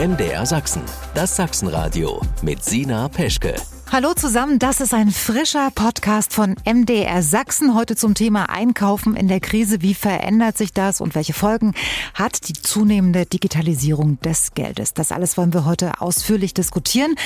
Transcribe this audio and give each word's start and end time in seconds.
MDR 0.00 0.46
Sachsen, 0.46 0.80
das 1.14 1.36
Sachsenradio 1.36 2.22
mit 2.40 2.64
Sina 2.64 3.06
Peschke. 3.10 3.54
Hallo 3.92 4.14
zusammen, 4.14 4.60
das 4.60 4.80
ist 4.80 4.94
ein 4.94 5.10
frischer 5.10 5.72
Podcast 5.74 6.32
von 6.32 6.54
MDR 6.64 7.24
Sachsen. 7.24 7.74
Heute 7.74 7.96
zum 7.96 8.14
Thema 8.14 8.48
Einkaufen 8.48 9.16
in 9.16 9.26
der 9.26 9.40
Krise. 9.40 9.82
Wie 9.82 9.94
verändert 9.94 10.56
sich 10.56 10.72
das 10.72 11.00
und 11.00 11.16
welche 11.16 11.32
Folgen 11.32 11.74
hat 12.14 12.46
die 12.48 12.52
zunehmende 12.52 13.26
Digitalisierung 13.26 14.20
des 14.20 14.54
Geldes? 14.54 14.94
Das 14.94 15.10
alles 15.10 15.36
wollen 15.36 15.52
wir 15.52 15.64
heute 15.64 16.00
ausführlich 16.00 16.54
diskutieren. 16.54 17.16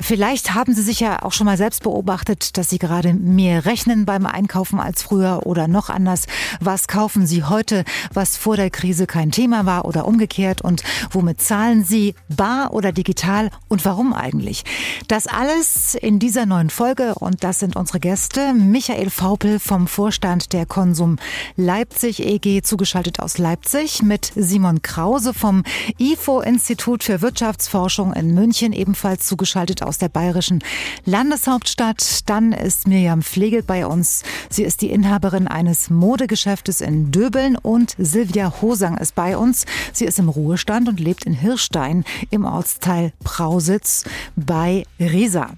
Vielleicht 0.00 0.54
haben 0.54 0.72
Sie 0.72 0.80
sich 0.80 0.98
ja 0.98 1.22
auch 1.22 1.32
schon 1.32 1.44
mal 1.44 1.58
selbst 1.58 1.82
beobachtet, 1.82 2.56
dass 2.56 2.70
Sie 2.70 2.78
gerade 2.78 3.12
mehr 3.12 3.66
rechnen 3.66 4.06
beim 4.06 4.24
Einkaufen 4.24 4.80
als 4.80 5.02
früher 5.02 5.42
oder 5.44 5.68
noch 5.68 5.90
anders. 5.90 6.24
Was 6.58 6.88
kaufen 6.88 7.26
Sie 7.26 7.44
heute, 7.44 7.84
was 8.14 8.38
vor 8.38 8.56
der 8.56 8.70
Krise 8.70 9.06
kein 9.06 9.30
Thema 9.30 9.66
war 9.66 9.84
oder 9.84 10.06
umgekehrt? 10.06 10.62
Und 10.62 10.84
womit 11.10 11.42
zahlen 11.42 11.84
Sie, 11.84 12.14
bar 12.34 12.72
oder 12.72 12.92
digital? 12.92 13.50
Und 13.68 13.84
warum 13.84 14.14
eigentlich? 14.14 14.64
Das 15.06 15.26
alles 15.26 15.94
in 15.94 16.13
in 16.14 16.20
dieser 16.20 16.46
neuen 16.46 16.70
Folge 16.70 17.16
und 17.16 17.42
das 17.42 17.58
sind 17.58 17.74
unsere 17.74 17.98
Gäste. 17.98 18.54
Michael 18.54 19.10
Faupel 19.10 19.58
vom 19.58 19.88
Vorstand 19.88 20.52
der 20.52 20.64
Konsum 20.64 21.16
Leipzig 21.56 22.24
EG, 22.24 22.62
zugeschaltet 22.62 23.18
aus 23.18 23.36
Leipzig, 23.38 24.00
mit 24.00 24.30
Simon 24.36 24.80
Krause 24.80 25.34
vom 25.34 25.64
IFO 25.98 26.40
Institut 26.40 27.02
für 27.02 27.20
Wirtschaftsforschung 27.20 28.12
in 28.12 28.32
München, 28.32 28.72
ebenfalls 28.72 29.26
zugeschaltet 29.26 29.82
aus 29.82 29.98
der 29.98 30.08
bayerischen 30.08 30.62
Landeshauptstadt. 31.04 32.20
Dann 32.30 32.52
ist 32.52 32.86
Mirjam 32.86 33.22
Flegel 33.22 33.64
bei 33.64 33.84
uns. 33.84 34.22
Sie 34.50 34.62
ist 34.62 34.82
die 34.82 34.90
Inhaberin 34.90 35.48
eines 35.48 35.90
Modegeschäftes 35.90 36.80
in 36.80 37.10
Döbeln 37.10 37.56
und 37.56 37.96
Silvia 37.98 38.62
Hosang 38.62 38.98
ist 38.98 39.16
bei 39.16 39.36
uns. 39.36 39.66
Sie 39.92 40.04
ist 40.04 40.20
im 40.20 40.28
Ruhestand 40.28 40.88
und 40.88 41.00
lebt 41.00 41.24
in 41.24 41.34
Hirstein 41.34 42.04
im 42.30 42.44
Ortsteil 42.44 43.12
Prausitz 43.24 44.04
bei 44.36 44.84
Riesa. 45.00 45.50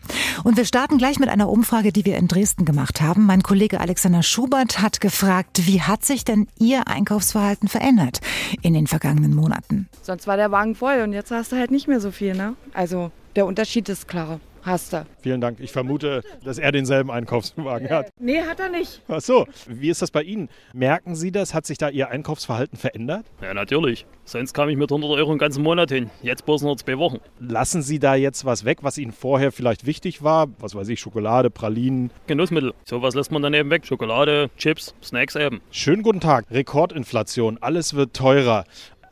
Und 0.47 0.57
wir 0.57 0.65
starten 0.65 0.97
gleich 0.97 1.19
mit 1.19 1.29
einer 1.29 1.49
Umfrage, 1.49 1.91
die 1.91 2.05
wir 2.05 2.17
in 2.17 2.29
Dresden 2.29 2.65
gemacht 2.65 3.01
haben. 3.01 3.27
Mein 3.27 3.43
Kollege 3.43 3.81
Alexander 3.81 4.23
Schubert 4.23 4.81
hat 4.81 5.01
gefragt, 5.01 5.67
wie 5.67 5.83
hat 5.83 6.05
sich 6.05 6.25
denn 6.25 6.47
Ihr 6.57 6.87
Einkaufsverhalten 6.87 7.67
verändert 7.69 8.21
in 8.63 8.73
den 8.73 8.87
vergangenen 8.87 9.35
Monaten? 9.35 9.89
Sonst 10.03 10.29
war 10.29 10.37
der 10.37 10.53
Wagen 10.53 10.77
voll 10.77 11.01
und 11.01 11.13
jetzt 11.13 11.33
hast 11.33 11.51
du 11.51 11.57
halt 11.57 11.73
nicht 11.73 11.89
mehr 11.89 11.99
so 11.99 12.13
viel. 12.13 12.37
Ne? 12.37 12.55
Also 12.75 13.11
der 13.35 13.45
Unterschied 13.45 13.89
ist 13.89 14.07
klar 14.07 14.39
hast 14.67 14.93
du. 14.93 15.07
Vielen 15.23 15.41
Dank. 15.41 15.61
Ich 15.61 15.73
vermute, 15.73 16.23
dass 16.45 16.59
er 16.59 16.73
denselben 16.73 17.11
Einkaufswagen 17.11 17.89
hat. 17.89 18.11
Nee, 18.19 18.43
hat 18.43 18.61
er 18.61 18.69
nicht. 18.69 19.01
Ach 19.09 19.21
so. 19.21 19.47
Wie 19.67 19.89
ist 19.89 20.03
das 20.03 20.11
bei 20.11 20.23
Ihnen? 20.23 20.49
Merken 20.75 21.15
Sie 21.15 21.33
das? 21.33 21.55
Hat 21.55 21.67
sich 21.67 21.79
da 21.79 21.89
Ihr 21.89 22.11
Einkaufsverhalten 22.11 22.77
verändert? 22.79 23.27
Ja, 23.41 23.55
natürlich. 23.55 24.07
Sonst 24.25 24.53
kam 24.55 24.69
ich 24.69 24.77
mit 24.77 24.91
100 24.91 25.11
Euro 25.13 25.31
einen 25.31 25.39
ganzen 25.39 25.63
Monat 25.63 25.91
hin. 25.91 26.11
Jetzt 26.21 26.45
bloß 26.45 26.63
nur 26.63 26.77
zwei 26.77 26.99
Wochen. 26.99 27.19
Lassen 27.39 27.81
Sie 27.83 27.99
da 28.01 28.17
jetzt 28.17 28.45
was 28.45 28.65
weg, 28.65 28.79
was 28.83 28.99
Ihnen 28.99 29.13
vorher 29.13 29.53
vielleicht 29.53 29.87
wichtig 29.87 30.23
war? 30.23 30.49
Was 30.59 30.75
weiß 30.75 30.89
ich, 30.89 30.99
Schokolade, 31.01 31.49
Pralinen? 31.49 32.11
Genussmittel. 32.27 32.75
Sowas 32.85 33.15
lässt 33.15 33.31
man 33.31 33.43
dann 33.43 33.55
eben 33.55 33.71
weg. 33.71 33.87
Schokolade, 33.87 34.51
Chips, 34.57 34.95
Snacks 35.03 35.37
eben. 35.37 35.61
Schönen 35.71 36.03
guten 36.03 36.21
Tag. 36.21 36.47
Rekordinflation. 36.51 37.59
Alles 37.61 37.95
wird 37.95 38.15
teurer. 38.15 38.65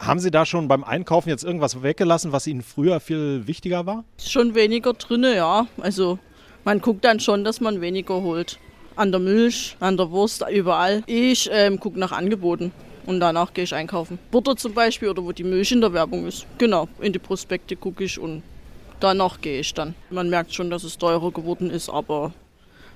Haben 0.07 0.21
Sie 0.21 0.31
da 0.31 0.45
schon 0.45 0.69
beim 0.69 0.85
Einkaufen 0.85 1.31
jetzt 1.31 1.45
irgendwas 1.45 1.83
weggelassen, 1.83 2.31
was 2.31 2.47
Ihnen 2.47 2.61
früher 2.61 3.01
viel 3.01 3.47
wichtiger 3.47 3.87
war? 3.87 4.05
Schon 4.23 4.55
weniger 4.55 4.93
drin, 4.93 5.25
ja. 5.25 5.67
Also 5.81 6.19
man 6.63 6.83
guckt 6.83 7.07
dann 7.07 7.21
schon, 7.21 7.43
dass 7.43 7.63
man 7.63 7.81
weniger 7.81 8.21
holt. 8.21 8.59
An 8.97 9.13
der 9.13 9.21
Milch, 9.21 9.79
an 9.81 9.97
der 9.97 10.11
Wurst, 10.11 10.45
überall. 10.53 11.03
Ich 11.07 11.49
ähm, 11.51 11.81
gucke 11.81 11.99
nach 11.99 12.13
Angeboten 12.13 12.71
und 13.07 13.19
danach 13.19 13.55
gehe 13.55 13.65
ich 13.65 13.75
einkaufen. 13.75 14.19
Butter 14.31 14.57
zum 14.57 14.75
Beispiel 14.75 15.09
oder 15.09 15.25
wo 15.25 15.33
die 15.33 15.43
Milch 15.43 15.73
in 15.73 15.81
der 15.81 15.95
Werbung 15.95 16.27
ist. 16.27 16.47
Genau, 16.59 16.87
in 17.01 17.15
die 17.15 17.19
Prospekte 17.19 17.75
gucke 17.75 18.05
ich 18.05 18.19
und 18.19 18.43
danach 19.01 19.41
gehe 19.41 19.61
ich 19.61 19.73
dann. 19.73 19.95
Man 20.11 20.29
merkt 20.29 20.53
schon, 20.53 20.69
dass 20.69 20.85
es 20.85 20.99
teurer 20.99 21.31
geworden 21.31 21.71
ist, 21.71 21.89
aber 21.89 22.35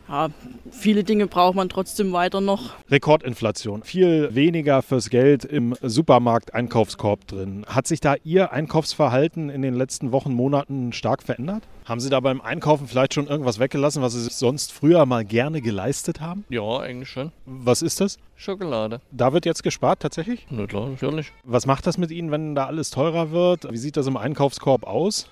ja, 0.08 0.28
viele 0.70 1.04
Dinge 1.04 1.26
braucht 1.26 1.54
man 1.54 1.68
trotzdem 1.68 2.12
weiter 2.12 2.40
noch. 2.40 2.74
Rekordinflation, 2.90 3.82
viel 3.82 4.34
weniger 4.34 4.82
fürs 4.82 5.10
Geld 5.10 5.44
im 5.44 5.74
Supermarkt-Einkaufskorb 5.82 7.26
drin. 7.26 7.64
Hat 7.66 7.86
sich 7.86 8.00
da 8.00 8.16
Ihr 8.24 8.52
Einkaufsverhalten 8.52 9.50
in 9.50 9.62
den 9.62 9.74
letzten 9.74 10.12
Wochen, 10.12 10.32
Monaten 10.32 10.92
stark 10.92 11.22
verändert? 11.22 11.62
Haben 11.84 12.00
Sie 12.00 12.10
da 12.10 12.20
beim 12.20 12.40
Einkaufen 12.40 12.86
vielleicht 12.86 13.14
schon 13.14 13.26
irgendwas 13.26 13.58
weggelassen, 13.58 14.02
was 14.02 14.12
Sie 14.12 14.22
sich 14.22 14.34
sonst 14.34 14.72
früher 14.72 15.06
mal 15.06 15.24
gerne 15.24 15.62
geleistet 15.62 16.20
haben? 16.20 16.44
Ja, 16.50 16.80
eigentlich 16.80 17.08
schon. 17.08 17.32
Was 17.46 17.80
ist 17.80 18.00
das? 18.00 18.18
Schokolade. 18.36 19.00
Da 19.10 19.32
wird 19.32 19.46
jetzt 19.46 19.62
gespart 19.62 20.00
tatsächlich? 20.00 20.46
Na 20.50 20.66
klar, 20.66 20.88
natürlich. 20.88 21.32
Was 21.44 21.66
macht 21.66 21.86
das 21.86 21.96
mit 21.96 22.10
Ihnen, 22.10 22.30
wenn 22.30 22.54
da 22.54 22.66
alles 22.66 22.90
teurer 22.90 23.30
wird? 23.30 23.70
Wie 23.70 23.78
sieht 23.78 23.96
das 23.96 24.06
im 24.06 24.16
Einkaufskorb 24.16 24.84
aus? 24.84 25.30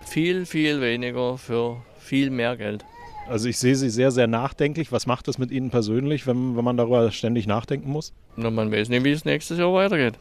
Viel, 0.00 0.46
viel 0.46 0.80
weniger 0.80 1.38
für 1.38 1.82
viel 1.98 2.30
mehr 2.30 2.56
Geld. 2.56 2.84
Also 3.28 3.48
ich 3.48 3.58
sehe 3.58 3.76
Sie 3.76 3.88
sehr, 3.88 4.10
sehr 4.10 4.26
nachdenklich. 4.26 4.92
Was 4.92 5.06
macht 5.06 5.28
das 5.28 5.38
mit 5.38 5.50
Ihnen 5.50 5.70
persönlich, 5.70 6.26
wenn, 6.26 6.56
wenn 6.56 6.64
man 6.64 6.76
darüber 6.76 7.10
ständig 7.10 7.46
nachdenken 7.46 7.90
muss? 7.90 8.12
Na, 8.36 8.50
man 8.50 8.70
weiß 8.70 8.88
nicht, 8.88 9.04
wie 9.04 9.12
es 9.12 9.24
nächstes 9.24 9.58
Jahr 9.58 9.72
weitergeht. 9.72 10.18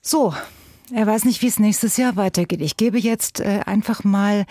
So, 0.00 0.32
er 0.92 1.06
weiß 1.06 1.24
nicht, 1.24 1.40
wie 1.40 1.46
es 1.46 1.58
nächstes 1.58 1.96
Jahr 1.96 2.16
weitergeht. 2.16 2.60
Ich 2.60 2.76
gebe 2.76 2.98
jetzt 2.98 3.40
äh, 3.40 3.60
einfach 3.64 4.04
mal 4.04 4.44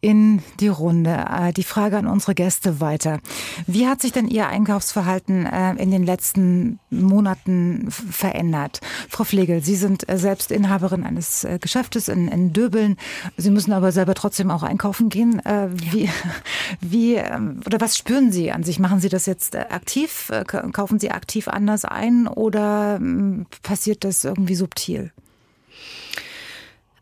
in 0.00 0.40
die 0.60 0.68
Runde 0.68 1.26
äh, 1.28 1.52
die 1.52 1.64
Frage 1.64 1.98
an 1.98 2.06
unsere 2.06 2.34
Gäste 2.34 2.80
weiter. 2.80 3.18
Wie 3.66 3.88
hat 3.88 4.00
sich 4.00 4.12
denn 4.12 4.28
Ihr 4.28 4.46
Einkaufsverhalten 4.46 5.46
äh, 5.46 5.74
in 5.74 5.90
den 5.90 6.04
letzten 6.04 6.78
Monaten 6.90 7.90
verändert? 7.90 8.80
Frau 9.08 9.24
Flegel, 9.24 9.62
Sie 9.64 9.74
sind 9.74 10.08
äh, 10.08 10.16
selbst 10.16 10.52
Inhaberin 10.52 11.02
eines 11.02 11.42
äh, 11.42 11.58
Geschäftes 11.60 12.08
in, 12.08 12.28
in 12.28 12.52
Döbeln. 12.52 12.96
Sie 13.36 13.50
müssen 13.50 13.72
aber 13.72 13.90
selber 13.90 14.14
trotzdem 14.14 14.52
auch 14.52 14.62
einkaufen 14.62 15.08
gehen. 15.08 15.44
Äh, 15.44 15.70
wie, 15.72 16.08
wie 16.80 17.14
ähm, 17.16 17.62
oder 17.66 17.80
was 17.80 17.96
spüren 17.96 18.30
Sie 18.30 18.52
an 18.52 18.62
sich? 18.62 18.78
Machen 18.78 19.00
Sie 19.00 19.08
das 19.08 19.26
jetzt 19.26 19.56
aktiv? 19.56 20.30
Kaufen 20.46 21.00
Sie 21.00 21.10
aktiv 21.10 21.48
anders 21.48 21.84
ein 21.84 22.28
oder 22.28 22.98
ähm, 23.00 23.46
passiert 23.62 24.04
das 24.04 24.24
irgendwie 24.24 24.54
subtil? 24.54 25.10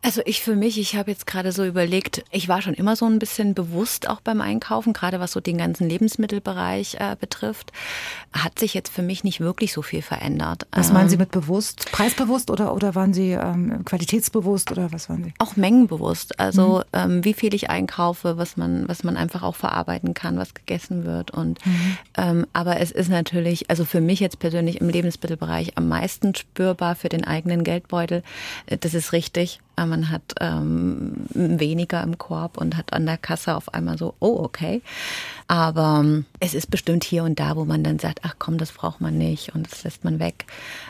Also 0.01 0.21
ich 0.25 0.41
für 0.41 0.55
mich, 0.55 0.79
ich 0.79 0.95
habe 0.95 1.11
jetzt 1.11 1.27
gerade 1.27 1.51
so 1.51 1.65
überlegt, 1.65 2.23
ich 2.31 2.47
war 2.47 2.61
schon 2.61 2.73
immer 2.73 2.95
so 2.95 3.05
ein 3.05 3.19
bisschen 3.19 3.53
bewusst 3.53 4.07
auch 4.07 4.21
beim 4.21 4.39
Einkaufen, 4.39 4.93
gerade 4.93 5.19
was 5.19 5.33
so 5.33 5.41
den 5.41 5.57
ganzen 5.57 5.89
Lebensmittelbereich 5.89 6.95
äh, 6.95 7.17
betrifft, 7.19 7.73
hat 8.31 8.59
sich 8.59 8.73
jetzt 8.73 8.93
für 8.93 9.01
mich 9.01 9.25
nicht 9.25 9.41
wirklich 9.41 9.73
so 9.73 9.81
viel 9.81 10.01
verändert. 10.01 10.67
Was 10.71 10.93
meinen 10.93 11.09
Sie 11.09 11.15
ähm, 11.15 11.21
mit 11.21 11.31
bewusst? 11.31 11.91
Preisbewusst 11.91 12.49
oder, 12.49 12.73
oder 12.73 12.95
waren 12.95 13.13
Sie 13.13 13.31
ähm, 13.31 13.83
qualitätsbewusst 13.83 14.71
oder 14.71 14.93
was 14.93 15.09
waren 15.09 15.25
Sie? 15.25 15.33
Auch 15.37 15.57
mengenbewusst. 15.57 16.39
Also 16.39 16.77
mhm. 16.77 16.83
ähm, 16.93 17.25
wie 17.25 17.33
viel 17.33 17.53
ich 17.53 17.69
einkaufe, 17.69 18.37
was 18.37 18.55
man, 18.55 18.87
was 18.87 19.03
man 19.03 19.17
einfach 19.17 19.43
auch 19.43 19.55
verarbeiten 19.55 20.13
kann, 20.13 20.37
was 20.37 20.53
gegessen 20.53 21.03
wird. 21.03 21.31
Und 21.31 21.65
mhm. 21.65 21.97
ähm, 22.17 22.47
aber 22.53 22.79
es 22.79 22.91
ist 22.91 23.09
natürlich, 23.09 23.69
also 23.69 23.83
für 23.83 23.99
mich 23.99 24.21
jetzt 24.21 24.39
persönlich 24.39 24.79
im 24.79 24.87
Lebensmittelbereich 24.87 25.77
am 25.77 25.89
meisten 25.89 26.33
spürbar 26.35 26.95
für 26.95 27.09
den 27.09 27.25
eigenen 27.25 27.65
Geldbeutel. 27.65 28.23
Äh, 28.67 28.77
das 28.77 28.93
ist 28.93 29.11
richtig 29.11 29.59
man 29.85 30.09
hat 30.09 30.35
ähm, 30.39 31.25
weniger 31.29 32.03
im 32.03 32.17
Korb 32.17 32.57
und 32.57 32.77
hat 32.77 32.93
an 32.93 33.05
der 33.05 33.17
Kasse 33.17 33.55
auf 33.55 33.73
einmal 33.73 33.97
so, 33.97 34.13
oh, 34.19 34.39
okay. 34.43 34.81
Aber 35.49 36.01
ähm, 36.03 36.25
es 36.39 36.53
ist 36.53 36.69
bestimmt 36.69 37.03
hier 37.03 37.23
und 37.23 37.39
da, 37.39 37.55
wo 37.55 37.65
man 37.65 37.83
dann 37.83 37.97
sagt, 37.97 38.19
ach 38.21 38.35
komm, 38.37 38.59
das 38.59 38.71
braucht 38.71 39.01
man 39.01 39.17
nicht 39.17 39.55
und 39.55 39.69
das 39.69 39.83
lässt 39.83 40.03
man 40.03 40.19
weg. 40.19 40.45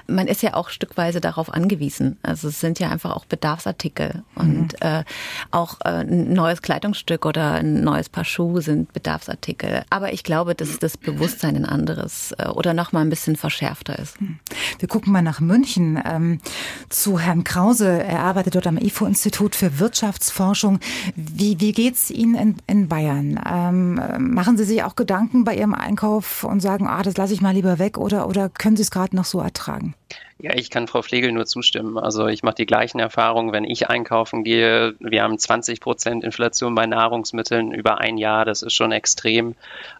Man 0.05 0.27
ist 0.27 0.43
ja 0.43 0.53
auch 0.53 0.67
stückweise 0.67 1.21
darauf 1.21 1.53
angewiesen. 1.53 2.17
Also 2.23 2.49
es 2.49 2.59
sind 2.59 2.77
ja 2.77 2.89
einfach 2.89 3.15
auch 3.15 3.23
Bedarfsartikel 3.23 4.23
und 4.35 4.73
mhm. 4.73 4.77
äh, 4.81 5.03
auch 5.51 5.79
äh, 5.85 6.01
ein 6.01 6.33
neues 6.33 6.61
Kleidungsstück 6.61 7.25
oder 7.25 7.53
ein 7.53 7.85
neues 7.85 8.09
Paar 8.09 8.25
Schuhe 8.25 8.61
sind 8.61 8.91
Bedarfsartikel. 8.91 9.83
Aber 9.89 10.11
ich 10.11 10.25
glaube, 10.25 10.55
dass 10.55 10.77
das 10.77 10.97
Bewusstsein 10.97 11.55
ein 11.55 11.65
anderes 11.65 12.33
äh, 12.37 12.49
oder 12.49 12.73
noch 12.73 12.91
mal 12.91 12.99
ein 12.99 13.09
bisschen 13.09 13.37
verschärfter 13.37 13.97
ist. 13.97 14.19
Mhm. 14.19 14.39
Wir 14.77 14.89
gucken 14.89 15.13
mal 15.13 15.21
nach 15.21 15.39
München 15.39 16.01
ähm, 16.05 16.41
zu 16.89 17.17
Herrn 17.17 17.45
Krause. 17.45 17.87
Er 18.03 18.19
arbeitet 18.19 18.55
dort 18.55 18.67
am 18.67 18.77
IFO-Institut 18.77 19.55
für 19.55 19.79
Wirtschaftsforschung. 19.79 20.81
Wie, 21.15 21.61
wie 21.61 21.71
geht's 21.71 22.09
Ihnen 22.09 22.35
in, 22.35 22.55
in 22.67 22.87
Bayern? 22.89 23.39
Ähm, 23.49 24.01
machen 24.33 24.48
Machen 24.49 24.57
Sie 24.57 24.63
sich 24.63 24.81
auch 24.81 24.95
Gedanken 24.95 25.43
bei 25.43 25.55
Ihrem 25.55 25.75
Einkauf 25.75 26.43
und 26.43 26.59
sagen, 26.59 26.87
ah, 26.87 27.03
das 27.03 27.17
lasse 27.17 27.35
ich 27.35 27.39
mal 27.39 27.53
lieber 27.53 27.77
weg 27.77 27.99
oder, 27.99 28.27
oder 28.27 28.49
können 28.49 28.77
Sie 28.77 28.81
es 28.81 28.89
gerade 28.89 29.15
noch 29.15 29.25
so 29.25 29.39
ertragen? 29.39 29.93
Ja, 30.41 30.53
ich 30.55 30.69
kann 30.69 30.87
Frau 30.87 31.01
Flegel 31.01 31.33
nur 31.33 31.45
zustimmen. 31.45 31.97
Also 31.97 32.27
ich 32.27 32.43
mache 32.43 32.55
die 32.55 32.65
gleichen 32.65 32.99
Erfahrungen, 32.99 33.51
wenn 33.51 33.65
ich 33.65 33.89
einkaufen 33.89 34.45
gehe. 34.45 34.95
Wir 34.99 35.23
haben 35.23 35.37
20 35.37 35.81
Prozent 35.81 36.23
Inflation 36.23 36.73
bei 36.75 36.85
Nahrungsmitteln 36.85 37.73
über 37.73 37.99
ein 37.99 38.17
Jahr. 38.17 38.45
Das 38.45 38.61
ist 38.61 38.73
schon 38.73 38.93
extrem. 38.93 39.55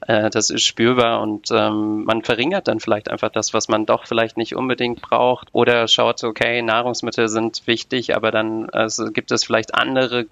Äh, 0.08 0.30
das 0.30 0.50
ist 0.50 0.64
spürbar 0.64 1.20
und 1.20 1.50
ähm, 1.52 2.06
man 2.06 2.24
verringert 2.24 2.70
dann 2.70 2.80
vielleicht 2.80 3.12
einfach 3.12 3.30
das, 3.30 3.54
was 3.54 3.68
man 3.68 3.86
doch 3.86 4.08
vielleicht 4.08 4.38
nicht 4.38 4.56
unbedingt 4.56 5.02
braucht. 5.02 5.50
Oder 5.52 5.90
schaut, 5.90 6.24
okay, 6.24 6.62
Nahrungsmittel 6.62 7.28
sind 7.28 7.64
wichtig, 7.68 8.16
aber 8.16 8.32
dann 8.32 8.70
also 8.70 9.12
gibt 9.12 9.32
es 9.32 9.44
vielleicht 9.44 9.76
andere 9.76 10.26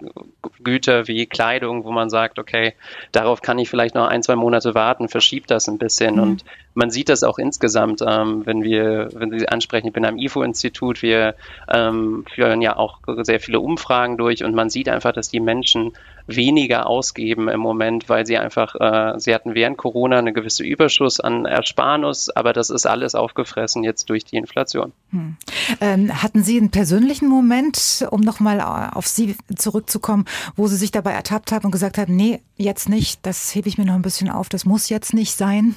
Güter 0.64 1.06
wie 1.06 1.26
Kleidung, 1.26 1.84
wo 1.84 1.92
man 1.92 2.08
sagt, 2.08 2.38
okay, 2.38 2.72
darauf 3.12 3.42
kann 3.42 3.58
ich 3.58 3.68
vielleicht 3.68 3.94
noch 3.94 4.08
ein, 4.08 4.22
zwei 4.22 4.36
Monate 4.36 4.74
warten, 4.74 5.10
verschiebt 5.10 5.50
das 5.50 5.68
ein 5.68 5.76
bisschen. 5.76 6.14
Mhm. 6.14 6.22
Und 6.22 6.44
man 6.78 6.92
sieht 6.92 7.08
das 7.08 7.24
auch 7.24 7.38
insgesamt, 7.38 8.02
ähm, 8.06 8.46
wenn 8.46 8.62
wir, 8.62 9.08
wenn 9.12 9.36
Sie 9.36 9.48
ansprechen. 9.48 9.88
Ich 9.88 9.92
bin 9.92 10.04
am 10.04 10.16
IFO-Institut. 10.16 11.02
Wir 11.02 11.34
ähm, 11.68 12.24
führen 12.32 12.62
ja 12.62 12.76
auch 12.76 13.00
sehr 13.22 13.40
viele 13.40 13.58
Umfragen 13.58 14.16
durch 14.16 14.44
und 14.44 14.54
man 14.54 14.70
sieht 14.70 14.88
einfach, 14.88 15.12
dass 15.12 15.28
die 15.28 15.40
Menschen 15.40 15.92
weniger 16.28 16.86
ausgeben 16.86 17.48
im 17.48 17.58
Moment, 17.58 18.08
weil 18.08 18.26
sie 18.26 18.38
einfach, 18.38 18.74
äh, 18.76 19.18
sie 19.18 19.34
hatten 19.34 19.54
während 19.54 19.76
Corona 19.76 20.18
eine 20.18 20.32
gewisse 20.32 20.62
Überschuss 20.62 21.18
an 21.18 21.46
Ersparnis, 21.46 22.28
aber 22.30 22.52
das 22.52 22.70
ist 22.70 22.86
alles 22.86 23.14
aufgefressen 23.14 23.82
jetzt 23.82 24.08
durch 24.08 24.24
die 24.24 24.36
Inflation. 24.36 24.92
Hm. 25.10 25.36
Ähm, 25.80 26.22
hatten 26.22 26.44
Sie 26.44 26.58
einen 26.58 26.70
persönlichen 26.70 27.28
Moment, 27.28 28.06
um 28.10 28.20
nochmal 28.20 28.60
auf 28.60 29.08
Sie 29.08 29.36
zurückzukommen, 29.56 30.26
wo 30.54 30.68
Sie 30.68 30.76
sich 30.76 30.92
dabei 30.92 31.12
ertappt 31.12 31.50
haben 31.50 31.64
und 31.64 31.72
gesagt 31.72 31.98
haben, 31.98 32.14
nee, 32.14 32.40
jetzt 32.56 32.88
nicht, 32.88 33.26
das 33.26 33.52
hebe 33.54 33.68
ich 33.68 33.78
mir 33.78 33.86
noch 33.86 33.94
ein 33.94 34.02
bisschen 34.02 34.30
auf, 34.30 34.48
das 34.48 34.64
muss 34.64 34.90
jetzt 34.90 35.14
nicht 35.14 35.34
sein? 35.34 35.74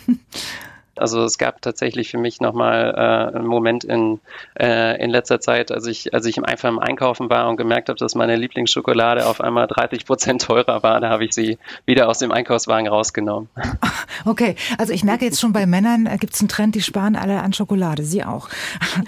Also 0.96 1.24
es 1.24 1.38
gab 1.38 1.62
tatsächlich 1.62 2.12
für 2.12 2.18
mich 2.18 2.42
nochmal 2.42 2.94
äh, 2.96 3.38
einen 3.38 3.48
Moment 3.48 3.84
in, 3.84 4.20
äh, 4.60 5.02
in 5.02 5.10
letzter 5.10 5.40
Zeit, 5.40 5.72
als 5.72 5.86
ich, 5.88 6.14
als 6.14 6.26
ich 6.26 6.44
einfach 6.44 6.70
im 6.70 6.80
Einkaufen 6.80 7.30
war 7.30 7.48
und 7.50 7.58
gemerkt 7.58 7.90
habe, 7.90 7.98
dass 7.98 8.16
meine 8.16 8.36
Lieblingsschokolade 8.36 9.26
auf 9.26 9.42
einmal 9.42 9.68
30 9.68 10.06
Prozent 10.06 10.42
teurer 10.42 10.84
war. 10.84 11.00
Da 11.00 11.10
habe 11.10 11.26
ich 11.26 11.34
sie 11.34 11.58
wieder 11.86 12.10
aus 12.10 12.20
dem 12.20 12.32
Einkaufswagen 12.32 12.88
rausgenommen. 12.88 13.50
Okay, 14.26 14.56
also 14.78 14.94
ich 14.94 15.04
merke 15.04 15.26
jetzt 15.26 15.40
schon 15.40 15.52
bei 15.52 15.66
Männern 15.66 16.06
äh, 16.06 16.18
gibt 16.18 16.36
es 16.36 16.42
einen 16.42 16.50
Trend, 16.50 16.76
die 16.76 16.82
sparen 16.82 17.16
alle 17.16 17.42
an 17.42 17.54
Schokolade. 17.54 18.04
Sie 18.04 18.24
auch. 18.24 18.50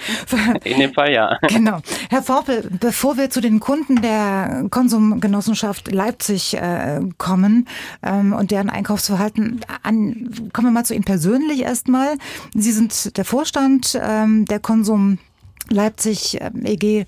In 0.63 0.80
dem 0.80 0.94
Fall 0.94 1.12
ja. 1.12 1.38
Genau. 1.47 1.80
Herr 2.09 2.24
Vorpel, 2.24 2.68
bevor 2.80 3.18
wir 3.18 3.30
zu 3.30 3.41
den 3.41 3.59
Kunden 3.59 4.01
der 4.01 4.65
Konsumgenossenschaft 4.71 5.91
Leipzig 5.91 6.56
äh, 6.56 7.01
kommen 7.18 7.68
ähm, 8.01 8.33
und 8.33 8.50
deren 8.50 8.69
Einkaufsverhalten 8.69 9.62
an, 9.83 10.50
kommen 10.51 10.69
wir 10.69 10.71
mal 10.71 10.85
zu 10.85 10.95
Ihnen 10.95 11.03
persönlich 11.03 11.62
erstmal. 11.73 12.17
Sie 12.53 12.71
sind 12.71 13.17
der 13.17 13.25
Vorstand 13.25 13.99
ähm, 13.99 14.45
der 14.45 14.59
Konsum 14.59 15.17
Leipzig 15.69 16.39
äh, 16.39 16.51
EG. 16.63 17.05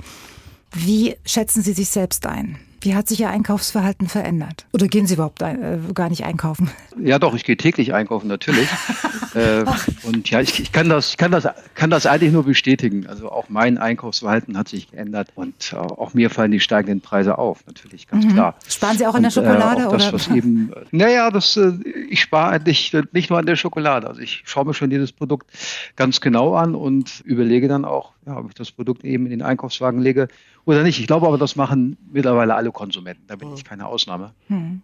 Wie 0.73 1.15
schätzen 1.23 1.62
Sie 1.62 1.73
sich 1.73 1.89
selbst 1.89 2.25
ein? 2.25 2.57
Wie 2.86 2.94
hat 2.94 3.08
sich 3.08 3.20
Ihr 3.20 3.32
Einkaufsverhalten 3.32 4.08
verändert? 4.08 4.68
Oder 4.72 4.88
gehen 4.88 5.08
Sie 5.08 5.16
überhaupt 5.16 5.42
ein, 5.42 5.62
äh, 5.62 5.94
gar 5.96 6.10
nicht 6.10 6.24
einkaufen? 6.24 6.70
Ja, 7.02 7.18
doch, 7.18 7.34
ich 7.34 7.44
gehe 7.44 7.58
täglich 7.58 7.96
einkaufen, 7.96 8.28
natürlich. 8.28 8.70
äh, 9.34 9.66
und 10.04 10.30
ja, 10.30 10.40
ich, 10.40 10.60
ich, 10.60 10.72
kann, 10.72 10.88
das, 10.88 11.10
ich 11.10 11.18
kann, 11.18 11.32
das, 11.32 11.48
kann 11.74 11.90
das 11.90 12.06
eigentlich 12.06 12.32
nur 12.32 12.44
bestätigen. 12.44 13.08
Also 13.08 13.32
auch 13.32 13.50
mein 13.50 13.80
Einkaufsverhalten 13.80 14.56
hat 14.56 14.68
sich 14.68 14.92
geändert 14.92 15.30
und 15.34 15.74
äh, 15.74 15.78
auch 15.78 16.14
mir 16.14 16.30
fallen 16.30 16.52
die 16.52 16.60
steigenden 16.60 17.02
Preise 17.02 17.40
auf, 17.40 17.66
natürlich, 17.66 18.08
ganz 18.08 18.26
mhm. 18.26 18.34
klar. 18.34 18.56
Sparen 18.68 19.00
Sie 19.00 19.08
auch 19.08 19.16
an 19.16 19.24
der 19.24 19.32
Schokolade? 19.32 19.82
Äh, 19.82 19.90
das, 19.90 19.94
oder? 19.94 20.14
Was 20.14 20.28
eben, 20.28 20.72
naja, 20.92 21.32
das, 21.32 21.58
äh, 21.58 21.72
ich 22.12 22.22
spare 22.22 22.52
eigentlich 22.52 22.96
nicht 23.14 23.32
nur 23.32 23.40
an 23.40 23.48
der 23.48 23.56
Schokolade. 23.56 24.08
Also 24.08 24.22
ich 24.22 24.44
schaue 24.46 24.66
mir 24.66 24.76
schon 24.76 24.92
jedes 24.92 25.12
Produkt 25.12 25.50
ganz 25.96 26.22
genau 26.22 26.54
an 26.54 26.76
und 26.76 27.22
überlege 27.26 27.68
dann 27.68 27.84
auch, 27.84 28.12
ja, 28.25 28.38
ob 28.38 28.50
ich 28.50 28.56
das 28.56 28.72
Produkt 28.72 29.04
eben 29.04 29.25
in 29.25 29.31
den 29.31 29.42
Einkaufswagen 29.42 30.01
lege 30.01 30.27
oder 30.66 30.83
nicht. 30.83 31.00
Ich 31.00 31.07
glaube 31.07 31.27
aber, 31.27 31.38
das 31.38 31.56
machen 31.56 31.98
mittlerweile 32.12 32.56
alle 32.56 32.72
Konsumenten. 32.72 33.24
Da 33.27 33.36
bin 33.36 33.54
ich 33.54 33.63
keine 33.63 33.86
Ausnahme. 33.86 34.33
Hm. 34.48 34.81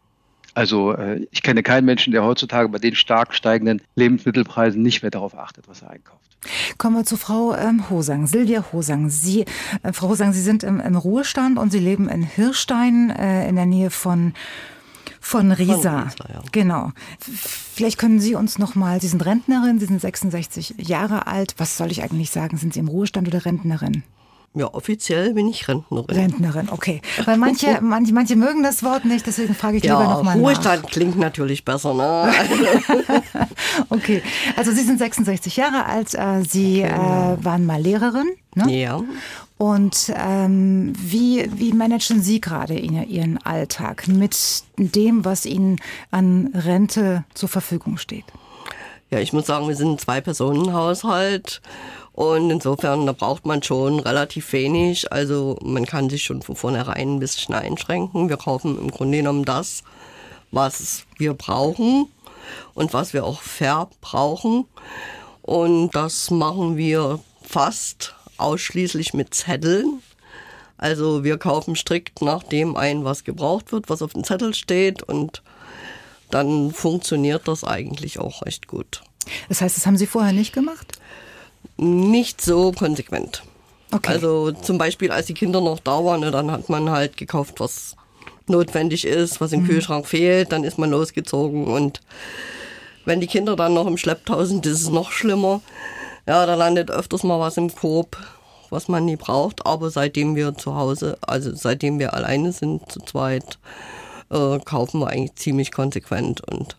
Also 0.53 0.93
äh, 0.93 1.27
ich 1.31 1.43
kenne 1.43 1.63
keinen 1.63 1.85
Menschen, 1.85 2.11
der 2.11 2.23
heutzutage 2.23 2.67
bei 2.69 2.77
den 2.77 2.95
stark 2.95 3.33
steigenden 3.33 3.81
Lebensmittelpreisen 3.95 4.81
nicht 4.81 5.01
mehr 5.01 5.11
darauf 5.11 5.38
achtet, 5.38 5.67
was 5.69 5.81
er 5.81 5.91
einkauft. 5.91 6.38
Kommen 6.77 6.97
wir 6.97 7.05
zu 7.05 7.17
Frau 7.17 7.55
ähm, 7.55 7.89
Hosang, 7.89 8.27
Silvia 8.27 8.65
Hosang. 8.73 9.09
Sie, 9.09 9.45
äh, 9.83 9.93
Frau 9.93 10.09
Hosang, 10.09 10.33
Sie 10.33 10.41
sind 10.41 10.63
im, 10.63 10.79
im, 10.79 10.95
Ruhestand 10.95 11.57
und 11.57 11.71
Sie 11.71 11.79
leben 11.79 12.09
in 12.09 12.23
Hirstein 12.23 13.11
äh, 13.11 13.47
in 13.47 13.55
der 13.55 13.65
Nähe 13.65 13.91
von 13.91 14.33
von 15.19 15.51
Riesa. 15.51 15.74
Von 15.74 16.27
Riesa 16.27 16.33
ja. 16.33 16.44
Genau. 16.51 16.92
Vielleicht 17.19 17.98
können 17.98 18.19
Sie 18.19 18.36
uns 18.36 18.57
noch 18.57 18.75
mal, 18.75 19.01
Sie 19.01 19.07
sind 19.07 19.25
Rentnerin, 19.25 19.80
Sie 19.80 19.86
sind 19.86 20.01
66 20.01 20.75
Jahre 20.77 21.27
alt. 21.27 21.56
Was 21.57 21.77
soll 21.77 21.92
ich 21.92 22.03
eigentlich 22.03 22.31
sagen? 22.31 22.57
Sind 22.57 22.74
Sie 22.74 22.80
im 22.80 22.88
Ruhestand 22.88 23.27
oder 23.27 23.45
Rentnerin? 23.45 24.03
Ja, 24.53 24.74
offiziell 24.74 25.33
bin 25.33 25.48
ich 25.48 25.69
Rentnerin. 25.69 26.06
Rentnerin, 26.09 26.69
okay. 26.69 27.01
Weil 27.24 27.38
manche, 27.38 27.80
manche, 27.81 28.13
manche 28.13 28.36
mögen 28.36 28.63
das 28.63 28.83
Wort 28.83 29.06
nicht, 29.06 29.25
deswegen 29.25 29.56
frage 29.56 29.77
ich 29.77 29.83
ja, 29.83 29.98
lieber 29.98 30.12
nochmal 30.12 30.36
nach. 30.36 30.44
Ruhestand 30.44 30.88
klingt 30.88 31.18
natürlich 31.18 31.63
besser, 31.63 31.94
ne? 31.94 32.33
okay, 33.89 34.21
also 34.57 34.71
Sie 34.71 34.81
sind 34.81 35.00
66 35.00 35.56
Jahre 35.56 35.86
alt, 35.86 36.13
äh, 36.15 36.44
Sie 36.44 36.81
genau. 36.81 37.38
äh, 37.39 37.45
waren 37.45 37.65
mal 37.65 37.81
Lehrerin, 37.81 38.27
ne? 38.56 38.77
Ja. 38.77 39.01
Und 39.57 40.12
ähm, 40.15 40.92
wie, 40.98 41.50
wie 41.56 41.71
managen 41.71 42.21
Sie 42.21 42.42
gerade 42.42 42.74
Ihren 42.74 43.38
Alltag 43.38 44.07
mit 44.07 44.63
dem, 44.75 45.24
was 45.24 45.45
Ihnen 45.45 45.77
an 46.09 46.50
Rente 46.53 47.24
zur 47.36 47.48
Verfügung 47.48 47.98
steht? 47.98 48.25
Ja, 49.12 49.19
ich 49.19 49.33
muss 49.33 49.45
sagen, 49.45 49.68
wir 49.68 49.75
sind 49.75 49.92
ein 49.92 49.98
Zwei-Personen-Haushalt 49.98 51.62
und 52.13 52.49
insofern, 52.49 53.05
da 53.05 53.13
braucht 53.13 53.45
man 53.45 53.63
schon 53.63 53.99
relativ 53.99 54.51
wenig. 54.53 55.11
Also 55.11 55.57
man 55.63 55.85
kann 55.85 56.09
sich 56.09 56.23
schon 56.23 56.41
von 56.41 56.55
vornherein 56.55 57.15
ein 57.15 57.19
bisschen 57.19 57.55
einschränken. 57.55 58.29
Wir 58.29 58.37
kaufen 58.37 58.77
im 58.77 58.91
Grunde 58.91 59.19
genommen 59.19 59.45
das, 59.45 59.83
was 60.51 61.05
wir 61.17 61.33
brauchen 61.33 62.07
und 62.73 62.93
was 62.93 63.13
wir 63.13 63.23
auch 63.23 63.41
verbrauchen. 63.41 64.65
Und 65.41 65.95
das 65.95 66.29
machen 66.31 66.77
wir 66.77 67.19
fast 67.41 68.15
ausschließlich 68.37 69.13
mit 69.13 69.33
Zetteln. 69.33 70.01
Also 70.77 71.23
wir 71.23 71.37
kaufen 71.37 71.75
strikt 71.75 72.21
nach 72.21 72.43
dem 72.43 72.75
ein, 72.75 73.05
was 73.05 73.23
gebraucht 73.23 73.71
wird, 73.71 73.89
was 73.89 74.01
auf 74.01 74.13
dem 74.13 74.23
Zettel 74.23 74.53
steht 74.53 75.03
und 75.03 75.43
dann 76.31 76.71
funktioniert 76.71 77.47
das 77.47 77.63
eigentlich 77.63 78.19
auch 78.19 78.43
recht 78.43 78.67
gut. 78.67 79.03
Das 79.47 79.61
heißt, 79.61 79.77
das 79.77 79.85
haben 79.85 79.97
Sie 79.97 80.07
vorher 80.07 80.33
nicht 80.33 80.53
gemacht? 80.53 81.00
Nicht 81.81 82.41
so 82.41 82.71
konsequent. 82.71 83.41
Okay. 83.91 84.11
Also 84.11 84.51
zum 84.51 84.77
Beispiel, 84.77 85.11
als 85.11 85.25
die 85.25 85.33
Kinder 85.33 85.61
noch 85.61 85.79
da 85.79 86.05
waren, 86.05 86.21
ne, 86.21 86.29
dann 86.29 86.51
hat 86.51 86.69
man 86.69 86.91
halt 86.91 87.17
gekauft, 87.17 87.59
was 87.59 87.95
notwendig 88.45 89.03
ist, 89.03 89.41
was 89.41 89.51
im 89.51 89.63
mhm. 89.63 89.67
Kühlschrank 89.67 90.05
fehlt, 90.05 90.51
dann 90.51 90.63
ist 90.63 90.77
man 90.77 90.91
losgezogen 90.91 91.65
und 91.65 92.01
wenn 93.03 93.19
die 93.19 93.25
Kinder 93.27 93.55
dann 93.55 93.73
noch 93.73 93.87
im 93.87 93.97
Schlepptau 93.97 94.45
sind, 94.45 94.63
ist 94.67 94.83
es 94.83 94.89
noch 94.89 95.11
schlimmer. 95.11 95.61
Ja, 96.27 96.45
da 96.45 96.53
landet 96.53 96.91
öfters 96.91 97.23
mal 97.23 97.39
was 97.39 97.57
im 97.57 97.73
Korb, 97.73 98.15
was 98.69 98.87
man 98.87 99.05
nie 99.05 99.15
braucht. 99.15 99.65
Aber 99.65 99.89
seitdem 99.89 100.35
wir 100.35 100.55
zu 100.55 100.75
Hause, 100.75 101.17
also 101.21 101.51
seitdem 101.55 101.97
wir 101.97 102.13
alleine 102.13 102.51
sind, 102.51 102.91
zu 102.91 102.99
zweit, 102.99 103.57
äh, 104.29 104.59
kaufen 104.59 104.99
wir 104.99 105.07
eigentlich 105.07 105.33
ziemlich 105.33 105.71
konsequent. 105.71 106.41
Und 106.41 106.77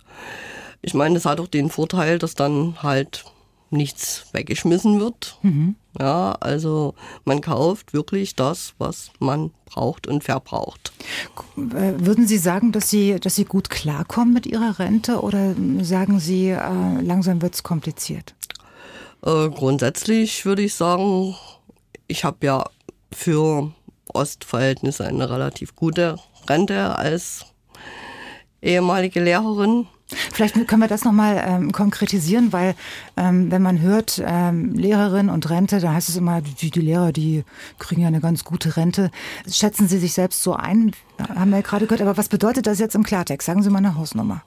ich 0.81 0.95
meine, 0.95 1.15
das 1.15 1.27
hat 1.27 1.41
auch 1.41 1.49
den 1.49 1.71
Vorteil, 1.71 2.21
dass 2.21 2.37
dann 2.37 2.77
halt 2.85 3.25
nichts 3.73 4.27
weggeschmissen 4.33 5.01
wird. 5.01 5.39
Mhm. 5.43 5.77
Ja, 5.99 6.33
also 6.41 6.95
man 7.25 7.41
kauft 7.41 7.93
wirklich 7.93 8.35
das, 8.35 8.75
was 8.79 9.11
man 9.19 9.51
braucht 9.67 10.07
und 10.07 10.25
verbraucht. 10.25 10.93
Äh, 11.57 11.95
würden 11.99 12.27
Sie 12.27 12.39
sagen, 12.39 12.73
dass 12.73 12.89
Sie, 12.89 13.19
dass 13.21 13.35
Sie 13.35 13.45
gut 13.45 13.71
klarkommen 13.71 14.33
mit 14.33 14.47
Ihrer 14.47 14.79
Rente 14.79 15.21
oder 15.21 15.55
sagen 15.81 16.19
Sie, 16.19 16.49
äh, 16.51 17.01
langsam 17.01 17.43
wird 17.43 17.55
es 17.55 17.63
kompliziert? 17.63 18.35
Äh, 19.25 19.49
grundsätzlich 19.51 20.45
würde 20.45 20.63
ich 20.63 20.75
sagen, 20.75 21.37
ich 22.09 22.25
habe 22.25 22.47
ja 22.47 22.65
für 23.13 23.73
Ostverhältnisse 24.13 25.07
eine 25.07 25.31
relativ 25.31 25.75
gute 25.75 26.17
Rente 26.49 26.97
als 26.97 27.47
ehemalige 28.61 29.21
Lehrerin. 29.21 29.87
Vielleicht 30.33 30.67
können 30.67 30.83
wir 30.83 30.89
das 30.89 31.05
nochmal 31.05 31.43
ähm, 31.47 31.73
konkretisieren, 31.73 32.53
weil 32.53 32.75
ähm, 33.17 33.51
wenn 33.51 33.63
man 33.63 33.81
hört 33.81 34.23
ähm, 34.25 34.75
Lehrerin 34.75 35.29
und 35.29 35.49
Rente, 35.51 35.81
da 35.81 35.93
heißt 35.93 36.09
es 36.09 36.17
immer, 36.17 36.41
die, 36.41 36.71
die, 36.71 36.81
Lehrer, 36.81 37.13
die 37.13 37.45
kriegen 37.79 38.03
ja 38.03 38.09
eine 38.09 38.21
ganz 38.21 38.45
gute 38.45 38.77
Rente. 38.77 39.11
Schätzen 39.49 39.89
Sie 39.89 39.99
sich 39.99 40.13
selbst 40.15 40.43
so 40.43 40.55
ein, 40.55 40.93
haben 41.19 41.51
wir 41.51 41.59
ja 41.59 41.63
gerade 41.63 41.87
gehört, 41.87 42.03
aber 42.03 42.17
was 42.17 42.29
bedeutet 42.29 42.67
das 42.67 42.79
jetzt 42.79 42.95
im 42.95 43.03
Klartext? 43.03 43.47
Sagen 43.47 43.63
Sie 43.63 43.71
mal 43.71 43.79
eine 43.79 43.97
Hausnummer. 43.97 44.43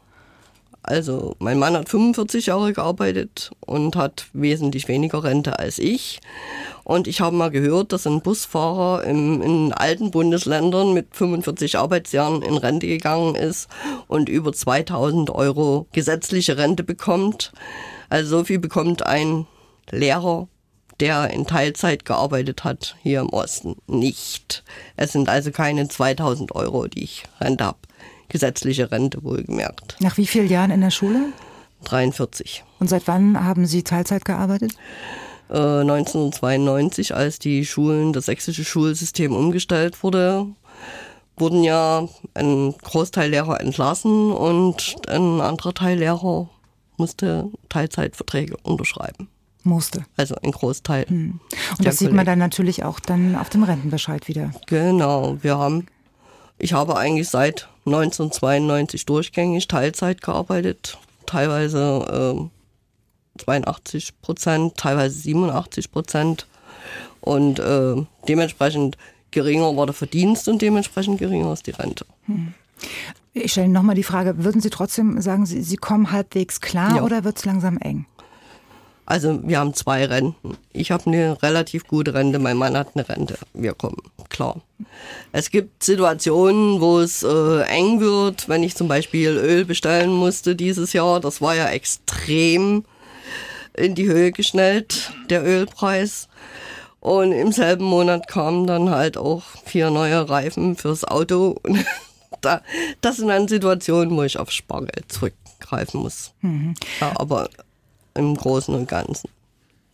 Also 0.87 1.35
mein 1.39 1.57
Mann 1.57 1.75
hat 1.75 1.89
45 1.89 2.45
Jahre 2.45 2.71
gearbeitet 2.71 3.51
und 3.65 3.95
hat 3.95 4.27
wesentlich 4.33 4.87
weniger 4.87 5.23
Rente 5.23 5.57
als 5.57 5.79
ich. 5.79 6.19
Und 6.85 7.07
ich 7.07 7.19
habe 7.19 7.35
mal 7.35 7.49
gehört, 7.49 7.91
dass 7.91 8.07
ein 8.07 8.21
Busfahrer 8.21 9.03
im, 9.03 9.41
in 9.41 9.73
alten 9.73 10.11
Bundesländern 10.11 10.93
mit 10.93 11.07
45 11.15 11.77
Arbeitsjahren 11.77 12.41
in 12.43 12.57
Rente 12.57 12.87
gegangen 12.87 13.35
ist 13.35 13.67
und 14.07 14.29
über 14.29 14.53
2000 14.53 15.31
Euro 15.31 15.87
gesetzliche 15.91 16.57
Rente 16.57 16.83
bekommt. 16.83 17.51
Also 18.07 18.37
so 18.37 18.43
viel 18.45 18.59
bekommt 18.59 19.05
ein 19.05 19.47
Lehrer, 19.89 20.47
der 20.99 21.31
in 21.31 21.47
Teilzeit 21.47 22.05
gearbeitet 22.05 22.63
hat, 22.63 22.95
hier 23.01 23.19
im 23.19 23.29
Osten 23.29 23.75
nicht. 23.87 24.63
Es 24.95 25.11
sind 25.11 25.27
also 25.27 25.51
keine 25.51 25.87
2000 25.87 26.53
Euro, 26.53 26.87
die 26.87 27.03
ich 27.03 27.23
Rente 27.41 27.65
habe 27.65 27.79
gesetzliche 28.29 28.91
Rente 28.91 29.23
wohlgemerkt. 29.23 29.97
Nach 29.99 30.17
wie 30.17 30.27
vielen 30.27 30.49
Jahren 30.49 30.71
in 30.71 30.81
der 30.81 30.91
Schule? 30.91 31.31
43. 31.83 32.63
Und 32.79 32.89
seit 32.89 33.07
wann 33.07 33.43
haben 33.43 33.65
Sie 33.65 33.83
Teilzeit 33.83 34.25
gearbeitet? 34.25 34.73
Äh, 35.49 35.81
1992, 35.81 37.15
als 37.15 37.39
die 37.39 37.65
Schulen, 37.65 38.13
das 38.13 38.25
sächsische 38.25 38.65
Schulsystem 38.65 39.35
umgestellt 39.35 40.01
wurde, 40.03 40.47
wurden 41.37 41.63
ja 41.63 42.07
ein 42.33 42.73
Großteil 42.83 43.29
Lehrer 43.29 43.59
entlassen 43.61 44.31
und 44.31 44.95
ein 45.07 45.41
anderer 45.41 45.73
Teil 45.73 45.99
Lehrer 45.99 46.49
musste 46.97 47.49
Teilzeitverträge 47.69 48.55
unterschreiben. 48.63 49.27
Musste. 49.63 50.05
Also 50.15 50.35
ein 50.43 50.51
Großteil. 50.51 51.05
Hm. 51.07 51.39
Und 51.77 51.87
das 51.87 51.97
sieht 51.97 52.11
man 52.11 52.25
dann 52.25 52.39
natürlich 52.39 52.83
auch 52.83 52.99
dann 52.99 53.35
auf 53.35 53.49
dem 53.49 53.63
Rentenbescheid 53.63 54.27
wieder. 54.27 54.51
Genau, 54.67 55.37
wir 55.41 55.57
haben, 55.57 55.87
ich 56.59 56.73
habe 56.73 56.95
eigentlich 56.95 57.29
seit 57.29 57.67
1992 57.85 59.05
durchgängig 59.05 59.67
Teilzeit 59.67 60.21
gearbeitet, 60.21 60.97
teilweise 61.25 62.37
äh, 62.37 62.54
82 63.37 64.21
Prozent, 64.21 64.77
teilweise 64.77 65.17
87 65.19 65.91
Prozent 65.91 66.47
und 67.21 67.59
äh, 67.59 67.95
dementsprechend 68.27 68.97
geringer 69.31 69.75
war 69.75 69.85
der 69.85 69.93
Verdienst 69.93 70.47
und 70.47 70.61
dementsprechend 70.61 71.19
geringer 71.19 71.51
ist 71.53 71.67
die 71.67 71.71
Rente. 71.71 72.05
Hm. 72.25 72.53
Ich 73.33 73.51
stelle 73.51 73.67
nochmal 73.67 73.95
die 73.95 74.03
Frage, 74.03 74.43
würden 74.43 74.61
Sie 74.61 74.69
trotzdem 74.69 75.19
sagen, 75.21 75.45
Sie, 75.45 75.61
Sie 75.61 75.75
kommen 75.75 76.11
halbwegs 76.11 76.61
klar 76.61 76.97
ja. 76.97 77.03
oder 77.03 77.23
wird 77.23 77.37
es 77.37 77.45
langsam 77.45 77.77
eng? 77.77 78.05
Also 79.05 79.39
wir 79.43 79.59
haben 79.59 79.73
zwei 79.73 80.05
Renten. 80.05 80.57
Ich 80.73 80.89
habe 80.89 81.05
eine 81.05 81.41
relativ 81.43 81.85
gute 81.85 82.13
Rente, 82.13 82.39
mein 82.39 82.57
Mann 82.57 82.75
hat 82.75 82.95
eine 82.95 83.07
Rente. 83.07 83.37
Wir 83.53 83.73
kommen 83.73 83.97
klar. 84.29 84.61
Es 85.31 85.51
gibt 85.51 85.83
Situationen, 85.83 86.81
wo 86.81 86.99
es 86.99 87.21
äh, 87.21 87.61
eng 87.67 87.99
wird, 87.99 88.49
wenn 88.49 88.63
ich 88.63 88.75
zum 88.75 88.87
Beispiel 88.87 89.29
Öl 89.29 89.65
bestellen 89.65 90.11
musste 90.11 90.55
dieses 90.55 90.93
Jahr. 90.93 91.19
Das 91.19 91.39
war 91.41 91.55
ja 91.55 91.69
extrem 91.69 92.83
in 93.77 93.95
die 93.95 94.07
Höhe 94.07 94.31
geschnellt, 94.31 95.13
der 95.29 95.43
Ölpreis. 95.45 96.27
Und 96.99 97.31
im 97.31 97.51
selben 97.51 97.85
Monat 97.85 98.27
kamen 98.27 98.65
dann 98.65 98.89
halt 98.89 99.17
auch 99.17 99.43
vier 99.65 99.91
neue 99.91 100.27
Reifen 100.27 100.75
fürs 100.75 101.03
Auto. 101.03 101.55
Und 101.61 101.85
da, 102.41 102.61
das 103.01 103.17
sind 103.17 103.27
dann 103.27 103.47
Situationen, 103.47 104.15
wo 104.15 104.23
ich 104.23 104.39
auf 104.39 104.51
Spargeld 104.51 105.11
zurückgreifen 105.11 106.01
muss. 106.01 106.33
Mhm. 106.41 106.73
Ja, 106.99 107.13
aber 107.15 107.49
im 108.15 108.35
Großen 108.35 108.73
und 108.73 108.87
Ganzen 108.87 109.29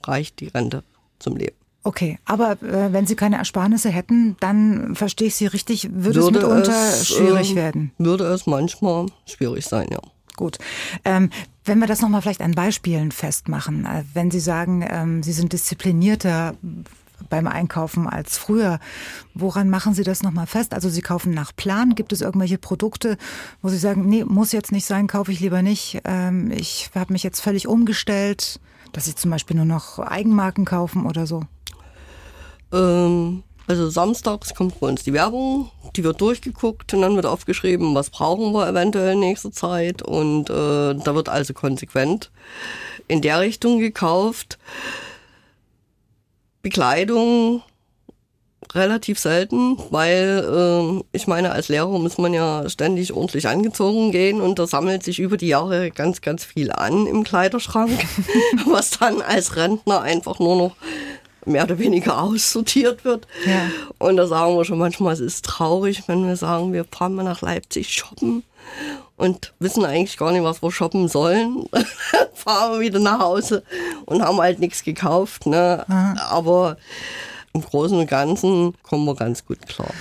reicht 0.03 0.39
die 0.39 0.47
Rente 0.47 0.83
zum 1.19 1.35
Leben. 1.35 1.55
Okay, 1.83 2.19
aber 2.25 2.51
äh, 2.61 2.93
wenn 2.93 3.07
Sie 3.07 3.15
keine 3.15 3.37
Ersparnisse 3.37 3.89
hätten, 3.89 4.37
dann 4.39 4.95
verstehe 4.95 5.27
ich 5.29 5.35
Sie 5.35 5.47
richtig, 5.47 5.89
würde, 5.91 6.03
würde 6.03 6.19
es 6.19 6.31
mitunter 6.31 6.89
es, 6.89 7.07
schwierig 7.07 7.53
äh, 7.53 7.55
werden. 7.55 7.91
Würde 7.97 8.25
es 8.25 8.45
manchmal 8.45 9.07
schwierig 9.25 9.65
sein, 9.65 9.87
ja. 9.91 9.99
Gut. 10.37 10.59
Ähm, 11.03 11.31
wenn 11.63 11.79
wir 11.79 11.87
das 11.87 12.01
nochmal 12.01 12.21
vielleicht 12.21 12.41
an 12.41 12.53
Beispielen 12.53 13.11
festmachen, 13.11 13.85
äh, 13.85 14.03
wenn 14.13 14.31
Sie 14.31 14.39
sagen, 14.39 14.85
ähm, 14.87 15.23
Sie 15.23 15.33
sind 15.33 15.53
disziplinierter 15.53 16.55
beim 17.29 17.47
Einkaufen 17.47 18.07
als 18.07 18.37
früher, 18.37 18.79
woran 19.33 19.69
machen 19.69 19.93
Sie 19.93 20.03
das 20.03 20.23
nochmal 20.23 20.47
fest? 20.47 20.73
Also 20.73 20.89
Sie 20.89 21.01
kaufen 21.01 21.33
nach 21.33 21.55
Plan, 21.55 21.95
gibt 21.95 22.13
es 22.13 22.21
irgendwelche 22.21 22.57
Produkte, 22.57 23.17
wo 23.61 23.69
Sie 23.69 23.77
sagen, 23.77 24.07
nee, 24.07 24.23
muss 24.23 24.51
jetzt 24.51 24.71
nicht 24.71 24.85
sein, 24.85 25.07
kaufe 25.07 25.31
ich 25.31 25.39
lieber 25.39 25.61
nicht, 25.61 26.01
ähm, 26.05 26.51
ich 26.51 26.89
habe 26.95 27.13
mich 27.13 27.23
jetzt 27.23 27.39
völlig 27.41 27.67
umgestellt, 27.67 28.59
dass 28.91 29.05
Sie 29.05 29.15
zum 29.15 29.31
Beispiel 29.31 29.55
nur 29.55 29.65
noch 29.65 29.99
Eigenmarken 29.99 30.65
kaufen 30.65 31.05
oder 31.05 31.27
so? 31.27 31.43
Ähm, 32.73 33.43
also 33.71 33.89
samstags 33.89 34.53
kommt 34.53 34.81
bei 34.81 34.87
uns 34.87 35.03
die 35.03 35.13
Werbung, 35.13 35.71
die 35.95 36.03
wird 36.03 36.19
durchgeguckt 36.19 36.93
und 36.93 37.01
dann 37.01 37.15
wird 37.15 37.25
aufgeschrieben, 37.25 37.95
was 37.95 38.09
brauchen 38.09 38.51
wir 38.51 38.67
eventuell 38.67 39.13
in 39.13 39.21
nächster 39.21 39.53
Zeit 39.53 40.01
und 40.01 40.49
äh, 40.49 40.93
da 40.95 41.15
wird 41.15 41.29
also 41.29 41.53
konsequent 41.53 42.31
in 43.07 43.21
der 43.21 43.39
Richtung 43.39 43.79
gekauft. 43.79 44.57
Bekleidung 46.61 47.61
relativ 48.73 49.19
selten, 49.19 49.77
weil 49.89 50.45
äh, 50.45 51.03
ich 51.13 51.27
meine, 51.27 51.53
als 51.53 51.69
Lehrer 51.69 51.97
muss 51.97 52.17
man 52.17 52.33
ja 52.33 52.67
ständig 52.69 53.13
ordentlich 53.13 53.47
angezogen 53.47 54.11
gehen 54.11 54.41
und 54.41 54.59
da 54.59 54.67
sammelt 54.67 55.03
sich 55.03 55.19
über 55.19 55.37
die 55.37 55.47
Jahre 55.47 55.91
ganz, 55.91 56.19
ganz 56.19 56.43
viel 56.43 56.73
an 56.73 57.07
im 57.07 57.23
Kleiderschrank, 57.23 57.97
was 58.67 58.91
dann 58.91 59.21
als 59.21 59.55
Rentner 59.55 60.01
einfach 60.01 60.39
nur 60.39 60.57
noch 60.57 60.75
mehr 61.45 61.63
oder 61.63 61.79
weniger 61.79 62.21
aussortiert 62.21 63.05
wird. 63.05 63.27
Ja. 63.45 63.69
Und 63.97 64.17
da 64.17 64.27
sagen 64.27 64.55
wir 64.55 64.65
schon 64.65 64.79
manchmal, 64.79 65.13
es 65.13 65.19
ist 65.19 65.45
traurig, 65.45 66.03
wenn 66.07 66.27
wir 66.27 66.35
sagen, 66.35 66.73
wir 66.73 66.85
fahren 66.85 67.15
mal 67.15 67.23
nach 67.23 67.41
Leipzig 67.41 67.93
shoppen 67.93 68.43
und 69.17 69.53
wissen 69.59 69.85
eigentlich 69.85 70.17
gar 70.17 70.31
nicht, 70.31 70.43
was 70.43 70.61
wir 70.61 70.71
shoppen 70.71 71.07
sollen. 71.07 71.65
fahren 72.33 72.73
wir 72.73 72.79
wieder 72.79 72.99
nach 72.99 73.19
Hause 73.19 73.63
und 74.05 74.21
haben 74.21 74.39
halt 74.39 74.59
nichts 74.59 74.83
gekauft. 74.83 75.45
Ne? 75.45 75.85
Aber 76.29 76.77
im 77.53 77.61
Großen 77.61 77.97
und 77.97 78.09
Ganzen 78.09 78.73
kommen 78.83 79.05
wir 79.05 79.15
ganz 79.15 79.45
gut 79.45 79.67
klar. 79.67 79.91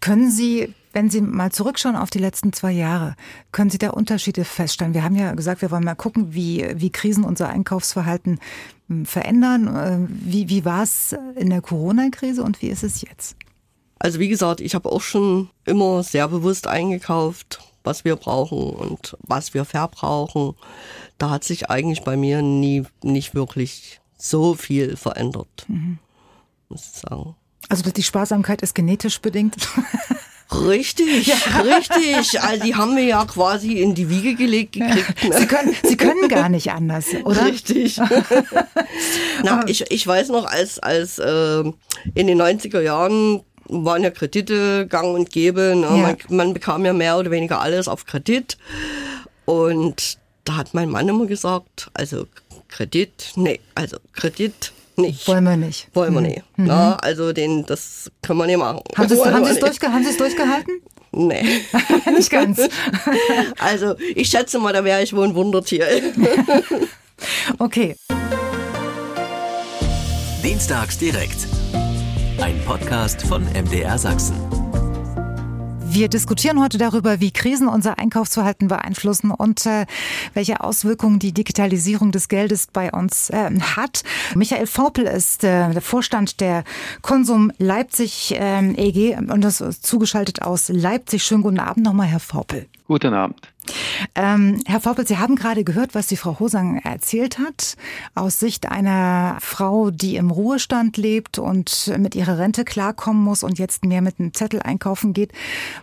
Können 0.00 0.30
Sie 0.30 0.72
wenn 0.94 1.10
Sie 1.10 1.20
mal 1.20 1.50
zurückschauen 1.50 1.96
auf 1.96 2.10
die 2.10 2.20
letzten 2.20 2.52
zwei 2.52 2.70
Jahre, 2.70 3.16
können 3.52 3.68
Sie 3.68 3.78
da 3.78 3.90
Unterschiede 3.90 4.44
feststellen? 4.44 4.94
Wir 4.94 5.02
haben 5.02 5.16
ja 5.16 5.32
gesagt, 5.32 5.60
wir 5.60 5.70
wollen 5.70 5.84
mal 5.84 5.96
gucken, 5.96 6.34
wie, 6.34 6.66
wie 6.76 6.90
Krisen 6.90 7.24
unser 7.24 7.48
Einkaufsverhalten 7.48 8.38
verändern. 9.04 9.76
Äh, 9.76 10.06
wie, 10.08 10.48
wie 10.48 10.64
war 10.64 10.82
es 10.82 11.14
in 11.36 11.50
der 11.50 11.60
Corona-Krise 11.60 12.42
und 12.42 12.60
wie 12.62 12.68
ist 12.68 12.82
es 12.82 13.00
jetzt? 13.02 13.36
Also 13.98 14.18
wie 14.18 14.28
gesagt, 14.28 14.60
ich 14.60 14.74
habe 14.74 14.90
auch 14.90 15.00
schon 15.00 15.48
immer 15.64 16.02
sehr 16.02 16.28
bewusst 16.28 16.66
eingekauft, 16.66 17.60
was 17.84 18.04
wir 18.04 18.16
brauchen 18.16 18.70
und 18.70 19.16
was 19.20 19.54
wir 19.54 19.64
verbrauchen. 19.64 20.54
Da 21.18 21.30
hat 21.30 21.44
sich 21.44 21.70
eigentlich 21.70 22.02
bei 22.02 22.16
mir 22.16 22.42
nie 22.42 22.84
nicht 23.02 23.34
wirklich 23.34 24.00
so 24.18 24.54
viel 24.54 24.96
verändert, 24.96 25.64
mhm. 25.68 25.98
muss 26.68 26.90
ich 26.92 27.00
sagen. 27.00 27.34
Also 27.68 27.90
die 27.90 28.02
Sparsamkeit 28.02 28.62
ist 28.62 28.74
genetisch 28.74 29.20
bedingt? 29.20 29.56
Richtig, 30.52 31.26
ja. 31.26 31.36
richtig. 31.60 32.40
Also 32.40 32.64
die 32.64 32.74
haben 32.74 32.96
wir 32.96 33.04
ja 33.04 33.24
quasi 33.24 33.80
in 33.80 33.94
die 33.94 34.08
Wiege 34.08 34.34
gelegt 34.34 34.72
gekriegt. 34.72 35.24
Ne? 35.24 35.38
Sie, 35.38 35.46
können, 35.46 35.74
Sie 35.82 35.96
können 35.96 36.28
gar 36.28 36.48
nicht 36.48 36.70
anders, 36.70 37.06
oder? 37.24 37.46
Richtig. 37.46 37.98
Na, 39.42 39.66
ich, 39.66 39.90
ich 39.90 40.06
weiß 40.06 40.28
noch, 40.28 40.44
als, 40.44 40.78
als 40.78 41.18
äh, 41.18 41.60
in 42.14 42.26
den 42.26 42.40
90er 42.40 42.80
Jahren 42.80 43.42
waren 43.68 44.02
ja 44.02 44.10
Kredite 44.10 44.86
gang 44.86 45.14
und 45.14 45.30
gäbe. 45.30 45.74
Ne? 45.76 45.86
Ja. 45.86 45.96
Man, 45.96 46.16
man 46.28 46.54
bekam 46.54 46.84
ja 46.84 46.92
mehr 46.92 47.18
oder 47.18 47.30
weniger 47.30 47.60
alles 47.60 47.88
auf 47.88 48.04
Kredit. 48.04 48.58
Und 49.46 50.18
da 50.44 50.56
hat 50.56 50.74
mein 50.74 50.90
Mann 50.90 51.08
immer 51.08 51.26
gesagt, 51.26 51.90
also 51.94 52.26
Kredit, 52.68 53.32
nee, 53.36 53.60
also 53.74 53.98
Kredit 54.12 54.72
nicht. 54.96 55.26
Wollen 55.28 55.44
wir 55.44 55.56
nicht. 55.56 55.88
Wollen 55.94 56.14
wir 56.14 56.20
mhm. 56.20 56.26
nicht. 56.26 56.42
Mhm. 56.56 56.66
Na, 56.66 56.96
also 56.96 57.32
den, 57.32 57.64
das 57.66 58.10
können 58.22 58.38
wir 58.38 58.46
nicht 58.46 58.58
machen. 58.58 58.80
Haben 58.96 59.08
Sie 59.08 59.14
es 59.14 59.60
durchge 59.60 60.16
durchgehalten? 60.18 60.80
Nee. 61.12 61.60
nicht 62.12 62.30
ganz. 62.30 62.60
also 63.58 63.94
ich 64.14 64.28
schätze 64.28 64.58
mal, 64.58 64.72
da 64.72 64.84
wäre 64.84 65.02
ich 65.02 65.14
wohl 65.14 65.28
ein 65.28 65.34
Wundertier. 65.34 65.86
okay. 67.58 67.96
Dienstags 70.42 70.98
direkt. 70.98 71.46
Ein 72.40 72.60
Podcast 72.66 73.22
von 73.22 73.44
MDR 73.52 73.96
Sachsen. 73.96 74.63
Wir 75.94 76.08
diskutieren 76.08 76.60
heute 76.60 76.76
darüber, 76.76 77.20
wie 77.20 77.30
Krisen 77.30 77.68
unser 77.68 78.00
Einkaufsverhalten 78.00 78.66
beeinflussen 78.66 79.30
und 79.30 79.64
äh, 79.64 79.86
welche 80.34 80.60
Auswirkungen 80.60 81.20
die 81.20 81.30
Digitalisierung 81.30 82.10
des 82.10 82.26
Geldes 82.26 82.66
bei 82.66 82.90
uns 82.90 83.30
äh, 83.30 83.48
hat. 83.60 84.02
Michael 84.34 84.66
Vorpel 84.66 85.04
ist 85.04 85.44
äh, 85.44 85.70
der 85.70 85.80
Vorstand 85.80 86.40
der 86.40 86.64
Konsum 87.00 87.52
Leipzig 87.58 88.34
ähm, 88.36 88.74
EG 88.76 89.16
und 89.16 89.42
das 89.42 89.60
ist 89.60 89.86
zugeschaltet 89.86 90.42
aus 90.42 90.68
Leipzig. 90.68 91.22
Schönen 91.22 91.44
guten 91.44 91.60
Abend 91.60 91.86
nochmal, 91.86 92.08
Herr 92.08 92.18
Vorpel. 92.18 92.66
Guten 92.86 93.14
Abend. 93.14 93.40
Ähm, 94.14 94.60
Herr 94.66 94.80
Vorpel, 94.80 95.06
Sie 95.06 95.16
haben 95.16 95.36
gerade 95.36 95.64
gehört, 95.64 95.94
was 95.94 96.06
die 96.06 96.18
Frau 96.18 96.38
Hosang 96.38 96.76
erzählt 96.84 97.38
hat, 97.38 97.76
aus 98.14 98.38
Sicht 98.38 98.70
einer 98.70 99.38
Frau, 99.40 99.90
die 99.90 100.16
im 100.16 100.30
Ruhestand 100.30 100.98
lebt 100.98 101.38
und 101.38 101.90
mit 101.98 102.14
ihrer 102.14 102.38
Rente 102.38 102.64
klarkommen 102.64 103.22
muss 103.22 103.42
und 103.42 103.58
jetzt 103.58 103.86
mehr 103.86 104.02
mit 104.02 104.20
einem 104.20 104.34
Zettel 104.34 104.60
einkaufen 104.60 105.14
geht. 105.14 105.32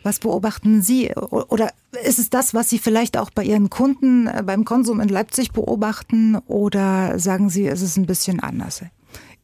Was 0.04 0.20
beobachten 0.20 0.84
Sie? 0.84 1.12
Oder 1.16 1.72
ist 2.06 2.20
es 2.20 2.30
das, 2.30 2.54
was 2.54 2.70
Sie 2.70 2.78
vielleicht 2.78 3.18
auch 3.18 3.32
bei 3.32 3.44
Ihren 3.44 3.72
Kunden 3.72 4.28
äh, 4.28 4.44
beim 4.46 4.64
Konsum 4.64 5.00
in 5.00 5.10
Leipzig 5.10 5.54
beobachten? 5.54 6.38
Oder 6.46 7.18
sagen 7.18 7.50
Sie, 7.50 7.66
ist 7.66 7.82
es 7.82 7.98
ein 7.98 8.06
bisschen 8.06 8.40
anders 8.42 8.84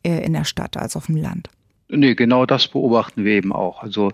äh, 0.04 0.24
in 0.24 0.34
der 0.34 0.44
Stadt 0.44 0.78
als 0.78 0.96
auf 0.96 1.08
dem 1.08 1.18
Land? 1.18 1.50
Nee, 1.90 2.16
genau 2.16 2.46
das 2.46 2.68
beobachten 2.68 3.24
wir 3.24 3.34
eben 3.34 3.54
auch. 3.54 3.82
Also 3.82 4.12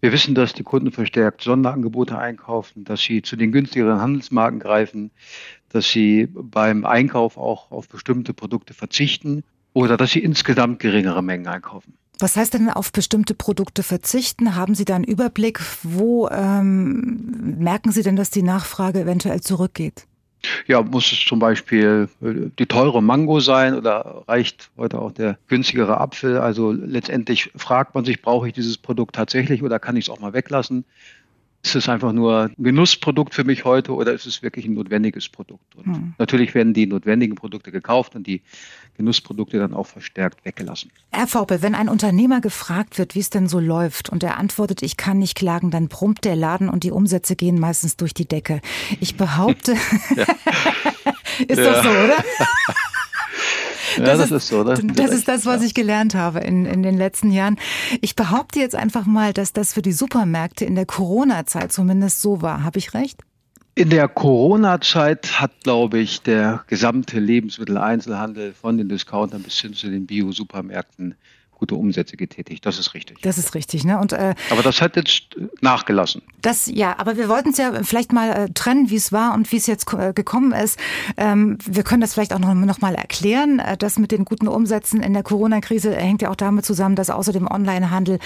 wir 0.00 0.12
wissen, 0.12 0.34
dass 0.34 0.52
die 0.52 0.62
Kunden 0.62 0.92
verstärkt 0.92 1.42
Sonderangebote 1.42 2.18
einkaufen, 2.18 2.84
dass 2.84 3.00
sie 3.00 3.22
zu 3.22 3.36
den 3.36 3.52
günstigeren 3.52 4.00
Handelsmarken 4.00 4.58
greifen, 4.58 5.10
dass 5.68 5.90
sie 5.90 6.28
beim 6.32 6.84
Einkauf 6.84 7.36
auch 7.36 7.70
auf 7.70 7.88
bestimmte 7.88 8.34
Produkte 8.34 8.74
verzichten 8.74 9.44
oder 9.72 9.96
dass 9.96 10.10
sie 10.10 10.20
insgesamt 10.20 10.80
geringere 10.80 11.22
Mengen 11.22 11.46
einkaufen. 11.46 11.94
Was 12.18 12.36
heißt 12.36 12.52
denn 12.52 12.68
auf 12.68 12.92
bestimmte 12.92 13.34
Produkte 13.34 13.82
verzichten? 13.82 14.54
Haben 14.54 14.74
Sie 14.74 14.84
da 14.84 14.94
einen 14.94 15.04
Überblick? 15.04 15.60
Wo 15.82 16.28
ähm, 16.28 17.56
merken 17.58 17.92
Sie 17.92 18.02
denn, 18.02 18.16
dass 18.16 18.28
die 18.28 18.42
Nachfrage 18.42 19.00
eventuell 19.00 19.40
zurückgeht? 19.40 20.06
Ja, 20.66 20.82
muss 20.82 21.12
es 21.12 21.24
zum 21.24 21.38
Beispiel 21.38 22.08
äh, 22.22 22.50
die 22.58 22.66
teure 22.66 23.02
Mango 23.02 23.40
sein 23.40 23.74
oder 23.74 24.24
reicht 24.26 24.70
heute 24.76 24.98
auch 24.98 25.12
der 25.12 25.38
günstigere 25.48 26.00
Apfel? 26.00 26.38
Also 26.38 26.72
letztendlich 26.72 27.50
fragt 27.56 27.94
man 27.94 28.04
sich, 28.04 28.22
brauche 28.22 28.48
ich 28.48 28.54
dieses 28.54 28.78
Produkt 28.78 29.14
tatsächlich 29.14 29.62
oder 29.62 29.78
kann 29.78 29.96
ich 29.96 30.06
es 30.06 30.10
auch 30.10 30.20
mal 30.20 30.32
weglassen? 30.32 30.84
Ist 31.62 31.76
es 31.76 31.88
einfach 31.88 32.12
nur 32.12 32.44
ein 32.44 32.54
Genussprodukt 32.56 33.34
für 33.34 33.44
mich 33.44 33.64
heute 33.64 33.94
oder 33.94 34.12
ist 34.12 34.26
es 34.26 34.42
wirklich 34.42 34.66
ein 34.66 34.74
notwendiges 34.74 35.28
Produkt? 35.28 35.76
Und 35.76 35.86
hm. 35.86 36.14
natürlich 36.18 36.54
werden 36.54 36.72
die 36.72 36.86
notwendigen 36.86 37.34
Produkte 37.34 37.70
gekauft 37.70 38.14
und 38.14 38.26
die 38.26 38.42
Genussprodukte 38.96 39.58
dann 39.58 39.74
auch 39.74 39.86
verstärkt 39.86 40.44
weggelassen. 40.44 40.90
Herr 41.10 41.26
Vorpe, 41.26 41.62
wenn 41.62 41.74
ein 41.74 41.88
Unternehmer 41.88 42.40
gefragt 42.40 42.98
wird, 42.98 43.14
wie 43.14 43.20
es 43.20 43.30
denn 43.30 43.46
so 43.46 43.60
läuft 43.60 44.08
und 44.08 44.22
er 44.22 44.38
antwortet, 44.38 44.82
ich 44.82 44.96
kann 44.96 45.18
nicht 45.18 45.36
klagen, 45.36 45.70
dann 45.70 45.88
brummt 45.88 46.24
der 46.24 46.36
Laden 46.36 46.68
und 46.68 46.84
die 46.84 46.90
Umsätze 46.90 47.36
gehen 47.36 47.58
meistens 47.58 47.96
durch 47.96 48.14
die 48.14 48.26
Decke. 48.26 48.60
Ich 49.00 49.16
behaupte, 49.16 49.72
ist 51.46 51.58
ja. 51.58 51.64
das 51.64 51.82
so, 51.82 51.88
oder? 51.90 52.24
Ja, 53.96 54.04
das, 54.04 54.18
das 54.18 54.30
ist, 54.30 54.36
ist, 54.36 54.48
so. 54.48 54.64
Das, 54.64 54.80
das 54.82 55.10
ist 55.10 55.28
das, 55.28 55.46
was 55.46 55.62
ich 55.62 55.74
gelernt 55.74 56.14
habe 56.14 56.40
in, 56.40 56.66
in 56.66 56.82
den 56.82 56.96
letzten 56.96 57.30
Jahren. 57.30 57.56
Ich 58.00 58.16
behaupte 58.16 58.60
jetzt 58.60 58.74
einfach 58.74 59.06
mal, 59.06 59.32
dass 59.32 59.52
das 59.52 59.72
für 59.72 59.82
die 59.82 59.92
Supermärkte 59.92 60.64
in 60.64 60.74
der 60.74 60.86
Corona-Zeit 60.86 61.72
zumindest 61.72 62.20
so 62.20 62.42
war. 62.42 62.62
Habe 62.62 62.78
ich 62.78 62.94
recht? 62.94 63.20
In 63.74 63.90
der 63.90 64.08
Corona-Zeit 64.08 65.40
hat, 65.40 65.52
glaube 65.62 65.98
ich, 65.98 66.22
der 66.22 66.64
gesamte 66.66 67.18
Lebensmitteleinzelhandel 67.20 68.52
von 68.52 68.76
den 68.76 68.88
Discountern 68.88 69.42
bis 69.42 69.60
hin 69.60 69.74
zu 69.74 69.88
den 69.88 70.06
Bio-Supermärkten 70.06 71.14
gute 71.60 71.74
Umsätze 71.74 72.16
getätigt. 72.16 72.64
Das 72.64 72.78
ist 72.78 72.94
richtig. 72.94 73.20
Das 73.20 73.36
ist 73.36 73.54
richtig, 73.54 73.84
ne? 73.84 74.00
Und, 74.00 74.14
äh, 74.14 74.34
aber 74.50 74.62
das 74.62 74.80
hat 74.80 74.96
jetzt 74.96 75.24
nachgelassen. 75.60 76.22
Das 76.40 76.66
ja, 76.66 76.98
aber 76.98 77.18
wir 77.18 77.28
wollten 77.28 77.50
es 77.50 77.58
ja 77.58 77.82
vielleicht 77.82 78.12
mal 78.12 78.30
äh, 78.30 78.48
trennen, 78.54 78.88
wie 78.88 78.96
es 78.96 79.12
war 79.12 79.34
und 79.34 79.52
wie 79.52 79.58
es 79.58 79.66
jetzt 79.66 79.92
äh, 79.92 80.14
gekommen 80.14 80.52
ist. 80.52 80.78
Ähm, 81.18 81.58
wir 81.66 81.82
können 81.82 82.00
das 82.00 82.14
vielleicht 82.14 82.32
auch 82.32 82.38
noch, 82.38 82.54
noch 82.54 82.80
mal 82.80 82.94
erklären. 82.94 83.58
Äh, 83.58 83.76
das 83.76 83.98
mit 83.98 84.10
den 84.10 84.24
guten 84.24 84.48
Umsätzen 84.48 85.02
in 85.02 85.12
der 85.12 85.22
Corona-Krise 85.22 85.94
hängt 85.94 86.22
ja 86.22 86.30
auch 86.30 86.36
damit 86.36 86.64
zusammen, 86.64 86.96
dass 86.96 87.10
außer 87.10 87.32
dem 87.32 87.46
Onlinehandel 87.46 88.18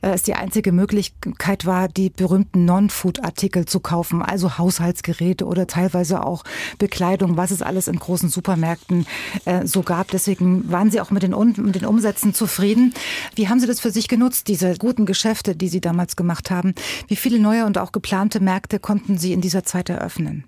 äh, 0.00 0.08
es 0.08 0.22
die 0.22 0.34
einzige 0.34 0.72
Möglichkeit 0.72 1.66
war, 1.66 1.88
die 1.88 2.08
berühmten 2.08 2.64
Non-Food-Artikel 2.64 3.66
zu 3.66 3.80
kaufen, 3.80 4.22
also 4.22 4.56
Haushaltsgeräte 4.56 5.44
oder 5.44 5.66
teilweise 5.66 6.24
auch 6.24 6.42
Bekleidung, 6.78 7.36
was 7.36 7.50
es 7.50 7.60
alles 7.60 7.86
in 7.86 7.98
großen 7.98 8.30
Supermärkten 8.30 9.06
äh, 9.44 9.66
so 9.66 9.82
gab. 9.82 10.10
Deswegen 10.10 10.72
waren 10.72 10.90
Sie 10.90 11.02
auch 11.02 11.10
mit 11.10 11.22
den, 11.22 11.34
mit 11.58 11.74
den 11.74 11.84
Umsätzen 11.84 12.32
zufrieden 12.32 12.77
reden. 12.78 12.94
Wie 13.34 13.48
haben 13.48 13.60
Sie 13.60 13.66
das 13.66 13.80
für 13.80 13.90
sich 13.90 14.08
genutzt, 14.08 14.48
diese 14.48 14.74
guten 14.76 15.06
Geschäfte, 15.06 15.54
die 15.56 15.68
Sie 15.68 15.80
damals 15.80 16.16
gemacht 16.16 16.50
haben? 16.50 16.74
Wie 17.08 17.16
viele 17.16 17.38
neue 17.38 17.66
und 17.66 17.78
auch 17.78 17.92
geplante 17.92 18.40
Märkte 18.40 18.78
konnten 18.78 19.18
Sie 19.18 19.32
in 19.32 19.40
dieser 19.40 19.64
Zeit 19.64 19.88
eröffnen? 19.88 20.44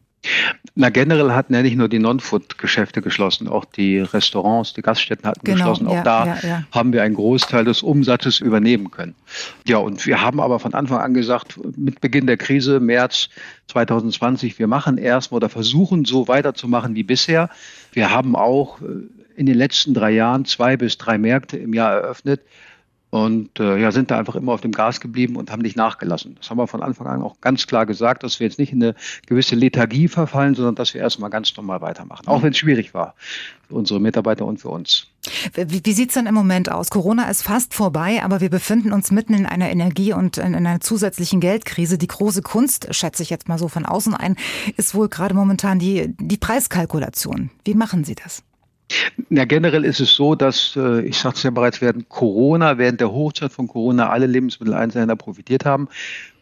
Na, 0.74 0.90
generell 0.90 1.30
hatten 1.30 1.54
ja 1.54 1.62
nicht 1.62 1.76
nur 1.76 1.88
die 1.88 1.98
Non-Food-Geschäfte 1.98 3.00
geschlossen, 3.00 3.48
auch 3.48 3.64
die 3.64 4.00
Restaurants, 4.00 4.74
die 4.74 4.82
Gaststätten 4.82 5.26
hatten 5.26 5.40
genau, 5.44 5.56
geschlossen. 5.56 5.86
Auch 5.86 5.94
ja, 5.94 6.02
da 6.02 6.26
ja, 6.26 6.38
ja. 6.42 6.64
haben 6.72 6.92
wir 6.92 7.02
einen 7.02 7.14
Großteil 7.14 7.64
des 7.64 7.82
Umsatzes 7.82 8.40
übernehmen 8.40 8.90
können. 8.90 9.14
Ja, 9.66 9.78
und 9.78 10.04
wir 10.06 10.20
haben 10.20 10.38
aber 10.38 10.58
von 10.58 10.74
Anfang 10.74 10.98
an 10.98 11.14
gesagt, 11.14 11.58
mit 11.78 12.02
Beginn 12.02 12.26
der 12.26 12.36
Krise, 12.36 12.80
März 12.80 13.30
2020, 13.68 14.58
wir 14.58 14.66
machen 14.66 14.98
erstmal 14.98 15.38
oder 15.38 15.48
versuchen 15.48 16.04
so 16.04 16.28
weiterzumachen 16.28 16.94
wie 16.94 17.02
bisher. 17.02 17.48
Wir 17.92 18.10
haben 18.10 18.36
auch 18.36 18.82
äh, 18.82 18.84
in 19.40 19.46
den 19.46 19.56
letzten 19.56 19.94
drei 19.94 20.10
Jahren 20.10 20.44
zwei 20.44 20.76
bis 20.76 20.98
drei 20.98 21.16
Märkte 21.16 21.56
im 21.56 21.72
Jahr 21.72 21.94
eröffnet 21.94 22.42
und 23.08 23.58
äh, 23.58 23.78
ja, 23.80 23.90
sind 23.90 24.10
da 24.10 24.18
einfach 24.18 24.36
immer 24.36 24.52
auf 24.52 24.60
dem 24.60 24.70
Gas 24.70 25.00
geblieben 25.00 25.36
und 25.36 25.50
haben 25.50 25.62
nicht 25.62 25.78
nachgelassen. 25.78 26.36
Das 26.38 26.50
haben 26.50 26.58
wir 26.58 26.66
von 26.66 26.82
Anfang 26.82 27.06
an 27.06 27.22
auch 27.22 27.40
ganz 27.40 27.66
klar 27.66 27.86
gesagt, 27.86 28.22
dass 28.22 28.38
wir 28.38 28.46
jetzt 28.46 28.58
nicht 28.58 28.70
in 28.70 28.82
eine 28.82 28.94
gewisse 29.26 29.56
Lethargie 29.56 30.08
verfallen, 30.08 30.54
sondern 30.54 30.74
dass 30.74 30.92
wir 30.92 31.00
erstmal 31.00 31.30
ganz 31.30 31.56
normal 31.56 31.80
weitermachen. 31.80 32.28
Auch 32.28 32.42
wenn 32.42 32.50
es 32.50 32.58
schwierig 32.58 32.92
war 32.92 33.14
für 33.66 33.76
unsere 33.76 33.98
Mitarbeiter 33.98 34.44
und 34.44 34.58
für 34.60 34.68
uns. 34.68 35.06
Wie, 35.54 35.80
wie 35.84 35.92
sieht 35.92 36.10
es 36.10 36.14
denn 36.16 36.26
im 36.26 36.34
Moment 36.34 36.70
aus? 36.70 36.90
Corona 36.90 37.30
ist 37.30 37.42
fast 37.42 37.72
vorbei, 37.72 38.22
aber 38.22 38.42
wir 38.42 38.50
befinden 38.50 38.92
uns 38.92 39.10
mitten 39.10 39.32
in 39.32 39.46
einer 39.46 39.70
Energie- 39.70 40.12
und 40.12 40.36
in 40.36 40.54
einer 40.54 40.82
zusätzlichen 40.82 41.40
Geldkrise. 41.40 41.96
Die 41.96 42.08
große 42.08 42.42
Kunst, 42.42 42.94
schätze 42.94 43.22
ich 43.22 43.30
jetzt 43.30 43.48
mal 43.48 43.58
so 43.58 43.68
von 43.68 43.86
außen 43.86 44.12
ein, 44.12 44.36
ist 44.76 44.94
wohl 44.94 45.08
gerade 45.08 45.34
momentan 45.34 45.78
die, 45.78 46.14
die 46.20 46.36
Preiskalkulation. 46.36 47.50
Wie 47.64 47.74
machen 47.74 48.04
Sie 48.04 48.14
das? 48.14 48.44
Ja, 49.28 49.44
generell 49.44 49.84
ist 49.84 50.00
es 50.00 50.14
so, 50.14 50.34
dass, 50.34 50.74
äh, 50.76 51.02
ich 51.02 51.18
sagte 51.18 51.38
es 51.38 51.42
ja 51.44 51.50
bereits, 51.50 51.80
während 51.80 52.08
Corona, 52.08 52.78
während 52.78 53.00
der 53.00 53.12
Hochzeit 53.12 53.52
von 53.52 53.68
Corona 53.68 54.10
alle 54.10 54.26
Lebensmitteleinzelhändler 54.26 55.16
profitiert 55.16 55.64
haben. 55.64 55.88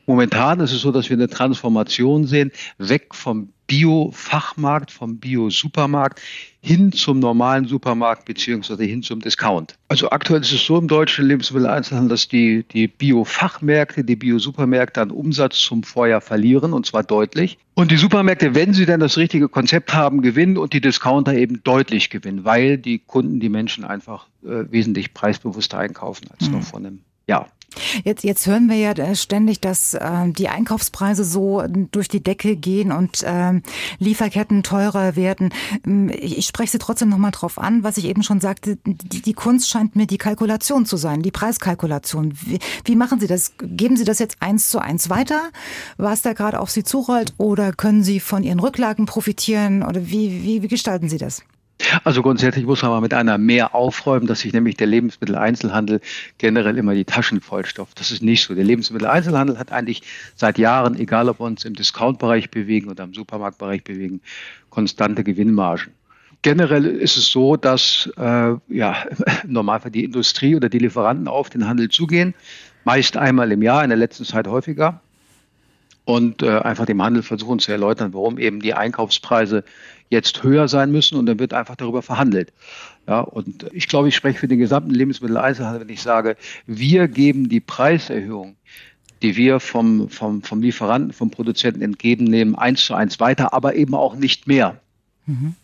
Momentan 0.09 0.59
ist 0.61 0.73
es 0.73 0.81
so, 0.81 0.91
dass 0.91 1.11
wir 1.11 1.17
eine 1.19 1.29
Transformation 1.29 2.27
sehen, 2.27 2.51
weg 2.79 3.15
vom 3.15 3.51
Bio-Fachmarkt, 3.67 4.91
vom 4.91 5.19
Bio-Supermarkt 5.19 6.23
hin 6.63 6.93
zum 6.93 7.19
normalen 7.19 7.67
Supermarkt 7.67 8.25
beziehungsweise 8.25 8.85
hin 8.85 9.03
zum 9.03 9.21
Discount. 9.21 9.77
Also 9.89 10.09
aktuell 10.09 10.41
ist 10.41 10.53
es 10.53 10.65
so 10.65 10.79
im 10.79 10.89
deutschen 10.89 11.27
Lebensmitteleinzelhandel, 11.27 12.09
dass 12.09 12.27
die, 12.27 12.65
die 12.73 12.89
Bio-Fachmärkte, 12.89 14.03
die 14.03 14.17
Bio-Supermärkte 14.17 15.03
an 15.03 15.11
Umsatz 15.11 15.61
zum 15.61 15.83
Vorjahr 15.83 16.23
verlieren 16.23 16.73
und 16.73 16.87
zwar 16.87 17.05
deutlich. 17.05 17.59
Und 17.75 17.91
die 17.91 17.99
Supermärkte, 17.99 18.55
wenn 18.55 18.73
sie 18.73 18.87
denn 18.87 19.01
das 19.01 19.19
richtige 19.19 19.51
Konzept 19.51 19.93
haben, 19.93 20.23
gewinnen 20.23 20.57
und 20.57 20.73
die 20.73 20.81
Discounter 20.81 21.35
eben 21.35 21.63
deutlich 21.65 22.09
gewinnen, 22.09 22.47
weil 22.47 22.79
die 22.79 22.99
Kunden, 22.99 23.41
die 23.41 23.51
Menschen 23.51 23.85
einfach 23.85 24.27
äh, 24.43 24.65
wesentlich 24.71 25.13
preisbewusster 25.13 25.77
einkaufen 25.77 26.29
als 26.31 26.49
mhm. 26.49 26.55
noch 26.55 26.63
vor 26.63 26.79
einem 26.79 27.01
Jahr. 27.27 27.51
Jetzt, 28.05 28.25
jetzt 28.25 28.47
hören 28.47 28.69
wir 28.69 28.77
ja 28.77 28.93
äh, 28.93 29.15
ständig, 29.15 29.61
dass 29.61 29.95
äh, 29.95 30.29
die 30.29 30.49
Einkaufspreise 30.49 31.25
so 31.25 31.63
durch 31.93 32.09
die 32.09 32.23
Decke 32.23 32.57
gehen 32.57 32.93
und 32.93 33.23
äh, 33.23 33.61
Lieferketten 33.99 34.63
teurer 34.63 35.17
werden. 35.17 35.51
Ähm, 35.87 36.11
ich 36.11 36.47
spreche 36.47 36.73
Sie 36.73 36.79
trotzdem 36.79 37.09
nochmal 37.09 37.31
drauf 37.31 37.59
an, 37.59 37.83
was 37.83 37.99
ich 37.99 38.07
eben 38.07 38.23
schon 38.23 38.41
sagte. 38.41 38.79
Die, 38.85 39.23
die, 39.23 39.33
Kunst 39.33 39.69
scheint 39.69 39.97
mir 39.97 40.07
die 40.07 40.19
Kalkulation 40.19 40.87
zu 40.87 40.97
sein, 40.97 41.23
die 41.23 41.31
Preiskalkulation. 41.31 42.33
Wie, 42.41 42.59
wie 42.85 42.97
machen 42.97 43.21
Sie 43.21 43.27
das? 43.27 43.53
Geben 43.59 43.97
Sie 43.97 44.05
das 44.05 44.19
jetzt 44.19 44.39
eins 44.41 44.71
zu 44.71 44.79
eins 44.79 45.11
weiter, 45.11 45.51
was 45.97 46.23
da 46.23 46.33
gerade 46.33 46.61
auf 46.61 46.71
Sie 46.71 46.85
zurollt, 46.85 47.35
oder 47.39 47.73
können 47.73 48.03
Sie 48.03 48.21
von 48.21 48.43
Ihren 48.43 48.61
Rücklagen 48.61 49.07
profitieren? 49.07 49.83
Oder 49.83 50.07
wie, 50.07 50.43
wie, 50.43 50.63
wie 50.63 50.69
gestalten 50.69 51.09
Sie 51.09 51.19
das? 51.19 51.43
Also 52.05 52.23
grundsätzlich 52.23 52.67
muss 52.67 52.83
man 52.83 52.91
mal 52.91 53.01
mit 53.01 53.15
einer 53.15 53.39
mehr 53.39 53.75
aufräumen, 53.75 54.27
dass 54.27 54.41
sich 54.41 54.53
nämlich 54.53 54.77
der 54.77 54.87
Lebensmitteleinzelhandel 54.87 56.01
generell 56.39 56.77
immer 56.79 56.95
die 56.95 57.05
Taschen 57.05 57.41
vollstopft. 57.41 57.99
Das 58.01 58.11
ist 58.11 58.23
nicht 58.23 58.45
so. 58.45 58.55
Der 58.55 58.65
Lebensmitteleinzelhandel 58.65 59.59
hat 59.59 59.73
eigentlich 59.73 60.03
seit 60.35 60.59
Jahren, 60.59 60.99
egal 60.99 61.29
ob 61.29 61.41
wir 61.41 61.45
uns 61.45 61.65
im 61.65 61.75
Discount-Bereich 61.75 62.51
bewegen 62.51 62.91
oder 62.91 63.05
im 63.05 63.15
Supermarktbereich 63.15 63.85
bewegen, 63.85 64.21
konstante 64.71 65.25
Gewinnmargen. 65.25 65.93
Generell 66.43 66.85
ist 66.85 67.17
es 67.17 67.29
so, 67.29 67.57
dass 67.57 68.09
äh, 68.17 68.55
ja, 68.69 68.97
normal 69.47 69.81
für 69.81 69.91
die 69.91 70.05
Industrie 70.05 70.55
oder 70.55 70.69
die 70.69 70.79
Lieferanten 70.79 71.27
auf 71.27 71.51
den 71.51 71.67
Handel 71.67 71.89
zugehen, 71.89 72.35
meist 72.85 73.17
einmal 73.17 73.51
im 73.51 73.63
Jahr, 73.63 73.83
in 73.83 73.91
der 73.91 73.99
letzten 73.99 74.25
Zeit 74.25 74.47
häufiger 74.47 75.01
und 76.09 76.43
äh, 76.43 76.61
einfach 76.61 76.87
dem 76.87 77.03
Handel 77.03 77.23
versuchen 77.23 77.59
zu 77.59 77.71
erläutern, 77.71 78.15
warum 78.15 78.39
eben 78.39 78.61
die 78.61 78.73
Einkaufspreise 78.73 79.63
jetzt 80.11 80.43
höher 80.43 80.69
sein 80.69 80.91
müssen 80.91 81.19
und 81.19 81.27
dann 81.27 81.39
wird 81.39 81.53
einfach 81.53 81.77
darüber 81.77 82.03
verhandelt. 82.03 82.53
Ja, 83.07 83.21
und 83.21 83.67
ich 83.73 83.89
glaube, 83.89 84.09
ich 84.09 84.17
spreche 84.17 84.39
für 84.39 84.49
den 84.49 84.59
gesamten 84.59 84.91
Lebensmitteleinzelhandel, 84.91 85.83
wenn 85.83 85.95
ich 85.95 86.03
sage, 86.03 86.37
wir 86.67 87.09
geben 87.09 87.49
die 87.49 87.61
Preiserhöhung, 87.61 88.57
die 89.23 89.37
wir 89.37 89.61
vom, 89.61 90.09
vom, 90.09 90.43
vom 90.43 90.63
Lieferanten, 90.63 91.13
vom 91.13 91.31
Produzenten 91.31 91.83
entgegennehmen, 91.83 92.55
eins 92.55 92.85
zu 92.85 92.95
eins 92.95 93.19
weiter, 93.21 93.53
aber 93.55 93.75
eben 93.77 93.95
auch 93.95 94.15
nicht 94.15 94.47
mehr. 94.47 94.81
Mhm. 95.27 95.55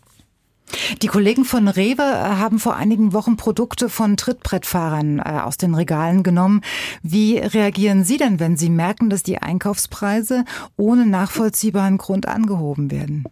Die 1.01 1.07
Kollegen 1.07 1.45
von 1.45 1.67
Rewe 1.67 2.01
äh, 2.01 2.37
haben 2.37 2.59
vor 2.59 2.75
einigen 2.75 3.13
Wochen 3.13 3.37
Produkte 3.37 3.89
von 3.89 4.17
Trittbrettfahrern 4.17 5.19
äh, 5.19 5.39
aus 5.43 5.57
den 5.57 5.75
Regalen 5.75 6.23
genommen. 6.23 6.61
Wie 7.03 7.37
reagieren 7.37 8.03
Sie 8.03 8.17
denn, 8.17 8.39
wenn 8.39 8.57
Sie 8.57 8.69
merken, 8.69 9.09
dass 9.09 9.23
die 9.23 9.37
Einkaufspreise 9.37 10.43
ohne 10.75 11.05
nachvollziehbaren 11.05 11.97
Grund 11.97 12.27
angehoben 12.27 12.91
werden? 12.91 13.25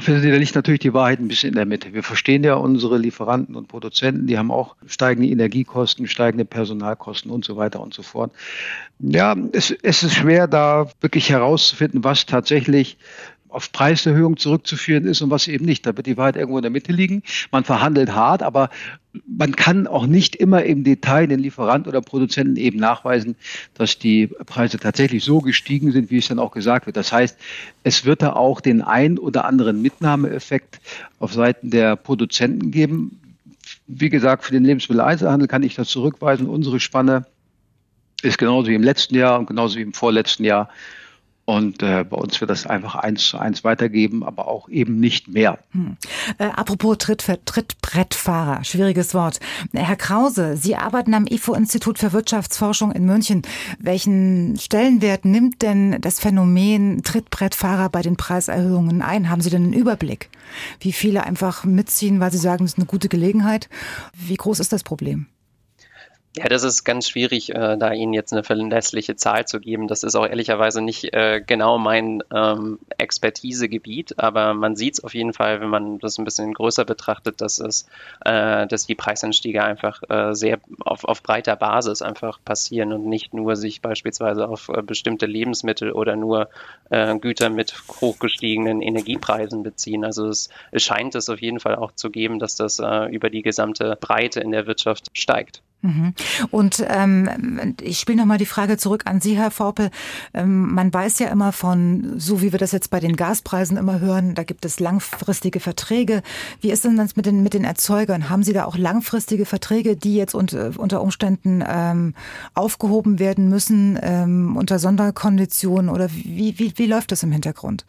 Für 0.00 0.20
Sie, 0.20 0.30
da 0.30 0.36
liegt 0.36 0.54
natürlich 0.54 0.80
die 0.80 0.92
Wahrheit 0.92 1.20
ein 1.20 1.28
bisschen 1.28 1.50
in 1.50 1.54
der 1.54 1.64
Mitte. 1.64 1.94
Wir 1.94 2.02
verstehen 2.02 2.42
ja 2.42 2.54
unsere 2.54 2.98
Lieferanten 2.98 3.54
und 3.54 3.68
Produzenten, 3.68 4.26
die 4.26 4.36
haben 4.36 4.50
auch 4.50 4.74
steigende 4.86 5.28
Energiekosten, 5.28 6.08
steigende 6.08 6.44
Personalkosten 6.44 7.30
und 7.30 7.44
so 7.44 7.56
weiter 7.56 7.80
und 7.80 7.94
so 7.94 8.02
fort. 8.02 8.32
Ja, 8.98 9.36
es, 9.52 9.70
es 9.70 10.02
ist 10.02 10.14
schwer, 10.14 10.48
da 10.48 10.88
wirklich 11.00 11.30
herauszufinden, 11.30 12.02
was 12.02 12.26
tatsächlich 12.26 12.98
auf 13.56 13.72
Preiserhöhung 13.72 14.36
zurückzuführen 14.36 15.06
ist 15.06 15.22
und 15.22 15.30
was 15.30 15.48
eben 15.48 15.64
nicht. 15.64 15.86
Da 15.86 15.96
wird 15.96 16.06
die 16.06 16.18
Wahrheit 16.18 16.36
irgendwo 16.36 16.58
in 16.58 16.62
der 16.62 16.70
Mitte 16.70 16.92
liegen. 16.92 17.22
Man 17.50 17.64
verhandelt 17.64 18.14
hart, 18.14 18.42
aber 18.42 18.68
man 19.26 19.56
kann 19.56 19.86
auch 19.86 20.06
nicht 20.06 20.36
immer 20.36 20.64
im 20.64 20.84
Detail 20.84 21.26
den 21.26 21.40
Lieferant 21.40 21.88
oder 21.88 22.02
Produzenten 22.02 22.56
eben 22.56 22.78
nachweisen, 22.78 23.34
dass 23.72 23.98
die 23.98 24.26
Preise 24.26 24.78
tatsächlich 24.78 25.24
so 25.24 25.40
gestiegen 25.40 25.90
sind, 25.90 26.10
wie 26.10 26.18
es 26.18 26.28
dann 26.28 26.38
auch 26.38 26.50
gesagt 26.50 26.84
wird. 26.84 26.98
Das 26.98 27.12
heißt, 27.12 27.38
es 27.82 28.04
wird 28.04 28.20
da 28.20 28.34
auch 28.34 28.60
den 28.60 28.82
ein 28.82 29.18
oder 29.18 29.46
anderen 29.46 29.80
Mitnahmeeffekt 29.80 30.78
auf 31.18 31.32
Seiten 31.32 31.70
der 31.70 31.96
Produzenten 31.96 32.70
geben. 32.70 33.18
Wie 33.86 34.10
gesagt, 34.10 34.44
für 34.44 34.52
den 34.52 34.66
Lebensmitteleinzelhandel 34.66 35.48
kann 35.48 35.62
ich 35.62 35.74
das 35.74 35.88
zurückweisen. 35.88 36.46
Unsere 36.46 36.78
Spanne 36.78 37.24
ist 38.20 38.36
genauso 38.36 38.68
wie 38.68 38.74
im 38.74 38.82
letzten 38.82 39.14
Jahr 39.14 39.38
und 39.38 39.46
genauso 39.46 39.78
wie 39.78 39.82
im 39.82 39.94
vorletzten 39.94 40.44
Jahr 40.44 40.68
Und 41.46 41.80
äh, 41.80 42.04
bei 42.04 42.16
uns 42.16 42.40
wird 42.40 42.50
das 42.50 42.66
einfach 42.66 42.96
eins 42.96 43.28
zu 43.28 43.38
eins 43.38 43.62
weitergeben, 43.62 44.24
aber 44.24 44.48
auch 44.48 44.68
eben 44.68 44.98
nicht 44.98 45.28
mehr. 45.28 45.60
Hm. 45.70 45.96
Äh, 46.38 46.46
apropos 46.46 46.98
Tritt, 46.98 47.24
Trittbrettfahrer, 47.44 48.64
schwieriges 48.64 49.14
Wort. 49.14 49.38
Herr 49.72 49.94
Krause, 49.94 50.56
Sie 50.56 50.74
arbeiten 50.74 51.14
am 51.14 51.24
IFO-Institut 51.24 52.00
für 52.00 52.12
Wirtschaftsforschung 52.12 52.90
in 52.90 53.06
München. 53.06 53.42
Welchen 53.78 54.58
Stellenwert 54.58 55.24
nimmt 55.24 55.62
denn 55.62 56.00
das 56.00 56.18
Phänomen 56.18 57.04
Trittbrettfahrer 57.04 57.90
bei 57.90 58.02
den 58.02 58.16
Preiserhöhungen 58.16 59.00
ein? 59.00 59.30
Haben 59.30 59.40
Sie 59.40 59.50
denn 59.50 59.62
einen 59.62 59.72
Überblick? 59.72 60.30
Wie 60.80 60.92
viele 60.92 61.22
einfach 61.22 61.64
mitziehen, 61.64 62.18
weil 62.18 62.32
sie 62.32 62.38
sagen, 62.38 62.64
es 62.64 62.72
ist 62.72 62.78
eine 62.78 62.86
gute 62.86 63.08
Gelegenheit? 63.08 63.68
Wie 64.14 64.36
groß 64.36 64.58
ist 64.58 64.72
das 64.72 64.82
Problem? 64.82 65.26
Ja, 66.38 66.48
das 66.48 66.64
ist 66.64 66.84
ganz 66.84 67.08
schwierig, 67.08 67.54
äh, 67.54 67.78
da 67.78 67.92
Ihnen 67.92 68.12
jetzt 68.12 68.32
eine 68.34 68.44
verlässliche 68.44 69.16
Zahl 69.16 69.46
zu 69.46 69.58
geben. 69.58 69.88
Das 69.88 70.02
ist 70.02 70.14
auch 70.16 70.26
ehrlicherweise 70.26 70.82
nicht 70.82 71.14
äh, 71.14 71.40
genau 71.40 71.78
mein 71.78 72.22
ähm, 72.30 72.78
Expertisegebiet, 72.98 74.18
aber 74.18 74.52
man 74.52 74.76
sieht 74.76 74.94
es 74.94 75.04
auf 75.04 75.14
jeden 75.14 75.32
Fall, 75.32 75.62
wenn 75.62 75.70
man 75.70 75.98
das 75.98 76.18
ein 76.18 76.26
bisschen 76.26 76.52
größer 76.52 76.84
betrachtet, 76.84 77.40
dass 77.40 77.58
es, 77.58 77.86
äh, 78.26 78.66
dass 78.66 78.86
die 78.86 78.94
Preisanstiege 78.94 79.64
einfach 79.64 80.02
äh, 80.10 80.34
sehr 80.34 80.60
auf, 80.80 81.04
auf 81.04 81.22
breiter 81.22 81.56
Basis 81.56 82.02
einfach 82.02 82.38
passieren 82.44 82.92
und 82.92 83.06
nicht 83.06 83.32
nur 83.32 83.56
sich 83.56 83.80
beispielsweise 83.80 84.46
auf 84.46 84.68
äh, 84.68 84.82
bestimmte 84.82 85.24
Lebensmittel 85.24 85.90
oder 85.90 86.16
nur 86.16 86.50
äh, 86.90 87.16
Güter 87.18 87.48
mit 87.48 87.74
hochgestiegenen 88.02 88.82
Energiepreisen 88.82 89.62
beziehen. 89.62 90.04
Also 90.04 90.28
es, 90.28 90.50
es 90.70 90.82
scheint 90.82 91.14
es 91.14 91.30
auf 91.30 91.40
jeden 91.40 91.60
Fall 91.60 91.76
auch 91.76 91.92
zu 91.92 92.10
geben, 92.10 92.38
dass 92.38 92.56
das 92.56 92.78
äh, 92.78 93.06
über 93.06 93.30
die 93.30 93.40
gesamte 93.40 93.96
Breite 93.98 94.40
in 94.40 94.50
der 94.50 94.66
Wirtschaft 94.66 95.06
steigt. 95.14 95.62
Mhm. 95.82 96.14
Und 96.50 96.84
ähm, 96.88 97.74
ich 97.80 97.98
spiele 97.98 98.18
nochmal 98.18 98.38
die 98.38 98.46
Frage 98.46 98.76
zurück 98.76 99.02
an 99.06 99.20
Sie, 99.20 99.36
Herr 99.36 99.50
Vorpel. 99.50 99.90
Ähm, 100.34 100.74
man 100.74 100.92
weiß 100.92 101.18
ja 101.18 101.28
immer 101.28 101.52
von, 101.52 102.18
so 102.18 102.42
wie 102.42 102.52
wir 102.52 102.58
das 102.58 102.72
jetzt 102.72 102.90
bei 102.90 103.00
den 103.00 103.16
Gaspreisen 103.16 103.76
immer 103.76 104.00
hören, 104.00 104.34
da 104.34 104.44
gibt 104.44 104.64
es 104.64 104.80
langfristige 104.80 105.60
Verträge. 105.60 106.22
Wie 106.60 106.70
ist 106.70 106.84
denn 106.84 106.96
das 106.96 107.16
mit 107.16 107.26
den, 107.26 107.42
mit 107.42 107.54
den 107.54 107.64
Erzeugern? 107.64 108.28
Haben 108.28 108.42
Sie 108.42 108.52
da 108.52 108.64
auch 108.64 108.76
langfristige 108.76 109.46
Verträge, 109.46 109.96
die 109.96 110.16
jetzt 110.16 110.34
unter, 110.34 110.72
unter 110.76 111.00
Umständen 111.02 111.62
ähm, 111.66 112.14
aufgehoben 112.54 113.18
werden 113.18 113.48
müssen 113.48 113.98
ähm, 114.02 114.56
unter 114.56 114.78
Sonderkonditionen? 114.78 115.90
Oder 115.90 116.10
wie, 116.10 116.58
wie, 116.58 116.72
wie 116.76 116.86
läuft 116.86 117.12
das 117.12 117.22
im 117.22 117.32
Hintergrund? 117.32 117.84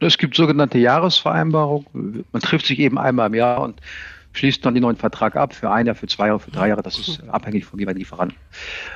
Es 0.00 0.18
gibt 0.18 0.36
sogenannte 0.36 0.78
Jahresvereinbarungen. 0.78 2.24
Man 2.32 2.42
trifft 2.42 2.66
sich 2.66 2.78
eben 2.78 2.98
einmal 2.98 3.28
im 3.28 3.34
Jahr 3.34 3.62
und 3.62 3.80
schließt 4.34 4.64
dann 4.66 4.74
den 4.74 4.82
neuen 4.82 4.96
Vertrag 4.96 5.36
ab 5.36 5.54
für 5.54 5.70
ein 5.70 5.86
Jahr, 5.86 5.94
für 5.94 6.06
zwei 6.06 6.26
Jahre, 6.26 6.40
für 6.40 6.50
drei 6.50 6.68
Jahre. 6.68 6.82
Das 6.82 6.98
ist 6.98 7.22
abhängig 7.28 7.64
von 7.64 7.78
jeweiligen 7.78 8.00
Lieferanten. 8.00 8.36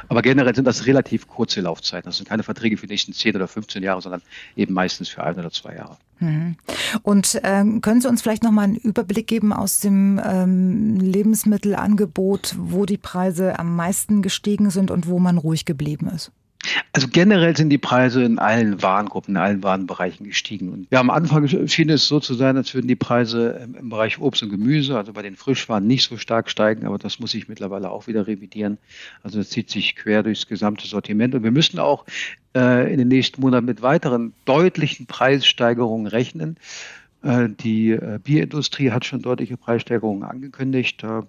Aber 0.08 0.20
generell 0.20 0.54
sind 0.54 0.66
das 0.66 0.86
relativ 0.86 1.28
kurze 1.28 1.60
Laufzeiten. 1.60 2.08
Das 2.08 2.18
sind 2.18 2.28
keine 2.28 2.42
Verträge 2.42 2.76
für 2.76 2.86
die 2.86 2.92
nächsten 2.92 3.12
10 3.12 3.36
oder 3.36 3.48
15 3.48 3.82
Jahre, 3.82 4.02
sondern 4.02 4.20
eben 4.56 4.74
meistens 4.74 5.08
für 5.08 5.22
ein 5.22 5.38
oder 5.38 5.50
zwei 5.50 5.76
Jahre. 5.76 5.96
Mhm. 6.18 6.56
Und 7.02 7.40
ähm, 7.44 7.80
können 7.80 8.00
Sie 8.00 8.08
uns 8.08 8.20
vielleicht 8.20 8.42
noch 8.42 8.50
mal 8.50 8.62
einen 8.62 8.76
Überblick 8.76 9.28
geben 9.28 9.52
aus 9.52 9.80
dem 9.80 10.20
ähm, 10.24 10.96
Lebensmittelangebot, 10.96 12.56
wo 12.58 12.84
die 12.84 12.98
Preise 12.98 13.58
am 13.58 13.76
meisten 13.76 14.22
gestiegen 14.22 14.70
sind 14.70 14.90
und 14.90 15.06
wo 15.06 15.20
man 15.20 15.38
ruhig 15.38 15.64
geblieben 15.64 16.08
ist? 16.08 16.32
Also 16.92 17.08
generell 17.08 17.56
sind 17.56 17.70
die 17.70 17.78
Preise 17.78 18.22
in 18.22 18.38
allen 18.38 18.82
Warengruppen, 18.82 19.34
in 19.34 19.40
allen 19.40 19.62
Warenbereichen 19.62 20.26
gestiegen. 20.26 20.70
Und 20.70 20.88
ja, 20.90 21.00
am 21.00 21.10
Anfang 21.10 21.46
schien 21.68 21.90
es 21.90 22.08
so 22.08 22.20
zu 22.20 22.34
sein, 22.34 22.56
als 22.56 22.74
würden 22.74 22.88
die 22.88 22.96
Preise 22.96 23.68
im 23.78 23.88
Bereich 23.88 24.18
Obst 24.18 24.42
und 24.42 24.50
Gemüse, 24.50 24.96
also 24.96 25.12
bei 25.12 25.22
den 25.22 25.36
Frischwaren, 25.36 25.86
nicht 25.86 26.08
so 26.08 26.16
stark 26.16 26.50
steigen, 26.50 26.86
aber 26.86 26.98
das 26.98 27.18
muss 27.18 27.32
sich 27.32 27.48
mittlerweile 27.48 27.90
auch 27.90 28.06
wieder 28.06 28.26
revidieren. 28.26 28.78
Also 29.22 29.38
das 29.38 29.50
zieht 29.50 29.70
sich 29.70 29.96
quer 29.96 30.22
durchs 30.22 30.46
gesamte 30.46 30.86
Sortiment. 30.86 31.34
Und 31.34 31.42
wir 31.42 31.50
müssen 31.50 31.78
auch 31.78 32.04
äh, 32.54 32.92
in 32.92 32.98
den 32.98 33.08
nächsten 33.08 33.40
Monaten 33.40 33.66
mit 33.66 33.82
weiteren 33.82 34.32
deutlichen 34.44 35.06
Preissteigerungen 35.06 36.06
rechnen. 36.06 36.56
Äh, 37.22 37.48
die 37.48 37.90
äh, 37.90 38.18
Bierindustrie 38.22 38.90
hat 38.90 39.04
schon 39.04 39.22
deutliche 39.22 39.56
Preissteigerungen 39.56 40.22
angekündigt. 40.22 41.02
Da 41.02 41.26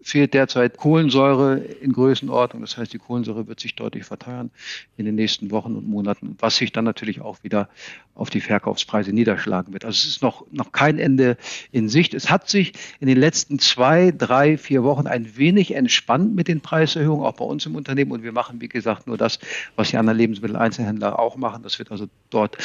fehlt 0.00 0.34
derzeit 0.34 0.76
Kohlensäure 0.76 1.56
in 1.58 1.92
Größenordnung. 1.92 2.62
Das 2.62 2.76
heißt, 2.76 2.92
die 2.92 2.98
Kohlensäure 2.98 3.48
wird 3.48 3.60
sich 3.60 3.74
deutlich 3.74 4.04
verteuern 4.04 4.50
in 4.96 5.04
den 5.04 5.14
nächsten 5.14 5.50
Wochen 5.50 5.74
und 5.74 5.88
Monaten, 5.88 6.36
was 6.38 6.56
sich 6.56 6.72
dann 6.72 6.84
natürlich 6.84 7.20
auch 7.20 7.42
wieder 7.42 7.68
auf 8.14 8.30
die 8.30 8.40
Verkaufspreise 8.40 9.12
niederschlagen 9.12 9.72
wird. 9.72 9.84
Also 9.84 9.96
es 9.96 10.06
ist 10.06 10.22
noch, 10.22 10.46
noch 10.50 10.72
kein 10.72 10.98
Ende 10.98 11.36
in 11.72 11.88
Sicht. 11.88 12.14
Es 12.14 12.30
hat 12.30 12.48
sich 12.48 12.72
in 13.00 13.08
den 13.08 13.18
letzten 13.18 13.58
zwei, 13.58 14.12
drei, 14.16 14.56
vier 14.56 14.84
Wochen 14.84 15.06
ein 15.06 15.36
wenig 15.36 15.74
entspannt 15.74 16.34
mit 16.34 16.48
den 16.48 16.60
Preiserhöhungen, 16.60 17.26
auch 17.26 17.34
bei 17.34 17.44
uns 17.44 17.66
im 17.66 17.74
Unternehmen. 17.74 18.12
Und 18.12 18.22
wir 18.22 18.32
machen, 18.32 18.60
wie 18.60 18.68
gesagt, 18.68 19.06
nur 19.06 19.18
das, 19.18 19.38
was 19.74 19.90
die 19.90 19.96
anderen 19.96 20.18
Lebensmitteleinzelhändler 20.18 21.18
auch 21.18 21.36
machen. 21.36 21.62
Das 21.62 21.78
wird 21.78 21.90
also 21.90 22.06
dort 22.30 22.56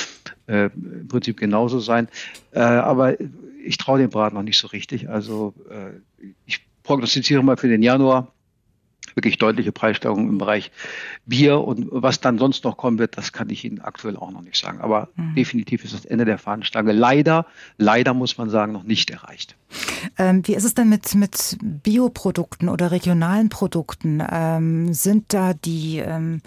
äh, 0.48 0.70
im 0.76 1.08
Prinzip 1.08 1.38
genauso 1.38 1.80
sein. 1.80 2.08
Äh, 2.52 2.60
aber 2.60 3.18
ich 3.64 3.78
traue 3.78 4.00
dem 4.00 4.10
Brat 4.10 4.34
noch 4.34 4.44
nicht 4.44 4.58
so 4.58 4.68
richtig. 4.68 5.10
Also 5.10 5.54
äh, 5.70 6.26
ich 6.46 6.62
prognostiziere 6.84 7.44
mal 7.44 7.58
für 7.58 7.68
den 7.68 7.84
Januar 7.84 8.32
wirklich 9.16 9.38
deutliche 9.38 9.72
Preissteigerungen 9.72 10.30
im 10.30 10.38
Bereich 10.38 10.72
Bier 11.26 11.60
und 11.60 11.88
was 11.92 12.22
dann 12.22 12.38
sonst 12.38 12.64
noch 12.64 12.78
kommen 12.78 13.00
wird, 13.00 13.18
das 13.18 13.34
kann 13.34 13.50
ich 13.50 13.66
Ihnen 13.66 13.80
aktuell 13.80 14.16
auch 14.16 14.32
noch 14.32 14.42
nicht 14.42 14.58
sagen. 14.58 14.80
Aber 14.80 15.10
mhm. 15.16 15.36
definitiv 15.36 15.84
ist 15.84 15.94
das 15.94 16.06
Ende 16.06 16.26
der 16.26 16.38
Fahnenstange 16.38 16.92
leider, 16.92 17.46
leider 17.78 18.14
muss 18.14 18.38
man 18.38 18.50
sagen, 18.50 18.72
noch 18.72 18.84
nicht 18.84 19.10
erreicht. 19.10 19.56
Ähm, 20.18 20.48
wie 20.48 20.56
ist 20.56 20.64
es 20.64 20.74
denn 20.74 20.90
mit, 20.90 21.14
mit 21.16 21.58
Bioprodukten 21.62 22.70
oder 22.70 22.92
regionalen 22.92 23.50
Produkten? 23.50 24.24
Ähm, 24.32 24.94
sind 24.94 25.34
da 25.34 25.54
die, 25.54 25.98
ähm, 25.98 26.42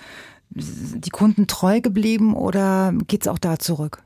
die 0.50 1.10
Kunden 1.10 1.46
treu 1.46 1.80
geblieben 1.80 2.34
oder 2.34 2.94
geht 3.06 3.22
es 3.22 3.28
auch 3.28 3.38
da 3.38 3.58
zurück? 3.58 4.02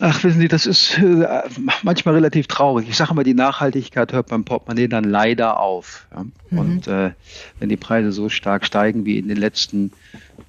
Ach, 0.00 0.22
wissen 0.22 0.38
Sie, 0.38 0.46
das 0.46 0.66
ist 0.66 0.96
äh, 0.98 1.42
manchmal 1.82 2.14
relativ 2.14 2.46
traurig. 2.46 2.88
Ich 2.88 2.96
sage 2.96 3.14
mal, 3.14 3.24
die 3.24 3.34
Nachhaltigkeit 3.34 4.12
hört 4.12 4.28
beim 4.28 4.44
Portemonnaie 4.44 4.86
dann 4.86 5.02
leider 5.02 5.58
auf. 5.58 6.06
Ja? 6.14 6.24
Mhm. 6.50 6.58
Und 6.58 6.86
äh, 6.86 7.10
wenn 7.58 7.68
die 7.68 7.76
Preise 7.76 8.12
so 8.12 8.28
stark 8.28 8.64
steigen 8.64 9.04
wie 9.04 9.18
in 9.18 9.26
den 9.26 9.38
letzten, 9.38 9.92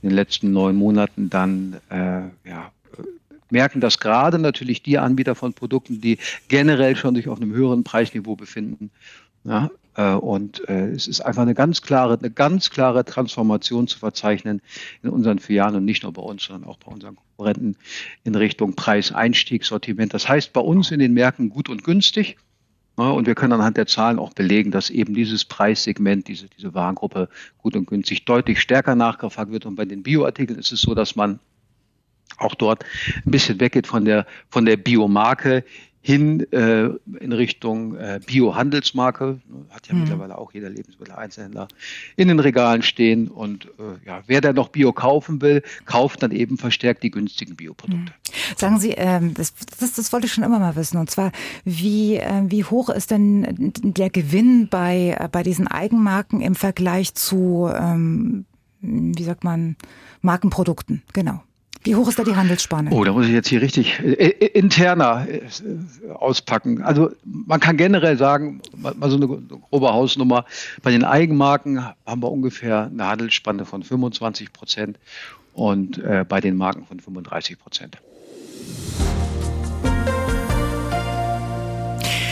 in 0.02 0.10
den 0.10 0.12
letzten 0.12 0.52
neun 0.52 0.76
Monaten, 0.76 1.32
dann 1.32 1.78
äh, 1.90 2.22
ja, 2.48 2.72
merken 3.50 3.82
das 3.82 4.00
gerade 4.00 4.38
natürlich 4.38 4.84
die 4.84 5.00
Anbieter 5.00 5.34
von 5.34 5.54
Produkten, 5.54 6.00
die 6.00 6.20
generell 6.48 6.96
schon 6.96 7.16
sich 7.16 7.28
auf 7.28 7.42
einem 7.42 7.52
höheren 7.52 7.84
Preisniveau 7.84 8.36
befinden. 8.36 8.92
Ja? 9.46 9.72
Äh, 9.96 10.14
und 10.14 10.68
äh, 10.70 10.90
es 10.90 11.08
ist 11.08 11.22
einfach 11.22 11.42
eine 11.42 11.54
ganz 11.54 11.82
klare, 11.82 12.18
eine 12.18 12.32
ganz 12.32 12.70
klare 12.70 13.06
Transformation 13.06 13.88
zu 13.88 14.00
verzeichnen 14.00 14.62
in 15.04 15.10
unseren 15.10 15.40
Filialen 15.40 15.76
und 15.76 15.86
nicht 15.86 16.04
nur 16.04 16.14
bei 16.14 16.22
uns, 16.22 16.44
sondern 16.44 16.70
auch 16.70 16.78
bei 16.78 16.92
unseren 16.92 17.16
Konkurrenten 17.16 17.76
in 18.24 18.36
Richtung 18.36 18.76
Preiseinstieg, 18.76 19.66
Sortiment. 19.66 20.14
Das 20.14 20.28
heißt 20.28 20.54
bei 20.54 20.62
uns 20.62 20.92
in 20.92 21.00
den 21.00 21.14
Märkten 21.14 21.50
gut 21.50 21.70
und 21.70 21.84
günstig. 21.84 22.38
Und 22.96 23.28
wir 23.28 23.36
können 23.36 23.54
anhand 23.54 23.78
der 23.78 23.88
Zahlen 23.88 24.20
auch 24.20 24.34
belegen, 24.34 24.72
dass 24.72 24.90
eben 24.90 25.14
dieses 25.14 25.46
Preissegment, 25.46 26.28
diese, 26.28 26.48
diese 26.50 26.74
Warengruppe 26.74 27.30
gut 27.58 27.78
und 27.78 27.88
günstig 27.88 28.26
deutlich 28.26 28.60
stärker 28.60 28.94
nachgefragt 28.94 29.52
wird. 29.52 29.66
Und 29.66 29.76
bei 29.76 29.86
den 29.86 30.04
Bioartikeln 30.04 30.60
ist 30.60 30.74
es 30.74 30.82
so, 30.82 30.94
dass 30.94 31.16
man 31.16 31.40
auch 32.38 32.56
dort 32.56 32.84
ein 33.26 33.32
bisschen 33.32 33.60
weggeht 33.62 33.88
von 33.88 34.04
der, 34.04 34.26
von 34.50 34.66
der 34.66 34.76
Biomarke 34.76 35.64
hin 36.02 36.52
äh, 36.54 36.90
in 37.20 37.34
Richtung 37.34 37.96
äh, 37.96 38.20
Bio-Handelsmarke. 38.26 39.40
Hat 39.70 39.88
ja 39.88 39.94
mhm. 39.94 40.02
mittlerweile 40.02 40.38
auch 40.38 40.54
jeder 40.54 40.70
Lebensmitteleinzelhändler 40.70 41.68
in 42.16 42.30
den 42.30 42.40
Regalen 42.40 42.82
stehen. 42.82 43.28
Und 43.28 43.66
äh, 43.66 44.06
ja, 44.06 44.24
wer 44.28 44.42
da 44.42 44.54
noch 44.54 44.70
Bio 44.70 44.94
kaufen 44.94 45.42
will, 45.42 45.62
kauft 45.86 46.24
dann 46.24 46.32
eben 46.32 46.58
verstärkt 46.58 47.04
die 47.04 47.12
günstigen 47.12 47.56
Bioprodukte. 47.56 48.14
Mhm. 48.14 48.56
Sagen 48.56 48.80
Sie, 48.80 48.92
ähm, 48.92 49.34
das, 49.34 49.54
das, 49.80 49.94
das 49.94 50.14
wollte 50.14 50.28
ich 50.28 50.34
schon 50.34 50.44
immer 50.44 50.60
mal 50.60 50.76
wissen. 50.76 50.98
Und 50.98 51.10
zwar, 51.10 51.32
wie, 51.66 52.16
äh, 52.16 52.44
wie 52.48 52.64
hoch 52.64 52.90
ist 52.90 53.12
denn 53.12 53.74
der 53.82 54.10
Gewinn 54.10 54.70
bei, 54.70 55.28
bei 55.32 55.44
diesen 55.44 55.68
Eigenmarken 55.68 56.42
im 56.42 56.56
Vergleich 56.56 57.14
zu, 57.14 57.70
ähm, 57.74 58.46
wie 58.82 59.24
sagt 59.24 59.44
man, 59.44 59.76
Markenprodukten? 60.22 61.04
Genau. 61.14 61.44
Wie 61.90 61.96
hoch 61.96 62.08
ist 62.08 62.20
da 62.20 62.24
die 62.24 62.36
Handelsspanne? 62.36 62.92
Oh, 62.92 63.04
da 63.04 63.12
muss 63.14 63.26
ich 63.26 63.32
jetzt 63.32 63.48
hier 63.48 63.64
richtig 63.64 64.00
äh, 64.00 64.12
äh 64.12 64.46
interner 64.46 65.26
äh, 65.28 65.42
auspacken. 66.14 66.84
Also 66.84 67.10
man 67.26 67.60
kann 67.60 67.78
generell 67.78 68.16
sagen, 68.16 68.62
mal 68.78 68.94
so 69.10 69.16
eine, 69.16 69.26
grobe 69.28 69.92
Hausnummer, 69.92 70.46
bei 70.84 70.92
den 70.92 71.04
Eigenmarken 71.04 71.84
haben 72.06 72.22
wir 72.22 72.32
ungefähr 72.32 72.92
eine 72.94 73.08
Handelsspanne 73.08 73.66
von 73.66 73.82
25 73.82 74.54
Prozent 74.54 75.00
und 75.56 75.98
äh, 75.98 76.24
bei 76.30 76.40
den 76.42 76.58
Marken 76.58 76.86
von 76.86 77.00
35 77.00 77.58
Prozent. 77.58 77.98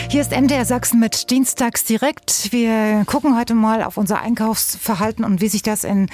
Hier 0.10 0.22
ist 0.22 0.32
MDR 0.32 0.64
Sachsen 0.64 1.02
mit 1.02 1.30
Dienstags 1.32 1.84
direkt. 1.84 2.54
Wir 2.54 3.04
gucken 3.08 3.38
heute 3.38 3.54
mal 3.54 3.84
auf 3.84 3.98
unser 3.98 4.22
Einkaufsverhalten 4.22 5.26
und 5.26 5.42
wie 5.42 5.50
sich 5.50 5.64
das 5.64 5.84
in 5.84 6.08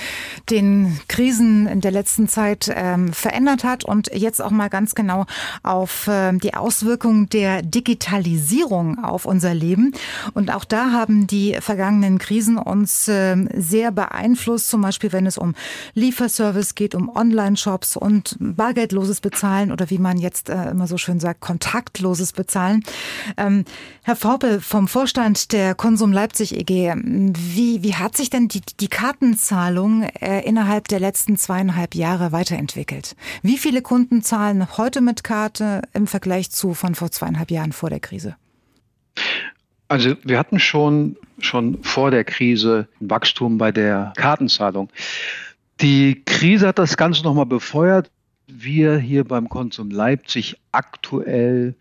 den 0.49 0.99
Krisen 1.08 1.67
in 1.67 1.79
der 1.79 1.91
letzten 1.91 2.27
Zeit 2.27 2.71
ähm, 2.73 3.13
verändert 3.13 3.63
hat 3.63 3.86
und 3.86 4.10
jetzt 4.12 4.41
auch 4.41 4.49
mal 4.49 4.69
ganz 4.69 4.95
genau 4.95 5.25
auf 5.62 6.08
ähm, 6.10 6.39
die 6.39 6.56
Auswirkungen 6.56 7.29
der 7.29 7.62
Digitalisierung 7.62 9.03
auf 9.03 9.25
unser 9.25 9.53
Leben. 9.53 9.93
Und 10.34 10.51
auch 10.51 10.65
da 10.65 10.91
haben 10.91 11.27
die 11.27 11.56
vergangenen 11.60 12.17
Krisen 12.17 12.58
uns 12.58 13.08
ähm, 13.08 13.47
sehr 13.56 13.91
beeinflusst, 13.91 14.69
zum 14.69 14.82
Beispiel 14.82 15.12
wenn 15.12 15.27
es 15.27 15.38
um 15.38 15.53
Lieferservice 15.93 16.73
geht, 16.73 16.95
um 16.95 17.15
Online-Shops 17.15 17.95
und 17.95 18.38
bargeldloses 18.39 19.21
Bezahlen 19.21 19.71
oder 19.71 19.91
wie 19.91 19.99
man 19.99 20.17
jetzt 20.17 20.49
äh, 20.49 20.71
immer 20.71 20.88
so 20.88 20.97
schön 20.97 21.19
sagt, 21.19 21.41
kontaktloses 21.41 22.34
Bezahlen. 22.34 22.84
Ähm, 23.38 23.65
Herr 24.04 24.15
Vorpel 24.17 24.60
vom 24.60 24.89
Vorstand 24.89 25.54
der 25.54 25.76
Konsum 25.76 26.12
Leipzig 26.12 26.56
EG, 26.58 26.93
wie, 26.96 27.84
wie 27.84 27.96
hat 27.96 28.17
sich 28.17 28.30
denn 28.30 28.50
die, 28.50 28.62
die 28.80 28.89
Kartenzahlung 28.89 30.04
äh, 30.04 30.41
innerhalb 30.41 30.89
der 30.89 31.00
letzten 31.00 31.38
zweieinhalb 31.38 31.96
Jahre 31.96 32.34
weiterentwickelt? 32.34 33.15
Wie 33.43 33.58
viele 33.58 33.82
Kunden 33.82 34.22
zahlen 34.22 34.78
heute 34.78 35.00
mit 35.00 35.24
Karte 35.24 35.84
im 35.93 36.08
Vergleich 36.08 36.52
zu 36.52 36.74
von 36.74 36.96
vor 36.96 37.12
zweieinhalb 37.12 37.50
Jahren 37.50 37.72
vor 37.72 37.89
der 37.89 38.02
Krise? 38.02 38.36
Also 39.88 40.15
wir 40.24 40.38
hatten 40.38 40.60
schon, 40.60 41.15
schon 41.39 41.84
vor 41.84 42.12
der 42.12 42.24
Krise 42.24 42.88
ein 43.00 43.10
Wachstum 43.10 43.58
bei 43.58 43.72
der 43.72 44.12
Kartenzahlung. 44.17 44.89
Die 45.82 46.24
Krise 46.26 46.67
hat 46.67 46.80
das 46.80 46.98
Ganze 46.98 47.24
nochmal 47.24 47.46
befeuert. 47.46 48.12
Wir 48.48 48.98
hier 48.98 49.24
beim 49.24 49.50
Konsum 49.50 49.91
Leipzig 49.91 50.58
aktuell 50.72 51.76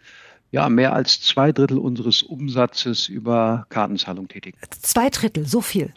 ja, 0.53 0.69
mehr 0.69 0.93
als 0.93 1.21
zwei 1.23 1.51
Drittel 1.51 1.79
unseres 1.79 2.23
Umsatzes 2.23 3.09
über 3.09 3.67
Kartenzahlung 3.71 4.29
tätigen. 4.29 4.59
Zwei 4.83 5.09
Drittel, 5.09 5.47
so 5.47 5.62
viel? 5.62 5.95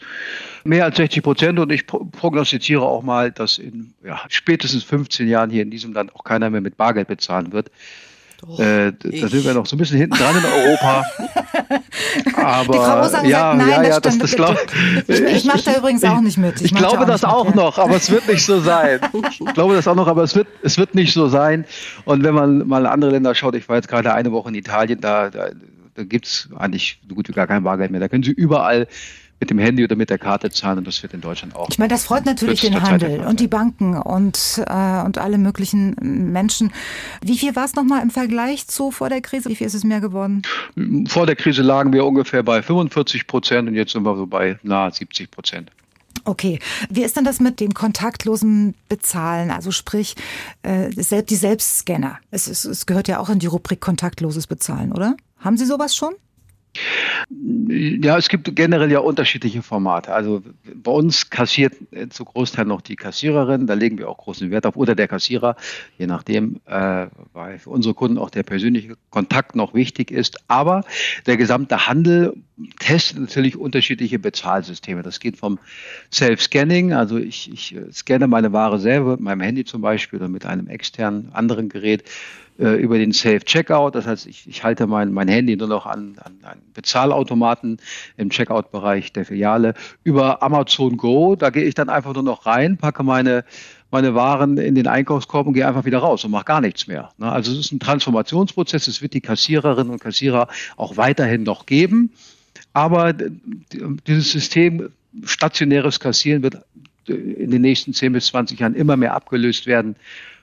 Mehr 0.64 0.86
als 0.86 0.96
60 0.96 1.22
Prozent 1.22 1.58
und 1.58 1.70
ich 1.70 1.86
prognostiziere 1.86 2.82
auch 2.82 3.02
mal, 3.02 3.30
dass 3.30 3.58
in 3.58 3.92
ja, 4.02 4.18
spätestens 4.28 4.82
15 4.82 5.28
Jahren 5.28 5.50
hier 5.50 5.62
in 5.62 5.70
diesem 5.70 5.92
Land 5.92 6.14
auch 6.16 6.24
keiner 6.24 6.48
mehr 6.48 6.62
mit 6.62 6.78
Bargeld 6.78 7.08
bezahlen 7.08 7.52
wird. 7.52 7.70
Doch, 8.40 8.60
äh, 8.60 8.92
da 8.92 9.28
sind 9.28 9.44
wir 9.44 9.54
noch 9.54 9.66
so 9.66 9.76
ein 9.76 9.78
bisschen 9.78 9.98
hinten 9.98 10.16
dran 10.16 10.36
in 10.36 10.44
Europa. 10.44 11.04
Aber 12.36 12.72
die 12.72 12.78
Frau 12.78 13.00
Rosa 13.00 13.24
ja, 13.24 13.56
sagt, 13.56 13.58
nein, 13.58 13.68
ja, 13.68 13.82
ja, 13.82 14.00
das, 14.00 14.18
das 14.18 14.36
glaub, 14.36 14.56
ich, 15.08 15.20
ich 15.20 15.44
mache 15.44 15.62
da 15.64 15.76
übrigens 15.76 16.04
auch 16.04 16.20
nicht 16.20 16.36
mit. 16.36 16.56
Ich, 16.56 16.66
ich 16.66 16.74
glaube 16.74 17.00
auch 17.00 17.06
das 17.06 17.24
auch 17.24 17.46
mit, 17.46 17.54
noch, 17.54 17.78
aber 17.78 17.96
es 17.96 18.10
wird 18.10 18.28
nicht 18.28 18.44
so 18.44 18.60
sein. 18.60 19.00
Ich 19.30 19.54
glaube 19.54 19.74
das 19.74 19.88
auch 19.88 19.94
noch, 19.94 20.06
aber 20.06 20.22
es 20.22 20.34
wird, 20.34 20.48
es 20.62 20.76
wird 20.76 20.94
nicht 20.94 21.12
so 21.14 21.28
sein. 21.28 21.64
Und 22.04 22.24
wenn 22.24 22.34
man 22.34 22.68
mal 22.68 22.86
andere 22.86 23.12
Länder 23.12 23.34
schaut, 23.34 23.54
ich 23.54 23.68
war 23.68 23.76
jetzt 23.76 23.88
gerade 23.88 24.12
eine 24.12 24.30
Woche 24.32 24.50
in 24.50 24.54
Italien, 24.54 25.00
da, 25.00 25.30
da, 25.30 25.48
da 25.94 26.04
gibt 26.04 26.26
es 26.26 26.48
eigentlich 26.56 27.00
so 27.08 27.14
gut 27.14 27.28
wie 27.28 27.32
gar 27.32 27.46
kein 27.46 27.64
Bargeld 27.64 27.90
mehr. 27.90 28.00
Da 28.00 28.08
können 28.08 28.22
Sie 28.22 28.32
überall 28.32 28.86
mit 29.40 29.50
dem 29.50 29.58
Handy 29.58 29.84
oder 29.84 29.96
mit 29.96 30.10
der 30.10 30.18
Karte 30.18 30.50
zahlen 30.50 30.78
und 30.78 30.86
das 30.86 31.02
wird 31.02 31.14
in 31.14 31.20
Deutschland 31.20 31.54
auch. 31.54 31.68
Ich 31.70 31.78
meine, 31.78 31.88
das 31.88 32.04
freut 32.04 32.24
natürlich 32.24 32.60
den 32.60 32.80
Handel 32.80 33.20
und 33.20 33.40
die 33.40 33.48
Banken 33.48 33.96
und, 33.96 34.62
äh, 34.66 35.02
und 35.02 35.18
alle 35.18 35.38
möglichen 35.38 35.94
Menschen. 36.32 36.72
Wie 37.22 37.36
viel 37.36 37.54
war 37.54 37.64
es 37.64 37.74
nochmal 37.74 38.02
im 38.02 38.10
Vergleich 38.10 38.66
zu 38.66 38.90
vor 38.90 39.08
der 39.08 39.20
Krise? 39.20 39.48
Wie 39.48 39.56
viel 39.56 39.66
ist 39.66 39.74
es 39.74 39.84
mehr 39.84 40.00
geworden? 40.00 40.42
Vor 41.08 41.26
der 41.26 41.36
Krise 41.36 41.62
lagen 41.62 41.92
wir 41.92 42.04
ungefähr 42.04 42.42
bei 42.42 42.62
45 42.62 43.26
Prozent 43.26 43.68
und 43.68 43.74
jetzt 43.74 43.92
sind 43.92 44.04
wir 44.04 44.16
so 44.16 44.26
bei 44.26 44.58
nahe 44.62 44.90
70 44.90 45.30
Prozent. 45.30 45.70
Okay, 46.24 46.58
wie 46.90 47.04
ist 47.04 47.16
denn 47.16 47.24
das 47.24 47.38
mit 47.38 47.60
dem 47.60 47.72
kontaktlosen 47.72 48.74
Bezahlen? 48.88 49.50
Also 49.50 49.70
sprich, 49.70 50.16
äh, 50.62 50.90
die 50.90 51.36
Selbstscanner. 51.36 52.18
Es, 52.32 52.48
es, 52.48 52.64
es 52.64 52.86
gehört 52.86 53.06
ja 53.06 53.20
auch 53.20 53.28
in 53.28 53.38
die 53.38 53.46
Rubrik 53.46 53.80
kontaktloses 53.80 54.46
Bezahlen, 54.46 54.92
oder? 54.92 55.16
Haben 55.38 55.56
Sie 55.56 55.66
sowas 55.66 55.94
schon? 55.94 56.14
Ja, 57.28 58.16
es 58.18 58.28
gibt 58.28 58.54
generell 58.54 58.90
ja 58.90 59.00
unterschiedliche 59.00 59.62
Formate. 59.62 60.12
Also 60.12 60.42
bei 60.74 60.90
uns 60.92 61.30
kassiert 61.30 61.74
zu 62.10 62.24
Großteil 62.24 62.64
noch 62.64 62.80
die 62.80 62.96
Kassiererin, 62.96 63.66
da 63.66 63.74
legen 63.74 63.98
wir 63.98 64.08
auch 64.08 64.18
großen 64.18 64.50
Wert 64.50 64.66
auf, 64.66 64.76
oder 64.76 64.94
der 64.94 65.08
Kassierer, 65.08 65.56
je 65.98 66.06
nachdem, 66.06 66.60
äh, 66.66 67.06
weil 67.32 67.58
für 67.58 67.70
unsere 67.70 67.94
Kunden 67.94 68.18
auch 68.18 68.30
der 68.30 68.42
persönliche 68.42 68.94
Kontakt 69.10 69.56
noch 69.56 69.74
wichtig 69.74 70.10
ist. 70.10 70.38
Aber 70.48 70.84
der 71.26 71.36
gesamte 71.36 71.86
Handel 71.86 72.34
testet 72.78 73.18
natürlich 73.18 73.56
unterschiedliche 73.56 74.18
Bezahlsysteme. 74.18 75.02
Das 75.02 75.20
geht 75.20 75.36
vom 75.36 75.58
Self-Scanning, 76.12 76.92
also 76.92 77.18
ich, 77.18 77.52
ich 77.52 77.76
scanne 77.92 78.26
meine 78.26 78.52
Ware 78.52 78.78
selber 78.78 79.12
mit 79.12 79.20
meinem 79.20 79.40
Handy 79.40 79.64
zum 79.64 79.82
Beispiel 79.82 80.18
oder 80.18 80.28
mit 80.28 80.46
einem 80.46 80.68
externen 80.68 81.30
anderen 81.32 81.68
Gerät 81.68 82.04
äh, 82.58 82.80
über 82.80 82.96
den 82.96 83.12
Safe-Checkout. 83.12 83.94
Das 83.94 84.06
heißt, 84.06 84.26
ich, 84.26 84.46
ich 84.48 84.64
halte 84.64 84.86
mein, 84.86 85.12
mein 85.12 85.28
Handy 85.28 85.56
nur 85.56 85.68
noch 85.68 85.84
an, 85.84 86.16
an 86.22 86.38
einen 86.42 86.62
Bezahlautomaten 86.72 87.78
im 88.16 88.30
Checkout-Bereich 88.30 89.12
der 89.12 89.26
Filiale. 89.26 89.74
Über 90.02 90.42
Amazon 90.42 90.96
Go, 90.96 91.36
da 91.36 91.50
gehe 91.50 91.64
ich 91.64 91.74
dann 91.74 91.90
einfach 91.90 92.14
nur 92.14 92.22
noch 92.22 92.46
rein, 92.46 92.78
packe 92.78 93.02
meine 93.02 93.44
meine 93.92 94.16
Waren 94.16 94.58
in 94.58 94.74
den 94.74 94.88
Einkaufskorb 94.88 95.46
und 95.46 95.52
gehe 95.52 95.66
einfach 95.66 95.84
wieder 95.84 95.98
raus 95.98 96.24
und 96.24 96.32
mache 96.32 96.44
gar 96.44 96.60
nichts 96.60 96.88
mehr. 96.88 97.10
Ne? 97.18 97.30
Also 97.30 97.52
es 97.52 97.58
ist 97.58 97.72
ein 97.72 97.78
Transformationsprozess. 97.78 98.88
Es 98.88 99.00
wird 99.00 99.14
die 99.14 99.20
Kassiererinnen 99.20 99.92
und 99.92 100.00
Kassierer 100.00 100.48
auch 100.76 100.96
weiterhin 100.96 101.44
noch 101.44 101.66
geben. 101.66 102.12
Aber 102.76 103.14
dieses 103.14 104.32
System 104.32 104.90
stationäres 105.24 105.98
Kassieren 105.98 106.42
wird 106.42 106.62
in 107.06 107.50
den 107.50 107.62
nächsten 107.62 107.94
10 107.94 108.12
bis 108.12 108.26
20 108.26 108.60
Jahren 108.60 108.74
immer 108.74 108.98
mehr 108.98 109.14
abgelöst 109.14 109.66
werden 109.66 109.96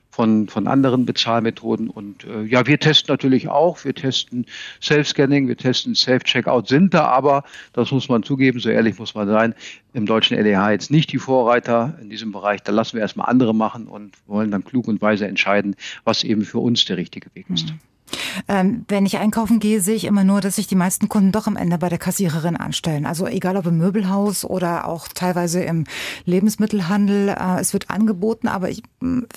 von, 0.09 0.47
von 0.47 0.65
anderen 0.65 1.05
Bezahlmethoden. 1.05 1.91
Und 1.91 2.23
äh, 2.23 2.41
ja, 2.45 2.65
wir 2.65 2.79
testen 2.79 3.13
natürlich 3.13 3.49
auch. 3.49 3.85
Wir 3.85 3.93
testen 3.93 4.47
Self-Scanning, 4.81 5.47
wir 5.47 5.57
testen 5.57 5.93
Self-Checkout, 5.93 6.67
sind 6.67 6.95
da 6.95 7.05
aber, 7.05 7.43
das 7.73 7.91
muss 7.91 8.09
man 8.09 8.23
zugeben, 8.23 8.59
so 8.59 8.69
ehrlich 8.69 8.97
muss 8.97 9.13
man 9.13 9.27
sein, 9.27 9.53
im 9.93 10.07
deutschen 10.07 10.35
LEH 10.35 10.71
jetzt 10.71 10.89
nicht 10.89 11.11
die 11.11 11.19
Vorreiter 11.19 11.99
in 12.01 12.09
diesem 12.09 12.31
Bereich. 12.31 12.63
Da 12.63 12.71
lassen 12.71 12.95
wir 12.95 13.01
erstmal 13.01 13.29
andere 13.29 13.53
machen 13.53 13.85
und 13.85 14.15
wollen 14.25 14.49
dann 14.49 14.63
klug 14.63 14.87
und 14.87 15.03
weise 15.03 15.27
entscheiden, 15.27 15.75
was 16.03 16.23
eben 16.23 16.45
für 16.45 16.57
uns 16.57 16.83
der 16.85 16.97
richtige 16.97 17.29
Weg 17.35 17.45
ist. 17.51 17.73
Mhm. 17.73 17.79
Ähm, 18.47 18.85
wenn 18.87 19.05
ich 19.05 19.17
einkaufen 19.17 19.59
gehe, 19.59 19.81
sehe 19.81 19.95
ich 19.95 20.05
immer 20.05 20.23
nur, 20.23 20.41
dass 20.41 20.55
sich 20.55 20.67
die 20.67 20.75
meisten 20.75 21.09
Kunden 21.09 21.31
doch 21.31 21.47
am 21.47 21.55
Ende 21.55 21.77
bei 21.77 21.89
der 21.89 21.97
Kassiererin 21.97 22.57
anstellen. 22.57 23.05
Also 23.05 23.27
egal 23.27 23.57
ob 23.57 23.65
im 23.65 23.77
Möbelhaus 23.77 24.45
oder 24.45 24.87
auch 24.87 25.07
teilweise 25.07 25.63
im 25.63 25.85
Lebensmittelhandel, 26.25 27.29
äh, 27.29 27.59
es 27.59 27.73
wird 27.73 27.89
angeboten, 27.89 28.47
aber 28.47 28.69
ich, 28.69 28.83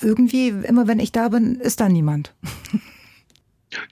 irgendwie, 0.01 0.49
immer 0.49 0.87
wenn 0.87 0.99
ich 0.99 1.11
da 1.11 1.29
bin, 1.29 1.55
ist 1.55 1.79
da 1.79 1.89
niemand. 1.89 2.33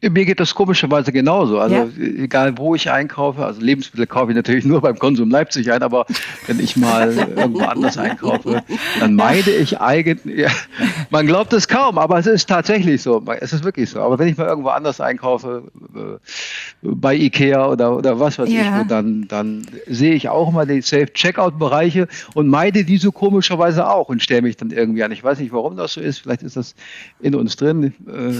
Mir 0.01 0.25
geht 0.25 0.39
das 0.39 0.55
komischerweise 0.55 1.11
genauso. 1.11 1.59
Also 1.59 1.75
ja. 1.75 1.87
egal 1.97 2.57
wo 2.57 2.75
ich 2.75 2.89
einkaufe, 2.91 3.45
also 3.45 3.61
Lebensmittel 3.61 4.07
kaufe 4.07 4.31
ich 4.31 4.35
natürlich 4.35 4.65
nur 4.65 4.81
beim 4.81 4.97
Konsum 4.97 5.29
Leipzig 5.29 5.71
ein, 5.71 5.83
aber 5.83 6.05
wenn 6.47 6.59
ich 6.59 6.75
mal 6.75 7.11
irgendwo 7.13 7.63
anders 7.65 7.97
einkaufe, 7.97 8.63
dann 8.99 9.15
meide 9.15 9.51
ich 9.51 9.79
eigentlich, 9.79 10.37
ja, 10.37 10.49
man 11.09 11.27
glaubt 11.27 11.53
es 11.53 11.67
kaum, 11.67 11.97
aber 11.97 12.19
es 12.19 12.27
ist 12.27 12.47
tatsächlich 12.47 13.01
so. 13.01 13.23
Es 13.39 13.53
ist 13.53 13.63
wirklich 13.63 13.89
so. 13.89 14.01
Aber 14.01 14.19
wenn 14.19 14.27
ich 14.27 14.37
mal 14.37 14.47
irgendwo 14.47 14.69
anders 14.69 15.01
einkaufe, 15.01 15.63
äh, 15.95 16.17
bei 16.81 17.15
Ikea 17.15 17.67
oder, 17.67 17.97
oder 17.97 18.19
was 18.19 18.37
weiß 18.37 18.49
ja. 18.49 18.81
ich, 18.81 18.87
dann, 18.87 19.27
dann 19.27 19.65
sehe 19.87 20.13
ich 20.13 20.29
auch 20.29 20.51
mal 20.51 20.65
die 20.65 20.81
Safe-Checkout-Bereiche 20.81 22.07
und 22.33 22.47
meide 22.47 22.83
die 22.83 22.97
so 22.97 23.11
komischerweise 23.11 23.89
auch 23.89 24.09
und 24.09 24.21
stelle 24.21 24.43
mich 24.43 24.57
dann 24.57 24.71
irgendwie 24.71 25.03
an. 25.03 25.11
Ich 25.11 25.23
weiß 25.23 25.39
nicht, 25.39 25.53
warum 25.53 25.75
das 25.75 25.93
so 25.93 26.01
ist. 26.01 26.19
Vielleicht 26.19 26.43
ist 26.43 26.57
das 26.57 26.75
in 27.21 27.35
uns 27.35 27.55
drin, 27.55 27.93
äh, 28.07 28.33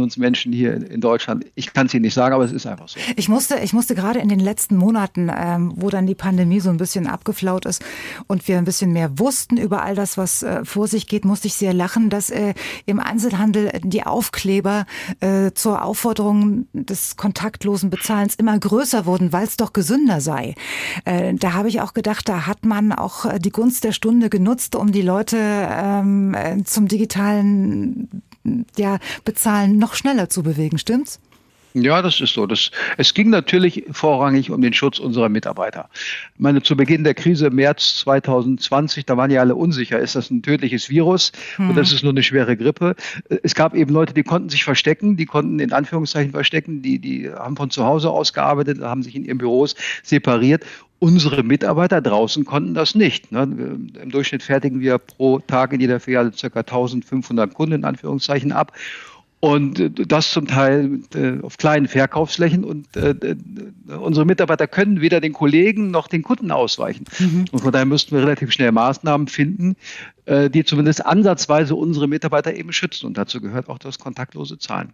uns 0.00 0.16
Menschen 0.16 0.52
hier 0.52 0.74
in 0.90 1.00
Deutschland. 1.00 1.46
Ich 1.54 1.72
kann 1.72 1.86
es 1.86 1.94
Ihnen 1.94 2.02
nicht 2.02 2.14
sagen, 2.14 2.34
aber 2.34 2.44
es 2.44 2.52
ist 2.52 2.66
einfach 2.66 2.88
so. 2.88 2.98
Ich 3.16 3.28
musste, 3.28 3.58
ich 3.60 3.72
musste 3.72 3.94
gerade 3.94 4.18
in 4.18 4.28
den 4.28 4.40
letzten 4.40 4.76
Monaten, 4.76 5.30
ähm, 5.34 5.72
wo 5.76 5.90
dann 5.90 6.06
die 6.06 6.14
Pandemie 6.14 6.60
so 6.60 6.70
ein 6.70 6.76
bisschen 6.76 7.06
abgeflaut 7.06 7.66
ist 7.66 7.84
und 8.26 8.46
wir 8.48 8.58
ein 8.58 8.64
bisschen 8.64 8.92
mehr 8.92 9.18
wussten 9.18 9.56
über 9.56 9.82
all 9.82 9.94
das, 9.94 10.16
was 10.18 10.42
äh, 10.42 10.64
vor 10.64 10.88
sich 10.88 11.06
geht, 11.06 11.24
musste 11.24 11.48
ich 11.48 11.54
sehr 11.54 11.72
lachen, 11.72 12.10
dass 12.10 12.30
äh, 12.30 12.54
im 12.86 13.00
Einzelhandel 13.00 13.72
die 13.82 14.04
Aufkleber 14.04 14.86
äh, 15.20 15.52
zur 15.52 15.82
Aufforderung 15.82 16.66
des 16.72 17.16
kontaktlosen 17.16 17.90
Bezahlens 17.90 18.34
immer 18.34 18.58
größer 18.58 19.06
wurden, 19.06 19.32
weil 19.32 19.46
es 19.46 19.56
doch 19.56 19.72
gesünder 19.72 20.20
sei. 20.20 20.54
Äh, 21.04 21.34
da 21.34 21.52
habe 21.52 21.68
ich 21.68 21.80
auch 21.80 21.94
gedacht, 21.94 22.28
da 22.28 22.46
hat 22.46 22.64
man 22.64 22.92
auch 22.92 23.24
äh, 23.24 23.38
die 23.38 23.50
Gunst 23.50 23.84
der 23.84 23.92
Stunde 23.92 24.30
genutzt, 24.30 24.76
um 24.76 24.92
die 24.92 25.02
Leute 25.02 25.36
ähm, 25.38 26.34
äh, 26.34 26.62
zum 26.64 26.88
digitalen 26.88 28.22
ja, 28.76 28.98
Bezahlen 29.24 29.78
noch 29.78 29.94
schneller 29.94 30.28
zu 30.28 30.42
bewegen, 30.42 30.78
stimmt's? 30.78 31.20
Ja, 31.76 32.02
das 32.02 32.20
ist 32.20 32.34
so. 32.34 32.46
Das, 32.46 32.70
es 32.98 33.14
ging 33.14 33.30
natürlich 33.30 33.84
vorrangig 33.90 34.52
um 34.52 34.62
den 34.62 34.72
Schutz 34.72 35.00
unserer 35.00 35.28
Mitarbeiter. 35.28 35.88
Ich 36.34 36.40
meine, 36.40 36.62
zu 36.62 36.76
Beginn 36.76 37.02
der 37.02 37.14
Krise 37.14 37.48
im 37.48 37.56
März 37.56 37.96
2020, 37.98 39.06
da 39.06 39.16
waren 39.16 39.32
ja 39.32 39.40
alle 39.40 39.56
unsicher, 39.56 39.98
ist 39.98 40.14
das 40.14 40.30
ein 40.30 40.40
tödliches 40.42 40.88
Virus 40.88 41.32
hm. 41.56 41.70
oder 41.70 41.82
ist 41.82 41.90
es 41.90 42.04
nur 42.04 42.12
eine 42.12 42.22
schwere 42.22 42.56
Grippe? 42.56 42.94
Es 43.42 43.56
gab 43.56 43.74
eben 43.74 43.92
Leute, 43.92 44.14
die 44.14 44.22
konnten 44.22 44.50
sich 44.50 44.62
verstecken, 44.62 45.16
die 45.16 45.26
konnten 45.26 45.58
in 45.58 45.72
Anführungszeichen 45.72 46.30
verstecken, 46.30 46.80
die, 46.80 47.00
die 47.00 47.28
haben 47.28 47.56
von 47.56 47.70
zu 47.70 47.84
Hause 47.84 48.10
aus 48.10 48.32
gearbeitet, 48.32 48.80
haben 48.80 49.02
sich 49.02 49.16
in 49.16 49.24
ihren 49.24 49.38
Büros 49.38 49.74
separiert 50.04 50.64
Unsere 51.04 51.42
Mitarbeiter 51.42 52.00
draußen 52.00 52.46
konnten 52.46 52.72
das 52.72 52.94
nicht. 52.94 53.30
Ne? 53.30 53.42
Im 53.42 54.10
Durchschnitt 54.10 54.42
fertigen 54.42 54.80
wir 54.80 54.96
pro 54.96 55.38
Tag 55.38 55.74
in 55.74 55.80
jeder 55.82 56.00
Filiale 56.00 56.30
ca. 56.30 56.60
1500 56.60 57.52
Kunden 57.52 57.74
in 57.74 57.84
Anführungszeichen 57.84 58.52
ab. 58.52 58.72
Und 59.38 59.78
äh, 59.78 59.90
das 59.90 60.30
zum 60.30 60.46
Teil 60.46 61.00
äh, 61.14 61.42
auf 61.42 61.58
kleinen 61.58 61.88
Verkaufsflächen. 61.88 62.64
Und 62.64 62.96
äh, 62.96 63.36
unsere 63.86 64.24
Mitarbeiter 64.24 64.66
können 64.66 65.02
weder 65.02 65.20
den 65.20 65.34
Kollegen 65.34 65.90
noch 65.90 66.08
den 66.08 66.22
Kunden 66.22 66.50
ausweichen. 66.50 67.04
Mhm. 67.18 67.44
Und 67.52 67.60
von 67.60 67.70
daher 67.70 67.84
müssten 67.84 68.16
wir 68.16 68.22
relativ 68.22 68.50
schnell 68.52 68.72
Maßnahmen 68.72 69.28
finden, 69.28 69.76
die 70.26 70.64
zumindest 70.64 71.04
ansatzweise 71.04 71.74
unsere 71.74 72.08
Mitarbeiter 72.08 72.54
eben 72.54 72.72
schützen. 72.72 73.06
Und 73.06 73.18
dazu 73.18 73.40
gehört 73.40 73.68
auch 73.68 73.78
das 73.78 73.98
kontaktlose 73.98 74.58
Zahlen. 74.58 74.92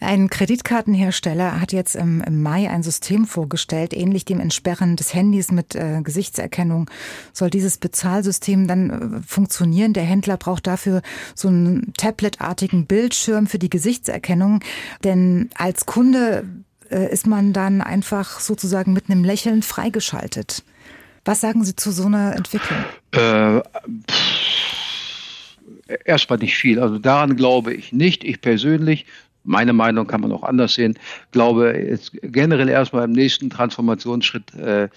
Ein 0.00 0.28
Kreditkartenhersteller 0.28 1.60
hat 1.60 1.72
jetzt 1.72 1.94
im, 1.94 2.20
im, 2.22 2.42
Mai 2.42 2.68
ein 2.68 2.82
System 2.82 3.26
vorgestellt, 3.26 3.94
ähnlich 3.94 4.24
dem 4.24 4.40
Entsperren 4.40 4.96
des 4.96 5.14
Handys 5.14 5.50
mit 5.52 5.74
äh, 5.74 6.00
Gesichtserkennung. 6.02 6.90
Soll 7.32 7.50
dieses 7.50 7.78
Bezahlsystem 7.78 8.66
dann 8.66 8.90
äh, 8.90 9.22
funktionieren? 9.26 9.92
Der 9.92 10.04
Händler 10.04 10.36
braucht 10.36 10.66
dafür 10.66 11.02
so 11.34 11.48
einen 11.48 11.92
tabletartigen 11.96 12.86
Bildschirm 12.86 13.46
für 13.46 13.58
die 13.58 13.70
Gesichtserkennung. 13.70 14.60
Denn 15.04 15.50
als 15.54 15.86
Kunde 15.86 16.44
äh, 16.90 17.12
ist 17.12 17.26
man 17.26 17.52
dann 17.52 17.80
einfach 17.80 18.40
sozusagen 18.40 18.92
mit 18.92 19.08
einem 19.08 19.24
Lächeln 19.24 19.62
freigeschaltet. 19.62 20.64
Was 21.24 21.40
sagen 21.40 21.64
Sie 21.64 21.76
zu 21.76 21.92
so 21.92 22.06
einer 22.06 22.34
Entwicklung? 22.34 22.78
Äh, 23.12 23.60
erstmal 26.04 26.38
nicht 26.38 26.56
viel. 26.56 26.80
Also 26.80 26.98
daran 26.98 27.36
glaube 27.36 27.72
ich 27.74 27.92
nicht. 27.92 28.24
Ich 28.24 28.40
persönlich 28.40 29.06
meine 29.44 29.72
Meinung 29.72 30.06
kann 30.06 30.20
man 30.20 30.32
auch 30.32 30.42
anders 30.42 30.74
sehen, 30.74 30.98
glaube 31.32 31.72
jetzt 31.76 32.12
generell 32.22 32.68
erstmal 32.68 33.04
im 33.04 33.12
nächsten 33.12 33.50
Transformationsschritt 33.50 34.54
äh, 34.54 34.88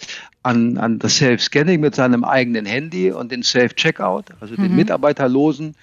an, 0.43 0.77
an 0.77 0.99
das 0.99 1.17
Self-Scanning 1.17 1.79
mit 1.79 1.95
seinem 1.95 2.23
eigenen 2.23 2.65
Handy 2.65 3.11
und 3.11 3.31
den 3.31 3.43
Self-Checkout, 3.43 4.25
also 4.39 4.53
mhm. 4.55 4.63
den 4.63 4.75
mitarbeiterlosen, 4.75 5.75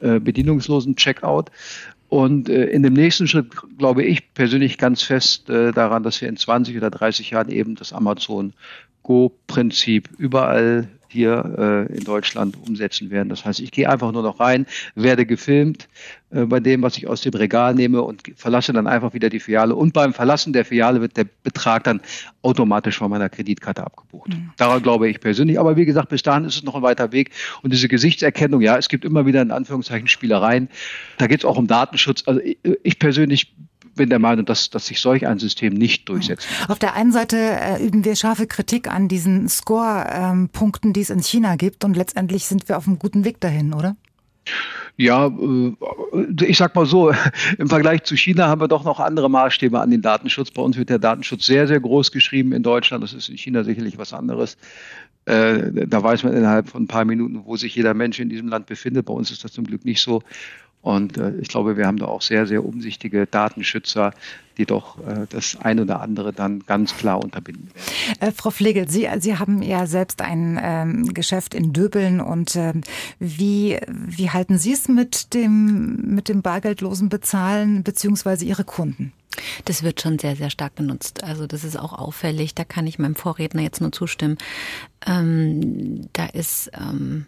äh, 0.00 0.20
bedienungslosen 0.20 0.96
Checkout. 0.96 1.50
Und 2.08 2.48
äh, 2.48 2.66
in 2.66 2.84
dem 2.84 2.92
nächsten 2.92 3.26
Schritt 3.26 3.50
glaube 3.78 4.04
ich 4.04 4.32
persönlich 4.34 4.78
ganz 4.78 5.02
fest 5.02 5.50
äh, 5.50 5.72
daran, 5.72 6.04
dass 6.04 6.20
wir 6.20 6.28
in 6.28 6.36
20 6.36 6.76
oder 6.76 6.90
30 6.90 7.30
Jahren 7.30 7.48
eben 7.48 7.74
das 7.74 7.92
Amazon 7.92 8.52
Go-Prinzip 9.04 10.08
überall 10.18 10.88
hier 11.14 11.86
äh, 11.90 11.96
in 11.96 12.04
Deutschland 12.04 12.56
umsetzen 12.66 13.10
werden. 13.10 13.28
Das 13.28 13.44
heißt, 13.44 13.60
ich 13.60 13.70
gehe 13.70 13.88
einfach 13.88 14.10
nur 14.10 14.22
noch 14.22 14.40
rein, 14.40 14.66
werde 14.96 15.24
gefilmt 15.24 15.88
äh, 16.30 16.44
bei 16.44 16.58
dem, 16.58 16.82
was 16.82 16.98
ich 16.98 17.06
aus 17.06 17.20
dem 17.20 17.32
Regal 17.34 17.74
nehme 17.74 18.02
und 18.02 18.22
verlasse 18.34 18.72
dann 18.72 18.88
einfach 18.88 19.14
wieder 19.14 19.30
die 19.30 19.38
Filiale. 19.38 19.76
Und 19.76 19.92
beim 19.92 20.12
Verlassen 20.12 20.52
der 20.52 20.64
Filiale 20.64 21.00
wird 21.00 21.16
der 21.16 21.26
Betrag 21.44 21.84
dann 21.84 22.00
automatisch 22.42 22.98
von 22.98 23.10
meiner 23.10 23.28
Kreditkarte 23.28 23.84
abgebucht. 23.84 24.30
Mhm. 24.30 24.50
Daran 24.56 24.82
glaube 24.82 25.08
ich 25.08 25.20
persönlich. 25.20 25.60
Aber 25.60 25.76
wie 25.76 25.86
gesagt, 25.86 26.08
bis 26.08 26.22
dahin 26.22 26.44
ist 26.44 26.56
es 26.56 26.64
noch 26.64 26.74
ein 26.74 26.82
weiter 26.82 27.12
Weg. 27.12 27.30
Und 27.62 27.72
diese 27.72 27.86
Gesichtserkennung, 27.86 28.60
ja, 28.60 28.76
es 28.76 28.88
gibt 28.88 29.04
immer 29.04 29.24
wieder 29.24 29.40
in 29.40 29.52
Anführungszeichen 29.52 30.08
Spielereien. 30.08 30.68
Da 31.18 31.28
geht 31.28 31.38
es 31.38 31.44
auch 31.44 31.56
um 31.56 31.68
Datenschutz. 31.68 32.24
Also 32.26 32.40
ich, 32.40 32.58
ich 32.82 32.98
persönlich 32.98 33.54
bin 33.94 34.10
der 34.10 34.18
Meinung, 34.18 34.44
dass, 34.44 34.70
dass 34.70 34.86
sich 34.86 35.00
solch 35.00 35.26
ein 35.26 35.38
System 35.38 35.74
nicht 35.74 36.08
durchsetzt. 36.08 36.46
Auf 36.68 36.78
der 36.78 36.94
einen 36.94 37.12
Seite 37.12 37.36
äh, 37.36 37.84
üben 37.84 38.04
wir 38.04 38.16
scharfe 38.16 38.46
Kritik 38.46 38.90
an 38.90 39.08
diesen 39.08 39.48
Score-Punkten, 39.48 40.92
die 40.92 41.00
es 41.00 41.10
in 41.10 41.22
China 41.22 41.56
gibt 41.56 41.84
und 41.84 41.96
letztendlich 41.96 42.46
sind 42.46 42.68
wir 42.68 42.76
auf 42.76 42.86
einem 42.86 42.98
guten 42.98 43.24
Weg 43.24 43.40
dahin, 43.40 43.72
oder? 43.72 43.96
Ja, 44.96 45.26
äh, 45.26 45.72
ich 46.44 46.58
sag 46.58 46.74
mal 46.74 46.86
so, 46.86 47.12
im 47.58 47.68
Vergleich 47.68 48.04
zu 48.04 48.16
China 48.16 48.46
haben 48.46 48.60
wir 48.60 48.68
doch 48.68 48.84
noch 48.84 49.00
andere 49.00 49.28
Maßstäbe 49.28 49.80
an 49.80 49.90
den 49.90 50.02
Datenschutz. 50.02 50.50
Bei 50.50 50.62
uns 50.62 50.76
wird 50.76 50.90
der 50.90 50.98
Datenschutz 50.98 51.46
sehr, 51.46 51.66
sehr 51.66 51.80
groß 51.80 52.12
geschrieben 52.12 52.52
in 52.52 52.62
Deutschland. 52.62 53.02
Das 53.02 53.12
ist 53.12 53.28
in 53.28 53.38
China 53.38 53.64
sicherlich 53.64 53.98
was 53.98 54.12
anderes. 54.12 54.56
Äh, 55.26 55.86
da 55.86 56.02
weiß 56.02 56.22
man 56.22 56.34
innerhalb 56.34 56.68
von 56.68 56.84
ein 56.84 56.86
paar 56.86 57.04
Minuten, 57.04 57.44
wo 57.44 57.56
sich 57.56 57.74
jeder 57.74 57.94
Mensch 57.94 58.20
in 58.20 58.28
diesem 58.28 58.48
Land 58.48 58.66
befindet. 58.66 59.06
Bei 59.06 59.14
uns 59.14 59.30
ist 59.30 59.42
das 59.42 59.52
zum 59.52 59.64
Glück 59.64 59.84
nicht 59.84 60.02
so. 60.02 60.22
Und 60.84 61.16
äh, 61.16 61.32
ich 61.40 61.48
glaube, 61.48 61.78
wir 61.78 61.86
haben 61.86 61.96
da 61.96 62.04
auch 62.04 62.20
sehr, 62.20 62.46
sehr 62.46 62.62
umsichtige 62.62 63.26
Datenschützer, 63.26 64.12
die 64.58 64.66
doch 64.66 64.98
äh, 64.98 65.26
das 65.30 65.56
ein 65.58 65.80
oder 65.80 66.02
andere 66.02 66.34
dann 66.34 66.60
ganz 66.66 66.94
klar 66.94 67.24
unterbinden 67.24 67.70
werden. 67.74 68.20
Äh, 68.20 68.32
Frau 68.32 68.50
Flegel, 68.50 68.86
Sie, 68.86 69.08
Sie 69.18 69.38
haben 69.38 69.62
ja 69.62 69.86
selbst 69.86 70.20
ein 70.20 70.60
ähm, 70.62 71.14
Geschäft 71.14 71.54
in 71.54 71.72
Döbeln 71.72 72.20
und 72.20 72.54
äh, 72.56 72.74
wie, 73.18 73.80
wie 73.88 74.28
halten 74.28 74.58
Sie 74.58 74.74
es 74.74 74.86
mit 74.86 75.32
dem, 75.32 76.14
mit 76.14 76.28
dem 76.28 76.42
bargeldlosen 76.42 77.08
Bezahlen 77.08 77.82
beziehungsweise 77.82 78.44
Ihre 78.44 78.64
Kunden? 78.64 79.14
Das 79.64 79.82
wird 79.82 80.02
schon 80.02 80.18
sehr, 80.18 80.36
sehr 80.36 80.50
stark 80.50 80.76
genutzt. 80.76 81.24
Also 81.24 81.46
das 81.46 81.64
ist 81.64 81.78
auch 81.78 81.94
auffällig. 81.94 82.54
Da 82.54 82.64
kann 82.64 82.86
ich 82.86 82.98
meinem 82.98 83.16
Vorredner 83.16 83.62
jetzt 83.62 83.80
nur 83.80 83.90
zustimmen. 83.90 84.36
Ähm, 85.06 86.10
da 86.12 86.26
ist 86.26 86.70
ähm, 86.74 87.24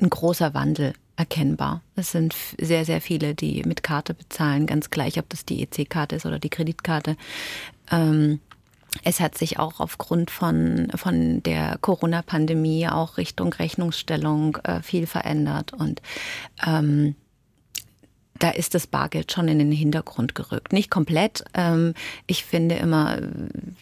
ein 0.00 0.08
großer 0.08 0.54
Wandel 0.54 0.94
erkennbar. 1.20 1.82
Es 1.96 2.12
sind 2.12 2.34
sehr, 2.58 2.86
sehr 2.86 3.02
viele, 3.02 3.34
die 3.34 3.62
mit 3.64 3.82
Karte 3.82 4.14
bezahlen, 4.14 4.66
ganz 4.66 4.88
gleich, 4.88 5.18
ob 5.18 5.28
das 5.28 5.44
die 5.44 5.62
EC-Karte 5.62 6.16
ist 6.16 6.24
oder 6.24 6.38
die 6.38 6.48
Kreditkarte. 6.48 7.14
Ähm, 7.90 8.40
es 9.04 9.20
hat 9.20 9.36
sich 9.36 9.58
auch 9.58 9.80
aufgrund 9.80 10.30
von, 10.30 10.88
von 10.94 11.42
der 11.42 11.76
Corona-Pandemie 11.78 12.88
auch 12.88 13.18
Richtung 13.18 13.52
Rechnungsstellung 13.52 14.56
äh, 14.64 14.80
viel 14.80 15.06
verändert 15.06 15.74
und 15.74 16.00
ähm, 16.66 17.14
da 18.38 18.48
ist 18.48 18.74
das 18.74 18.86
Bargeld 18.86 19.30
schon 19.30 19.48
in 19.48 19.58
den 19.58 19.70
Hintergrund 19.70 20.34
gerückt. 20.34 20.72
Nicht 20.72 20.90
komplett. 20.90 21.44
Ähm, 21.52 21.92
ich 22.26 22.46
finde 22.46 22.76
immer, 22.76 23.18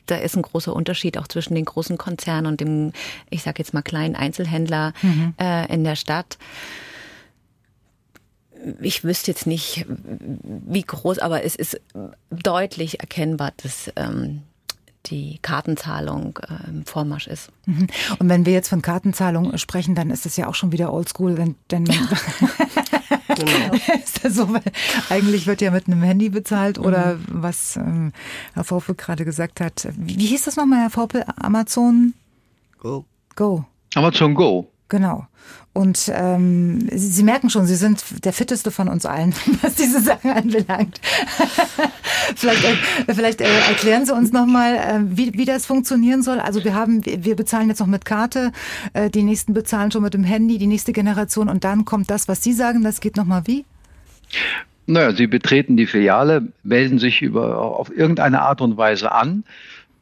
da 0.06 0.16
ist 0.16 0.34
ein 0.34 0.42
großer 0.42 0.74
Unterschied 0.74 1.16
auch 1.16 1.28
zwischen 1.28 1.54
den 1.54 1.64
großen 1.64 1.96
Konzernen 1.96 2.46
und 2.46 2.60
dem, 2.60 2.92
ich 3.30 3.44
sage 3.44 3.60
jetzt 3.60 3.72
mal, 3.72 3.82
kleinen 3.82 4.16
Einzelhändler 4.16 4.94
mhm. 5.00 5.34
äh, 5.40 5.72
in 5.72 5.84
der 5.84 5.94
Stadt 5.94 6.38
ich 8.80 9.04
wüsste 9.04 9.30
jetzt 9.30 9.46
nicht, 9.46 9.86
wie 9.88 10.82
groß, 10.82 11.18
aber 11.18 11.44
es 11.44 11.54
ist 11.54 11.80
deutlich 12.30 13.00
erkennbar, 13.00 13.52
dass 13.56 13.90
ähm, 13.96 14.42
die 15.06 15.38
Kartenzahlung 15.42 16.38
äh, 16.48 16.68
im 16.68 16.84
Vormarsch 16.84 17.26
ist. 17.26 17.50
Mhm. 17.66 17.86
Und 18.18 18.28
wenn 18.28 18.46
wir 18.46 18.52
jetzt 18.52 18.68
von 18.68 18.82
Kartenzahlung 18.82 19.56
sprechen, 19.58 19.94
dann 19.94 20.10
ist 20.10 20.26
es 20.26 20.36
ja 20.36 20.48
auch 20.48 20.54
schon 20.54 20.72
wieder 20.72 20.92
oldschool, 20.92 21.34
denn, 21.34 21.54
denn 21.70 21.84
genau. 23.28 23.74
ist 24.04 24.24
das 24.24 24.34
so, 24.34 24.52
weil 24.52 24.62
eigentlich 25.08 25.46
wird 25.46 25.60
ja 25.60 25.70
mit 25.70 25.86
einem 25.86 26.02
Handy 26.02 26.28
bezahlt 26.28 26.78
oder 26.78 27.14
mhm. 27.14 27.24
was 27.28 27.76
ähm, 27.76 28.12
Herr 28.54 28.64
Vorpe 28.64 28.94
gerade 28.94 29.24
gesagt 29.24 29.60
hat. 29.60 29.88
Wie, 29.96 30.18
wie 30.18 30.26
hieß 30.26 30.44
das 30.44 30.56
nochmal, 30.56 30.80
Herr 30.80 30.90
Vorpe? 30.90 31.24
Amazon? 31.36 32.14
Go. 32.78 33.04
Go. 33.34 33.64
Amazon 33.94 34.34
Go. 34.34 34.70
Genau. 34.88 35.26
Und 35.78 36.10
ähm, 36.12 36.88
Sie, 36.90 37.06
Sie, 37.06 37.22
merken 37.22 37.50
schon, 37.50 37.66
Sie 37.66 37.76
sind 37.76 38.02
der 38.24 38.32
fitteste 38.32 38.72
von 38.72 38.88
uns 38.88 39.06
allen, 39.06 39.32
was 39.62 39.76
diese 39.76 40.00
Sachen 40.00 40.32
anbelangt. 40.32 41.00
vielleicht 42.34 42.64
äh, 42.64 43.14
vielleicht 43.14 43.40
äh, 43.40 43.44
erklären 43.44 44.04
Sie 44.04 44.12
uns 44.12 44.32
nochmal, 44.32 44.74
äh, 44.74 44.98
wie, 45.04 45.34
wie 45.34 45.44
das 45.44 45.66
funktionieren 45.66 46.24
soll. 46.24 46.40
Also 46.40 46.64
wir 46.64 46.74
haben, 46.74 47.06
wir 47.06 47.36
bezahlen 47.36 47.68
jetzt 47.68 47.78
noch 47.78 47.86
mit 47.86 48.04
Karte, 48.04 48.50
äh, 48.92 49.08
die 49.08 49.22
nächsten 49.22 49.54
bezahlen 49.54 49.92
schon 49.92 50.02
mit 50.02 50.14
dem 50.14 50.24
Handy, 50.24 50.58
die 50.58 50.66
nächste 50.66 50.92
Generation 50.92 51.48
und 51.48 51.62
dann 51.62 51.84
kommt 51.84 52.10
das, 52.10 52.26
was 52.26 52.42
Sie 52.42 52.54
sagen, 52.54 52.82
das 52.82 53.00
geht 53.00 53.16
nochmal 53.16 53.42
wie? 53.44 53.64
Naja, 54.86 55.12
Sie 55.12 55.28
betreten 55.28 55.76
die 55.76 55.86
Filiale, 55.86 56.48
melden 56.64 56.98
sich 56.98 57.22
über, 57.22 57.56
auf 57.56 57.96
irgendeine 57.96 58.42
Art 58.42 58.60
und 58.62 58.76
Weise 58.76 59.12
an 59.12 59.44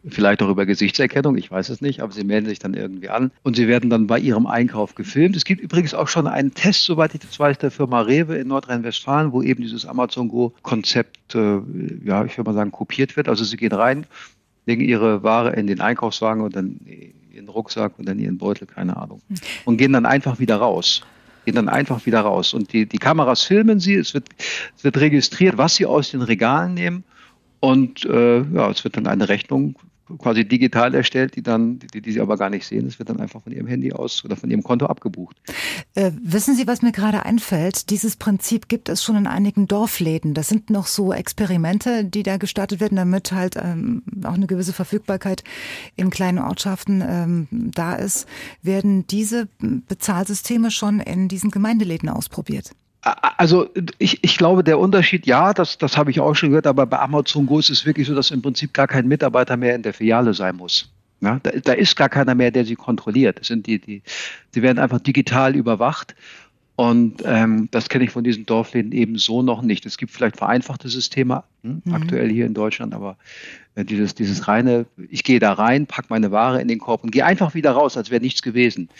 vielleicht 0.08 0.42
auch 0.42 0.48
über 0.48 0.66
Gesichtserkennung, 0.66 1.36
ich 1.36 1.50
weiß 1.50 1.68
es 1.68 1.80
nicht, 1.80 2.00
aber 2.00 2.12
sie 2.12 2.24
melden 2.24 2.46
sich 2.46 2.58
dann 2.58 2.74
irgendwie 2.74 3.08
an 3.08 3.30
und 3.42 3.56
sie 3.56 3.68
werden 3.68 3.90
dann 3.90 4.06
bei 4.06 4.18
ihrem 4.18 4.46
Einkauf 4.46 4.94
gefilmt. 4.94 5.36
Es 5.36 5.44
gibt 5.44 5.60
übrigens 5.60 5.94
auch 5.94 6.08
schon 6.08 6.26
einen 6.26 6.54
Test, 6.54 6.84
soweit 6.84 7.14
ich 7.14 7.20
das 7.20 7.38
weiß, 7.38 7.58
der 7.58 7.70
Firma 7.70 8.00
Rewe 8.02 8.36
in 8.36 8.48
Nordrhein-Westfalen, 8.48 9.32
wo 9.32 9.42
eben 9.42 9.62
dieses 9.62 9.86
Amazon 9.86 10.28
Go-Konzept, 10.28 11.34
äh, 11.34 11.60
ja, 12.04 12.24
ich 12.24 12.36
würde 12.38 12.50
mal 12.50 12.54
sagen, 12.54 12.72
kopiert 12.72 13.16
wird. 13.16 13.28
Also 13.28 13.44
sie 13.44 13.56
gehen 13.56 13.72
rein, 13.72 14.06
legen 14.66 14.82
ihre 14.82 15.22
Ware 15.22 15.54
in 15.54 15.66
den 15.66 15.80
Einkaufswagen 15.80 16.42
und 16.42 16.54
dann 16.54 16.80
ihren 17.32 17.48
Rucksack 17.48 17.98
und 17.98 18.08
dann 18.08 18.18
ihren 18.18 18.38
Beutel, 18.38 18.66
keine 18.66 18.96
Ahnung, 18.96 19.20
und 19.64 19.76
gehen 19.76 19.92
dann 19.92 20.06
einfach 20.06 20.38
wieder 20.38 20.56
raus 20.56 21.02
gehen 21.44 21.54
dann 21.54 21.68
einfach 21.68 22.06
wieder 22.06 22.22
raus. 22.22 22.54
Und 22.54 22.72
die, 22.72 22.86
die 22.86 22.98
Kameras 22.98 23.44
filmen 23.44 23.78
sie, 23.78 23.94
es 23.94 24.14
wird, 24.14 24.30
es 24.76 24.82
wird 24.82 24.96
registriert, 24.96 25.56
was 25.56 25.76
sie 25.76 25.86
aus 25.86 26.10
den 26.10 26.22
Regalen 26.22 26.74
nehmen. 26.74 27.04
Und 27.60 28.04
äh, 28.04 28.42
ja, 28.42 28.68
es 28.68 28.82
wird 28.82 28.96
dann 28.96 29.06
eine 29.06 29.28
Rechnung 29.28 29.76
quasi 30.18 30.46
digital 30.46 30.94
erstellt, 30.94 31.36
die 31.36 31.42
dann, 31.42 31.78
die, 31.78 32.00
die 32.00 32.12
sie 32.12 32.20
aber 32.20 32.36
gar 32.36 32.50
nicht 32.50 32.66
sehen. 32.66 32.86
Es 32.86 32.98
wird 32.98 33.08
dann 33.08 33.20
einfach 33.20 33.42
von 33.42 33.52
ihrem 33.52 33.66
Handy 33.66 33.92
aus 33.92 34.24
oder 34.24 34.36
von 34.36 34.50
ihrem 34.50 34.62
Konto 34.62 34.86
abgebucht. 34.86 35.36
Äh, 35.94 36.12
wissen 36.22 36.54
Sie, 36.54 36.66
was 36.66 36.82
mir 36.82 36.92
gerade 36.92 37.24
einfällt? 37.24 37.90
Dieses 37.90 38.16
Prinzip 38.16 38.68
gibt 38.68 38.88
es 38.88 39.02
schon 39.02 39.16
in 39.16 39.26
einigen 39.26 39.66
Dorfläden. 39.66 40.34
Das 40.34 40.48
sind 40.48 40.70
noch 40.70 40.86
so 40.86 41.12
Experimente, 41.12 42.04
die 42.04 42.22
da 42.22 42.36
gestartet 42.36 42.80
werden, 42.80 42.96
damit 42.96 43.32
halt 43.32 43.56
ähm, 43.56 44.02
auch 44.24 44.34
eine 44.34 44.46
gewisse 44.46 44.72
Verfügbarkeit 44.72 45.42
in 45.96 46.10
kleinen 46.10 46.38
Ortschaften 46.38 47.02
ähm, 47.06 47.48
da 47.50 47.94
ist. 47.94 48.26
Werden 48.62 49.06
diese 49.06 49.48
Bezahlsysteme 49.60 50.70
schon 50.70 51.00
in 51.00 51.28
diesen 51.28 51.50
Gemeindeläden 51.50 52.08
ausprobiert? 52.08 52.72
Also 53.38 53.70
ich, 53.98 54.24
ich 54.24 54.36
glaube, 54.38 54.64
der 54.64 54.78
Unterschied, 54.78 55.26
ja, 55.26 55.54
das, 55.54 55.78
das 55.78 55.96
habe 55.96 56.10
ich 56.10 56.20
auch 56.20 56.34
schon 56.34 56.50
gehört, 56.50 56.66
aber 56.66 56.86
bei 56.86 56.98
Amazon 56.98 57.46
Go 57.46 57.58
ist 57.58 57.70
es 57.70 57.86
wirklich 57.86 58.06
so, 58.06 58.14
dass 58.14 58.32
im 58.32 58.42
Prinzip 58.42 58.74
gar 58.74 58.88
kein 58.88 59.06
Mitarbeiter 59.06 59.56
mehr 59.56 59.74
in 59.76 59.82
der 59.82 59.94
Filiale 59.94 60.34
sein 60.34 60.56
muss. 60.56 60.92
Ja, 61.20 61.38
da, 61.42 61.50
da 61.50 61.72
ist 61.72 61.96
gar 61.96 62.08
keiner 62.08 62.34
mehr, 62.34 62.50
der 62.50 62.64
sie 62.64 62.76
kontrolliert. 62.76 63.40
Das 63.40 63.46
sind 63.46 63.66
die, 63.66 63.78
die, 63.80 64.02
sie 64.52 64.62
werden 64.62 64.78
einfach 64.78 65.00
digital 65.00 65.54
überwacht 65.54 66.14
Und 66.76 67.22
ähm, 67.24 67.68
das 67.70 67.88
kenne 67.88 68.04
ich 68.04 68.10
von 68.10 68.22
diesen 68.22 68.44
Dorfläden 68.44 68.92
eben 68.92 69.16
so 69.16 69.42
noch 69.42 69.62
nicht. 69.62 69.86
Es 69.86 69.96
gibt 69.96 70.12
vielleicht 70.12 70.36
vereinfachte 70.36 70.90
Systeme 70.90 71.42
hm, 71.62 71.80
mhm. 71.84 71.94
aktuell 71.94 72.28
hier 72.30 72.44
in 72.44 72.52
Deutschland, 72.52 72.92
aber 72.92 73.16
äh, 73.76 73.84
dieses, 73.84 74.14
dieses 74.14 74.46
reine, 74.46 74.84
ich 75.08 75.24
gehe 75.24 75.38
da 75.38 75.54
rein, 75.54 75.86
pack 75.86 76.10
meine 76.10 76.32
Ware 76.32 76.60
in 76.60 76.68
den 76.68 76.78
Korb 76.78 77.02
und 77.02 77.12
gehe 77.12 77.24
einfach 77.24 77.54
wieder 77.54 77.70
raus, 77.72 77.96
als 77.96 78.10
wäre 78.10 78.20
nichts 78.20 78.42
gewesen. 78.42 78.90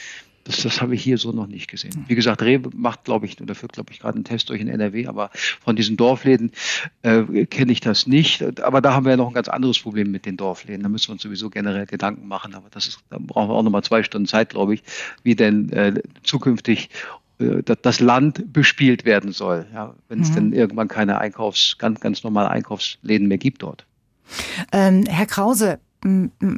Das, 0.47 0.62
das 0.62 0.80
habe 0.80 0.94
ich 0.94 1.03
hier 1.03 1.18
so 1.18 1.32
noch 1.32 1.49
nicht 1.49 1.68
gesehen. 1.68 2.05
Wie 2.07 2.14
gesagt, 2.14 2.40
Rewe 2.40 2.70
macht, 2.74 3.05
glaube 3.05 3.26
ich, 3.26 3.40
oder 3.40 3.57
führt, 3.57 3.72
glaube 3.72 3.92
ich, 3.92 3.99
gerade 3.99 4.14
einen 4.14 4.24
Test 4.24 4.49
durch 4.49 4.61
in 4.61 4.68
NRW, 4.68 5.09
aber 5.09 5.30
von 5.32 5.74
diesen 5.74 5.97
Dorfläden 5.97 6.53
äh, 7.03 7.47
kenne 7.47 7.72
ich 7.72 7.80
das 7.80 8.07
nicht. 8.07 8.61
Aber 8.61 8.80
da 8.80 8.94
haben 8.94 9.05
wir 9.05 9.11
ja 9.11 9.16
noch 9.16 9.28
ein 9.28 9.34
ganz 9.34 9.49
anderes 9.49 9.80
Problem 9.80 10.12
mit 10.12 10.24
den 10.24 10.36
Dorfläden. 10.36 10.84
Da 10.84 10.88
müssen 10.88 11.09
wir 11.09 11.12
uns 11.14 11.22
sowieso 11.22 11.51
generell 11.51 11.86
Gedanken 11.86 12.28
machen. 12.28 12.55
Aber 12.55 12.68
das 12.70 12.86
ist, 12.86 13.01
da 13.11 13.18
brauchen 13.20 13.49
wir 13.49 13.55
auch 13.55 13.62
nochmal 13.64 13.82
zwei 13.82 14.05
Stunden 14.05 14.28
Zeit, 14.28 14.51
glaube 14.51 14.74
ich, 14.74 14.84
wie 15.24 15.34
denn 15.34 15.70
äh, 15.72 15.94
zukünftig 16.22 16.90
äh, 17.38 17.62
das 17.82 17.99
Land 17.99 18.53
bespielt 18.53 19.05
werden 19.05 19.32
soll, 19.32 19.66
ja, 19.74 19.94
wenn 20.09 20.20
es 20.20 20.30
mhm. 20.30 20.34
denn 20.34 20.53
irgendwann 20.53 20.88
keine 20.88 21.18
Einkaufs, 21.18 21.76
ganz, 21.78 21.99
ganz 21.99 22.22
normale 22.22 22.51
Einkaufsläden 22.51 23.26
mehr 23.26 23.38
gibt 23.38 23.62
dort. 23.62 23.84
Ähm, 24.72 25.05
Herr 25.09 25.26
Krause, 25.26 25.78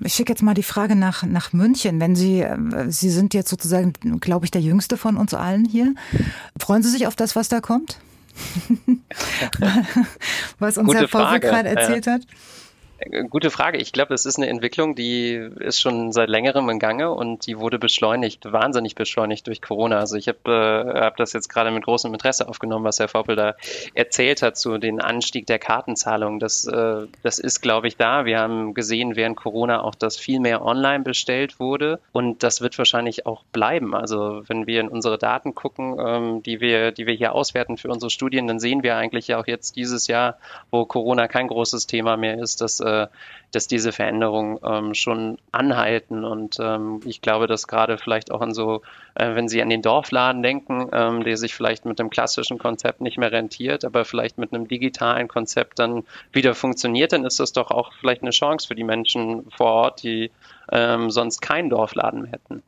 ich 0.05 0.15
schicke 0.15 0.33
jetzt 0.33 0.43
mal 0.43 0.55
die 0.55 0.63
Frage 0.63 0.97
nach, 0.97 1.23
nach 1.23 1.53
München. 1.53 2.01
Wenn 2.01 2.17
Sie, 2.17 2.43
äh, 2.43 2.91
Sie 2.91 3.11
sind 3.11 3.35
jetzt 3.35 3.49
sozusagen, 3.49 3.93
glaube 4.21 4.45
ich, 4.45 4.51
der 4.51 4.61
Jüngste 4.61 4.97
von 4.97 5.17
uns 5.17 5.35
allen 5.35 5.65
hier. 5.65 5.95
Freuen 6.59 6.83
Sie 6.83 6.91
sich 6.91 7.07
auf 7.07 7.17
das, 7.17 7.37
was 7.37 7.49
da 7.49 7.61
kommt? 7.61 7.99
was 10.59 10.79
uns 10.79 10.87
Gute 10.87 10.99
Herr 11.01 11.09
Fausel 11.09 11.41
gerade 11.41 11.69
erzählt 11.69 12.07
ja. 12.07 12.15
hat? 12.15 12.23
Äh, 12.99 13.25
gute 13.25 13.51
Frage. 13.51 13.79
Ich 13.79 13.93
glaube, 13.93 14.11
das 14.11 14.27
ist 14.27 14.39
eine 14.39 14.49
Entwicklung, 14.49 14.95
die 14.95 15.33
ist 15.61 15.81
schon 15.81 16.13
seit 16.13 16.29
längerem 16.29 16.69
im 16.69 16.79
Gange 16.79 17.11
und 17.11 17.47
die 17.47 17.59
wurde 17.59 17.79
beschleunigt, 17.79 18.53
wahnsinnig 18.53 18.95
beschleunigt 18.95 19.47
durch 19.47 19.63
Corona. 19.63 19.99
Also 19.99 20.17
ich 20.17 20.29
habe 20.29 20.39
äh, 20.47 21.01
hab 21.01 21.17
das 21.17 21.33
jetzt 21.33 21.49
gerade 21.49 21.71
mit 21.71 21.85
großem 21.85 22.13
Interesse 22.13 22.49
aufgenommen, 22.49 22.85
was 22.85 22.99
Herr 22.99 23.09
Voppel 23.09 23.37
da 23.37 23.55
erzählt 23.95 24.43
hat 24.43 24.57
zu 24.57 24.79
den 24.79 25.01
Anstieg 25.01 25.47
der 25.47 25.59
Kartenzahlung. 25.59 26.41
Das, 26.41 26.67
äh, 26.67 27.07
das 27.23 27.39
ist, 27.39 27.61
glaube 27.61 27.89
ich, 27.89 27.97
da. 27.97 28.25
Wir 28.25 28.41
haben 28.41 28.75
gesehen 28.75 29.17
während 29.17 29.37
Corona 29.37 29.83
auch, 29.83 29.95
dass 29.95 30.19
viel 30.19 30.41
mehr 30.41 30.65
online 30.65 31.05
bestellt 31.05 31.61
wurde 31.61 32.01
und 32.13 32.43
das 32.43 32.61
wird 32.61 32.77
wahrscheinlich 32.79 33.27
auch 33.27 33.45
bleiben. 33.53 33.95
Also 33.95 34.43
wenn 34.49 34.67
wir 34.67 34.81
in 34.81 34.89
unsere 34.89 35.19
Daten 35.19 35.55
gucken, 35.55 35.97
ähm, 36.05 36.43
die 36.43 36.61
wir, 36.61 36.93
die 36.93 37.07
wir 37.07 37.15
hier 37.15 37.35
auswerten 37.35 37.77
für 37.77 37.89
unsere 37.89 38.11
Studien, 38.11 38.47
dann 38.47 38.61
sehen 38.61 38.83
wir 38.83 38.97
eigentlich 38.97 39.29
ja 39.29 39.41
auch 39.41 39.47
jetzt 39.47 39.77
dieses 39.77 40.07
Jahr, 40.07 40.39
wo 40.71 40.85
Corona 40.85 41.29
kein 41.29 41.49
großes 41.49 41.87
Thema 41.87 42.17
mehr 42.17 42.39
ist, 42.39 42.61
dass 42.61 42.81
äh, 42.89 43.07
dass 43.51 43.67
diese 43.67 43.93
Veränderungen 43.93 44.59
ähm, 44.63 44.95
schon 44.95 45.39
anhalten. 45.53 46.25
Und 46.25 46.59
ähm, 46.61 47.01
ich 47.05 47.23
glaube, 47.23 47.47
dass 47.47 47.67
gerade 47.67 47.97
vielleicht 47.97 48.31
auch 48.31 48.41
an 48.41 48.53
so, 48.53 48.83
äh, 49.15 49.35
wenn 49.35 49.49
Sie 49.49 49.63
an 49.63 49.71
den 49.71 49.83
Dorfladen 49.83 50.43
denken, 50.43 50.89
ähm, 50.93 51.25
der 51.25 51.37
sich 51.37 51.55
vielleicht 51.55 51.85
mit 51.85 51.99
dem 51.99 52.11
klassischen 52.11 52.59
Konzept 52.59 53.01
nicht 53.01 53.17
mehr 53.17 53.33
rentiert, 53.33 53.85
aber 53.85 54.05
vielleicht 54.05 54.39
mit 54.39 54.53
einem 54.53 54.69
digitalen 54.69 55.29
Konzept 55.29 55.79
dann 55.79 56.05
wieder 56.33 56.55
funktioniert, 56.55 57.13
dann 57.13 57.25
ist 57.25 57.41
das 57.41 57.53
doch 57.53 57.71
auch 57.71 57.93
vielleicht 57.95 58.23
eine 58.23 58.33
Chance 58.33 58.69
für 58.69 58.75
die 58.75 58.85
Menschen 58.85 59.51
vor 59.51 59.73
Ort, 59.73 60.03
die 60.03 60.31
ähm, 60.71 61.11
sonst 61.11 61.41
keinen 61.41 61.71
Dorfladen 61.71 62.27
hätten. 62.27 62.63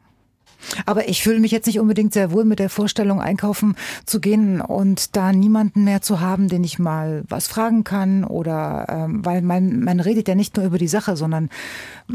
Aber 0.86 1.08
ich 1.08 1.22
fühle 1.22 1.40
mich 1.40 1.50
jetzt 1.50 1.66
nicht 1.66 1.80
unbedingt 1.80 2.12
sehr 2.12 2.32
wohl 2.32 2.44
mit 2.44 2.58
der 2.58 2.70
Vorstellung, 2.70 3.20
einkaufen 3.20 3.76
zu 4.06 4.20
gehen 4.20 4.60
und 4.60 5.16
da 5.16 5.32
niemanden 5.32 5.84
mehr 5.84 6.02
zu 6.02 6.20
haben, 6.20 6.48
den 6.48 6.64
ich 6.64 6.78
mal 6.78 7.24
was 7.28 7.48
fragen 7.48 7.84
kann 7.84 8.24
oder 8.24 8.86
ähm, 8.88 9.24
weil 9.24 9.42
man, 9.42 9.80
man 9.80 10.00
redet 10.00 10.28
ja 10.28 10.34
nicht 10.34 10.56
nur 10.56 10.66
über 10.66 10.78
die 10.78 10.88
Sache, 10.88 11.16
sondern 11.16 11.48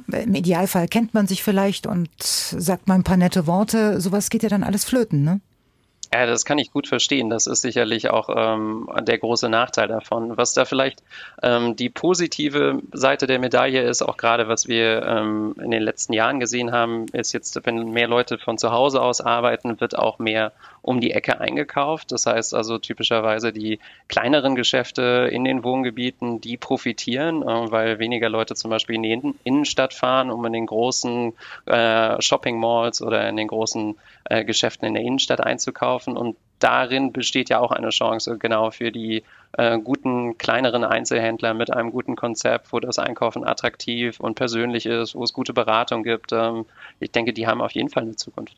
im 0.07 0.35
Idealfall 0.35 0.87
kennt 0.87 1.13
man 1.13 1.27
sich 1.27 1.43
vielleicht 1.43 1.87
und 1.87 2.09
sagt 2.21 2.87
mal 2.87 2.95
ein 2.95 3.03
paar 3.03 3.17
nette 3.17 3.47
Worte. 3.47 4.01
Sowas 4.01 4.29
geht 4.29 4.43
ja 4.43 4.49
dann 4.49 4.63
alles 4.63 4.85
flöten, 4.85 5.23
ne? 5.23 5.41
Ja, 6.17 6.25
das 6.25 6.45
kann 6.45 6.59
ich 6.59 6.71
gut 6.71 6.87
verstehen. 6.87 7.29
Das 7.29 7.45
ist 7.45 7.61
sicherlich 7.61 8.09
auch 8.09 8.29
ähm, 8.33 8.89
der 9.01 9.17
große 9.17 9.49
Nachteil 9.49 9.89
davon. 9.89 10.37
Was 10.37 10.53
da 10.53 10.63
vielleicht 10.63 11.03
ähm, 11.43 11.75
die 11.75 11.89
positive 11.89 12.81
Seite 12.93 13.27
der 13.27 13.37
Medaille 13.37 13.81
ist, 13.83 14.01
auch 14.01 14.15
gerade 14.15 14.47
was 14.47 14.69
wir 14.69 15.03
ähm, 15.03 15.55
in 15.61 15.71
den 15.71 15.83
letzten 15.83 16.13
Jahren 16.13 16.39
gesehen 16.39 16.71
haben, 16.71 17.07
ist 17.11 17.33
jetzt, 17.33 17.59
wenn 17.65 17.89
mehr 17.91 18.07
Leute 18.07 18.37
von 18.37 18.57
zu 18.57 18.71
Hause 18.71 19.01
aus 19.01 19.19
arbeiten, 19.19 19.81
wird 19.81 19.97
auch 19.97 20.17
mehr 20.17 20.53
um 20.85 21.01
die 21.01 21.11
Ecke 21.11 21.41
eingekauft. 21.41 22.11
Das 22.11 22.27
heißt 22.27 22.53
also 22.53 22.77
typischerweise 22.77 23.51
die 23.51 23.79
kleineren 24.07 24.55
Geschäfte 24.55 25.27
in 25.31 25.43
den 25.43 25.63
Wohngebieten, 25.63 26.41
die 26.41 26.57
profitieren, 26.57 27.41
äh, 27.41 27.71
weil 27.71 27.97
weniger 27.97 28.29
Leute 28.29 28.53
zum 28.53 28.69
Beispiel 28.69 28.95
in 28.95 29.03
die 29.03 29.33
Innenstadt 29.43 29.95
fahren, 29.95 30.29
um 30.29 30.45
in 30.45 30.53
den 30.53 30.67
großen 30.67 31.33
äh, 31.65 32.21
Shopping 32.21 32.59
Malls 32.59 33.01
oder 33.01 33.27
in 33.27 33.35
den 33.35 33.47
großen 33.47 33.97
äh, 34.25 34.45
Geschäften 34.45 34.87
in 34.87 34.93
der 34.93 35.03
Innenstadt 35.03 35.41
einzukaufen. 35.41 36.15
Und 36.15 36.35
darin 36.59 37.11
besteht 37.11 37.49
ja 37.49 37.59
auch 37.59 37.71
eine 37.71 37.89
Chance 37.89 38.37
genau 38.37 38.71
für 38.71 38.91
die 38.91 39.23
äh, 39.57 39.79
guten 39.79 40.37
kleineren 40.37 40.83
Einzelhändler 40.83 41.53
mit 41.53 41.71
einem 41.71 41.91
guten 41.91 42.15
Konzept, 42.15 42.73
wo 42.73 42.79
das 42.79 42.99
Einkaufen 42.99 43.45
attraktiv 43.45 44.19
und 44.19 44.35
persönlich 44.35 44.85
ist, 44.85 45.15
wo 45.15 45.23
es 45.23 45.33
gute 45.33 45.53
Beratung 45.53 46.03
gibt. 46.03 46.31
Ähm, 46.33 46.65
ich 46.99 47.11
denke, 47.11 47.33
die 47.33 47.47
haben 47.47 47.61
auf 47.61 47.71
jeden 47.71 47.89
Fall 47.89 48.03
eine 48.03 48.15
Zukunft. 48.15 48.55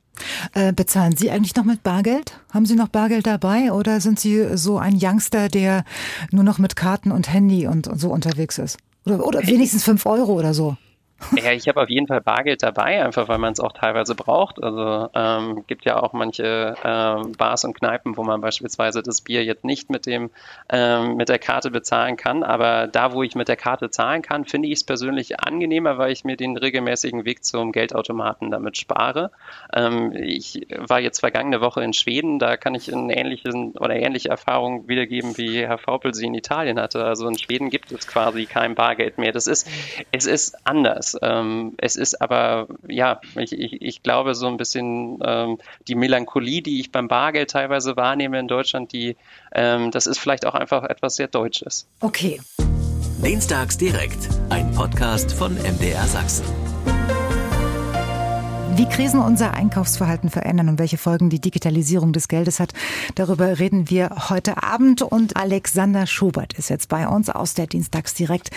Äh, 0.54 0.74
bezahlen 0.74 1.16
Sie 1.16 1.30
eigentlich 1.32 1.56
noch 1.56 1.66
mit 1.66 1.84
Bargeld? 1.84 2.40
Haben 2.54 2.66
Sie 2.66 2.76
noch 2.76 2.88
Bargeld 2.88 3.28
dabei 3.28 3.72
oder 3.72 4.00
sind 4.02 4.20
Sie 4.20 4.58
so 4.58 4.78
ein 4.78 4.98
Youngster, 5.00 5.50
der 5.50 5.84
nur 6.32 6.44
noch 6.44 6.58
mit 6.58 6.76
Karten 6.76 7.12
und 7.12 7.32
Handy 7.32 7.68
und, 7.68 7.88
und 7.88 8.00
so 8.00 8.10
unterwegs 8.10 8.58
ist? 8.58 8.78
Oder, 9.06 9.26
oder 9.26 9.46
wenigstens 9.48 9.84
fünf 9.84 10.06
Euro 10.06 10.34
oder 10.34 10.54
so? 10.54 10.78
Ja, 11.44 11.52
ich 11.52 11.68
habe 11.68 11.82
auf 11.82 11.90
jeden 11.90 12.08
Fall 12.08 12.22
Bargeld 12.22 12.64
dabei, 12.64 13.04
einfach 13.04 13.28
weil 13.28 13.38
man 13.38 13.54
es 13.54 13.60
auch 13.60 13.72
teilweise 13.72 14.16
braucht. 14.16 14.62
Also 14.64 15.10
ähm, 15.14 15.64
gibt 15.68 15.86
ja 15.86 16.02
auch 16.02 16.14
manche 16.14 16.76
ähm, 16.84 17.32
Bars 17.38 17.64
und 17.66 17.74
Kneipen, 17.74 18.18
wo 18.18 18.24
man 18.24 18.42
beispielsweise 18.42 19.02
das 19.02 19.22
Bier 19.22 19.44
jetzt 19.44 19.64
nicht 19.64 19.90
mit 19.90 20.06
dem 20.06 20.30
ähm, 20.70 21.16
mit 21.16 21.30
der 21.30 21.40
Karte 21.40 21.72
bezahlen 21.72 22.18
kann. 22.18 22.44
Aber 22.44 22.88
da, 22.88 23.14
wo 23.14 23.24
ich 23.24 23.36
mit 23.36 23.48
der 23.48 23.56
Karte 23.56 23.90
zahlen 23.90 24.22
kann, 24.22 24.46
finde 24.46 24.68
ich 24.68 24.76
es 24.76 24.84
persönlich 24.84 25.40
angenehmer, 25.40 25.98
weil 25.98 26.12
ich 26.12 26.24
mir 26.24 26.38
den 26.38 26.56
regelmäßigen 26.56 27.26
Weg 27.26 27.44
zum 27.44 27.72
Geldautomaten 27.72 28.52
damit 28.52 28.78
spare. 28.78 29.32
Ähm, 29.74 30.14
ich 30.16 30.68
war 30.78 31.00
jetzt 31.00 31.20
vergangene 31.20 31.62
Woche 31.62 31.84
in 31.84 31.94
Schweden, 31.94 32.40
da 32.40 32.58
kann 32.58 32.76
ich 32.76 32.94
eine 32.94 33.16
ähnliche 33.16 33.50
oder 33.50 33.96
ähnliche 33.96 34.30
Erfahrung 34.30 34.88
wiedergeben, 34.88 35.38
wie 35.38 35.66
Herr 35.66 35.78
Faupel 35.78 36.14
sie 36.14 36.28
in 36.28 36.36
Italien 36.36 36.80
hatte. 36.80 37.04
Also 37.04 37.28
in 37.28 37.38
Schweden 37.38 37.70
gibt 37.70 37.92
es 37.92 38.08
quasi 38.08 38.46
kein 38.46 38.76
Bargeld 38.76 39.18
mehr. 39.18 39.32
Das 39.32 39.48
ist, 39.48 39.68
es 40.12 40.26
ist 40.26 40.56
anders 40.64 41.07
ist. 41.14 41.20
Ähm, 41.22 41.74
es 41.78 41.96
ist 41.96 42.22
aber, 42.22 42.68
ja, 42.88 43.20
ich, 43.36 43.54
ich, 43.54 43.82
ich 43.82 44.04
glaube, 44.04 44.36
so 44.36 44.48
ein 44.48 44.58
bisschen 44.58 45.20
ähm, 45.24 45.58
die 45.88 45.96
Melancholie, 45.96 46.62
die 46.62 46.80
ich 46.80 46.92
beim 46.92 47.08
Bargeld 47.08 47.52
teilweise 47.52 47.96
wahrnehme 47.96 48.40
in 48.40 48.48
Deutschland, 48.48 48.92
die, 48.92 49.16
ähm, 49.54 49.92
das 49.92 50.08
ist 50.08 50.20
vielleicht 50.20 50.46
auch 50.46 50.56
einfach 50.56 50.84
etwas 50.84 51.16
sehr 51.16 51.28
Deutsches. 51.28 51.88
Okay. 52.02 52.40
Dienstags 53.24 53.78
direkt, 53.78 54.30
ein 54.50 54.72
Podcast 54.72 55.34
von 55.34 55.56
MDR 55.56 56.06
Sachsen. 56.06 56.67
Wie 58.78 58.86
Krisen 58.86 59.20
unser 59.20 59.56
Einkaufsverhalten 59.56 60.30
verändern 60.30 60.70
und 60.70 60.78
welche 60.78 61.00
Folgen 61.00 61.32
die 61.32 61.42
Digitalisierung 61.42 62.14
des 62.14 62.28
Geldes 62.28 62.60
hat, 62.60 62.74
darüber 63.16 63.58
reden 63.58 63.90
wir 63.90 64.30
heute 64.30 64.62
Abend. 64.62 65.02
Und 65.02 65.36
Alexander 65.36 66.06
Schubert 66.06 66.54
ist 66.54 66.70
jetzt 66.70 66.88
bei 66.88 67.08
uns 67.08 67.32
aus 67.32 67.56
der 67.56 67.66
Dienstagsdirekt 67.66 68.52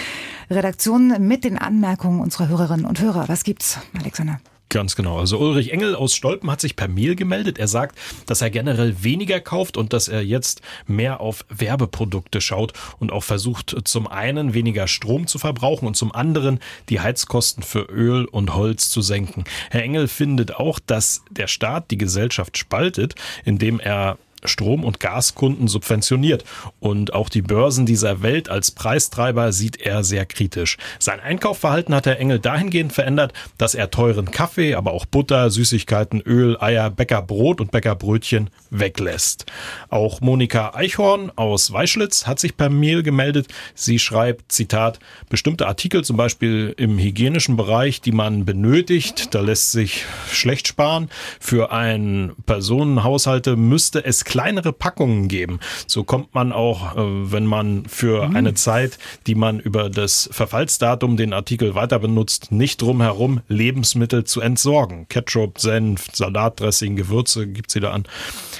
Redaktion 0.51 1.27
mit 1.27 1.45
den 1.45 1.57
Anmerkungen 1.57 2.21
unserer 2.21 2.49
Hörerinnen 2.49 2.85
und 2.85 3.01
Hörer. 3.01 3.31
Was 3.31 3.45
gibt's, 3.45 3.79
Alexander? 3.99 4.41
Ganz 4.71 4.95
genau. 4.95 5.18
Also 5.18 5.37
Ulrich 5.39 5.73
Engel 5.73 5.97
aus 5.97 6.14
Stolpen 6.14 6.49
hat 6.49 6.61
sich 6.61 6.77
per 6.77 6.87
Mail 6.87 7.16
gemeldet. 7.16 7.59
Er 7.59 7.66
sagt, 7.66 7.99
dass 8.27 8.41
er 8.41 8.51
generell 8.51 9.03
weniger 9.03 9.41
kauft 9.41 9.77
und 9.77 9.93
dass 9.93 10.07
er 10.07 10.25
jetzt 10.25 10.62
mehr 10.87 11.21
auf 11.21 11.45
Werbeprodukte 11.49 12.41
schaut 12.41 12.73
und 13.01 13.11
auch 13.11 13.25
versucht, 13.25 13.77
zum 13.85 14.07
einen 14.07 14.55
weniger 14.55 14.87
Strom 14.87 15.27
zu 15.27 15.41
verbrauchen 15.41 15.89
und 15.89 15.97
zum 15.97 16.14
anderen 16.14 16.61
die 16.89 17.01
Heizkosten 17.01 17.64
für 17.64 17.83
Öl 17.91 18.27
und 18.27 18.55
Holz 18.55 18.91
zu 18.91 19.03
senken. 19.03 19.43
Herr 19.71 19.83
Engel 19.83 20.07
findet 20.07 20.55
auch, 20.55 20.79
dass 20.79 21.23
der 21.31 21.49
Staat 21.49 21.91
die 21.91 21.99
Gesellschaft 21.99 22.57
spaltet, 22.57 23.16
indem 23.45 23.81
er 23.81 24.18
Strom- 24.45 24.84
und 24.84 25.01
Gaskunden 25.01 25.68
subventioniert. 25.68 26.45
Und 26.78 27.12
auch 27.14 27.28
die 27.28 27.43
Börsen 27.43 27.86
dieser 27.86 28.22
Welt 28.22 28.49
als 28.49 28.70
Preistreiber 28.70 29.53
sieht 29.53 29.80
er 29.80 30.05
sehr 30.05 30.26
kritisch. 30.26 30.76
Sein 30.99 31.20
Einkaufverhalten 31.20 31.95
hat 31.95 32.07
Herr 32.07 32.18
Engel 32.18 32.38
dahingehend 32.38 32.93
verändert, 32.93 33.32
dass 33.59 33.74
er 33.74 33.91
teuren 33.91 34.30
Kaffee, 34.30 34.74
aber 34.74 34.93
auch 34.93 35.07
Butter, 35.07 35.51
Süßigkeiten, 35.51 36.20
Öl, 36.20 36.57
Eier, 36.61 36.91
Bäckerbrot 36.91 37.61
und 37.61 37.70
Bäckerbrötchen 37.70 38.51
weglässt. 38.70 39.47
Auch 39.88 40.20
Monika 40.20 40.74
Eichhorn 40.74 41.32
aus 41.36 41.72
Weischlitz 41.72 42.26
hat 42.26 42.38
sich 42.38 42.57
per 42.57 42.70
Mail 42.70 43.03
gemeldet. 43.03 43.49
Sie 43.74 43.99
schreibt, 43.99 44.53
Zitat, 44.53 44.99
bestimmte 45.28 45.66
Artikel, 45.66 46.05
zum 46.05 46.16
Beispiel 46.16 46.74
im 46.76 46.99
hygienischen 46.99 47.57
Bereich, 47.57 48.01
die 48.01 48.12
man 48.12 48.45
benötigt, 48.45 49.34
da 49.34 49.41
lässt 49.41 49.72
sich 49.72 50.05
schlecht 50.30 50.68
sparen. 50.68 51.11
Für 51.41 51.72
einen 51.72 52.32
Personenhaushalte 52.47 53.57
müsste 53.57 54.05
es 54.05 54.24
kleinere 54.31 54.72
Packungen 54.72 55.26
geben. 55.26 55.59
So 55.89 56.05
kommt 56.05 56.37
man 56.37 56.53
auch, 56.53 56.97
äh, 56.97 57.33
wenn 57.33 57.47
man 57.47 57.87
für 57.87 58.28
mhm. 58.28 58.37
eine 58.37 58.55
Zeit, 58.55 58.97
die 59.26 59.35
man 59.35 59.59
über 59.59 59.91
das 59.91 60.31
Verfallsdatum 60.33 61.16
den 61.16 61.33
Artikel 61.33 61.74
weiter 61.74 61.99
benutzt, 61.99 62.53
nicht 62.53 62.81
drum 62.81 63.03
herum, 63.03 63.41
Lebensmittel 63.49 64.22
zu 64.22 64.41
entsorgen. 64.41 65.09
Ketchup, 65.09 65.59
Senf, 65.59 66.07
Salatdressing, 66.12 66.95
Gewürze 66.95 67.49
gibt 67.49 67.72
sie 67.72 67.81
da 67.81 67.91
an. 67.91 68.05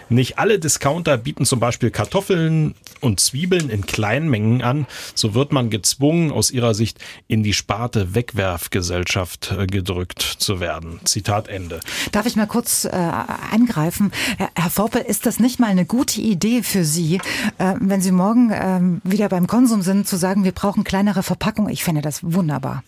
Nicht 0.09 0.41
alle 0.41 0.59
Discounter 0.59 1.17
bieten 1.17 1.45
zum 1.45 1.61
Beispiel 1.61 1.93
Kartoffeln 1.93 2.75
und 3.01 3.21
Zwiebeln 3.21 3.71
in 3.71 3.87
kleinen 3.87 4.29
Mengen 4.29 4.63
an. 4.63 4.89
So 5.15 5.35
wird 5.35 5.53
man 5.53 5.71
gezwungen, 5.71 6.33
aus 6.33 6.51
ihrer 6.51 6.75
Sicht 6.75 6.99
in 7.29 7.45
die 7.45 7.53
Sparte 7.53 8.13
Wegwerfgesellschaft 8.17 9.55
äh, 9.57 9.67
gedrückt 9.69 10.21
zu 10.21 10.59
werden. 10.59 10.99
Zitat 11.05 11.47
Ende. 11.47 11.79
Darf 12.11 12.27
ich 12.27 12.35
mal 12.35 12.47
kurz 12.47 12.87
äh, 12.87 12.89
eingreifen? 12.91 14.11
Herr, 14.37 14.51
Herr 14.57 14.71
Vorpel, 14.71 15.03
ist 15.03 15.27
das 15.27 15.39
nicht 15.39 15.60
mal 15.61 15.69
eine 15.69 15.85
gute 15.85 16.21
Idee 16.21 16.63
für 16.63 16.85
Sie, 16.85 17.21
äh, 17.59 17.75
wenn 17.79 18.01
Sie 18.01 18.13
morgen 18.13 18.51
äh, 18.51 19.09
wieder 19.09 19.29
beim 19.29 19.47
Konsum 19.47 19.83
sind, 19.83 20.09
zu 20.09 20.17
sagen, 20.17 20.45
wir 20.45 20.53
brauchen 20.53 20.85
kleinere 20.85 21.23
Verpackungen? 21.23 21.73
Ich 21.73 21.85
finde 21.85 22.03
das 22.03 22.21
wunderbar. 22.23 22.83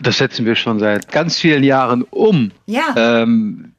Das 0.00 0.18
setzen 0.18 0.44
wir 0.44 0.54
schon 0.54 0.78
seit 0.78 1.10
ganz 1.10 1.38
vielen 1.38 1.64
Jahren 1.64 2.02
um. 2.02 2.50
Ja. 2.66 2.94
Ähm, 2.96 3.72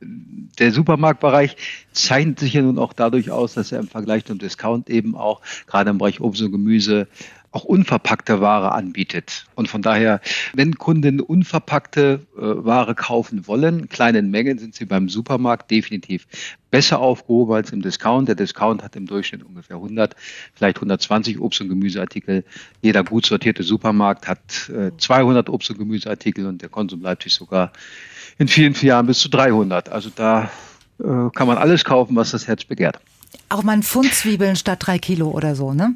der 0.60 0.72
Supermarktbereich 0.72 1.56
zeichnet 1.92 2.40
sich 2.40 2.54
ja 2.54 2.62
nun 2.62 2.80
auch 2.80 2.94
dadurch 2.94 3.32
aus, 3.32 3.54
dass 3.54 3.72
er 3.72 3.80
im 3.80 3.88
Vergleich 3.88 4.26
zum 4.26 4.40
Discount 4.40 4.90
eben 4.90 5.16
auch 5.16 5.42
gerade 5.68 5.90
im 5.90 5.98
Bereich 5.98 6.20
Obst 6.20 6.42
und 6.42 6.52
Gemüse 6.52 7.08
auch 7.52 7.64
unverpackte 7.64 8.42
Ware 8.42 8.74
anbietet. 8.74 9.46
Und 9.56 9.68
von 9.68 9.82
daher, 9.82 10.22
wenn 10.54 10.76
Kunden 10.78 11.20
unverpackte 11.20 12.26
äh, 12.36 12.42
Ware 12.42 12.94
kaufen 12.94 13.48
wollen, 13.48 13.90
kleinen 13.90 14.30
Mengen, 14.30 14.60
sind 14.60 14.76
sie 14.76 14.86
beim 14.86 15.10
Supermarkt 15.10 15.72
definitiv 15.72 16.28
besser 16.70 17.00
aufgehoben 17.00 17.54
als 17.54 17.72
im 17.72 17.82
Discount. 17.82 18.28
Der 18.28 18.36
Discount 18.36 18.84
hat 18.84 18.96
im 18.96 19.08
Durchschnitt 19.08 19.44
ungefähr 19.44 19.78
100, 19.78 20.16
vielleicht 20.54 20.78
120 20.78 21.40
Obst- 21.40 21.62
und 21.62 21.70
Gemüseartikel. 21.70 22.44
Jeder 22.82 23.04
gut 23.04 23.26
sortierte 23.26 23.64
Supermarkt 23.64 24.28
hat 24.28 24.70
äh, 24.70 24.92
200 24.98 25.50
Obst- 25.50 25.72
und 25.72 25.78
Gemüseartikel 25.78 26.46
und 26.46 26.62
der 26.62 26.70
Konsum 26.70 27.00
bleibt 27.00 27.24
sich 27.24 27.34
sogar 27.34 27.72
in 28.38 28.48
vielen, 28.48 28.76
vielen 28.76 28.90
Jahren 28.90 29.08
bis 29.08 29.20
zu 29.20 29.30
300. 29.30 29.90
Also 29.90 30.10
da 30.14 30.52
äh, 31.00 31.30
kann 31.34 31.48
man 31.48 31.58
alles 31.58 31.86
kaufen, 31.86 32.16
was 32.16 32.32
das 32.32 32.48
Herz 32.48 32.66
begehrt. 32.66 33.00
Auch 33.50 33.64
mal 33.64 33.74
ein 33.74 33.84
Pfund 33.84 34.14
Zwiebeln 34.14 34.56
statt 34.56 34.80
drei 34.82 35.00
Kilo 35.00 35.30
oder 35.30 35.56
so, 35.56 35.74
ne? 35.74 35.96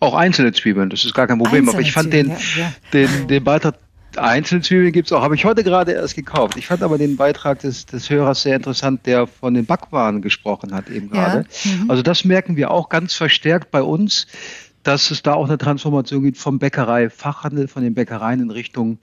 Auch 0.00 0.14
einzelne 0.14 0.52
Zwiebeln, 0.52 0.90
das 0.90 1.04
ist 1.04 1.14
gar 1.14 1.26
kein 1.26 1.38
Problem. 1.38 1.68
Einzelne 1.68 1.78
aber 1.78 1.86
ich 1.86 1.92
fand 1.92 2.10
Zwiebeln, 2.10 2.28
den, 2.28 2.38
ja, 2.56 2.62
ja. 2.62 2.72
den, 2.92 3.28
den 3.28 3.44
Beitrag 3.44 3.74
Einzelne 4.16 4.62
Zwiebeln 4.62 4.92
gibt 4.92 5.08
es 5.08 5.12
auch, 5.12 5.22
habe 5.22 5.34
ich 5.34 5.44
heute 5.44 5.62
gerade 5.62 5.92
erst 5.92 6.16
gekauft. 6.16 6.56
Ich 6.56 6.66
fand 6.66 6.82
aber 6.82 6.98
den 6.98 7.16
Beitrag 7.16 7.60
des, 7.60 7.86
des 7.86 8.08
Hörers 8.08 8.42
sehr 8.42 8.56
interessant, 8.56 9.06
der 9.06 9.26
von 9.26 9.54
den 9.54 9.66
Backwaren 9.66 10.22
gesprochen 10.22 10.74
hat 10.74 10.88
eben 10.88 11.10
gerade. 11.10 11.44
Ja. 11.64 11.72
Mhm. 11.72 11.90
Also 11.90 12.02
das 12.02 12.24
merken 12.24 12.56
wir 12.56 12.70
auch 12.70 12.88
ganz 12.88 13.14
verstärkt 13.14 13.70
bei 13.70 13.82
uns, 13.82 14.26
dass 14.82 15.10
es 15.10 15.22
da 15.22 15.34
auch 15.34 15.46
eine 15.46 15.58
Transformation 15.58 16.22
gibt 16.22 16.38
vom 16.38 16.58
Bäckerei-Fachhandel, 16.58 17.68
von 17.68 17.82
den 17.82 17.94
Bäckereien 17.94 18.40
in 18.40 18.50
Richtung 18.50 18.98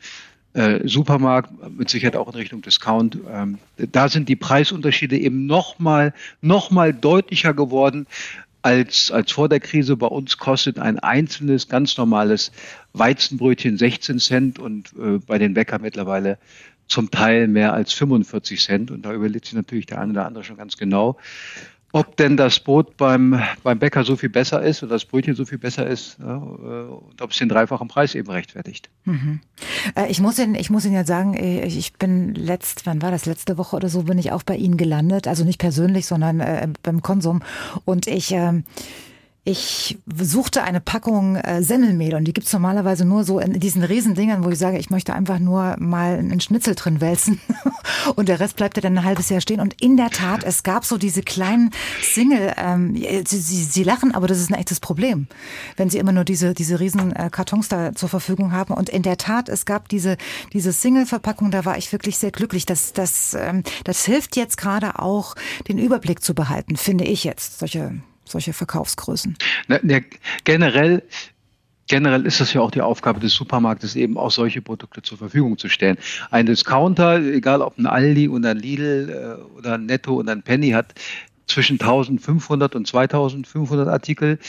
äh, 0.53 0.88
Supermarkt, 0.88 1.51
mit 1.78 1.89
Sicherheit 1.89 2.15
auch 2.15 2.28
in 2.30 2.36
Richtung 2.36 2.61
Discount. 2.61 3.17
Ähm, 3.32 3.59
da 3.78 4.09
sind 4.09 4.30
die 4.30 4.36
Preisunterschiede 4.36 5.17
eben 5.17 5.45
nochmal 5.45 6.13
noch 6.41 6.71
mal 6.71 6.93
deutlicher 6.93 7.53
geworden 7.53 8.07
als, 8.66 9.11
als 9.11 9.32
vor 9.32 9.47
der 9.47 9.59
Krise. 9.59 9.95
Bei 9.95 10.07
uns 10.07 10.39
kostet 10.39 10.80
ein 10.80 10.97
einzelnes, 10.97 11.70
ganz 11.70 11.97
normales 11.97 12.51
Weizenbrötchen 12.93 13.78
16 13.78 14.18
Cent 14.18 14.59
und 14.59 14.91
äh, 14.97 15.20
bei 15.20 15.38
den 15.38 15.53
Bäckern 15.53 15.84
mittlerweile 15.84 16.39
zum 16.88 17.11
Teil 17.11 17.47
mehr 17.47 17.74
als 17.74 17.93
45 17.93 18.59
Cent. 18.59 18.89
Und 18.89 19.03
da 19.03 19.13
überlegt 19.13 19.45
sich 19.45 19.53
natürlich 19.53 19.86
der 19.86 20.01
eine 20.01 20.13
oder 20.13 20.26
andere 20.26 20.43
schon 20.43 20.57
ganz 20.57 20.78
genau, 20.78 21.18
ob 21.95 22.17
denn 22.17 22.35
das 22.35 22.59
Brot 22.59 22.97
beim, 22.97 23.41
beim 23.63 23.79
Bäcker 23.79 24.03
so 24.03 24.17
viel 24.17 24.27
besser 24.27 24.61
ist 24.61 24.83
oder 24.83 24.95
das 24.95 25.05
Brötchen 25.05 25.33
so 25.33 25.45
viel 25.45 25.57
besser 25.57 25.87
ist 25.87 26.17
ja, 26.19 26.35
äh, 26.35 26.39
und 26.39 27.21
ob 27.21 27.31
es 27.31 27.37
den 27.37 27.47
dreifachen 27.47 27.87
Preis 27.87 28.15
eben 28.15 28.29
rechtfertigt. 28.29 28.89
Mhm. 29.05 29.39
Äh, 29.95 30.11
ich, 30.11 30.19
muss 30.19 30.37
Ihnen, 30.37 30.55
ich 30.55 30.69
muss 30.69 30.83
Ihnen 30.83 30.93
ja 30.93 31.05
sagen, 31.05 31.35
äh, 31.35 31.65
ich 31.65 31.93
bin 31.93 32.35
letzt, 32.35 32.85
wann 32.85 33.01
war 33.01 33.11
das, 33.11 33.25
letzte 33.25 33.57
Woche 33.57 33.77
oder 33.77 33.87
so, 33.87 34.03
bin 34.03 34.17
ich 34.17 34.33
auch 34.33 34.43
bei 34.43 34.57
Ihnen 34.57 34.75
gelandet. 34.75 35.25
Also 35.25 35.45
nicht 35.45 35.57
persönlich, 35.57 36.05
sondern 36.05 36.41
äh, 36.41 36.67
beim 36.83 37.01
Konsum. 37.01 37.41
Und 37.85 38.07
ich... 38.07 38.33
Äh, 38.33 38.63
ich 39.47 39.99
suchte 40.11 40.63
eine 40.63 40.81
Packung 40.81 41.35
äh, 41.35 41.61
Semmelmehl 41.61 42.15
und 42.15 42.25
die 42.25 42.33
gibt's 42.33 42.51
normalerweise 42.51 43.05
nur 43.05 43.23
so 43.23 43.39
in 43.39 43.59
diesen 43.59 43.83
Riesendingern, 43.83 44.43
wo 44.43 44.49
ich 44.49 44.57
sage, 44.57 44.79
ich 44.79 44.89
möchte 44.89 45.13
einfach 45.13 45.37
nur 45.37 45.75
mal 45.77 46.17
einen 46.17 46.41
Schnitzel 46.41 46.73
drin 46.73 46.99
wälzen 46.99 47.39
und 48.15 48.27
der 48.27 48.39
Rest 48.39 48.55
bleibt 48.55 48.75
ja 48.75 48.81
dann 48.81 48.97
ein 48.97 49.03
halbes 49.03 49.29
Jahr 49.29 49.41
stehen. 49.41 49.59
Und 49.59 49.79
in 49.79 49.97
der 49.97 50.09
Tat, 50.09 50.43
es 50.43 50.63
gab 50.63 50.83
so 50.83 50.97
diese 50.97 51.21
kleinen 51.21 51.69
Single, 52.01 52.53
ähm, 52.57 52.95
sie, 52.95 53.37
sie, 53.37 53.63
sie 53.63 53.83
lachen, 53.83 54.15
aber 54.15 54.25
das 54.25 54.39
ist 54.39 54.49
ein 54.49 54.55
echtes 54.55 54.79
Problem, 54.79 55.27
wenn 55.77 55.91
sie 55.91 55.99
immer 55.99 56.11
nur 56.11 56.23
diese, 56.23 56.55
diese 56.55 56.79
riesen 56.79 57.15
äh, 57.15 57.29
Kartons 57.31 57.67
da 57.67 57.93
zur 57.93 58.09
Verfügung 58.09 58.51
haben. 58.51 58.73
Und 58.73 58.89
in 58.89 59.03
der 59.03 59.17
Tat, 59.17 59.47
es 59.47 59.65
gab 59.65 59.89
diese, 59.89 60.17
diese 60.53 60.71
Single-Verpackung, 60.71 61.51
da 61.51 61.65
war 61.65 61.77
ich 61.77 61.91
wirklich 61.91 62.17
sehr 62.17 62.31
glücklich. 62.31 62.65
Das, 62.65 62.93
das, 62.93 63.35
ähm, 63.35 63.61
das 63.83 64.05
hilft 64.05 64.37
jetzt 64.37 64.57
gerade 64.57 64.97
auch, 64.97 65.35
den 65.67 65.77
Überblick 65.77 66.23
zu 66.23 66.33
behalten, 66.33 66.77
finde 66.77 67.03
ich 67.03 67.23
jetzt, 67.23 67.59
solche 67.59 68.01
solche 68.26 68.53
Verkaufsgrößen? 68.53 69.38
Na, 69.67 69.80
na, 69.82 69.99
generell 70.43 71.03
Generell 71.88 72.26
ist 72.26 72.41
es 72.41 72.53
ja 72.53 72.61
auch 72.61 72.71
die 72.71 72.82
Aufgabe 72.82 73.19
des 73.19 73.34
Supermarktes, 73.34 73.95
eben 73.95 74.17
auch 74.17 74.32
solche 74.32 74.61
Produkte 74.61 75.03
zur 75.03 75.19
Verfügung 75.19 75.57
zu 75.59 75.69
stellen. 75.69 75.97
Ein 76.32 76.47
Discounter, 76.47 77.21
egal 77.21 77.61
ob 77.61 77.78
ein 77.78 77.86
Aldi 77.86 78.28
oder 78.28 78.51
ein 78.51 78.57
Lidl 78.57 79.09
äh, 79.09 79.57
oder 79.57 79.76
ein 79.76 79.86
Netto 79.86 80.15
oder 80.15 80.32
ein 80.32 80.41
Penny, 80.41 80.71
hat 80.71 80.95
zwischen 81.45 81.80
1500 81.80 82.76
und 82.76 82.88
2500 82.88 83.88
Artikel. 83.88 84.39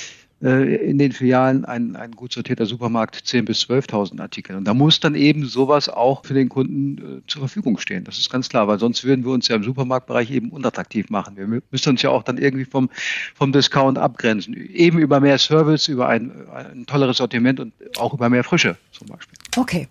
Äh, 0.43 0.91
in 0.91 0.99
den 0.99 1.13
Filialen 1.13 1.65
ein, 1.65 1.97
ein 1.97 2.11
gut 2.13 2.35
sortierter 2.35 2.67
Supermarkt 2.67 3.17
10.000 3.17 3.43
bis 3.43 3.63
12.000 3.63 4.21
Artikel. 4.21 4.55
Und 4.55 4.65
da 4.65 4.75
muss 4.75 5.01
dann 5.01 5.15
eben 5.15 5.47
sowas 5.47 5.89
auch 5.89 6.27
für 6.27 6.35
den 6.35 6.51
Kunden 6.51 6.99
äh, 6.99 7.27
zur 7.27 7.41
Verfügung 7.41 7.79
stehen. 7.79 8.05
Das 8.05 8.19
ist 8.19 8.29
ganz 8.29 8.51
klar, 8.51 8.69
weil 8.69 8.79
sonst 8.79 9.03
würden 9.05 9.25
wir 9.25 9.33
uns 9.33 9.49
ja 9.49 9.57
im 9.57 9.65
Supermarktbereich 9.65 10.31
eben 10.31 10.51
unattraktiv 10.51 11.09
machen. 11.09 11.39
Wir 11.39 11.47
müssen 11.47 11.89
uns 11.89 12.03
ja 12.03 12.11
auch 12.11 12.23
dann 12.23 12.37
irgendwie 12.37 12.67
vom, 12.67 12.91
vom 13.35 13.51
Discount 13.51 13.97
abgrenzen. 13.97 14.55
Eben 14.55 14.99
über 14.99 15.21
mehr 15.21 15.39
Service, 15.39 15.89
über 15.89 16.09
ein, 16.09 16.31
ein 16.53 16.85
tolleres 16.85 17.17
Sortiment 17.17 17.59
und 17.59 17.73
auch 17.99 18.13
über 18.13 18.29
mehr 18.29 18.45
Frische 18.45 18.77
zum 18.93 19.07
Beispiel. 19.07 19.36
Okay, 19.57 19.89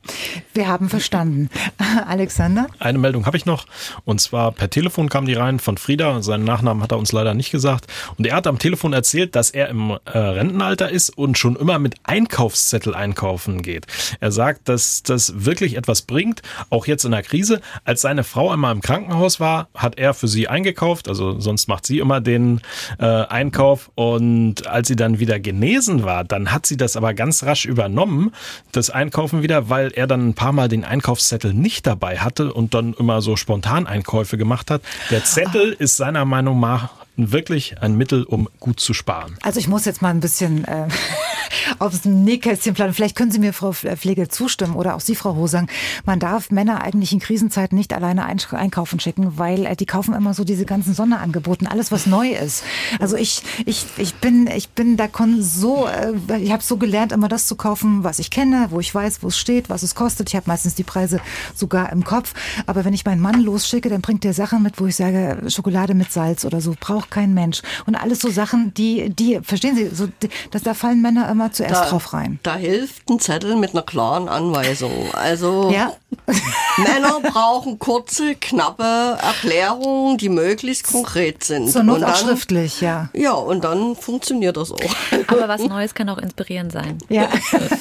wir 0.53 0.68
haben 0.68 0.89
verstanden. 0.89 1.49
Alexander? 2.07 2.68
Eine 2.80 2.99
Meldung 2.99 3.26
habe 3.26 3.36
ich 3.36 3.45
noch. 3.45 3.66
Und 4.03 4.22
zwar 4.22 4.51
per 4.51 4.70
Telefon 4.70 5.09
kam 5.09 5.26
die 5.26 5.34
rein 5.34 5.59
von 5.59 5.78
Frieda. 5.78 6.22
Seinen 6.22 6.43
Nachnamen 6.43 6.84
hat 6.84 6.91
er 6.91 6.99
uns 6.99 7.11
leider 7.11 7.34
nicht 7.34 7.51
gesagt. 7.51 7.88
Und 8.18 8.28
er 8.28 8.36
hat 8.36 8.45
am 8.47 8.59
Telefon 8.59 8.93
erzählt, 8.93 9.36
dass 9.36 9.49
er 9.49 9.70
im 9.70 9.97
äh, 10.05 10.18
Rentenalter 10.18 10.89
ist 10.89 11.09
und 11.09 11.38
schon 11.38 11.55
immer 11.55 11.80
mit 11.80 11.95
Einkaufszettel 12.03 12.93
einkaufen 12.93 13.63
geht. 13.63 13.88
Er 14.20 14.32
sagt, 14.32 14.70
dass 14.70 15.01
das 15.01 15.45
wirklich 15.45 15.78
etwas 15.78 16.03
bringt, 16.03 16.41
auch 16.70 16.86
jetzt 16.86 17.05
in 17.05 17.11
der 17.11 17.24
Krise. 17.24 17.59
Als 17.84 18.01
seine 18.01 18.24
Frau 18.24 18.51
einmal 18.51 18.72
im 18.72 18.82
Krankenhaus 18.82 19.39
war, 19.39 19.70
hat 19.74 19.97
er 19.97 20.13
für 20.13 20.28
sie 20.28 20.47
eingekauft, 20.47 21.07
also 21.07 21.39
sonst 21.39 21.68
macht 21.68 21.86
sie 21.86 21.99
immer 21.99 22.22
den 22.22 22.61
äh, 22.99 23.05
Einkauf. 23.05 23.89
Und 23.95 24.68
als 24.68 24.88
sie 24.88 24.95
dann 24.95 25.20
wieder 25.20 25.39
genesen 25.39 26.03
war, 26.03 26.24
dann 26.24 26.51
hat 26.51 26.66
sie 26.66 26.78
das 26.78 26.95
aber 26.95 27.13
ganz 27.13 27.43
rasch 27.43 27.66
übernommen, 27.66 28.32
das 28.72 28.89
Einkaufen 28.89 29.41
wieder, 29.41 29.55
weil 29.70 29.91
er 29.91 30.08
dann 30.08 30.30
ein 30.30 30.34
paar 30.34 30.51
Mal 30.51 30.68
den 30.68 30.84
Einkaufszettel 30.84 31.53
nicht 31.53 31.88
dabei 31.88 32.20
hatte 32.20 32.53
und 32.53 32.74
dann 32.74 32.93
immer 32.93 33.22
so 33.22 33.36
spontan 33.36 33.88
Einkäufe 33.88 34.38
gemacht 34.38 34.72
hat. 34.72 34.82
Der 35.12 35.24
Zettel 35.24 35.76
ist 35.78 35.97
seiner 35.97 36.26
Meinung 36.26 36.60
nach 36.60 36.89
wirklich 37.18 37.82
ein 37.82 37.95
Mittel, 37.95 38.24
um 38.24 38.49
gut 38.59 38.80
zu 38.80 38.93
sparen. 38.93 39.38
Also 39.41 39.59
ich 39.59 39.68
muss 39.68 39.86
jetzt 39.86 40.01
mal 40.01 40.09
ein 40.09 40.20
bisschen 40.20 40.66
äh, 40.66 40.88
aufs 41.80 42.05
Nähkästchen 42.05 42.74
planen. 42.74 42.93
Vielleicht 42.93 43.16
können 43.16 43.32
Sie 43.32 43.39
mir, 43.39 43.53
Frau 43.53 43.72
Pflege, 43.72 44.28
zustimmen 44.28 44.76
oder 44.76 44.95
auch 44.95 44.99
Sie, 44.99 45.16
Frau 45.16 45.36
Hosang. 45.36 45.70
Man 46.05 46.20
darf 46.20 46.51
Männer 46.51 46.82
eigentlich 46.82 47.11
in 47.13 47.20
Krisenzeiten 47.20 47.78
nicht 47.78 47.93
alleine 47.93 48.26
einkaufen 48.26 48.99
schicken, 48.99 49.38
weil 49.38 49.66
äh, 49.66 49.76
die 49.76 49.86
kaufen 49.86 50.13
immer 50.13 50.34
so 50.34 50.43
diese 50.43 50.66
ganzen 50.66 50.93
Sonderangeboten, 50.93 51.68
alles 51.68 51.91
was 51.91 52.05
neu 52.05 52.30
ist. 52.30 52.63
Also 52.99 53.16
ich, 53.16 53.43
ich, 53.66 53.86
ich 53.97 54.16
bin, 54.16 54.47
ich 54.47 54.70
bin 54.70 54.97
da 54.97 55.07
so, 55.39 55.88
äh, 55.88 56.41
ich 56.41 56.51
habe 56.51 56.61
so 56.61 56.78
gelernt, 56.78 57.11
immer 57.11 57.28
das 57.28 57.47
zu 57.47 57.55
kaufen, 57.55 58.03
was 58.03 58.20
ich 58.20 58.30
kenne, 58.32 58.68
wo 58.70 58.80
ich 58.80 58.93
weiß, 58.93 59.24
wo 59.24 59.28
es 59.28 59.38
steht, 59.38 59.70
was 59.70 59.84
es 59.84 59.95
kostet. 59.95 60.30
Ich 60.30 60.36
habe 60.36 60.47
meistens 60.47 60.76
die 60.76 60.84
Preise 60.84 61.20
sogar 61.55 61.91
im 61.91 62.03
Kopf. 62.03 62.34
Aber 62.66 62.86
wenn 62.86 62.93
ich 62.93 63.05
meinen 63.05 63.22
Mann 63.22 63.41
losschicke, 63.41 63.89
dann 63.89 64.01
bringt 64.01 64.24
der 64.24 64.34
Sachen 64.34 64.61
mit, 64.61 64.80
wo 64.80 64.88
ich 64.88 64.95
sage, 64.95 65.41
Schokolade 65.47 65.93
mit 65.93 66.11
Salz 66.11 66.45
oder 66.45 66.61
so, 66.61 66.76
braucht 66.80 67.05
braucht 67.06 67.12
kein 67.12 67.34
Mensch. 67.34 67.62
Und 67.86 67.95
alles 67.95 68.20
so 68.20 68.30
Sachen, 68.30 68.74
die, 68.74 69.10
die, 69.10 69.39
verstehen 69.41 69.76
Sie, 69.76 69.88
so, 69.88 70.08
dass 70.51 70.64
da 70.64 70.74
fallen 70.74 71.01
Männer 71.01 71.30
immer 71.30 71.51
zuerst 71.51 71.76
da, 71.76 71.89
drauf 71.89 72.14
rein. 72.14 72.39
Da 72.43 72.56
hilft 72.56 73.10
ein 73.10 73.20
Zettel 73.20 73.56
mit 73.56 73.72
einer 73.72 73.84
klaren 73.84 74.28
Anweisung. 74.28 75.14
Also 75.14 75.72
ja. 75.72 75.93
Männer 76.78 77.20
brauchen 77.22 77.80
kurze, 77.80 78.36
knappe 78.36 79.18
Erklärungen, 79.22 80.18
die 80.18 80.30
möglichst 80.30 80.88
konkret 80.88 81.43
sind. 81.43 81.70
So 81.70 81.84
Not 81.84 82.03
auch 82.03 82.16
schriftlich, 82.16 82.82
ja. 82.82 83.10
Ja, 83.14 83.34
und 83.34 83.64
dann 83.64 83.95
funktioniert 83.95 84.58
das 84.58 84.72
auch. 84.72 84.80
Aber 85.28 85.47
was 85.47 85.62
Neues 85.62 85.93
kann 85.93 86.10
auch 86.10 86.18
inspirierend 86.18 86.72
sein. 86.72 86.97
Ja, 87.10 87.30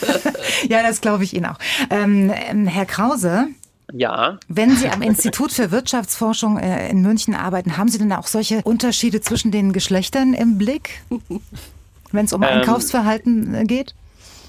ja 0.68 0.82
das 0.82 1.00
glaube 1.00 1.24
ich 1.24 1.34
Ihnen 1.34 1.46
auch. 1.46 1.58
Ähm, 1.90 2.30
Herr 2.30 2.86
Krause, 2.86 3.48
Ja. 3.92 4.38
Wenn 4.48 4.70
Sie 4.70 4.88
am 4.88 5.02
Institut 5.02 5.52
für 5.52 5.70
Wirtschaftsforschung 5.70 6.58
äh, 6.58 6.88
in 6.88 7.02
München 7.02 7.34
arbeiten, 7.34 7.76
haben 7.76 7.88
Sie 7.88 7.98
denn 7.98 8.12
auch 8.12 8.26
solche 8.26 8.62
Unterschiede 8.62 9.20
zwischen 9.20 9.50
den 9.50 9.72
Geschlechtern 9.72 10.34
im 10.34 10.58
Blick, 10.58 11.02
wenn 12.12 12.24
es 12.24 12.32
um 12.32 12.42
ähm, 12.42 12.48
Einkaufsverhalten 12.48 13.54
äh, 13.54 13.64
geht? 13.64 13.94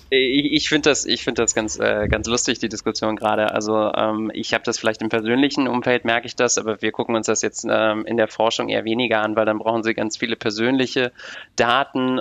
Ich, 0.09 0.51
ich 0.51 0.69
finde 0.69 0.89
das, 0.89 1.05
ich 1.05 1.23
finde 1.23 1.41
das 1.41 1.55
ganz, 1.55 1.79
äh, 1.79 2.07
ganz 2.07 2.27
lustig, 2.27 2.59
die 2.59 2.69
Diskussion 2.69 3.15
gerade. 3.15 3.51
Also 3.51 3.91
ähm, 3.93 4.31
ich 4.33 4.53
habe 4.53 4.63
das 4.63 4.77
vielleicht 4.77 5.01
im 5.01 5.09
persönlichen 5.09 5.67
Umfeld, 5.67 6.05
merke 6.05 6.27
ich 6.27 6.35
das, 6.35 6.57
aber 6.57 6.81
wir 6.81 6.91
gucken 6.91 7.15
uns 7.15 7.25
das 7.25 7.41
jetzt 7.41 7.65
ähm, 7.69 8.05
in 8.05 8.15
der 8.15 8.27
Forschung 8.27 8.69
eher 8.69 8.85
weniger 8.85 9.21
an, 9.21 9.35
weil 9.35 9.45
dann 9.45 9.57
brauchen 9.57 9.83
sie 9.83 9.93
ganz 9.93 10.17
viele 10.17 10.35
persönliche 10.35 11.11
Daten. 11.55 12.19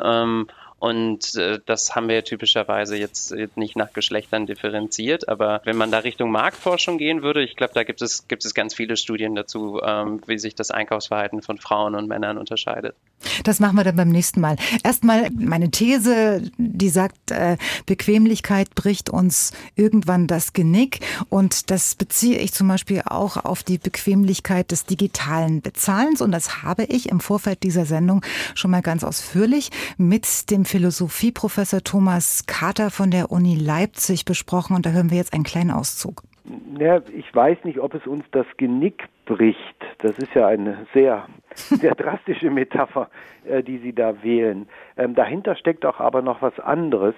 Und 0.79 1.35
äh, 1.37 1.61
das 1.65 1.95
haben 1.95 2.09
wir 2.09 2.25
typischerweise 2.25 2.97
jetzt 2.97 3.35
nicht 3.57 3.77
nach 3.77 3.93
Geschlechtern 3.93 4.47
differenziert. 4.47 5.29
Aber 5.29 5.63
wenn 5.65 5.77
man 5.77 5.91
da 5.91 5.99
Richtung 5.99 6.31
Marktforschung 6.31 6.99
gehen 6.99 7.23
würde, 7.23 7.43
ich 7.43 7.57
glaube, 7.57 7.73
da 7.75 7.85
gibt 7.85 8.03
es, 8.03 8.29
gibt 8.29 8.45
es 8.45 8.55
ganz 8.55 8.75
viele 8.75 8.97
Studien 8.97 9.35
dazu, 9.35 9.81
ähm, 9.83 10.21
wie 10.27 10.39
sich 10.39 10.55
das 10.55 10.71
Einkaufsverhalten 10.71 11.43
von 11.43 11.59
Frauen 11.59 11.95
und 11.95 12.09
Männern 12.09 12.39
unterscheidet. 12.39 12.95
Das 13.45 13.61
machen 13.61 13.77
wir 13.77 13.85
dann 13.85 13.97
beim 13.97 14.09
nächsten 14.09 14.41
Mal. 14.41 14.57
Erstmal 14.83 15.31
meine 15.31 15.71
These, 15.71 16.51
die 16.59 16.89
sagt, 16.89 17.31
äh, 17.31 17.57
Bequemlichkeit 17.87 18.75
bricht 18.75 19.11
uns 19.11 19.53
irgendwann 19.77 20.27
das 20.27 20.53
Genick. 20.53 21.01
Und 21.29 21.71
das 21.71 21.95
beziehe 21.95 22.39
ich 22.39 22.53
zum 22.53 22.69
Beispiel 22.69 23.03
auch 23.05 23.45
auf 23.45 23.63
die 23.63 23.79
Bequemlichkeit 23.79 24.71
des 24.71 24.87
digitalen 24.87 25.63
Bezahlens. 25.63 26.21
Und 26.21 26.33
das 26.33 26.63
habe 26.63 26.85
ich 26.85 27.09
im 27.09 27.21
Vorfeld 27.21 27.63
dieser 27.63 27.85
Sendung 27.85 28.23
schon 28.55 28.71
mal 28.71 28.83
ganz 28.83 29.05
ausführlich 29.05 29.71
mit 29.97 30.51
dem 30.51 30.65
Philosophieprofessor 30.65 31.83
Thomas 31.83 32.47
Kater 32.47 32.91
von 32.91 33.11
der 33.11 33.31
Uni 33.31 33.57
Leipzig 33.57 34.25
besprochen. 34.25 34.77
Und 34.77 34.87
da 34.87 34.91
hören 34.91 35.11
wir 35.11 35.19
jetzt 35.19 35.33
einen 35.33 35.45
kleinen 35.45 35.71
Auszug. 35.71 36.23
Ja, 36.79 37.01
ich 37.17 37.35
weiß 37.35 37.59
nicht, 37.65 37.79
ob 37.79 37.95
es 37.95 38.07
uns 38.07 38.25
das 38.33 38.47
Genick 38.59 39.05
bricht. 39.25 39.59
Das 39.99 40.19
ist 40.19 40.35
ja 40.35 40.47
eine 40.47 40.87
sehr, 40.93 41.27
sehr 41.55 41.95
drastische 41.95 42.51
Metapher, 42.51 43.09
äh, 43.45 43.63
die 43.63 43.79
Sie 43.79 43.93
da 43.93 44.23
wählen. 44.23 44.67
Ähm, 44.97 45.15
dahinter 45.15 45.57
steckt 45.57 45.85
auch 45.85 46.01
aber 46.01 46.23
noch 46.23 46.43
was 46.43 46.59
anderes, 46.61 47.15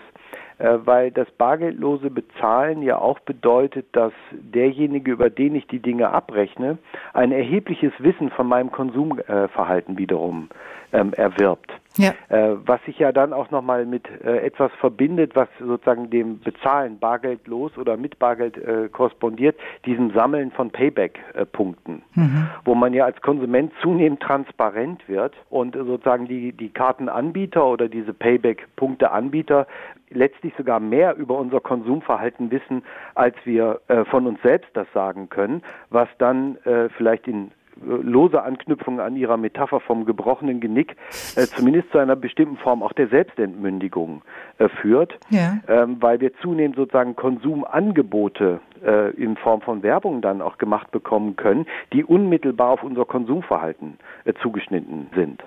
äh, 0.58 0.78
weil 0.84 1.10
das 1.10 1.30
bargeldlose 1.32 2.10
Bezahlen 2.10 2.82
ja 2.82 2.98
auch 2.98 3.18
bedeutet, 3.20 3.86
dass 3.92 4.12
derjenige, 4.32 5.12
über 5.12 5.30
den 5.30 5.54
ich 5.54 5.66
die 5.66 5.80
Dinge 5.80 6.10
abrechne, 6.10 6.78
ein 7.12 7.32
erhebliches 7.32 7.92
Wissen 7.98 8.30
von 8.30 8.46
meinem 8.46 8.70
Konsumverhalten 8.70 9.98
wiederum 9.98 10.48
ähm, 10.92 11.12
erwirbt. 11.14 11.72
Ja. 11.96 12.12
Äh, 12.28 12.56
was 12.64 12.82
sich 12.84 12.98
ja 12.98 13.12
dann 13.12 13.32
auch 13.32 13.50
nochmal 13.50 13.86
mit 13.86 14.04
äh, 14.24 14.38
etwas 14.38 14.70
verbindet, 14.80 15.34
was 15.34 15.48
sozusagen 15.58 16.10
dem 16.10 16.40
Bezahlen 16.40 16.98
bargeldlos 16.98 17.76
oder 17.78 17.96
mit 17.96 18.18
Bargeld 18.18 18.56
äh, 18.58 18.88
korrespondiert, 18.88 19.56
diesem 19.84 20.12
Sammeln 20.12 20.50
von 20.50 20.70
Payback-Punkten, 20.70 22.02
mhm. 22.14 22.48
wo 22.64 22.74
man 22.74 22.92
ja 22.92 23.04
als 23.04 23.20
Konsument 23.22 23.72
zunehmend 23.82 24.20
transparent 24.20 25.08
wird 25.08 25.34
und 25.50 25.74
sozusagen 25.74 26.26
die, 26.26 26.52
die 26.52 26.70
Kartenanbieter 26.70 27.64
oder 27.64 27.88
diese 27.88 28.12
Payback-Punkte-Anbieter 28.12 29.66
letztlich 30.10 30.54
sogar 30.56 30.80
mehr 30.80 31.16
über 31.16 31.38
unser 31.38 31.60
Konsumverhalten 31.60 32.50
wissen, 32.50 32.82
als 33.14 33.34
wir 33.44 33.80
äh, 33.88 34.04
von 34.04 34.26
uns 34.26 34.40
selbst 34.42 34.70
das 34.74 34.86
sagen 34.92 35.28
können, 35.28 35.62
was 35.90 36.08
dann 36.18 36.56
äh, 36.64 36.88
vielleicht 36.90 37.26
in 37.26 37.50
lose 37.84 38.42
Anknüpfung 38.42 39.00
an 39.00 39.16
Ihrer 39.16 39.36
Metapher 39.36 39.80
vom 39.80 40.04
gebrochenen 40.04 40.60
Genick 40.60 40.96
äh, 41.36 41.46
zumindest 41.46 41.90
zu 41.92 41.98
einer 41.98 42.16
bestimmten 42.16 42.56
Form 42.56 42.82
auch 42.82 42.92
der 42.92 43.08
Selbstentmündigung 43.08 44.22
äh, 44.58 44.68
führt, 44.68 45.18
ja. 45.30 45.58
ähm, 45.68 45.96
weil 46.00 46.20
wir 46.20 46.32
zunehmend 46.38 46.76
sozusagen 46.76 47.16
Konsumangebote 47.16 48.60
äh, 48.84 49.10
in 49.16 49.36
Form 49.36 49.60
von 49.60 49.82
Werbung 49.82 50.22
dann 50.22 50.40
auch 50.40 50.58
gemacht 50.58 50.90
bekommen 50.90 51.36
können, 51.36 51.66
die 51.92 52.04
unmittelbar 52.04 52.70
auf 52.70 52.82
unser 52.82 53.04
Konsumverhalten 53.04 53.98
äh, 54.24 54.32
zugeschnitten 54.42 55.08
sind. 55.14 55.42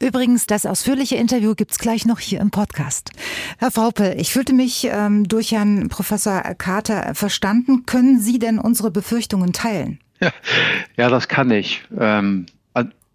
Übrigens, 0.00 0.46
das 0.46 0.66
ausführliche 0.66 1.16
Interview 1.16 1.54
gibt's 1.54 1.78
gleich 1.78 2.04
noch 2.04 2.18
hier 2.18 2.40
im 2.40 2.50
Podcast. 2.50 3.10
Herr 3.58 3.74
Vaupel, 3.74 4.14
ich 4.18 4.32
fühlte 4.32 4.52
mich 4.52 4.88
ähm, 4.92 5.26
durch 5.26 5.52
Herrn 5.52 5.88
Professor 5.88 6.42
Carter 6.58 7.14
verstanden. 7.14 7.84
Können 7.86 8.18
Sie 8.18 8.38
denn 8.38 8.58
unsere 8.58 8.90
Befürchtungen 8.90 9.52
teilen? 9.52 9.98
Ja, 10.96 11.08
das 11.08 11.28
kann 11.28 11.50
ich. 11.52 11.82
Ähm, 11.96 12.46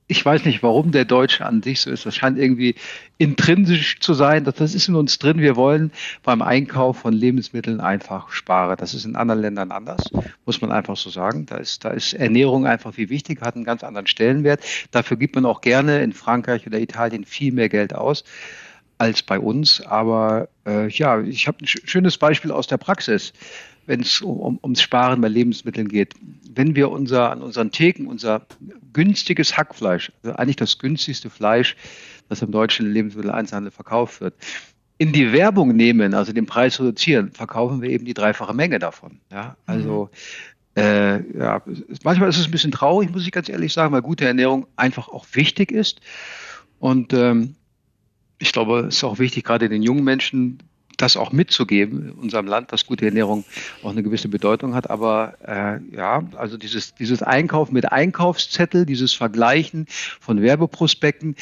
ich 0.08 0.24
weiß 0.24 0.46
nicht, 0.46 0.62
warum 0.62 0.92
der 0.92 1.06
Deutsche 1.06 1.46
an 1.46 1.64
sich 1.64 1.82
so 1.82 1.90
ist. 1.90 2.06
Das 2.06 2.16
scheint 2.16 2.38
irgendwie 2.38 2.76
intrinsisch 3.18 4.00
zu 4.00 4.14
sein. 4.14 4.44
Das, 4.44 4.56
das 4.56 4.76
ist 4.76 4.88
in 4.88 4.96
uns 4.96 5.18
drin. 5.18 5.40
Wir 5.40 5.56
wollen 5.56 5.92
beim 6.24 6.42
Einkauf 6.42 7.00
von 7.00 7.14
Lebensmitteln 7.14 7.80
einfach 7.80 8.30
sparen. 8.30 8.76
Das 8.78 8.94
ist 8.94 9.06
in 9.06 9.16
anderen 9.16 9.42
Ländern 9.42 9.72
anders, 9.72 10.12
muss 10.46 10.62
man 10.62 10.72
einfach 10.72 10.98
so 10.98 11.10
sagen. 11.10 11.46
Da 11.46 11.58
ist, 11.58 11.86
da 11.86 11.90
ist 11.90 12.14
Ernährung 12.14 12.68
einfach 12.68 12.94
viel 12.94 13.10
wichtiger, 13.10 13.46
hat 13.46 13.56
einen 13.56 13.64
ganz 13.64 13.84
anderen 13.84 14.08
Stellenwert. 14.08 14.62
Dafür 14.92 15.18
gibt 15.18 15.36
man 15.36 15.46
auch 15.46 15.62
gerne 15.62 16.04
in 16.04 16.12
Frankreich 16.12 16.68
oder 16.68 16.80
Italien 16.80 17.24
viel 17.24 17.54
mehr 17.54 17.70
Geld 17.70 17.96
aus 17.96 18.24
als 18.98 19.24
bei 19.24 19.40
uns. 19.40 19.82
Aber 19.82 20.50
äh, 20.66 20.90
ja, 20.90 21.22
ich 21.22 21.48
habe 21.48 21.60
ein 21.62 21.68
schönes 21.68 22.18
Beispiel 22.18 22.52
aus 22.52 22.68
der 22.68 22.78
Praxis 22.78 23.34
wenn 23.86 24.02
es 24.02 24.22
um, 24.22 24.60
ums 24.64 24.82
Sparen 24.82 25.22
bei 25.22 25.28
Lebensmitteln 25.28 25.88
geht. 25.88 26.14
Wenn 26.54 26.76
wir 26.76 26.92
unser, 26.92 27.32
an 27.32 27.42
unseren 27.42 27.72
Theken 27.72 28.08
unser 28.08 28.46
günstiges 28.94 29.58
Hackfleisch, 29.58 30.12
also 30.24 30.36
eigentlich 30.36 30.56
das 30.56 30.80
günstigste 30.80 31.30
Fleisch, 31.30 31.76
das 32.30 32.42
im 32.42 32.52
deutschen 32.52 32.92
Lebensmitteleinzelhandel 32.92 33.72
verkauft 33.72 34.22
wird, 34.22 34.36
in 34.98 35.12
die 35.12 35.34
Werbung 35.34 35.76
nehmen, 35.76 36.14
also 36.14 36.32
den 36.32 36.46
Preis 36.46 36.80
reduzieren, 36.80 37.32
verkaufen 37.32 37.82
wir 37.82 37.90
eben 37.90 38.06
die 38.06 38.14
dreifache 38.14 38.54
Menge 38.54 38.80
davon. 38.80 39.20
Ja, 39.32 39.58
also 39.66 40.10
mhm. 40.76 40.82
äh, 40.82 41.38
ja, 41.38 41.62
manchmal 42.04 42.30
ist 42.30 42.38
es 42.38 42.46
ein 42.46 42.52
bisschen 42.52 42.72
traurig, 42.72 43.12
muss 43.12 43.26
ich 43.26 43.32
ganz 43.32 43.50
ehrlich 43.50 43.74
sagen, 43.74 43.92
weil 43.92 44.02
gute 44.02 44.26
Ernährung 44.26 44.68
einfach 44.76 45.10
auch 45.10 45.26
wichtig 45.34 45.72
ist. 45.72 46.00
Und 46.80 47.14
ähm, 47.14 47.56
ich 48.40 48.52
glaube, 48.52 48.82
es 48.88 48.98
ist 48.98 49.04
auch 49.04 49.20
wichtig, 49.20 49.44
gerade 49.44 49.70
den 49.70 49.84
jungen 49.84 50.04
Menschen 50.04 50.60
das 50.98 51.18
auch 51.18 51.32
mitzugeben 51.32 52.10
in 52.10 52.12
unserem 52.12 52.48
Land, 52.48 52.72
dass 52.72 52.86
gute 52.86 53.06
Ernährung 53.06 53.46
auch 53.82 53.92
eine 53.92 54.04
gewisse 54.04 54.28
Bedeutung 54.28 54.76
hat. 54.76 54.90
Aber 54.90 55.34
äh, 55.46 55.80
ja, 55.96 56.24
also 56.36 56.58
dieses, 56.58 56.94
dieses 56.96 57.24
Einkaufen 57.24 57.74
mit 57.74 57.92
Einkaufszettel, 57.92 58.86
dieses 58.86 59.14
Vergleichen 59.14 59.88
von 60.20 60.42
Werbeprospekten, 60.42 61.36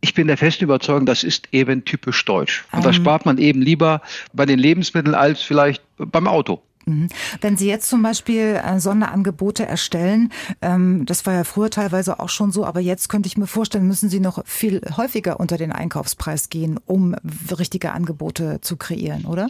ich 0.00 0.14
bin 0.14 0.26
der 0.26 0.36
festen 0.36 0.64
Überzeugung, 0.64 1.06
das 1.06 1.22
ist 1.22 1.48
eben 1.52 1.84
typisch 1.84 2.24
deutsch. 2.24 2.64
Und 2.72 2.84
da 2.84 2.92
spart 2.92 3.24
man 3.24 3.38
eben 3.38 3.62
lieber 3.62 4.02
bei 4.32 4.44
den 4.44 4.58
Lebensmitteln 4.58 5.14
als 5.14 5.42
vielleicht 5.42 5.82
beim 5.96 6.26
Auto. 6.26 6.60
Mhm. 6.86 7.08
Wenn 7.40 7.56
Sie 7.56 7.68
jetzt 7.68 7.88
zum 7.88 8.02
Beispiel 8.02 8.60
äh, 8.62 8.80
Sonderangebote 8.80 9.66
erstellen, 9.66 10.32
ähm, 10.60 11.06
das 11.06 11.26
war 11.26 11.34
ja 11.34 11.44
früher 11.44 11.70
teilweise 11.70 12.20
auch 12.20 12.28
schon 12.28 12.52
so, 12.52 12.64
aber 12.64 12.80
jetzt 12.80 13.08
könnte 13.08 13.26
ich 13.26 13.36
mir 13.36 13.46
vorstellen, 13.46 13.86
müssen 13.86 14.08
Sie 14.08 14.20
noch 14.20 14.44
viel 14.46 14.80
häufiger 14.96 15.40
unter 15.40 15.56
den 15.56 15.72
Einkaufspreis 15.72 16.48
gehen, 16.48 16.78
um 16.86 17.14
richtige 17.58 17.92
Angebote 17.92 18.60
zu 18.60 18.76
kreieren, 18.76 19.24
oder? 19.26 19.48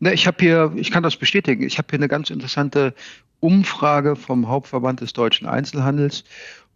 Na, 0.00 0.12
ich 0.12 0.26
habe 0.26 0.38
hier, 0.40 0.72
ich 0.76 0.90
kann 0.90 1.02
das 1.02 1.16
bestätigen, 1.16 1.62
ich 1.62 1.78
habe 1.78 1.88
hier 1.90 1.98
eine 1.98 2.08
ganz 2.08 2.30
interessante 2.30 2.94
Umfrage 3.40 4.16
vom 4.16 4.48
Hauptverband 4.48 5.00
des 5.00 5.12
deutschen 5.12 5.46
Einzelhandels. 5.46 6.24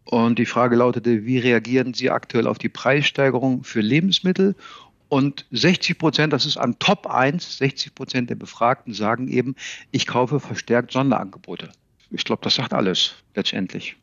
Und 0.05 0.39
die 0.39 0.47
Frage 0.47 0.77
lautete, 0.77 1.25
wie 1.25 1.39
reagieren 1.39 1.95
Sie 1.95 2.11
aktuell 2.11 2.47
auf 2.47 2.59
die 2.59 2.69
Preissteigerung 2.69 3.65
für 3.65 3.81
Lebensmittel 3.81 4.57
und 5.11 5.45
60 5.51 5.99
Prozent, 5.99 6.33
das 6.33 6.47
ist 6.47 6.57
an 6.57 6.79
Top 6.79 7.07
1, 7.07 7.59
60 7.59 7.95
Prozent 7.95 8.31
der 8.31 8.37
Befragten 8.37 8.95
sagen 8.95 9.29
eben, 9.29 9.57
ich 9.91 10.07
kaufe 10.07 10.41
verstärkt 10.41 10.93
Sonderangebote. 10.93 11.71
Ich 12.11 12.25
glaube, 12.25 12.43
das 12.43 12.55
sagt 12.55 12.73
alles 12.73 13.17
letztendlich. 13.35 13.97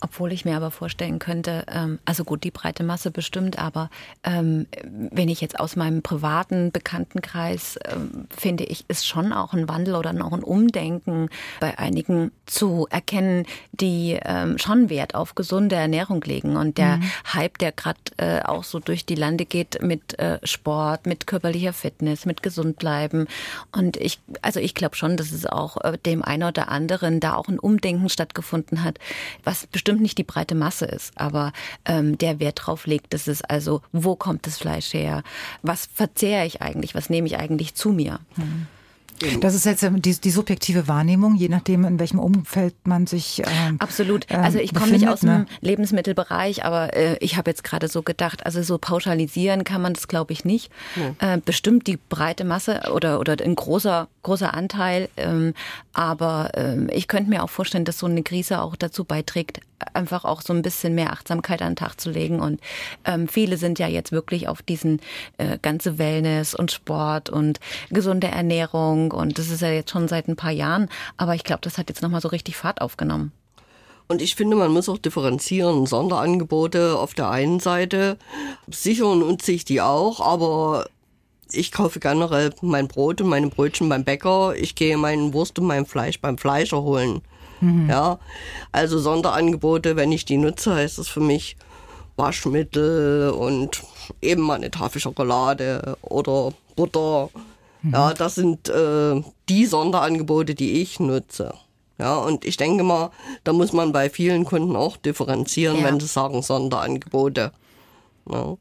Obwohl 0.00 0.32
ich 0.32 0.44
mir 0.44 0.56
aber 0.56 0.70
vorstellen 0.70 1.18
könnte, 1.18 1.64
ähm, 1.68 1.98
also 2.04 2.24
gut, 2.24 2.44
die 2.44 2.50
breite 2.50 2.82
Masse 2.82 3.10
bestimmt, 3.10 3.58
aber 3.58 3.90
ähm, 4.22 4.66
wenn 4.82 5.28
ich 5.28 5.40
jetzt 5.40 5.58
aus 5.58 5.76
meinem 5.76 6.02
privaten 6.02 6.72
Bekanntenkreis 6.72 7.78
ähm, 7.86 8.26
finde 8.36 8.64
ich, 8.64 8.84
ist 8.88 9.06
schon 9.06 9.32
auch 9.32 9.54
ein 9.54 9.68
Wandel 9.68 9.94
oder 9.94 10.12
noch 10.12 10.32
ein 10.32 10.42
Umdenken 10.42 11.30
bei 11.60 11.78
einigen 11.78 12.32
zu 12.46 12.86
erkennen, 12.90 13.46
die 13.72 14.18
ähm, 14.24 14.58
schon 14.58 14.90
Wert 14.90 15.14
auf 15.14 15.34
gesunde 15.34 15.76
Ernährung 15.76 16.22
legen. 16.22 16.56
Und 16.56 16.76
der 16.78 16.98
mhm. 16.98 17.10
Hype, 17.32 17.58
der 17.58 17.72
gerade 17.72 18.00
äh, 18.18 18.40
auch 18.42 18.64
so 18.64 18.80
durch 18.80 19.06
die 19.06 19.14
Lande 19.14 19.46
geht 19.46 19.82
mit 19.82 20.18
äh, 20.18 20.38
Sport, 20.44 21.06
mit 21.06 21.26
körperlicher 21.26 21.72
Fitness, 21.72 22.26
mit 22.26 22.42
gesund 22.42 22.78
bleiben. 22.78 23.26
Und 23.72 23.96
ich, 23.96 24.20
also 24.42 24.60
ich 24.60 24.74
glaube 24.74 24.96
schon, 24.96 25.16
dass 25.16 25.32
es 25.32 25.46
auch 25.46 25.78
äh, 25.82 25.96
dem 25.98 26.22
einen 26.22 26.44
oder 26.44 26.68
anderen 26.68 27.20
da 27.20 27.34
auch 27.34 27.48
ein 27.48 27.58
Umdenken 27.58 28.08
stattgefunden 28.08 28.84
hat, 28.84 28.98
was 29.44 29.66
bestimmt 29.84 30.00
nicht 30.00 30.16
die 30.16 30.24
breite 30.24 30.54
Masse 30.54 30.86
ist, 30.86 31.12
aber 31.14 31.52
ähm, 31.84 32.16
der 32.16 32.40
Wert 32.40 32.62
drauf 32.64 32.86
legt, 32.86 33.12
dass 33.12 33.26
es 33.26 33.42
also, 33.42 33.82
wo 33.92 34.16
kommt 34.16 34.46
das 34.46 34.56
Fleisch 34.56 34.94
her? 34.94 35.22
Was 35.60 35.90
verzehre 35.92 36.46
ich 36.46 36.62
eigentlich? 36.62 36.94
Was 36.94 37.10
nehme 37.10 37.26
ich 37.26 37.36
eigentlich 37.36 37.74
zu 37.74 37.90
mir? 37.90 38.20
Mhm. 38.36 38.66
Das 39.40 39.54
ist 39.54 39.64
jetzt 39.64 39.86
die, 39.88 40.20
die, 40.20 40.30
subjektive 40.30 40.88
Wahrnehmung, 40.88 41.36
je 41.36 41.48
nachdem, 41.48 41.84
in 41.84 41.98
welchem 42.00 42.18
Umfeld 42.18 42.74
man 42.84 43.06
sich. 43.06 43.42
Ähm, 43.44 43.76
Absolut. 43.78 44.30
Also 44.30 44.58
ich 44.58 44.74
komme 44.74 44.90
nicht 44.90 45.08
aus 45.08 45.22
ne? 45.22 45.46
dem 45.46 45.56
Lebensmittelbereich, 45.60 46.64
aber 46.64 46.96
äh, 46.96 47.16
ich 47.20 47.36
habe 47.36 47.50
jetzt 47.50 47.62
gerade 47.62 47.88
so 47.88 48.02
gedacht, 48.02 48.44
also 48.44 48.62
so 48.62 48.76
pauschalisieren 48.78 49.64
kann 49.64 49.82
man 49.82 49.94
das, 49.94 50.08
glaube 50.08 50.32
ich, 50.32 50.44
nicht. 50.44 50.70
Ja. 50.96 51.34
Äh, 51.34 51.38
bestimmt 51.38 51.86
die 51.86 51.98
breite 52.08 52.44
Masse 52.44 52.90
oder, 52.92 53.20
oder 53.20 53.36
ein 53.40 53.54
großer, 53.54 54.08
großer 54.22 54.52
Anteil. 54.52 55.08
Ähm, 55.16 55.54
aber 55.92 56.50
äh, 56.54 56.92
ich 56.92 57.06
könnte 57.06 57.30
mir 57.30 57.44
auch 57.44 57.50
vorstellen, 57.50 57.84
dass 57.84 57.98
so 57.98 58.06
eine 58.06 58.22
Krise 58.22 58.60
auch 58.60 58.74
dazu 58.74 59.04
beiträgt, 59.04 59.60
einfach 59.92 60.24
auch 60.24 60.42
so 60.42 60.52
ein 60.52 60.62
bisschen 60.62 60.94
mehr 60.94 61.12
Achtsamkeit 61.12 61.62
an 61.62 61.72
den 61.72 61.76
Tag 61.76 62.00
zu 62.00 62.10
legen. 62.10 62.40
Und 62.40 62.60
ähm, 63.04 63.28
viele 63.28 63.56
sind 63.56 63.78
ja 63.78 63.86
jetzt 63.86 64.12
wirklich 64.12 64.48
auf 64.48 64.62
diesen 64.62 65.00
äh, 65.38 65.58
ganze 65.60 65.98
Wellness 65.98 66.54
und 66.54 66.72
Sport 66.72 67.30
und 67.30 67.60
gesunde 67.90 68.28
Ernährung. 68.28 69.10
Und 69.12 69.38
das 69.38 69.50
ist 69.50 69.62
ja 69.62 69.70
jetzt 69.70 69.90
schon 69.90 70.08
seit 70.08 70.28
ein 70.28 70.36
paar 70.36 70.50
Jahren. 70.50 70.88
Aber 71.16 71.34
ich 71.34 71.44
glaube, 71.44 71.60
das 71.62 71.78
hat 71.78 71.88
jetzt 71.88 72.02
nochmal 72.02 72.20
so 72.20 72.28
richtig 72.28 72.56
Fahrt 72.56 72.80
aufgenommen. 72.80 73.32
Und 74.06 74.20
ich 74.20 74.34
finde, 74.34 74.56
man 74.56 74.70
muss 74.70 74.88
auch 74.88 74.98
differenzieren. 74.98 75.86
Sonderangebote 75.86 76.98
auf 76.98 77.14
der 77.14 77.30
einen 77.30 77.60
Seite 77.60 78.18
sichern 78.68 79.22
und 79.22 79.42
sich 79.42 79.64
die 79.64 79.80
auch, 79.80 80.20
aber 80.20 80.86
ich 81.50 81.72
kaufe 81.72 82.00
generell 82.00 82.52
mein 82.60 82.88
Brot 82.88 83.20
und 83.20 83.28
meine 83.28 83.48
Brötchen 83.48 83.88
beim 83.88 84.04
Bäcker. 84.04 84.54
Ich 84.56 84.74
gehe 84.74 84.96
meinen 84.96 85.32
Wurst 85.32 85.58
und 85.58 85.66
mein 85.66 85.86
Fleisch 85.86 86.20
beim 86.20 86.36
Fleischer 86.36 86.82
holen. 86.82 87.22
Mhm. 87.64 87.88
Ja, 87.88 88.18
also 88.72 88.98
Sonderangebote, 88.98 89.96
wenn 89.96 90.12
ich 90.12 90.24
die 90.24 90.36
nutze, 90.36 90.74
heißt 90.74 90.98
das 90.98 91.08
für 91.08 91.20
mich 91.20 91.56
Waschmittel 92.16 93.30
und 93.30 93.82
eben 94.20 94.42
mal 94.42 94.54
eine 94.54 94.70
Tafel 94.70 95.00
Schokolade 95.00 95.96
oder 96.02 96.52
Butter. 96.76 97.30
Mhm. 97.82 97.92
Ja, 97.92 98.14
das 98.14 98.34
sind 98.34 98.68
äh, 98.68 99.22
die 99.48 99.66
Sonderangebote, 99.66 100.54
die 100.54 100.82
ich 100.82 101.00
nutze. 101.00 101.54
Ja, 101.98 102.16
und 102.16 102.44
ich 102.44 102.56
denke 102.56 102.82
mal, 102.82 103.10
da 103.44 103.52
muss 103.52 103.72
man 103.72 103.92
bei 103.92 104.10
vielen 104.10 104.44
Kunden 104.44 104.76
auch 104.76 104.96
differenzieren, 104.96 105.78
ja. 105.78 105.84
wenn 105.84 106.00
sie 106.00 106.06
sagen 106.06 106.42
Sonderangebote. 106.42 107.52
Ja. 108.30 108.56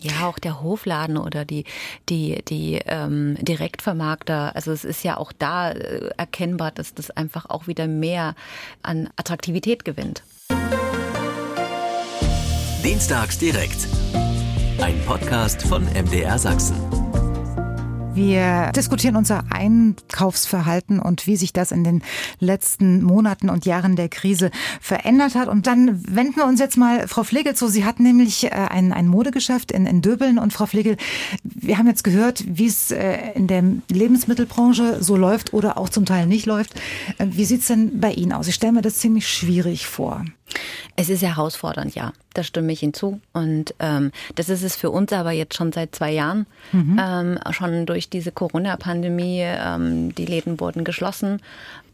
Ja, 0.00 0.28
auch 0.28 0.38
der 0.38 0.62
Hofladen 0.62 1.16
oder 1.16 1.44
die, 1.44 1.64
die, 2.08 2.42
die 2.48 2.80
ähm, 2.86 3.36
Direktvermarkter. 3.40 4.54
Also 4.54 4.70
es 4.70 4.84
ist 4.84 5.02
ja 5.02 5.16
auch 5.16 5.32
da 5.32 5.72
äh, 5.72 6.10
erkennbar, 6.16 6.70
dass 6.70 6.94
das 6.94 7.10
einfach 7.10 7.46
auch 7.46 7.66
wieder 7.66 7.88
mehr 7.88 8.34
an 8.82 9.10
Attraktivität 9.16 9.84
gewinnt. 9.84 10.22
Dienstags 12.84 13.38
direkt. 13.38 13.88
Ein 14.80 15.00
Podcast 15.04 15.62
von 15.62 15.84
MDR 15.84 16.38
Sachsen. 16.38 17.07
Wir 18.18 18.72
diskutieren 18.74 19.14
unser 19.14 19.44
Einkaufsverhalten 19.50 20.98
und 20.98 21.28
wie 21.28 21.36
sich 21.36 21.52
das 21.52 21.70
in 21.70 21.84
den 21.84 22.02
letzten 22.40 23.04
Monaten 23.04 23.48
und 23.48 23.64
Jahren 23.64 23.94
der 23.94 24.08
Krise 24.08 24.50
verändert 24.80 25.36
hat. 25.36 25.46
Und 25.46 25.68
dann 25.68 26.02
wenden 26.04 26.34
wir 26.34 26.44
uns 26.46 26.58
jetzt 26.58 26.76
mal, 26.76 27.06
Frau 27.06 27.22
Flegel, 27.22 27.54
zu. 27.54 27.68
Sie 27.68 27.84
hat 27.84 28.00
nämlich 28.00 28.46
äh, 28.46 28.48
ein, 28.50 28.92
ein 28.92 29.06
Modegeschäft 29.06 29.70
in, 29.70 29.86
in 29.86 30.02
Döbeln. 30.02 30.40
Und 30.40 30.52
Frau 30.52 30.66
Flegel, 30.66 30.96
wir 31.44 31.78
haben 31.78 31.86
jetzt 31.86 32.02
gehört, 32.02 32.42
wie 32.48 32.66
es 32.66 32.90
äh, 32.90 33.18
in 33.36 33.46
der 33.46 33.62
Lebensmittelbranche 33.88 35.00
so 35.00 35.16
läuft 35.16 35.54
oder 35.54 35.78
auch 35.78 35.88
zum 35.88 36.04
Teil 36.04 36.26
nicht 36.26 36.46
läuft. 36.46 36.74
Äh, 37.18 37.26
wie 37.30 37.44
sieht 37.44 37.60
es 37.60 37.68
denn 37.68 38.00
bei 38.00 38.10
Ihnen 38.10 38.32
aus? 38.32 38.48
Ich 38.48 38.56
stelle 38.56 38.72
mir 38.72 38.82
das 38.82 38.98
ziemlich 38.98 39.28
schwierig 39.28 39.86
vor. 39.86 40.24
Es 40.96 41.08
ist 41.08 41.22
herausfordernd, 41.22 41.94
ja. 41.94 42.12
Da 42.34 42.42
stimme 42.42 42.72
ich 42.72 42.80
hinzu. 42.80 43.20
Und 43.32 43.74
ähm, 43.78 44.12
das 44.34 44.48
ist 44.48 44.62
es 44.62 44.76
für 44.76 44.90
uns 44.90 45.12
aber 45.12 45.32
jetzt 45.32 45.56
schon 45.56 45.72
seit 45.72 45.94
zwei 45.94 46.10
Jahren. 46.12 46.46
Mhm. 46.72 47.00
Ähm, 47.00 47.38
schon 47.52 47.86
durch 47.86 48.08
diese 48.08 48.32
Corona-Pandemie. 48.32 49.42
Ähm, 49.42 50.14
die 50.14 50.26
Läden 50.26 50.58
wurden 50.60 50.84
geschlossen. 50.84 51.40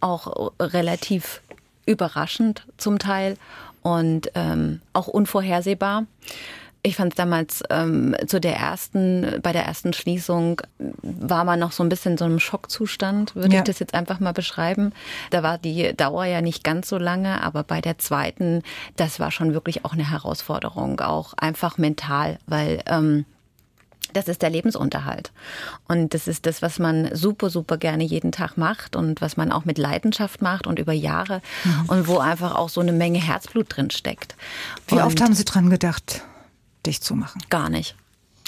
Auch 0.00 0.52
relativ 0.60 1.40
überraschend 1.86 2.66
zum 2.78 2.98
Teil 2.98 3.36
und 3.82 4.30
ähm, 4.34 4.80
auch 4.94 5.08
unvorhersehbar. 5.08 6.06
Ich 6.86 6.96
fand 6.96 7.14
es 7.14 7.16
damals 7.16 7.62
ähm, 7.70 8.14
zu 8.26 8.40
der 8.40 8.56
ersten, 8.56 9.40
bei 9.42 9.52
der 9.52 9.64
ersten 9.64 9.94
Schließung 9.94 10.60
war 11.00 11.44
man 11.44 11.58
noch 11.58 11.72
so 11.72 11.82
ein 11.82 11.88
bisschen 11.88 12.12
in 12.12 12.18
so 12.18 12.26
einem 12.26 12.38
Schockzustand, 12.38 13.34
würde 13.34 13.54
ja. 13.54 13.60
ich 13.60 13.64
das 13.64 13.78
jetzt 13.78 13.94
einfach 13.94 14.20
mal 14.20 14.34
beschreiben. 14.34 14.92
Da 15.30 15.42
war 15.42 15.56
die 15.56 15.96
Dauer 15.96 16.26
ja 16.26 16.42
nicht 16.42 16.62
ganz 16.62 16.90
so 16.90 16.98
lange, 16.98 17.42
aber 17.42 17.62
bei 17.62 17.80
der 17.80 17.96
zweiten, 17.96 18.62
das 18.96 19.18
war 19.18 19.30
schon 19.30 19.54
wirklich 19.54 19.86
auch 19.86 19.94
eine 19.94 20.10
Herausforderung, 20.10 21.00
auch 21.00 21.32
einfach 21.38 21.78
mental, 21.78 22.38
weil 22.46 22.82
ähm, 22.84 23.24
das 24.12 24.28
ist 24.28 24.42
der 24.42 24.50
Lebensunterhalt. 24.50 25.32
Und 25.88 26.12
das 26.12 26.28
ist 26.28 26.44
das, 26.44 26.60
was 26.60 26.78
man 26.78 27.14
super, 27.14 27.48
super 27.48 27.78
gerne 27.78 28.04
jeden 28.04 28.30
Tag 28.30 28.58
macht 28.58 28.94
und 28.94 29.22
was 29.22 29.38
man 29.38 29.52
auch 29.52 29.64
mit 29.64 29.78
Leidenschaft 29.78 30.42
macht 30.42 30.66
und 30.66 30.78
über 30.78 30.92
Jahre 30.92 31.40
mhm. 31.64 31.84
und 31.88 32.08
wo 32.08 32.18
einfach 32.18 32.54
auch 32.54 32.68
so 32.68 32.82
eine 32.82 32.92
Menge 32.92 33.20
Herzblut 33.20 33.74
drin 33.74 33.90
steckt. 33.90 34.36
Wie 34.88 34.96
und 34.96 35.02
oft 35.02 35.20
haben 35.22 35.34
Sie 35.34 35.46
dran 35.46 35.70
gedacht? 35.70 36.22
Dicht 36.86 37.04
zu 37.04 37.14
machen? 37.14 37.42
Gar 37.50 37.68
nicht. 37.68 37.96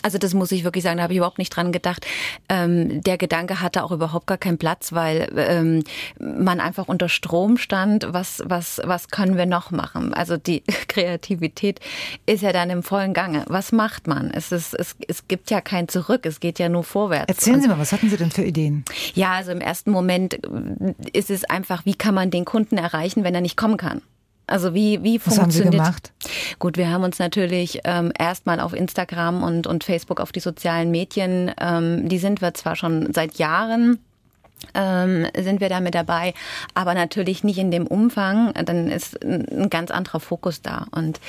Also 0.06 0.18
das 0.18 0.34
muss 0.34 0.52
ich 0.52 0.62
wirklich 0.62 0.84
sagen, 0.84 0.98
da 0.98 1.02
habe 1.02 1.14
ich 1.14 1.16
überhaupt 1.16 1.38
nicht 1.38 1.50
dran 1.50 1.72
gedacht. 1.72 2.06
Ähm, 2.48 3.00
der 3.02 3.18
Gedanke 3.18 3.60
hatte 3.60 3.82
auch 3.82 3.90
überhaupt 3.90 4.28
gar 4.28 4.38
keinen 4.38 4.56
Platz, 4.56 4.92
weil 4.92 5.28
ähm, 5.36 5.82
man 6.20 6.60
einfach 6.60 6.86
unter 6.86 7.08
Strom 7.08 7.56
stand. 7.56 8.06
Was, 8.10 8.40
was, 8.44 8.80
was 8.84 9.08
können 9.08 9.36
wir 9.36 9.46
noch 9.46 9.72
machen? 9.72 10.14
Also 10.14 10.36
die 10.36 10.62
Kreativität 10.88 11.80
ist 12.24 12.42
ja 12.42 12.52
dann 12.52 12.70
im 12.70 12.84
vollen 12.84 13.14
Gange. 13.14 13.44
Was 13.48 13.72
macht 13.72 14.06
man? 14.06 14.30
Es, 14.30 14.52
ist, 14.52 14.74
es, 14.74 14.94
es 15.08 15.26
gibt 15.26 15.50
ja 15.50 15.60
kein 15.60 15.88
Zurück, 15.88 16.24
es 16.24 16.38
geht 16.38 16.60
ja 16.60 16.68
nur 16.68 16.84
vorwärts. 16.84 17.26
Erzählen 17.28 17.60
Sie 17.60 17.66
mal, 17.66 17.78
was 17.78 17.90
hatten 17.90 18.08
Sie 18.08 18.16
denn 18.16 18.30
für 18.30 18.44
Ideen? 18.44 18.84
Ja, 19.14 19.32
also 19.32 19.50
im 19.50 19.60
ersten 19.60 19.90
Moment 19.90 20.34
ist 21.12 21.30
es 21.30 21.42
einfach, 21.44 21.84
wie 21.84 21.94
kann 21.94 22.14
man 22.14 22.30
den 22.30 22.44
Kunden 22.44 22.78
erreichen, 22.78 23.24
wenn 23.24 23.34
er 23.34 23.40
nicht 23.40 23.56
kommen 23.56 23.76
kann? 23.76 24.02
Also 24.46 24.74
wie, 24.74 25.02
wie 25.02 25.20
Was 25.24 25.36
funktioniert? 25.36 25.66
Haben 25.66 25.72
Sie 25.72 25.76
gemacht? 25.78 26.12
Gut, 26.58 26.76
wir 26.76 26.90
haben 26.90 27.02
uns 27.02 27.18
natürlich 27.18 27.80
ähm, 27.84 28.12
erstmal 28.16 28.60
auf 28.60 28.72
Instagram 28.72 29.42
und, 29.42 29.66
und 29.66 29.84
Facebook 29.84 30.20
auf 30.20 30.30
die 30.30 30.40
sozialen 30.40 30.90
Medien, 30.90 31.52
ähm, 31.60 32.08
die 32.08 32.18
sind 32.18 32.40
wir 32.40 32.54
zwar 32.54 32.76
schon 32.76 33.12
seit 33.12 33.36
Jahren 33.38 33.98
ähm, 34.74 35.26
sind 35.36 35.60
wir 35.60 35.68
da 35.68 35.80
mit 35.80 35.94
dabei, 35.94 36.34
aber 36.74 36.94
natürlich 36.94 37.44
nicht 37.44 37.58
in 37.58 37.70
dem 37.70 37.86
Umfang. 37.86 38.52
Dann 38.54 38.90
ist 38.90 39.22
ein 39.22 39.68
ganz 39.70 39.90
anderer 39.90 40.20
Fokus 40.20 40.62
da. 40.62 40.86
Und 40.92 41.20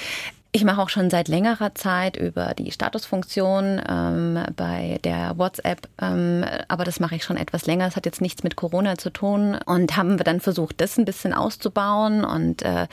ich 0.57 0.63
mache 0.63 0.81
auch 0.81 0.89
schon 0.89 1.11
seit 1.11 1.27
längerer 1.27 1.75
Zeit 1.75 2.17
über 2.17 2.55
die 2.55 2.71
Statusfunktion 2.71 3.79
ähm, 3.87 4.39
bei 4.55 4.99
der 5.03 5.37
WhatsApp, 5.37 5.87
ähm, 6.01 6.43
aber 6.67 6.83
das 6.83 6.99
mache 6.99 7.15
ich 7.15 7.23
schon 7.23 7.37
etwas 7.37 7.67
länger. 7.67 7.85
Das 7.85 7.95
hat 7.95 8.07
jetzt 8.07 8.21
nichts 8.21 8.43
mit 8.43 8.55
Corona 8.55 8.97
zu 8.97 9.11
tun 9.11 9.55
und 9.65 9.95
haben 9.95 10.17
wir 10.17 10.23
dann 10.23 10.39
versucht, 10.39 10.81
das 10.81 10.97
ein 10.97 11.05
bisschen 11.05 11.33
auszubauen 11.33 12.25
und 12.25 12.63
äh, 12.63 12.87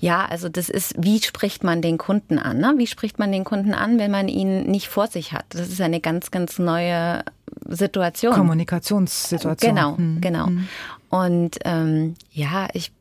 ja, 0.00 0.26
also 0.26 0.50
das 0.50 0.68
ist, 0.68 0.94
wie 0.98 1.22
spricht 1.22 1.64
man 1.64 1.80
den 1.80 1.96
Kunden 1.96 2.38
an? 2.38 2.58
Ne? 2.58 2.74
Wie 2.76 2.86
spricht 2.86 3.18
man 3.18 3.32
den 3.32 3.44
Kunden 3.44 3.72
an, 3.72 3.98
wenn 3.98 4.10
man 4.10 4.28
ihn 4.28 4.70
nicht 4.70 4.88
vor 4.88 5.06
sich 5.06 5.32
hat? 5.32 5.46
Das 5.48 5.68
ist 5.68 5.80
eine 5.80 6.00
ganz, 6.00 6.30
ganz 6.30 6.58
neue 6.58 7.24
Situation. 7.68 8.34
Kommunikationssituation. 8.34 9.74
Genau, 9.74 9.96
hm. 9.96 10.20
genau. 10.20 10.46
Hm. 10.46 10.68
Und 11.08 11.58
ähm, 11.64 12.16
ja, 12.32 12.68
ich 12.74 12.92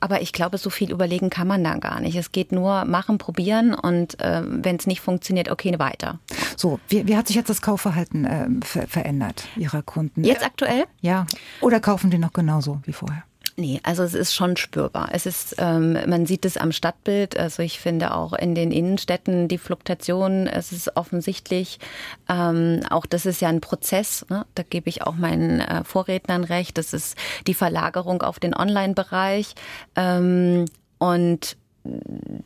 aber 0.00 0.22
ich 0.22 0.32
glaube, 0.32 0.58
so 0.58 0.70
viel 0.70 0.90
überlegen 0.90 1.30
kann 1.30 1.46
man 1.46 1.64
da 1.64 1.76
gar 1.76 2.00
nicht. 2.00 2.16
Es 2.16 2.32
geht 2.32 2.52
nur 2.52 2.84
machen, 2.84 3.18
probieren 3.18 3.74
und 3.74 4.20
äh, 4.20 4.42
wenn 4.44 4.76
es 4.76 4.86
nicht 4.86 5.00
funktioniert, 5.00 5.50
okay, 5.50 5.70
weiter. 5.78 6.18
So, 6.56 6.80
wie, 6.88 7.06
wie 7.06 7.16
hat 7.16 7.26
sich 7.26 7.36
jetzt 7.36 7.50
das 7.50 7.62
Kaufverhalten 7.62 8.24
äh, 8.24 8.48
ver 8.64 8.86
verändert 8.86 9.44
Ihrer 9.56 9.82
Kunden? 9.82 10.24
Jetzt 10.24 10.44
aktuell? 10.44 10.84
Ja. 11.00 11.26
Oder 11.60 11.80
kaufen 11.80 12.10
die 12.10 12.18
noch 12.18 12.32
genauso 12.32 12.80
wie 12.84 12.92
vorher? 12.92 13.24
Nee, 13.60 13.78
also 13.82 14.02
es 14.04 14.14
ist 14.14 14.34
schon 14.34 14.56
spürbar. 14.56 15.10
Es 15.12 15.26
ist, 15.26 15.56
ähm, 15.58 15.92
man 16.06 16.24
sieht 16.24 16.46
es 16.46 16.56
am 16.56 16.72
Stadtbild. 16.72 17.38
Also 17.38 17.62
ich 17.62 17.78
finde 17.78 18.14
auch 18.14 18.32
in 18.32 18.54
den 18.54 18.72
Innenstädten 18.72 19.48
die 19.48 19.58
Fluktuation, 19.58 20.46
es 20.46 20.72
ist 20.72 20.96
offensichtlich. 20.96 21.78
Ähm, 22.26 22.80
auch 22.88 23.04
das 23.04 23.26
ist 23.26 23.42
ja 23.42 23.50
ein 23.50 23.60
Prozess. 23.60 24.24
Ne? 24.30 24.46
Da 24.54 24.62
gebe 24.62 24.88
ich 24.88 25.02
auch 25.02 25.14
meinen 25.14 25.60
äh, 25.60 25.84
Vorrednern 25.84 26.44
recht. 26.44 26.78
Das 26.78 26.94
ist 26.94 27.18
die 27.46 27.52
Verlagerung 27.52 28.22
auf 28.22 28.40
den 28.40 28.54
Online-Bereich. 28.54 29.54
Ähm, 29.94 30.64
und 30.96 31.58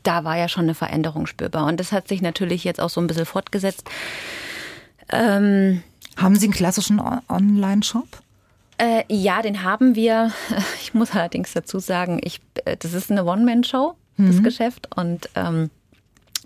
da 0.02 0.24
war 0.24 0.36
ja 0.36 0.48
schon 0.48 0.64
eine 0.64 0.74
Veränderung 0.74 1.28
spürbar. 1.28 1.66
Und 1.66 1.78
das 1.78 1.92
hat 1.92 2.08
sich 2.08 2.22
natürlich 2.22 2.64
jetzt 2.64 2.80
auch 2.80 2.90
so 2.90 3.00
ein 3.00 3.06
bisschen 3.06 3.26
fortgesetzt. 3.26 3.88
Ähm, 5.12 5.84
Haben 6.16 6.34
Sie 6.34 6.46
einen 6.46 6.54
klassischen 6.54 7.00
Online-Shop? 7.28 8.08
Äh, 8.78 9.04
ja, 9.08 9.42
den 9.42 9.62
haben 9.62 9.94
wir. 9.94 10.32
Ich 10.80 10.94
muss 10.94 11.12
allerdings 11.12 11.52
dazu 11.52 11.78
sagen, 11.78 12.20
ich, 12.22 12.40
äh, 12.64 12.76
das 12.76 12.92
ist 12.92 13.10
eine 13.10 13.24
One-Man-Show, 13.24 13.94
das 14.16 14.36
mhm. 14.36 14.42
Geschäft. 14.42 14.88
Und 14.96 15.28
ähm, 15.34 15.70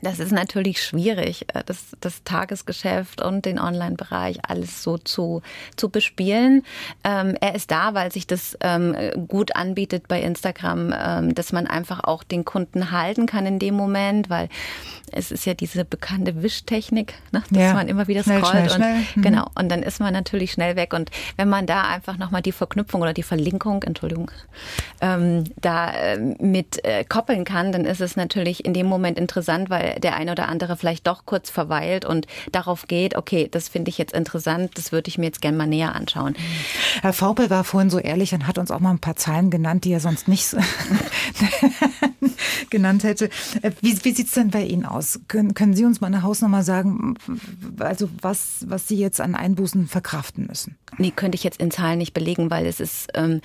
Das 0.02 0.20
ist 0.20 0.32
natürlich 0.32 0.82
schwierig, 0.82 1.46
äh, 1.54 1.62
das, 1.66 1.96
das 2.00 2.22
Tagesgeschäft 2.24 3.20
und 3.20 3.44
den 3.44 3.58
Online-Bereich 3.58 4.38
alles 4.48 4.82
so 4.82 4.98
zu, 4.98 5.42
zu 5.76 5.88
bespielen. 5.88 6.64
Ähm, 7.04 7.36
er 7.40 7.54
ist 7.54 7.70
da, 7.70 7.94
weil 7.94 8.12
sich 8.12 8.26
das 8.26 8.56
ähm, 8.60 8.96
gut 9.28 9.56
anbietet 9.56 10.08
bei 10.08 10.20
Instagram, 10.20 10.94
ähm, 10.96 11.34
dass 11.34 11.52
man 11.52 11.66
einfach 11.66 12.04
auch 12.04 12.22
den 12.22 12.44
Kunden 12.44 12.90
halten 12.90 13.26
kann 13.26 13.46
in 13.46 13.58
dem 13.58 13.74
Moment, 13.74 14.30
weil 14.30 14.48
es 15.12 15.32
ist 15.32 15.46
ja 15.46 15.54
diese 15.54 15.84
bekannte 15.84 16.42
Wischtechnik, 16.42 17.14
ne, 17.32 17.42
dass 17.50 17.62
ja. 17.62 17.74
man 17.74 17.88
immer 17.88 18.08
wieder 18.08 18.22
scrollt 18.22 18.46
schnell, 18.46 18.70
schnell, 18.70 18.96
und 18.96 19.04
schnell. 19.04 19.06
Mhm. 19.16 19.22
genau 19.22 19.46
und 19.54 19.68
dann 19.70 19.82
ist 19.82 20.00
man 20.00 20.12
natürlich 20.12 20.52
schnell 20.52 20.76
weg 20.76 20.92
und 20.92 21.10
wenn 21.36 21.48
man 21.48 21.66
da 21.66 21.82
einfach 21.82 22.18
nochmal 22.18 22.42
die 22.42 22.52
Verknüpfung 22.52 23.00
oder 23.00 23.14
die 23.14 23.22
Verlinkung, 23.22 23.82
Entschuldigung, 23.82 24.30
ähm, 25.00 25.44
da 25.60 25.90
äh, 25.92 26.18
mit 26.18 26.84
äh, 26.84 27.04
koppeln 27.04 27.44
kann, 27.44 27.72
dann 27.72 27.84
ist 27.84 28.00
es 28.00 28.16
natürlich 28.16 28.64
in 28.64 28.74
dem 28.74 28.86
Moment 28.86 29.18
interessant, 29.18 29.70
weil 29.70 29.87
der 29.98 30.16
eine 30.16 30.32
oder 30.32 30.48
andere 30.48 30.76
vielleicht 30.76 31.06
doch 31.06 31.24
kurz 31.24 31.50
verweilt 31.50 32.04
und 32.04 32.26
darauf 32.52 32.86
geht, 32.86 33.16
okay, 33.16 33.48
das 33.50 33.68
finde 33.68 33.90
ich 33.90 33.98
jetzt 33.98 34.12
interessant, 34.12 34.72
das 34.76 34.92
würde 34.92 35.08
ich 35.08 35.18
mir 35.18 35.26
jetzt 35.26 35.40
gerne 35.40 35.56
mal 35.56 35.66
näher 35.66 35.94
anschauen. 35.94 36.36
Herr 37.02 37.12
Faupel 37.12 37.50
war 37.50 37.64
vorhin 37.64 37.90
so 37.90 37.98
ehrlich 37.98 38.34
und 38.34 38.46
hat 38.46 38.58
uns 38.58 38.70
auch 38.70 38.80
mal 38.80 38.90
ein 38.90 38.98
paar 38.98 39.16
Zahlen 39.16 39.50
genannt, 39.50 39.84
die 39.84 39.92
er 39.92 40.00
sonst 40.00 40.28
nicht 40.28 40.56
genannt 42.70 43.04
hätte. 43.04 43.30
Äh, 43.62 43.72
wie, 43.80 44.04
wie 44.04 44.12
sieht 44.12 44.28
es 44.28 44.34
denn 44.34 44.50
bei 44.50 44.62
Ihnen 44.64 44.84
aus? 44.84 45.20
Können, 45.28 45.54
können 45.54 45.74
Sie 45.74 45.84
uns 45.84 46.00
mal 46.00 46.08
eine 46.08 46.22
Hausnummer 46.22 46.62
sagen, 46.62 47.14
also 47.78 48.08
was, 48.20 48.64
was 48.66 48.88
Sie 48.88 48.96
jetzt 48.96 49.20
an 49.20 49.34
Einbußen 49.34 49.86
verkraften 49.86 50.46
müssen? 50.46 50.76
Nee, 50.98 51.12
könnte 51.14 51.36
ich 51.36 51.44
jetzt 51.44 51.60
in 51.60 51.70
Zahlen 51.70 51.98
nicht 51.98 52.14
belegen, 52.14 52.50
weil 52.50 52.66
es 52.66 52.80
ist... 52.80 53.08
Ähm, 53.14 53.40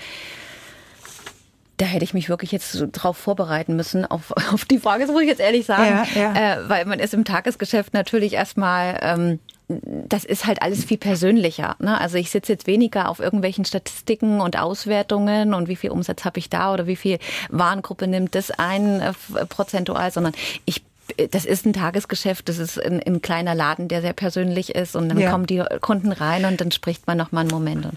da 1.77 1.85
hätte 1.85 2.03
ich 2.03 2.13
mich 2.13 2.29
wirklich 2.29 2.51
jetzt 2.51 2.85
drauf 2.91 3.17
vorbereiten 3.17 3.75
müssen, 3.75 4.05
auf, 4.05 4.31
auf 4.53 4.65
die 4.65 4.79
Frage, 4.79 5.05
das 5.05 5.11
muss 5.11 5.21
ich 5.21 5.27
jetzt 5.27 5.41
ehrlich 5.41 5.65
sagen. 5.65 6.07
Ja, 6.15 6.33
ja. 6.33 6.53
Äh, 6.53 6.69
weil 6.69 6.85
man 6.85 6.99
ist 6.99 7.13
im 7.13 7.25
Tagesgeschäft 7.25 7.93
natürlich 7.93 8.33
erstmal, 8.33 8.99
ähm, 9.01 9.39
das 9.67 10.25
ist 10.25 10.45
halt 10.45 10.61
alles 10.61 10.83
viel 10.83 10.97
persönlicher. 10.97 11.75
Ne? 11.79 11.99
Also 11.99 12.17
ich 12.17 12.29
sitze 12.29 12.51
jetzt 12.51 12.67
weniger 12.67 13.09
auf 13.09 13.19
irgendwelchen 13.19 13.65
Statistiken 13.65 14.41
und 14.41 14.59
Auswertungen 14.59 15.53
und 15.53 15.67
wie 15.67 15.75
viel 15.75 15.89
Umsatz 15.89 16.25
habe 16.25 16.39
ich 16.39 16.49
da 16.49 16.73
oder 16.73 16.85
wie 16.85 16.95
viel 16.95 17.17
Warengruppe 17.49 18.07
nimmt 18.07 18.35
das 18.35 18.51
ein 18.51 19.01
äh, 19.01 19.13
prozentual, 19.47 20.11
sondern 20.11 20.33
ich 20.65 20.83
das 21.31 21.45
ist 21.45 21.65
ein 21.65 21.73
Tagesgeschäft, 21.73 22.47
das 22.49 22.57
ist 22.57 22.81
ein, 22.81 23.01
ein, 23.01 23.21
kleiner 23.21 23.55
Laden, 23.55 23.87
der 23.87 24.01
sehr 24.01 24.13
persönlich 24.13 24.73
ist 24.75 24.95
und 24.95 25.09
dann 25.09 25.17
ja. 25.17 25.31
kommen 25.31 25.45
die 25.45 25.63
Kunden 25.81 26.11
rein 26.11 26.45
und 26.45 26.61
dann 26.61 26.71
spricht 26.71 27.07
man 27.07 27.17
noch 27.17 27.31
mal 27.31 27.41
einen 27.41 27.49
Moment. 27.49 27.89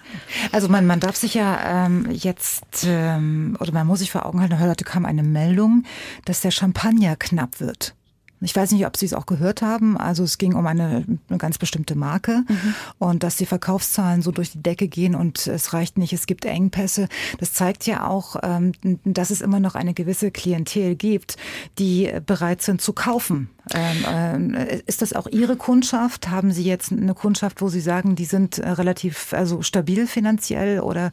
Also 0.53 0.69
man, 0.69 0.87
man 0.87 1.01
darf 1.01 1.17
sich 1.17 1.35
ja 1.35 1.87
ähm, 1.87 2.11
jetzt, 2.11 2.85
ähm, 2.87 3.57
oder 3.61 3.73
man 3.73 3.87
muss 3.87 4.01
sich 4.01 4.11
vor 4.11 4.27
Augen 4.27 4.41
halten, 4.41 4.59
heute 4.59 4.85
kam 4.85 5.05
eine 5.05 5.23
Meldung, 5.23 5.85
dass 6.25 6.41
der 6.41 6.51
Champagner 6.51 7.17
knapp 7.17 7.61
wird. 7.61 7.95
Ich 8.41 8.55
weiß 8.55 8.73
nicht, 8.73 8.87
ob 8.87 8.97
Sie 8.97 9.07
es 9.07 9.15
auch 9.15 9.27
gehört 9.27 9.63
haben. 9.63 9.97
Also 9.97 10.23
es 10.23 10.37
ging 10.37 10.55
um 10.55 10.67
eine, 10.67 11.05
eine 11.29 11.39
ganz 11.39 11.59
bestimmte 11.59 11.95
Marke 11.95 12.43
mhm. 12.49 12.75
und 12.99 13.23
dass 13.23 13.37
die 13.37 13.47
Verkaufszahlen 13.47 14.21
so 14.23 14.31
durch 14.31 14.51
die 14.51 14.63
Decke 14.63 14.89
gehen 14.89 15.15
und 15.15 15.47
es 15.47 15.73
reicht 15.73 15.97
nicht, 15.97 16.13
es 16.13 16.27
gibt 16.27 16.45
Engpässe. 16.45 17.09
Das 17.39 17.55
zeigt 17.55 17.87
ja 17.87 18.07
auch, 18.07 18.37
ähm, 18.43 18.73
dass 19.05 19.31
es 19.31 19.41
immer 19.41 19.61
noch 19.61 19.75
eine 19.75 19.95
gewisse 19.95 20.31
Klientel 20.31 20.97
gibt, 20.97 21.37
die 21.79 22.13
bereit 22.27 22.63
sind 22.63 22.81
zu 22.83 22.93
kaufen. 22.93 23.49
Ähm, 23.75 24.55
äh, 24.55 24.81
ist 24.87 25.03
das 25.03 25.13
auch 25.13 25.27
Ihre 25.27 25.57
Kundschaft? 25.57 26.29
Haben 26.29 26.53
Sie 26.53 26.65
jetzt 26.65 26.93
eine 26.93 27.15
Kundschaft, 27.15 27.61
wo 27.63 27.69
Sie 27.69 27.81
sagen, 27.81 28.15
die 28.15 28.25
sind 28.25 28.59
äh, 28.59 28.69
relativ 28.69 29.33
also 29.33 29.63
stabil 29.63 30.07
finanziell 30.07 30.81
oder 30.81 31.11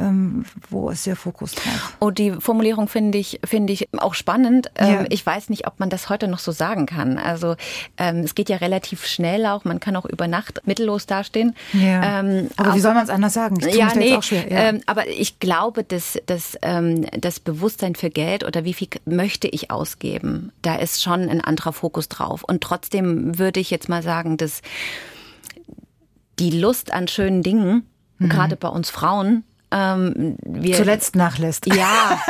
ähm, 0.00 0.44
wo 0.68 0.90
ist 0.90 1.06
der 1.06 1.16
Fokus 1.16 1.52
drauf? 1.52 1.96
Oh, 2.00 2.10
die 2.10 2.32
Formulierung 2.32 2.88
finde 2.88 3.18
ich, 3.18 3.40
finde 3.44 3.72
ich 3.72 3.88
auch 3.98 4.14
spannend. 4.14 4.70
Ähm, 4.76 4.92
ja. 4.92 5.04
Ich 5.10 5.24
weiß 5.24 5.50
nicht, 5.50 5.66
ob 5.66 5.78
man 5.80 5.90
das 5.90 6.08
heute 6.08 6.28
noch 6.28 6.38
so 6.38 6.52
sagen 6.52 6.86
kann. 6.86 7.18
Also 7.18 7.56
ähm, 7.98 8.20
es 8.20 8.34
geht 8.34 8.48
ja 8.48 8.56
relativ 8.56 9.06
schnell 9.06 9.46
auch. 9.46 9.64
Man 9.64 9.80
kann 9.80 9.96
auch 9.96 10.06
über 10.06 10.28
Nacht 10.28 10.62
mittellos 10.66 11.06
dastehen. 11.06 11.54
Ja. 11.72 12.20
Aber 12.56 12.74
wie 12.74 12.80
soll 12.80 12.94
man 12.94 13.04
es 13.04 13.10
anders 13.10 13.34
sagen? 13.34 13.58
Ich 13.60 13.74
ja, 13.74 13.92
nee, 13.94 14.16
auch 14.16 14.22
schwer. 14.22 14.50
Ja. 14.50 14.80
Aber 14.86 15.08
ich 15.08 15.38
glaube, 15.38 15.84
dass, 15.84 16.18
dass 16.26 16.56
das 17.18 17.40
Bewusstsein 17.40 17.94
für 17.94 18.10
Geld 18.10 18.44
oder 18.44 18.64
wie 18.64 18.74
viel 18.74 18.88
möchte 19.04 19.48
ich 19.48 19.70
ausgeben, 19.70 20.52
da 20.62 20.76
ist 20.76 21.02
schon 21.02 21.28
ein 21.28 21.40
anderer 21.40 21.72
Fokus 21.72 22.08
drauf. 22.08 22.44
Und 22.44 22.62
trotzdem 22.62 23.38
würde 23.38 23.60
ich 23.60 23.70
jetzt 23.70 23.88
mal 23.88 24.02
sagen, 24.02 24.36
dass 24.36 24.62
die 26.38 26.50
Lust 26.50 26.92
an 26.92 27.06
schönen 27.06 27.42
Dingen, 27.42 27.86
mhm. 28.18 28.28
gerade 28.28 28.56
bei 28.56 28.68
uns 28.68 28.90
Frauen, 28.90 29.44
ähm, 29.70 30.36
wir, 30.42 30.76
zuletzt 30.76 31.14
nachlässt. 31.16 31.66
Ja, 31.66 32.20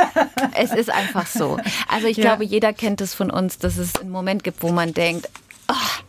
es 0.55 0.71
ist 0.71 0.89
einfach 0.89 1.27
so. 1.27 1.57
Also 1.87 2.07
ich 2.07 2.17
ja. 2.17 2.23
glaube, 2.23 2.43
jeder 2.43 2.73
kennt 2.73 3.01
es 3.01 3.13
von 3.13 3.31
uns, 3.31 3.57
dass 3.57 3.77
es 3.77 3.95
einen 3.95 4.11
Moment 4.11 4.43
gibt, 4.43 4.61
wo 4.61 4.69
man 4.71 4.93
denkt, 4.93 5.29
oh, 5.69 6.01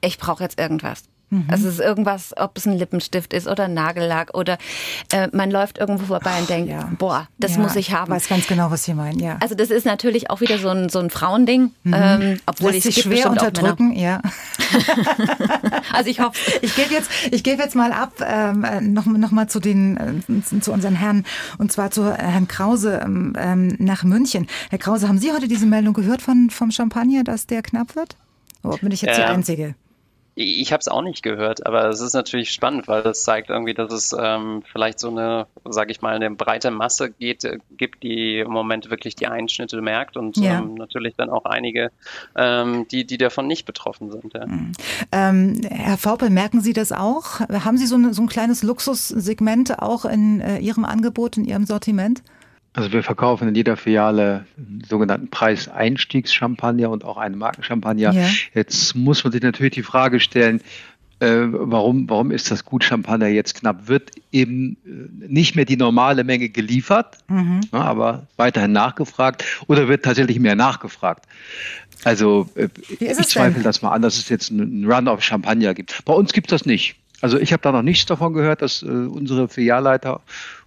ich 0.00 0.18
brauche 0.18 0.42
jetzt 0.42 0.58
irgendwas. 0.58 1.04
Mhm. 1.30 1.44
Also 1.48 1.68
es 1.68 1.74
ist 1.74 1.80
irgendwas, 1.80 2.34
ob 2.36 2.56
es 2.56 2.66
ein 2.66 2.78
Lippenstift 2.78 3.34
ist 3.34 3.46
oder 3.46 3.64
ein 3.64 3.74
Nagellack 3.74 4.34
oder 4.34 4.58
äh, 5.12 5.28
man 5.32 5.50
läuft 5.50 5.78
irgendwo 5.78 6.06
vorbei 6.06 6.38
und 6.40 6.48
denkt, 6.48 6.70
ja. 6.70 6.90
boah, 6.98 7.28
das 7.38 7.56
ja, 7.56 7.58
muss 7.58 7.76
ich 7.76 7.92
haben. 7.92 8.10
Ich 8.12 8.16
weiß 8.16 8.28
ganz 8.28 8.46
genau, 8.46 8.70
was 8.70 8.84
Sie 8.84 8.94
meinen, 8.94 9.18
ja. 9.18 9.36
Also 9.40 9.54
das 9.54 9.70
ist 9.70 9.84
natürlich 9.84 10.30
auch 10.30 10.40
wieder 10.40 10.58
so 10.58 10.68
ein, 10.68 10.88
so 10.88 10.98
ein 10.98 11.10
Frauending, 11.10 11.72
mhm. 11.82 11.94
ähm, 11.94 12.40
obwohl 12.46 12.74
ich 12.74 12.82
sich 12.82 13.02
schwer 13.02 13.30
unterdrücken, 13.30 13.92
ja. 13.92 14.22
also 15.92 16.10
ich 16.10 16.20
hoffe, 16.20 16.38
ich 16.62 16.74
gebe 16.74 16.92
jetzt, 16.92 17.10
ich 17.30 17.42
gebe 17.44 17.62
jetzt 17.62 17.74
mal 17.74 17.92
ab, 17.92 18.12
ähm, 18.24 18.64
noch, 18.92 19.06
noch 19.06 19.30
mal 19.30 19.48
zu 19.48 19.60
den, 19.60 20.22
äh, 20.28 20.60
zu 20.60 20.72
unseren 20.72 20.94
Herren 20.94 21.24
und 21.58 21.72
zwar 21.72 21.90
zu 21.90 22.12
Herrn 22.12 22.48
Krause 22.48 23.00
ähm, 23.04 23.34
ähm, 23.38 23.76
nach 23.78 24.02
München. 24.02 24.46
Herr 24.70 24.78
Krause, 24.78 25.08
haben 25.08 25.18
Sie 25.18 25.32
heute 25.32 25.48
diese 25.48 25.66
Meldung 25.66 25.94
gehört 25.94 26.22
von 26.22 26.50
vom 26.50 26.70
Champagner, 26.70 27.24
dass 27.24 27.46
der 27.46 27.62
knapp 27.62 27.96
wird? 27.96 28.16
Oder 28.62 28.78
bin 28.78 28.92
ich 28.92 29.02
jetzt 29.02 29.18
die 29.18 29.22
Einzige? 29.22 29.74
Ich 30.40 30.72
habe 30.72 30.80
es 30.80 30.86
auch 30.86 31.02
nicht 31.02 31.24
gehört, 31.24 31.66
aber 31.66 31.88
es 31.88 32.00
ist 32.00 32.14
natürlich 32.14 32.52
spannend, 32.52 32.86
weil 32.86 33.02
das 33.02 33.24
zeigt 33.24 33.50
irgendwie, 33.50 33.74
dass 33.74 33.92
es 33.92 34.14
ähm, 34.16 34.62
vielleicht 34.70 35.00
so 35.00 35.08
eine, 35.08 35.48
sage 35.68 35.90
ich 35.90 36.00
mal, 36.00 36.14
eine 36.14 36.30
breite 36.30 36.70
Masse 36.70 37.10
geht, 37.10 37.42
äh, 37.42 37.58
gibt, 37.76 38.04
die 38.04 38.38
im 38.38 38.52
Moment 38.52 38.88
wirklich 38.88 39.16
die 39.16 39.26
Einschnitte 39.26 39.82
merkt 39.82 40.16
und 40.16 40.36
ja. 40.36 40.60
ähm, 40.60 40.74
natürlich 40.74 41.16
dann 41.16 41.28
auch 41.28 41.44
einige, 41.44 41.90
ähm, 42.36 42.86
die, 42.86 43.04
die 43.04 43.18
davon 43.18 43.48
nicht 43.48 43.66
betroffen 43.66 44.12
sind. 44.12 44.32
Ja. 44.32 44.46
Mhm. 44.46 44.72
Ähm, 45.10 45.60
Herr 45.68 45.98
Vaupel, 45.98 46.30
merken 46.30 46.60
Sie 46.60 46.72
das 46.72 46.92
auch? 46.92 47.40
Haben 47.40 47.76
Sie 47.76 47.86
so, 47.86 47.96
eine, 47.96 48.14
so 48.14 48.22
ein 48.22 48.28
kleines 48.28 48.62
Luxussegment 48.62 49.80
auch 49.80 50.04
in 50.04 50.40
äh, 50.40 50.58
Ihrem 50.58 50.84
Angebot, 50.84 51.36
in 51.36 51.46
Ihrem 51.46 51.66
Sortiment? 51.66 52.22
Also 52.74 52.92
wir 52.92 53.02
verkaufen 53.02 53.48
in 53.48 53.54
jeder 53.54 53.76
Filiale 53.76 54.44
einen 54.56 54.84
sogenannten 54.88 55.28
Preiseinstiegschampagner 55.28 56.90
und 56.90 57.04
auch 57.04 57.16
einen 57.16 57.36
Markenchampagner. 57.38 58.12
Ja. 58.12 58.28
Jetzt 58.54 58.94
muss 58.94 59.24
man 59.24 59.32
sich 59.32 59.42
natürlich 59.42 59.72
die 59.72 59.82
Frage 59.82 60.20
stellen, 60.20 60.60
äh, 61.20 61.46
warum, 61.50 62.08
warum 62.08 62.30
ist 62.30 62.50
das 62.50 62.64
Gut 62.64 62.84
Champagner 62.84 63.26
jetzt 63.26 63.56
knapp? 63.56 63.88
Wird 63.88 64.12
eben 64.30 64.76
äh, 64.86 65.26
nicht 65.26 65.56
mehr 65.56 65.64
die 65.64 65.76
normale 65.76 66.22
Menge 66.22 66.48
geliefert, 66.48 67.18
mhm. 67.26 67.60
na, 67.72 67.82
aber 67.82 68.26
weiterhin 68.36 68.70
nachgefragt 68.72 69.44
oder 69.66 69.88
wird 69.88 70.04
tatsächlich 70.04 70.38
mehr 70.38 70.54
nachgefragt? 70.54 71.24
Also 72.04 72.48
äh, 72.54 72.68
ich 73.00 73.16
zweifle 73.26 73.54
denn? 73.54 73.62
das 73.64 73.82
mal 73.82 73.90
an, 73.90 74.02
dass 74.02 74.16
es 74.16 74.28
jetzt 74.28 74.52
einen 74.52 74.88
Run 74.90 75.08
auf 75.08 75.22
Champagner 75.22 75.74
gibt. 75.74 76.04
Bei 76.04 76.12
uns 76.12 76.32
gibt 76.32 76.52
es 76.52 76.60
das 76.60 76.66
nicht. 76.66 76.94
Also 77.20 77.36
ich 77.36 77.52
habe 77.52 77.62
da 77.62 77.72
noch 77.72 77.82
nichts 77.82 78.06
davon 78.06 78.32
gehört, 78.32 78.62
dass 78.62 78.82
äh, 78.82 78.86
unsere 78.86 79.48
Filialleiter 79.48 80.20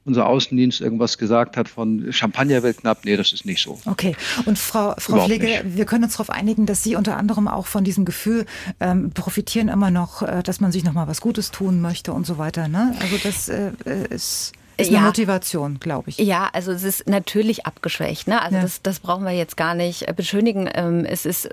unser 0.04 0.28
Außendienst 0.28 0.82
irgendwas 0.82 1.18
gesagt 1.18 1.58
hat 1.58 1.70
von 1.70 2.12
Champagner 2.12 2.64
wird 2.64 2.78
knapp. 2.78 3.06
Nee, 3.06 3.18
das 3.18 3.34
ist 3.34 3.46
nicht 3.46 3.62
so. 3.62 3.80
Okay. 3.86 4.16
Und 4.46 4.58
Frau, 4.58 4.96
Frau 4.98 5.26
Pflege, 5.26 5.46
nicht. 5.46 5.78
wir 5.78 5.86
können 5.86 6.04
uns 6.04 6.14
darauf 6.14 6.30
einigen, 6.30 6.66
dass 6.66 6.84
Sie 6.84 6.96
unter 6.96 7.18
anderem 7.18 7.48
auch 7.48 7.68
von 7.68 7.84
diesem 7.84 8.06
Gefühl 8.06 8.46
ähm, 8.80 9.12
profitieren 9.12 9.68
immer 9.68 9.92
noch, 9.92 10.24
äh, 10.24 10.42
dass 10.44 10.60
man 10.60 10.72
sich 10.72 10.84
noch 10.84 10.94
mal 10.94 11.08
was 11.08 11.22
Gutes 11.22 11.52
tun 11.52 11.82
möchte 11.82 12.14
und 12.14 12.26
so 12.26 12.38
weiter. 12.38 12.68
Ne? 12.68 12.96
Also 13.00 13.18
das 13.24 13.50
äh, 13.50 13.72
ist 14.10 14.54
ist 14.78 14.88
eine 14.88 14.98
ja. 14.98 15.04
Motivation, 15.04 15.80
glaube 15.80 16.10
ich. 16.10 16.18
Ja, 16.18 16.50
also 16.54 16.72
es 16.72 16.84
ist 16.84 17.08
natürlich 17.08 17.66
abgeschwächt. 17.66 18.28
Ne? 18.28 18.42
Also 18.42 18.56
ja. 18.56 18.62
das, 18.64 18.82
das 18.82 19.00
brauchen 19.00 19.26
wir 19.26 19.32
jetzt 19.32 19.58
gar 19.58 19.76
nicht 19.76 20.08
äh, 20.08 20.14
beschönigen. 20.14 20.68
Ähm, 20.74 21.06
es 21.06 21.26
ist 21.26 21.50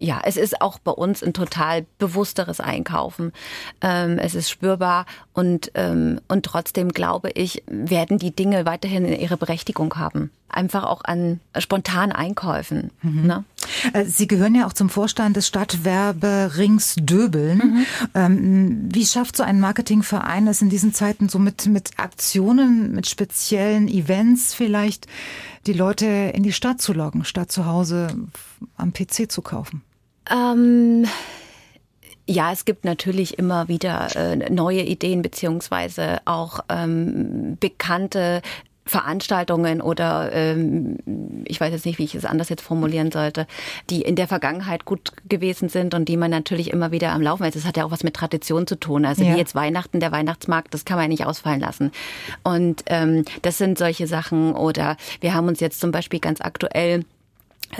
ja, 0.00 0.20
es 0.24 0.38
ist 0.38 0.62
auch 0.62 0.78
bei 0.78 0.92
uns 0.92 1.22
ein 1.22 1.34
total 1.34 1.84
bewussteres 1.98 2.58
Einkaufen. 2.58 3.32
Ähm, 3.82 4.18
es 4.18 4.34
ist 4.34 4.50
spürbar 4.50 5.04
und, 5.34 5.70
ähm, 5.74 6.20
und 6.26 6.46
trotzdem 6.46 6.88
glaube 6.88 7.30
ich, 7.34 7.62
werden 7.66 8.18
die 8.18 8.34
Dinge 8.34 8.64
weiterhin 8.64 9.06
ihre 9.06 9.36
Berechtigung 9.36 9.96
haben. 9.96 10.30
Einfach 10.48 10.84
auch 10.84 11.04
an 11.04 11.38
spontanen 11.58 12.12
Einkäufen. 12.12 12.90
Mhm. 13.02 13.26
Ne? 13.26 13.44
Äh, 13.92 14.06
Sie 14.06 14.26
gehören 14.26 14.54
ja 14.54 14.66
auch 14.66 14.72
zum 14.72 14.88
Vorstand 14.88 15.36
des 15.36 15.46
Stadtwerberings 15.46 16.96
Döbeln. 16.98 17.58
Mhm. 17.58 17.86
Ähm, 18.14 18.88
wie 18.90 19.04
schafft 19.04 19.36
so 19.36 19.42
ein 19.42 19.60
Marketingverein 19.60 20.48
es 20.48 20.62
in 20.62 20.70
diesen 20.70 20.94
Zeiten 20.94 21.28
so 21.28 21.38
mit, 21.38 21.66
mit 21.66 21.90
Aktionen, 21.98 22.92
mit 22.92 23.06
speziellen 23.06 23.86
Events 23.86 24.54
vielleicht, 24.54 25.06
die 25.66 25.74
Leute 25.74 26.06
in 26.06 26.42
die 26.42 26.54
Stadt 26.54 26.80
zu 26.80 26.94
locken, 26.94 27.26
statt 27.26 27.52
zu 27.52 27.66
Hause 27.66 28.08
am 28.78 28.94
PC 28.94 29.30
zu 29.30 29.42
kaufen? 29.42 29.82
Ähm, 30.30 31.06
ja, 32.26 32.52
es 32.52 32.64
gibt 32.64 32.84
natürlich 32.84 33.38
immer 33.38 33.68
wieder 33.68 34.14
äh, 34.14 34.36
neue 34.50 34.82
Ideen 34.82 35.22
beziehungsweise 35.22 36.20
auch 36.26 36.60
ähm, 36.68 37.56
bekannte 37.58 38.40
Veranstaltungen 38.90 39.80
oder 39.80 40.32
ähm, 40.32 40.96
ich 41.44 41.60
weiß 41.60 41.72
jetzt 41.72 41.86
nicht, 41.86 41.98
wie 41.98 42.04
ich 42.04 42.14
es 42.14 42.24
anders 42.24 42.48
jetzt 42.48 42.62
formulieren 42.62 43.12
sollte, 43.12 43.46
die 43.88 44.02
in 44.02 44.16
der 44.16 44.26
Vergangenheit 44.26 44.84
gut 44.84 45.12
gewesen 45.28 45.68
sind 45.68 45.94
und 45.94 46.08
die 46.08 46.16
man 46.16 46.30
natürlich 46.30 46.70
immer 46.70 46.90
wieder 46.90 47.12
am 47.12 47.22
Laufen 47.22 47.44
ist. 47.44 47.54
Das 47.54 47.64
hat 47.64 47.76
ja 47.76 47.84
auch 47.84 47.90
was 47.90 48.02
mit 48.02 48.14
Tradition 48.14 48.66
zu 48.66 48.78
tun. 48.78 49.04
Also 49.04 49.22
ja. 49.22 49.34
wie 49.34 49.38
jetzt 49.38 49.54
Weihnachten, 49.54 50.00
der 50.00 50.12
Weihnachtsmarkt, 50.12 50.74
das 50.74 50.84
kann 50.84 50.96
man 50.96 51.04
ja 51.04 51.08
nicht 51.08 51.26
ausfallen 51.26 51.60
lassen. 51.60 51.92
Und 52.42 52.82
ähm, 52.86 53.24
das 53.42 53.58
sind 53.58 53.78
solche 53.78 54.06
Sachen. 54.06 54.54
Oder 54.54 54.96
wir 55.20 55.34
haben 55.34 55.46
uns 55.46 55.60
jetzt 55.60 55.80
zum 55.80 55.92
Beispiel 55.92 56.18
ganz 56.18 56.40
aktuell 56.40 57.04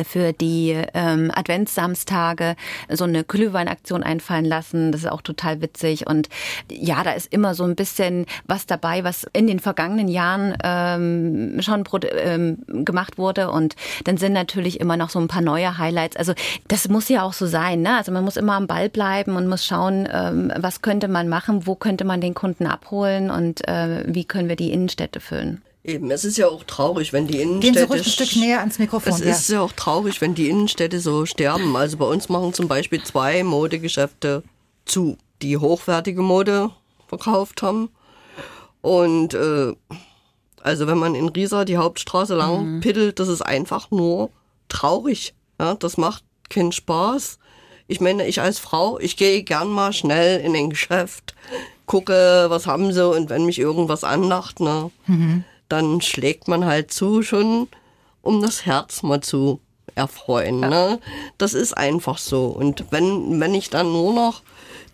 für 0.05 0.33
die 0.33 0.77
ähm, 0.95 1.31
Adventssamstage 1.35 2.57
so 2.89 3.05
eine 3.05 3.25
Glühweinaktion 3.25 4.03
einfallen 4.03 4.45
lassen. 4.45 4.93
Das 4.93 5.03
ist 5.03 5.11
auch 5.11 5.23
total 5.23 5.61
witzig. 5.61 6.07
Und 6.07 6.29
ja, 6.71 7.03
da 7.03 7.13
ist 7.13 7.33
immer 7.33 7.55
so 7.55 7.65
ein 7.65 7.77
bisschen 7.77 8.27
was 8.47 8.67
dabei, 8.67 9.05
was 9.05 9.27
in 9.33 9.47
den 9.47 9.61
vergangenen 9.61 10.09
Jahren 10.09 10.57
ähm, 10.63 11.61
schon 11.61 11.85
ähm, 12.13 12.59
gemacht 12.85 13.19
wurde. 13.19 13.51
Und 13.51 13.77
dann 14.05 14.17
sind 14.17 14.33
natürlich 14.33 14.81
immer 14.81 14.97
noch 14.97 15.11
so 15.11 15.19
ein 15.19 15.29
paar 15.29 15.43
neue 15.43 15.79
Highlights. 15.79 16.17
Also 16.17 16.35
das 16.69 16.89
muss 16.89 17.09
ja 17.09 17.23
auch 17.23 17.33
so 17.33 17.47
sein. 17.47 17.83
Ne? 17.83 17.97
Also 17.97 18.13
man 18.13 18.25
muss 18.25 18.37
immer 18.37 18.55
am 18.55 18.67
Ball 18.67 18.89
bleiben 18.89 19.37
und 19.37 19.49
muss 19.49 19.65
schauen, 19.65 20.09
ähm, 20.13 20.53
was 20.57 20.83
könnte 20.83 21.09
man 21.09 21.29
machen, 21.29 21.67
wo 21.67 21.75
könnte 21.75 22.05
man 22.05 22.21
den 22.21 22.35
Kunden 22.35 22.67
abholen 22.67 23.31
und 23.31 23.67
äh, 23.69 24.05
wie 24.07 24.25
können 24.25 24.49
wir 24.49 24.57
die 24.57 24.73
Innenstädte 24.73 25.21
füllen. 25.21 25.63
Eben, 25.83 26.11
es 26.11 26.25
ist 26.25 26.37
ja 26.37 26.47
auch 26.47 26.65
traurig, 26.65 27.13
wenn 27.15 27.27
die 27.27 27.41
Innenstädte. 27.41 27.73
Gehen 27.73 27.87
Sie 27.87 27.93
ruhig 27.93 28.07
ein 28.07 28.11
Stück 28.11 28.37
näher 28.37 28.61
ans 28.61 28.79
Mikrofon. 28.79 29.15
Es 29.15 29.21
ja. 29.21 29.31
ist 29.31 29.49
ja 29.49 29.61
auch 29.63 29.73
traurig, 29.73 30.21
wenn 30.21 30.35
die 30.35 30.51
Innenstädte 30.51 31.01
so 31.01 31.25
sterben. 31.25 31.75
Also 31.75 31.97
bei 31.97 32.05
uns 32.05 32.29
machen 32.29 32.53
zum 32.53 32.69
Beispiel 32.69 33.03
zwei 33.03 33.43
Modegeschäfte 33.43 34.43
zu, 34.85 35.17
die 35.41 35.57
hochwertige 35.57 36.21
Mode 36.21 36.71
verkauft 37.09 37.63
haben. 37.63 37.89
Und 38.83 39.33
äh, 39.33 39.73
also 40.63 40.87
wenn 40.87 40.99
man 40.99 41.15
in 41.15 41.31
Riesa 41.31 41.65
die 41.65 41.79
Hauptstraße 41.79 42.35
lang 42.35 42.75
mhm. 42.75 42.81
piddelt, 42.81 43.19
das 43.19 43.29
ist 43.29 43.43
einfach 43.43 43.91
nur 43.91 44.31
traurig. 44.69 45.35
Ja, 45.59 45.75
das 45.75 45.97
macht 45.97 46.25
keinen 46.51 46.73
Spaß. 46.73 47.39
Ich 47.89 48.01
meine, 48.03 48.27
ich 48.27 48.43
als 48.43 48.59
Frau, 48.59 48.99
ich 48.99 49.17
gehe 49.17 49.43
gern 49.45 49.69
mal 49.69 49.95
schnell 49.95 50.41
in 50.41 50.55
ein 50.55 50.71
Geschäft, 50.71 51.35
gucke, 51.87 52.47
was 52.49 52.67
haben 52.67 52.93
sie 52.93 53.09
und 53.09 53.31
wenn 53.31 53.47
mich 53.47 53.59
irgendwas 53.59 54.05
anlacht, 54.05 54.61
ne, 54.61 54.91
mhm 55.07 55.45
dann 55.71 56.01
schlägt 56.01 56.49
man 56.49 56.67
halt 56.67 56.93
zu, 56.93 57.23
schon 57.23 57.69
um 58.23 58.43
das 58.43 58.67
Herz 58.67 59.03
mal 59.03 59.21
zu 59.21 59.61
erfreuen. 59.95 60.61
Ne? 60.61 61.01
Das 61.39 61.55
ist 61.55 61.77
einfach 61.77 62.19
so. 62.19 62.47
Und 62.47 62.87
wenn, 62.91 63.41
wenn 63.41 63.55
ich 63.55 63.71
dann 63.71 63.93
nur 63.93 64.13
noch 64.13 64.43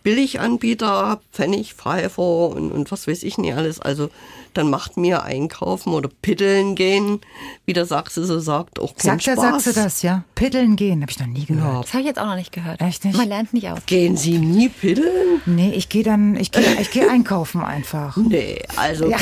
Billiganbieter 0.07 0.87
habe, 0.87 1.23
Pfennigpfeifer 1.33 2.51
und, 2.51 2.71
und 2.71 2.93
was 2.93 3.09
weiß 3.09 3.25
ich 3.25 3.39
nicht 3.39 3.55
alles, 3.55 3.81
also 3.81 4.09
dann 4.55 4.71
macht 4.71 4.97
mir 4.97 5.25
einkaufen 5.25 5.95
oder 5.95 6.09
piddeln 6.23 6.77
gehen, 6.77 7.21
wie 7.65 7.73
der 7.73 7.87
Sachse 7.87 8.25
so 8.25 8.39
sagt, 8.39 8.79
auch 8.79 8.95
keinen 8.95 9.19
Sagt 9.19 9.27
der 9.27 9.35
Sachse 9.35 9.73
das, 9.73 10.03
ja? 10.03 10.23
Piddeln 10.37 10.77
gehen, 10.77 11.03
habe 11.03 11.11
ich 11.11 11.19
noch 11.19 11.27
nie 11.27 11.45
gehört. 11.45 11.75
Ja. 11.75 11.81
Das 11.81 11.93
habe 11.93 12.03
ich 12.03 12.07
jetzt 12.07 12.21
auch 12.21 12.27
noch 12.27 12.37
nicht 12.37 12.53
gehört. 12.53 12.81
Echt 12.81 13.05
nicht? 13.05 13.17
Man 13.17 13.27
lernt 13.27 13.53
nicht 13.53 13.69
aus. 13.69 13.81
Gehen 13.87 14.17
Sie 14.17 14.39
nie 14.39 14.69
piddeln? 14.69 15.43
Nee, 15.45 15.73
ich 15.73 15.89
gehe 15.89 16.05
dann, 16.05 16.37
ich 16.37 16.53
gehe 16.53 16.81
ich 16.81 16.93
geh 16.93 17.05
einkaufen 17.09 17.65
einfach. 17.65 18.17
Nee, 18.17 18.63
also 18.77 19.11
ja. 19.11 19.17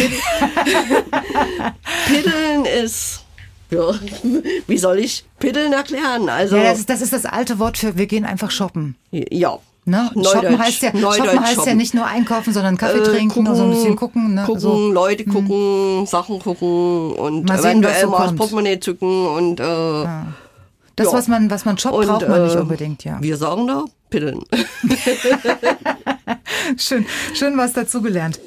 piddeln 2.07 2.67
ist... 2.85 3.23
Ja, 3.71 3.99
wie 4.67 4.77
soll 4.77 4.99
ich 4.99 5.25
Piddeln 5.39 5.73
erklären? 5.73 6.29
Also, 6.29 6.57
ja, 6.57 6.65
das, 6.65 6.81
ist, 6.81 6.91
das 6.91 7.01
ist 7.01 7.15
das 7.15 7.25
alte 7.25 7.59
Wort 7.59 7.79
für 7.79 7.97
wir 7.97 8.07
gehen 8.07 8.27
einfach 8.27 8.51
shoppen. 8.51 8.95
Ja, 9.11 9.59
Ne? 9.87 10.11
Shoppen 10.15 10.59
heißt, 10.59 10.83
ja, 10.83 10.91
shoppen 10.93 11.41
heißt 11.41 11.55
shoppen. 11.57 11.69
ja 11.69 11.75
nicht 11.75 11.93
nur 11.93 12.07
einkaufen, 12.07 12.55
sondern 12.55 12.79
Kaffee 12.79 13.01
äh, 13.01 13.03
trinken 13.03 13.29
gucken, 13.29 13.49
und 13.49 13.57
so 13.57 13.65
ein 13.65 13.71
bisschen 13.71 13.97
gucken. 13.97 14.35
Ne? 14.35 14.45
Gucken, 14.45 14.61
so. 14.61 14.93
Leute 14.93 15.25
hm. 15.25 15.33
gucken, 15.33 15.99
hm. 15.99 16.07
Sachen 16.07 16.39
gucken 16.39 17.13
und 17.13 17.47
mal 17.47 17.59
sehen, 17.59 17.83
eventuell 17.83 18.01
so 18.03 18.11
mal 18.11 18.23
das 18.29 18.37
Portemonnaie 18.37 18.81
zücken 18.81 19.27
und 19.27 19.61
äh, 19.61 20.03
ja. 20.05 20.27
Das, 20.97 21.09
ja. 21.09 21.13
was 21.13 21.29
man, 21.29 21.51
was 21.51 21.65
man 21.65 21.77
shoppt, 21.77 21.97
und, 21.97 22.07
braucht 22.07 22.29
man 22.29 22.45
nicht 22.45 22.55
äh, 22.55 22.61
unbedingt, 22.61 23.05
ja. 23.05 23.19
Wir 23.21 23.37
sagen 23.37 23.67
da, 23.67 23.85
Pillen. 24.09 24.41
schön, 26.79 27.05
schön 27.35 27.59
was 27.59 27.73
dazugelernt. 27.73 28.41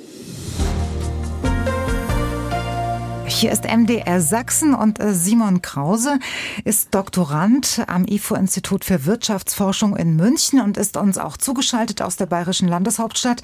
Hier 3.30 3.52
ist 3.52 3.66
MDR 3.66 4.22
Sachsen 4.22 4.74
und 4.74 5.02
äh, 5.02 5.14
Simon 5.14 5.62
Krause 5.62 6.18
ist 6.64 6.96
Doktorand 6.96 7.84
am 7.88 8.06
IFO-Institut 8.06 8.86
für 8.86 9.06
Wirtschaftsforschung 9.06 9.98
in 9.98 10.16
München 10.16 10.62
und 10.62 10.78
ist 10.78 10.96
uns 10.96 11.18
auch 11.18 11.36
zugeschaltet 11.36 12.02
aus 12.02 12.16
der 12.16 12.26
bayerischen 12.26 12.70
Landeshauptstadt. 12.70 13.42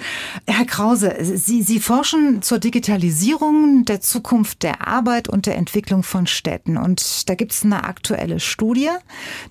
Herr 0.47 0.65
Krause, 0.65 1.13
Sie, 1.19 1.63
Sie 1.63 1.81
forschen 1.81 2.41
zur 2.41 2.59
Digitalisierung 2.59 3.83
der 3.83 3.99
Zukunft 3.99 4.63
der 4.63 4.87
Arbeit 4.87 5.27
und 5.27 5.47
der 5.47 5.57
Entwicklung 5.57 6.03
von 6.03 6.27
Städten. 6.27 6.77
Und 6.77 7.29
da 7.29 7.35
gibt 7.35 7.51
es 7.51 7.65
eine 7.65 7.83
aktuelle 7.83 8.39
Studie 8.39 8.89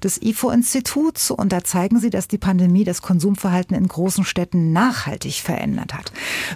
des 0.02 0.20
IFO-Instituts 0.22 1.30
und 1.30 1.52
da 1.52 1.62
zeigen 1.62 2.00
Sie, 2.00 2.10
dass 2.10 2.26
die 2.26 2.38
Pandemie 2.38 2.84
das 2.84 3.02
Konsumverhalten 3.02 3.76
in 3.76 3.86
großen 3.86 4.24
Städten 4.24 4.72
nachhaltig 4.72 5.42
verändert 5.42 5.92
hat. 5.92 6.10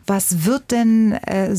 Was 0.07 0.47
wird 0.47 0.71
denn, 0.71 1.13
äh, 1.13 1.55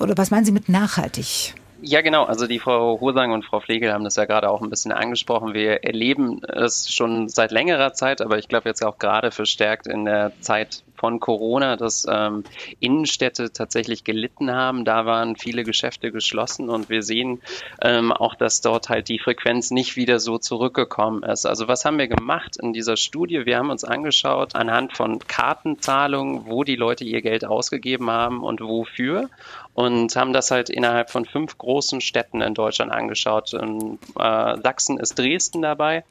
oder 0.00 0.16
was 0.16 0.30
meinen 0.30 0.44
Sie 0.44 0.52
mit 0.52 0.68
nachhaltig? 0.68 1.54
Ja, 1.84 2.00
genau. 2.00 2.24
Also 2.24 2.46
die 2.46 2.60
Frau 2.60 3.00
Hosang 3.00 3.32
und 3.32 3.44
Frau 3.44 3.58
Flegel 3.58 3.92
haben 3.92 4.04
das 4.04 4.14
ja 4.14 4.24
gerade 4.24 4.48
auch 4.48 4.62
ein 4.62 4.70
bisschen 4.70 4.92
angesprochen. 4.92 5.52
Wir 5.52 5.82
erleben 5.82 6.40
es 6.44 6.92
schon 6.94 7.28
seit 7.28 7.50
längerer 7.50 7.92
Zeit, 7.92 8.20
aber 8.20 8.38
ich 8.38 8.46
glaube 8.46 8.68
jetzt 8.68 8.84
auch 8.84 8.98
gerade 8.98 9.32
verstärkt 9.32 9.88
in 9.88 10.04
der 10.04 10.32
Zeit 10.40 10.84
von 11.02 11.18
Corona, 11.18 11.74
dass 11.74 12.06
ähm, 12.08 12.44
Innenstädte 12.78 13.52
tatsächlich 13.52 14.04
gelitten 14.04 14.52
haben. 14.52 14.84
Da 14.84 15.04
waren 15.04 15.34
viele 15.34 15.64
Geschäfte 15.64 16.12
geschlossen 16.12 16.70
und 16.70 16.90
wir 16.90 17.02
sehen 17.02 17.42
ähm, 17.82 18.12
auch, 18.12 18.36
dass 18.36 18.60
dort 18.60 18.88
halt 18.88 19.08
die 19.08 19.18
Frequenz 19.18 19.72
nicht 19.72 19.96
wieder 19.96 20.20
so 20.20 20.38
zurückgekommen 20.38 21.24
ist. 21.24 21.44
Also 21.44 21.66
was 21.66 21.84
haben 21.84 21.98
wir 21.98 22.06
gemacht 22.06 22.56
in 22.56 22.72
dieser 22.72 22.96
Studie? 22.96 23.46
Wir 23.46 23.58
haben 23.58 23.70
uns 23.70 23.82
angeschaut 23.82 24.54
anhand 24.54 24.96
von 24.96 25.18
Kartenzahlungen, 25.18 26.46
wo 26.46 26.62
die 26.62 26.76
Leute 26.76 27.02
ihr 27.02 27.20
Geld 27.20 27.44
ausgegeben 27.44 28.08
haben 28.08 28.44
und 28.44 28.60
wofür 28.60 29.28
und 29.74 30.14
haben 30.14 30.32
das 30.32 30.52
halt 30.52 30.70
innerhalb 30.70 31.10
von 31.10 31.24
fünf 31.24 31.58
großen 31.58 32.00
Städten 32.00 32.42
in 32.42 32.54
Deutschland 32.54 32.92
angeschaut. 32.92 33.54
In 33.54 33.98
äh, 34.20 34.56
Sachsen 34.62 34.98
ist 34.98 35.18
Dresden 35.18 35.62
dabei 35.62 35.96
ähm, 35.96 36.04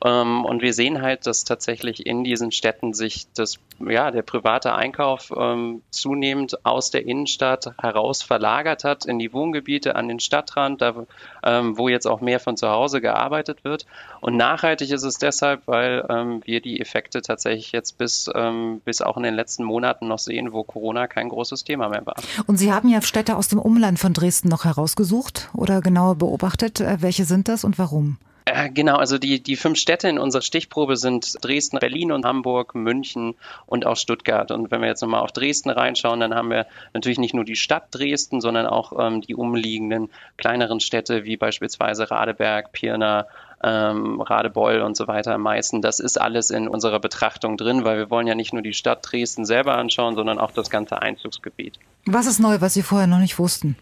und 0.00 0.60
wir 0.60 0.74
sehen 0.74 1.00
halt, 1.00 1.26
dass 1.26 1.44
tatsächlich 1.44 2.06
in 2.06 2.24
diesen 2.24 2.52
Städten 2.52 2.92
sich 2.92 3.26
das, 3.34 3.54
ja, 3.78 4.10
der 4.10 4.22
private 4.22 4.74
Einkauf 4.74 5.32
ähm, 5.34 5.82
zunehmend 5.90 6.64
aus 6.66 6.90
der 6.90 7.06
Innenstadt 7.06 7.72
heraus 7.80 8.22
verlagert 8.22 8.84
hat 8.84 9.06
in 9.06 9.18
die 9.18 9.32
Wohngebiete, 9.32 9.96
an 9.96 10.08
den 10.08 10.20
Stadtrand, 10.20 10.82
da, 10.82 11.06
ähm, 11.42 11.78
wo 11.78 11.88
jetzt 11.88 12.06
auch 12.06 12.20
mehr 12.20 12.38
von 12.38 12.56
zu 12.56 12.68
Hause 12.68 13.00
gearbeitet 13.00 13.64
wird. 13.64 13.86
Und 14.20 14.36
nachhaltig 14.36 14.90
ist 14.90 15.04
es 15.04 15.18
deshalb, 15.18 15.62
weil 15.66 16.04
ähm, 16.08 16.42
wir 16.44 16.60
die 16.60 16.80
Effekte 16.80 17.22
tatsächlich 17.22 17.72
jetzt 17.72 17.96
bis, 17.96 18.30
ähm, 18.34 18.82
bis 18.84 19.00
auch 19.00 19.16
in 19.16 19.22
den 19.22 19.34
letzten 19.34 19.64
Monaten 19.64 20.08
noch 20.08 20.18
sehen, 20.18 20.52
wo 20.52 20.64
Corona 20.64 21.06
kein 21.06 21.30
großes 21.30 21.64
Thema 21.64 21.88
mehr 21.88 22.04
war. 22.04 22.16
Und 22.46 22.58
Sie 22.58 22.72
haben 22.72 22.88
ja 22.88 23.00
Städte 23.00 23.36
aus 23.36 23.48
dem 23.48 23.58
Umland 23.58 23.98
von 23.98 24.12
Dresden 24.12 24.48
noch 24.48 24.64
herausgesucht 24.64 25.48
oder 25.54 25.80
genauer 25.80 26.16
beobachtet. 26.16 26.80
Äh, 26.80 26.98
welche 27.00 27.24
sind 27.24 27.48
das 27.48 27.64
und 27.64 27.78
warum? 27.78 28.18
Äh, 28.46 28.68
genau, 28.70 28.96
also 28.96 29.16
die, 29.16 29.42
die 29.42 29.56
fünf 29.56 29.78
Städte 29.78 30.08
in 30.08 30.18
unserer 30.18 30.42
Stichprobe 30.42 30.96
sind 30.96 31.42
Dresden, 31.42 31.78
Berlin 31.78 32.12
und 32.12 32.26
Hamburg, 32.26 32.74
München 32.74 33.36
und 33.64 33.86
auch 33.86 33.96
Stuttgart. 33.96 34.50
Und 34.50 34.70
wenn 34.70 34.82
wir 34.82 34.88
jetzt 34.88 35.00
nochmal 35.00 35.22
auf 35.22 35.32
Dresden 35.32 35.70
reinschauen, 35.70 36.20
dann 36.20 36.34
haben 36.34 36.50
wir 36.50 36.66
natürlich 36.92 37.18
nicht 37.18 37.32
nur 37.32 37.44
die 37.44 37.56
Stadt 37.56 37.86
Dresden, 37.90 38.42
sondern 38.42 38.66
auch 38.66 38.92
ähm, 38.98 39.22
die 39.22 39.34
umliegenden 39.34 40.10
kleineren 40.36 40.80
Städte 40.80 41.24
wie 41.24 41.38
beispielsweise 41.38 42.10
Radeberg, 42.10 42.72
Pirna, 42.72 43.26
ähm, 43.62 44.20
Radebeul 44.20 44.82
und 44.82 44.94
so 44.94 45.08
weiter, 45.08 45.38
Meißen. 45.38 45.80
Das 45.80 45.98
ist 45.98 46.20
alles 46.20 46.50
in 46.50 46.68
unserer 46.68 47.00
Betrachtung 47.00 47.56
drin, 47.56 47.84
weil 47.84 47.96
wir 47.96 48.10
wollen 48.10 48.26
ja 48.26 48.34
nicht 48.34 48.52
nur 48.52 48.62
die 48.62 48.74
Stadt 48.74 48.98
Dresden 49.10 49.46
selber 49.46 49.78
anschauen, 49.78 50.16
sondern 50.16 50.38
auch 50.38 50.50
das 50.50 50.68
ganze 50.68 51.00
Einzugsgebiet. 51.00 51.78
Was 52.04 52.26
ist 52.26 52.40
neu, 52.40 52.60
was 52.60 52.74
Sie 52.74 52.82
vorher 52.82 53.06
noch 53.06 53.20
nicht 53.20 53.38
wussten? 53.38 53.76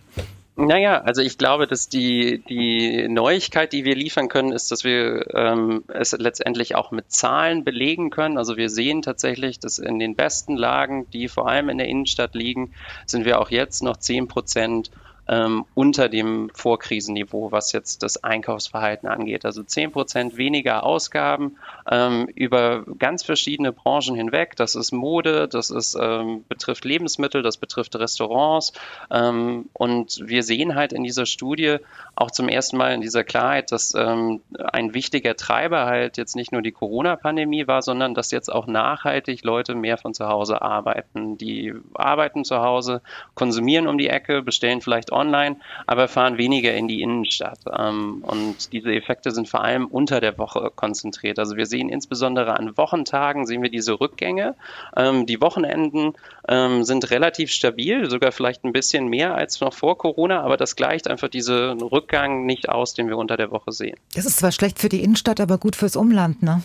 Naja, 0.54 1.00
also 1.00 1.22
ich 1.22 1.38
glaube, 1.38 1.66
dass 1.66 1.88
die, 1.88 2.44
die 2.46 3.08
Neuigkeit, 3.08 3.72
die 3.72 3.84
wir 3.84 3.96
liefern 3.96 4.28
können, 4.28 4.52
ist, 4.52 4.70
dass 4.70 4.84
wir 4.84 5.34
ähm, 5.34 5.82
es 5.88 6.12
letztendlich 6.12 6.74
auch 6.74 6.90
mit 6.90 7.10
Zahlen 7.10 7.64
belegen 7.64 8.10
können. 8.10 8.36
Also 8.36 8.58
wir 8.58 8.68
sehen 8.68 9.00
tatsächlich, 9.00 9.60
dass 9.60 9.78
in 9.78 9.98
den 9.98 10.14
besten 10.14 10.56
Lagen, 10.58 11.08
die 11.10 11.28
vor 11.28 11.48
allem 11.48 11.70
in 11.70 11.78
der 11.78 11.88
Innenstadt 11.88 12.34
liegen, 12.34 12.74
sind 13.06 13.24
wir 13.24 13.40
auch 13.40 13.50
jetzt 13.50 13.82
noch 13.82 13.96
10 13.96 14.28
Prozent 14.28 14.90
ähm, 15.32 15.64
unter 15.74 16.10
dem 16.10 16.50
Vorkrisenniveau, 16.52 17.52
was 17.52 17.72
jetzt 17.72 18.02
das 18.02 18.22
Einkaufsverhalten 18.22 19.08
angeht. 19.08 19.46
Also 19.46 19.62
10 19.62 19.90
Prozent 19.90 20.36
weniger 20.36 20.84
Ausgaben 20.84 21.56
ähm, 21.90 22.28
über 22.34 22.84
ganz 22.98 23.22
verschiedene 23.22 23.72
Branchen 23.72 24.14
hinweg. 24.14 24.56
Das 24.56 24.74
ist 24.74 24.92
Mode, 24.92 25.48
das 25.48 25.70
ist, 25.70 25.96
ähm, 25.98 26.44
betrifft 26.50 26.84
Lebensmittel, 26.84 27.42
das 27.42 27.56
betrifft 27.56 27.96
Restaurants. 27.96 28.74
Ähm, 29.10 29.70
und 29.72 30.20
wir 30.22 30.42
sehen 30.42 30.74
halt 30.74 30.92
in 30.92 31.02
dieser 31.02 31.24
Studie 31.24 31.78
auch 32.14 32.30
zum 32.30 32.48
ersten 32.48 32.76
Mal 32.76 32.92
in 32.92 33.00
dieser 33.00 33.24
Klarheit, 33.24 33.72
dass 33.72 33.94
ähm, 33.94 34.42
ein 34.58 34.92
wichtiger 34.92 35.34
Treiber 35.34 35.86
halt 35.86 36.18
jetzt 36.18 36.36
nicht 36.36 36.52
nur 36.52 36.60
die 36.60 36.72
Corona-Pandemie 36.72 37.66
war, 37.66 37.80
sondern 37.80 38.12
dass 38.12 38.32
jetzt 38.32 38.52
auch 38.52 38.66
nachhaltig 38.66 39.44
Leute 39.44 39.74
mehr 39.74 39.96
von 39.96 40.12
zu 40.12 40.28
Hause 40.28 40.60
arbeiten. 40.60 41.38
Die 41.38 41.72
arbeiten 41.94 42.44
zu 42.44 42.60
Hause, 42.60 43.00
konsumieren 43.34 43.86
um 43.86 43.96
die 43.96 44.08
Ecke, 44.08 44.42
bestellen 44.42 44.82
vielleicht 44.82 45.10
online 45.10 45.21
online, 45.22 45.56
aber 45.86 46.08
fahren 46.08 46.36
weniger 46.36 46.74
in 46.74 46.88
die 46.88 47.00
Innenstadt. 47.02 47.60
Ähm, 47.66 48.22
und 48.26 48.72
diese 48.72 48.92
Effekte 48.92 49.30
sind 49.30 49.48
vor 49.48 49.62
allem 49.62 49.86
unter 49.86 50.20
der 50.20 50.36
Woche 50.38 50.70
konzentriert. 50.74 51.38
Also 51.38 51.56
wir 51.56 51.66
sehen 51.66 51.88
insbesondere 51.88 52.58
an 52.58 52.76
Wochentagen 52.76 53.46
sehen 53.46 53.62
wir 53.62 53.70
diese 53.70 54.00
Rückgänge. 54.00 54.54
Ähm, 54.96 55.26
die 55.26 55.40
Wochenenden 55.40 56.14
ähm, 56.48 56.84
sind 56.84 57.10
relativ 57.10 57.50
stabil, 57.50 58.10
sogar 58.10 58.32
vielleicht 58.32 58.64
ein 58.64 58.72
bisschen 58.72 59.08
mehr 59.08 59.34
als 59.34 59.60
noch 59.60 59.72
vor 59.72 59.96
Corona, 59.96 60.42
aber 60.42 60.56
das 60.56 60.76
gleicht 60.76 61.08
einfach 61.08 61.28
diesen 61.28 61.80
Rückgang 61.80 62.44
nicht 62.46 62.68
aus, 62.68 62.94
den 62.94 63.08
wir 63.08 63.16
unter 63.16 63.36
der 63.36 63.50
Woche 63.50 63.72
sehen. 63.72 63.96
Das 64.14 64.26
ist 64.26 64.38
zwar 64.38 64.52
schlecht 64.52 64.78
für 64.78 64.88
die 64.88 65.02
Innenstadt, 65.02 65.40
aber 65.40 65.58
gut 65.58 65.76
fürs 65.76 65.96
Umland, 65.96 66.42
ne? 66.42 66.62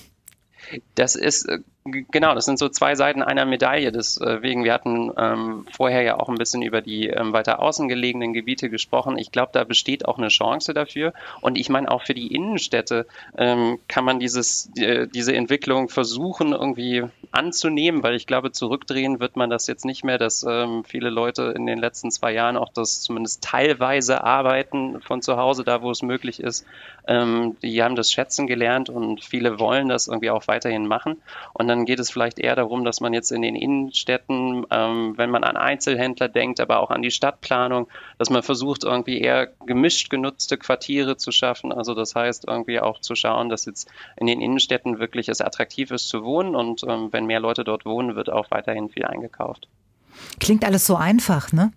Das 0.95 1.16
ist 1.16 1.47
äh, 1.47 1.60
Genau, 1.92 2.36
das 2.36 2.46
sind 2.46 2.60
so 2.60 2.70
zwei 2.70 2.96
Seiten 2.96 3.22
einer 3.22 3.46
Medaille. 3.46 3.92
Deswegen, 3.92 4.64
wir 4.64 4.74
hatten 4.74 5.12
ähm, 5.18 5.66
vorher 5.72 6.02
ja 6.02 6.20
auch 6.20 6.30
ein 6.30 6.36
bisschen 6.36 6.62
über 6.62 6.82
die 6.82 7.08
ähm, 7.08 7.34
weiter 7.34 7.62
außen 7.62 7.88
gelegenen 7.88 8.34
Gebiete 8.34 8.70
gesprochen. 8.70 9.18
Ich 9.18 9.32
glaube, 9.32 9.52
da 9.54 9.64
besteht 9.64 10.08
auch 10.08 10.18
eine 10.18 10.30
Chance 10.30 10.74
dafür. 10.74 11.14
Und 11.42 11.58
ich 11.58 11.70
meine, 11.70 11.90
auch 11.92 12.04
für 12.04 12.14
die 12.14 12.34
Innenstädte 12.34 13.06
ähm, 13.38 13.80
kann 13.88 14.06
man 14.06 14.20
dieses, 14.20 14.70
äh, 14.78 15.08
diese 15.08 15.36
Entwicklung 15.36 15.90
versuchen, 15.90 16.54
irgendwie 16.54 17.04
anzunehmen, 17.32 18.04
weil 18.04 18.16
ich 18.16 18.28
glaube, 18.28 18.52
zurückdrehen 18.52 19.20
wird 19.20 19.36
man 19.36 19.50
das 19.50 19.68
jetzt 19.68 19.86
nicht 19.86 20.04
mehr, 20.04 20.18
dass 20.18 20.44
ähm, 20.48 20.84
viele 20.84 21.10
Leute 21.10 21.54
in 21.56 21.66
den 21.66 21.78
letzten 21.78 22.12
zwei 22.12 22.34
Jahren 22.34 22.58
auch 22.58 22.70
das 22.74 23.02
zumindest 23.02 23.44
teilweise 23.44 24.24
arbeiten 24.24 25.02
von 25.02 25.22
zu 25.22 25.38
Hause, 25.38 25.64
da 25.64 25.82
wo 25.82 25.92
es 25.92 26.02
möglich 26.02 26.40
ist. 26.40 26.66
Ähm, 27.08 27.56
die 27.62 27.82
haben 27.84 27.96
das 27.96 28.12
schätzen 28.12 28.48
gelernt 28.48 28.90
und 28.90 29.24
viele 29.24 29.60
wollen 29.60 29.88
das 29.88 30.08
irgendwie 30.08 30.30
auch 30.30 30.48
weiterhin 30.48 30.88
machen. 30.88 31.22
Und 31.54 31.68
dann 31.68 31.77
dann 31.78 31.86
geht 31.86 32.00
es 32.00 32.10
vielleicht 32.10 32.40
eher 32.40 32.56
darum, 32.56 32.84
dass 32.84 33.02
man 33.02 33.14
jetzt 33.14 33.32
in 33.32 33.42
den 33.42 33.56
Innenstädten, 33.56 34.66
ähm, 34.72 35.14
wenn 35.18 35.30
man 35.30 35.44
an 35.44 35.58
Einzelhändler 35.58 36.28
denkt, 36.28 36.60
aber 36.60 36.80
auch 36.80 36.90
an 36.90 37.02
die 37.02 37.12
Stadtplanung, 37.12 37.88
dass 38.18 38.30
man 38.30 38.44
versucht, 38.44 38.84
irgendwie 38.84 39.22
eher 39.22 39.48
gemischt 39.66 40.10
genutzte 40.10 40.58
Quartiere 40.58 41.18
zu 41.18 41.32
schaffen. 41.32 41.72
Also 41.72 41.94
das 41.94 42.16
heißt, 42.16 42.46
irgendwie 42.48 42.80
auch 42.80 43.00
zu 43.00 43.16
schauen, 43.16 43.50
dass 43.50 43.66
jetzt 43.66 43.90
in 44.16 44.28
den 44.28 44.42
Innenstädten 44.42 45.00
wirklich 45.00 45.30
es 45.30 45.40
attraktiv 45.40 45.92
ist 45.92 46.10
zu 46.10 46.24
wohnen 46.24 46.56
und 46.56 46.84
ähm, 46.88 47.10
wenn 47.12 47.26
mehr 47.26 47.40
Leute 47.40 47.64
dort 47.64 47.86
wohnen, 47.86 48.16
wird 48.16 48.32
auch 48.32 48.50
weiterhin 48.50 48.90
viel 48.90 49.06
eingekauft. 49.06 49.68
Klingt 50.40 50.66
alles 50.66 50.88
so 50.88 50.96
einfach, 50.96 51.52
ne? 51.54 51.72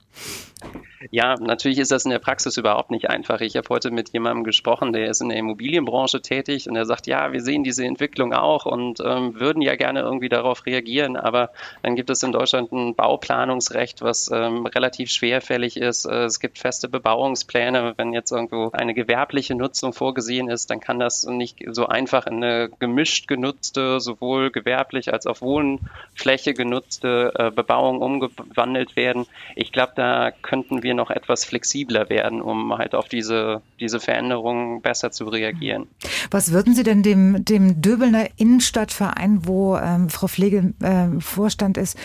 Ja, 1.08 1.36
natürlich 1.40 1.78
ist 1.78 1.92
das 1.92 2.04
in 2.04 2.10
der 2.10 2.18
Praxis 2.18 2.58
überhaupt 2.58 2.90
nicht 2.90 3.08
einfach. 3.08 3.40
Ich 3.40 3.56
habe 3.56 3.66
heute 3.70 3.90
mit 3.90 4.10
jemandem 4.12 4.44
gesprochen, 4.44 4.92
der 4.92 5.08
ist 5.08 5.22
in 5.22 5.30
der 5.30 5.38
Immobilienbranche 5.38 6.20
tätig 6.20 6.68
und 6.68 6.76
er 6.76 6.84
sagt, 6.84 7.06
ja, 7.06 7.32
wir 7.32 7.40
sehen 7.40 7.64
diese 7.64 7.86
Entwicklung 7.86 8.34
auch 8.34 8.66
und 8.66 9.00
ähm, 9.00 9.40
würden 9.40 9.62
ja 9.62 9.76
gerne 9.76 10.00
irgendwie 10.00 10.28
darauf 10.28 10.66
reagieren, 10.66 11.16
aber 11.16 11.52
dann 11.82 11.96
gibt 11.96 12.10
es 12.10 12.22
in 12.22 12.32
Deutschland 12.32 12.70
ein 12.72 12.94
Bauplanungsrecht, 12.94 14.02
was 14.02 14.30
ähm, 14.30 14.66
relativ 14.66 15.10
schwerfällig 15.10 15.78
ist. 15.78 16.04
Äh, 16.04 16.24
es 16.24 16.38
gibt 16.38 16.58
feste 16.58 16.86
Bebauungspläne. 16.86 17.94
Wenn 17.96 18.12
jetzt 18.12 18.30
irgendwo 18.30 18.70
eine 18.72 18.92
gewerbliche 18.92 19.54
Nutzung 19.54 19.94
vorgesehen 19.94 20.50
ist, 20.50 20.70
dann 20.70 20.80
kann 20.80 20.98
das 20.98 21.24
nicht 21.24 21.64
so 21.70 21.86
einfach 21.86 22.26
in 22.26 22.44
eine 22.44 22.68
gemischt 22.78 23.26
genutzte, 23.26 24.00
sowohl 24.00 24.50
gewerblich 24.50 25.14
als 25.14 25.26
auch 25.26 25.40
Wohnfläche 25.40 26.52
genutzte 26.52 27.32
äh, 27.36 27.50
Bebauung 27.50 28.02
umgewandelt 28.02 28.96
werden. 28.96 29.24
Ich 29.56 29.72
glaube, 29.72 29.92
da 29.96 30.30
könnten 30.30 30.82
wir 30.82 30.89
wir 30.90 30.94
noch 30.94 31.10
etwas 31.10 31.44
flexibler 31.44 32.08
werden, 32.08 32.42
um 32.42 32.76
halt 32.76 32.94
auf 32.94 33.08
diese, 33.08 33.62
diese 33.78 34.00
Veränderungen 34.00 34.82
besser 34.82 35.12
zu 35.12 35.28
reagieren. 35.28 35.86
Was 36.30 36.50
würden 36.50 36.74
Sie 36.74 36.82
denn 36.82 37.02
dem, 37.02 37.44
dem 37.44 37.80
Döbelner 37.80 38.26
Innenstadtverein, 38.36 39.46
wo 39.46 39.76
ähm, 39.76 40.10
Frau 40.10 40.26
Pflege 40.26 40.74
äh, 40.82 41.20
Vorstand 41.20 41.76
ist, 41.76 41.96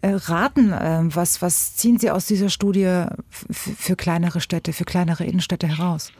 äh, 0.00 0.12
raten? 0.12 0.72
Äh, 0.72 1.14
was, 1.14 1.42
was 1.42 1.76
ziehen 1.76 1.98
Sie 1.98 2.10
aus 2.10 2.26
dieser 2.26 2.48
Studie 2.48 3.04
für 3.28 3.96
kleinere 3.96 4.40
Städte, 4.40 4.72
für 4.72 4.84
kleinere 4.84 5.24
Innenstädte 5.24 5.68
heraus? 5.68 6.12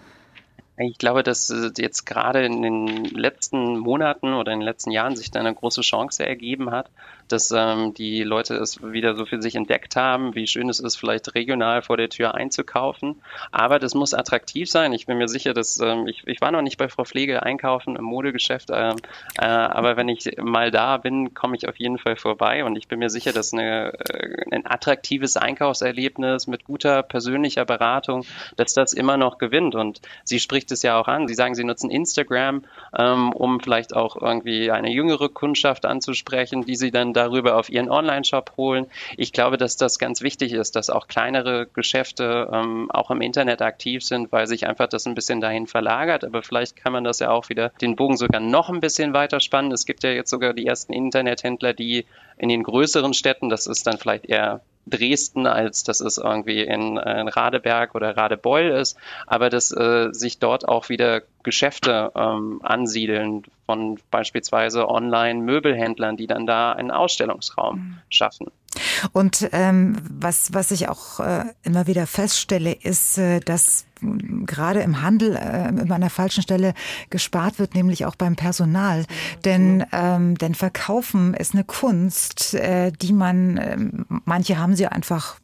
Ich 0.76 0.98
glaube, 0.98 1.22
dass 1.22 1.48
äh, 1.50 1.70
jetzt 1.78 2.04
gerade 2.04 2.44
in 2.44 2.62
den 2.62 3.04
letzten 3.04 3.78
Monaten 3.78 4.34
oder 4.34 4.52
in 4.52 4.60
den 4.60 4.66
letzten 4.66 4.90
Jahren 4.90 5.16
sich 5.16 5.30
da 5.30 5.40
eine 5.40 5.54
große 5.54 5.80
Chance 5.80 6.26
ergeben 6.26 6.70
hat, 6.70 6.90
dass 7.32 7.50
ähm, 7.50 7.94
die 7.94 8.22
Leute 8.22 8.54
es 8.56 8.82
wieder 8.82 9.14
so 9.14 9.24
für 9.24 9.40
sich 9.40 9.54
entdeckt 9.54 9.96
haben, 9.96 10.34
wie 10.34 10.46
schön 10.46 10.68
es 10.68 10.80
ist, 10.80 10.96
vielleicht 10.96 11.34
regional 11.34 11.82
vor 11.82 11.96
der 11.96 12.08
Tür 12.08 12.34
einzukaufen. 12.34 13.20
Aber 13.52 13.78
das 13.78 13.94
muss 13.94 14.14
attraktiv 14.14 14.70
sein. 14.70 14.92
Ich 14.92 15.06
bin 15.06 15.18
mir 15.18 15.28
sicher, 15.28 15.54
dass 15.54 15.80
ähm, 15.80 16.06
ich, 16.06 16.26
ich 16.26 16.40
war 16.40 16.50
noch 16.50 16.62
nicht 16.62 16.78
bei 16.78 16.88
Frau 16.88 17.04
Pflege 17.04 17.42
einkaufen 17.42 17.96
im 17.96 18.04
Modegeschäft, 18.04 18.70
äh, 18.70 18.90
äh, 19.38 19.44
aber 19.44 19.96
wenn 19.96 20.08
ich 20.08 20.36
mal 20.42 20.70
da 20.70 20.96
bin, 20.96 21.34
komme 21.34 21.56
ich 21.56 21.68
auf 21.68 21.76
jeden 21.76 21.98
Fall 21.98 22.16
vorbei 22.16 22.64
und 22.64 22.76
ich 22.76 22.88
bin 22.88 22.98
mir 22.98 23.10
sicher, 23.10 23.32
dass 23.32 23.52
eine, 23.52 23.92
äh, 24.10 24.44
ein 24.50 24.66
attraktives 24.66 25.36
Einkaufserlebnis 25.36 26.46
mit 26.46 26.64
guter 26.64 27.02
persönlicher 27.02 27.64
Beratung, 27.64 28.24
dass 28.56 28.74
das 28.74 28.92
immer 28.92 29.16
noch 29.16 29.38
gewinnt. 29.38 29.74
Und 29.74 30.00
sie 30.24 30.40
spricht 30.40 30.70
es 30.72 30.82
ja 30.82 30.98
auch 30.98 31.08
an. 31.08 31.28
Sie 31.28 31.34
sagen, 31.34 31.54
sie 31.54 31.64
nutzen 31.64 31.90
Instagram, 31.90 32.64
ähm, 32.96 33.32
um 33.32 33.60
vielleicht 33.60 33.94
auch 33.94 34.16
irgendwie 34.20 34.70
eine 34.70 34.90
jüngere 34.90 35.28
Kundschaft 35.28 35.86
anzusprechen, 35.86 36.64
die 36.64 36.76
sie 36.76 36.90
dann 36.90 37.12
darüber 37.20 37.56
auf 37.56 37.68
ihren 37.68 37.90
Online-Shop 37.90 38.52
holen. 38.56 38.86
Ich 39.16 39.32
glaube, 39.32 39.56
dass 39.56 39.76
das 39.76 39.98
ganz 39.98 40.22
wichtig 40.22 40.52
ist, 40.52 40.76
dass 40.76 40.90
auch 40.90 41.06
kleinere 41.06 41.66
Geschäfte 41.66 42.48
ähm, 42.52 42.90
auch 42.90 43.10
im 43.10 43.20
Internet 43.20 43.62
aktiv 43.62 44.04
sind, 44.04 44.32
weil 44.32 44.46
sich 44.46 44.66
einfach 44.66 44.88
das 44.88 45.06
ein 45.06 45.14
bisschen 45.14 45.40
dahin 45.40 45.66
verlagert. 45.66 46.24
Aber 46.24 46.42
vielleicht 46.42 46.76
kann 46.76 46.92
man 46.92 47.04
das 47.04 47.18
ja 47.18 47.30
auch 47.30 47.48
wieder 47.48 47.70
den 47.80 47.96
Bogen 47.96 48.16
sogar 48.16 48.40
noch 48.40 48.70
ein 48.70 48.80
bisschen 48.80 49.12
weiter 49.12 49.40
spannen. 49.40 49.72
Es 49.72 49.86
gibt 49.86 50.02
ja 50.02 50.10
jetzt 50.10 50.30
sogar 50.30 50.54
die 50.54 50.66
ersten 50.66 50.92
Internethändler, 50.92 51.74
die 51.74 52.06
in 52.38 52.48
den 52.48 52.62
größeren 52.62 53.12
Städten, 53.12 53.50
das 53.50 53.66
ist 53.66 53.86
dann 53.86 53.98
vielleicht 53.98 54.26
eher 54.26 54.60
Dresden, 54.86 55.46
als 55.46 55.84
dass 55.84 56.00
es 56.00 56.18
irgendwie 56.18 56.62
in, 56.62 56.96
in 56.96 57.28
Radeberg 57.28 57.94
oder 57.94 58.16
Radebeul 58.16 58.70
ist, 58.70 58.96
aber 59.26 59.50
dass 59.50 59.70
äh, 59.72 60.08
sich 60.12 60.38
dort 60.38 60.68
auch 60.68 60.88
wieder 60.88 61.22
Geschäfte 61.42 62.12
ähm, 62.14 62.60
ansiedeln 62.62 63.44
von 63.66 63.98
beispielsweise 64.10 64.88
Online-Möbelhändlern, 64.88 66.16
die 66.16 66.26
dann 66.26 66.46
da 66.46 66.72
einen 66.72 66.90
Ausstellungsraum 66.90 67.76
mhm. 67.76 67.98
schaffen. 68.10 68.48
Und 69.12 69.48
ähm, 69.52 69.96
was, 70.10 70.52
was 70.52 70.70
ich 70.70 70.88
auch 70.88 71.20
äh, 71.20 71.44
immer 71.62 71.86
wieder 71.86 72.06
feststelle, 72.06 72.72
ist, 72.72 73.18
äh, 73.18 73.40
dass 73.40 73.86
gerade 74.46 74.80
im 74.80 75.02
Handel 75.02 75.36
äh, 75.36 75.68
immer 75.68 75.94
an 75.94 76.00
der 76.00 76.10
falschen 76.10 76.42
Stelle 76.42 76.74
gespart 77.10 77.58
wird, 77.58 77.74
nämlich 77.74 78.06
auch 78.06 78.16
beim 78.16 78.36
Personal. 78.36 79.04
Denn, 79.44 79.84
ähm, 79.92 80.36
denn 80.36 80.54
Verkaufen 80.54 81.34
ist 81.34 81.54
eine 81.54 81.64
Kunst, 81.64 82.54
äh, 82.54 82.92
die 82.92 83.12
man, 83.12 83.56
äh, 83.56 83.76
manche 84.24 84.58
haben 84.58 84.74
sie 84.74 84.86
einfach 84.86 85.38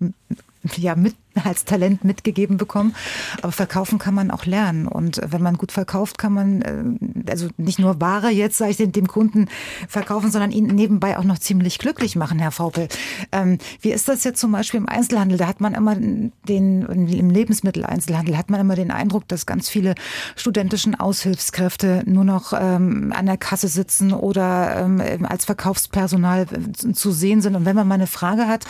ja 0.77 0.97
mit 0.97 1.15
als 1.45 1.65
Talent 1.65 2.05
mitgegeben 2.05 2.57
bekommen. 2.57 2.95
Aber 3.43 3.53
verkaufen 3.53 3.99
kann 3.99 4.15
man 4.15 4.31
auch 4.31 4.47
lernen. 4.47 4.87
Und 4.87 5.21
wenn 5.25 5.43
man 5.43 5.57
gut 5.57 5.73
verkauft, 5.73 6.19
kann 6.19 6.33
man 6.33 6.63
äh, 6.63 7.31
also 7.31 7.49
nicht 7.57 7.79
nur 7.79 8.01
Ware 8.01 8.31
jetzt, 8.31 8.59
sage 8.59 8.71
ich 8.71 8.77
dem 8.93 9.09
Kunden 9.09 9.49
verkaufen, 9.89 10.31
sondern 10.31 10.51
ihn 10.51 10.67
nebenbei 10.67 11.19
auch 11.19 11.25
noch 11.25 11.39
ziemlich 11.39 11.79
glücklich 11.79 12.17
machen, 12.17 12.39
Herr 12.39 12.53
Vaupel. 12.53 12.89
Ähm, 13.33 13.59
wie 13.81 13.93
ist 13.93 14.09
das 14.09 14.25
jetzt 14.25 14.41
zum 14.41 14.53
Beispiel 14.53 14.79
im 14.79 14.89
Einzelhandel? 14.89 15.39
Da 15.39 15.47
hat 15.47 15.61
man 15.61 15.75
immer 15.75 15.97
den, 15.97 16.83
im 16.87 17.31
Lebensmitteleinzelhandel 17.31 18.37
hat 18.37 18.51
man 18.51 18.61
immer 18.61 18.77
den 18.77 18.91
Eindruck, 18.91 19.29
dass 19.29 19.47
ganz 19.47 19.69
viele 19.69 19.95
studentischen 20.37 20.95
Aushilfskräfte 20.95 22.03
nur 22.07 22.25
noch 22.25 22.53
ähm, 22.59 23.13
an 23.15 23.27
der 23.27 23.37
Kasse 23.37 23.69
sitzen 23.69 24.13
oder 24.13 24.77
ähm, 24.77 25.27
als 25.27 25.45
Verkaufspersonal 25.45 26.47
zu 26.93 27.13
sehen 27.13 27.41
sind. 27.41 27.57
Und 27.57 27.65
wenn 27.65 27.77
man 27.77 27.89
mal 27.89 27.95
eine 27.95 28.07
Frage 28.07 28.47
hat, 28.47 28.65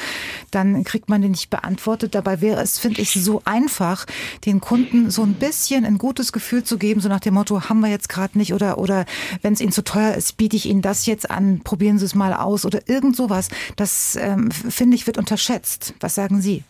dann 0.51 0.85
kriegt 0.85 1.09
man 1.09 1.23
die 1.23 1.29
nicht 1.29 1.51
beantwortet. 1.51 2.15
Dabei 2.15 2.41
wäre 2.41 2.56
es, 2.57 2.79
finde 2.79 3.01
ich, 3.01 3.13
so 3.13 3.43
einfach, 3.45 4.07
den 4.45 4.61
Kunden 4.61 5.11
so 5.11 5.23
ein 5.23 5.35
bisschen 5.35 5.85
ein 5.85 5.99
gutes 5.99 6.33
Gefühl 6.33 6.65
zu 6.65 6.79
geben, 6.79 7.01
so 7.01 7.09
nach 7.09 7.21
dem 7.21 7.35
Motto, 7.35 7.69
haben 7.69 7.81
wir 7.81 7.89
jetzt 7.89 8.09
gerade 8.09 8.39
nicht 8.39 8.55
oder, 8.55 8.79
oder 8.79 9.05
wenn 9.43 9.53
es 9.53 9.61
Ihnen 9.61 9.73
zu 9.73 9.85
teuer 9.85 10.15
ist, 10.15 10.37
biete 10.37 10.57
ich 10.57 10.67
Ihnen 10.67 10.83
das 10.83 11.07
jetzt 11.07 11.31
an, 11.31 11.61
probieren 11.63 11.99
Sie 11.99 12.05
es 12.05 12.15
mal 12.15 12.33
aus 12.33 12.65
oder 12.65 12.89
irgend 12.89 13.17
sowas. 13.17 13.49
Das, 13.77 14.17
ähm, 14.17 14.51
finde 14.51 14.97
ich, 14.97 15.07
wird 15.07 15.19
unterschätzt. 15.19 15.95
Was 16.01 16.15
sagen 16.15 16.41
Sie? 16.41 16.65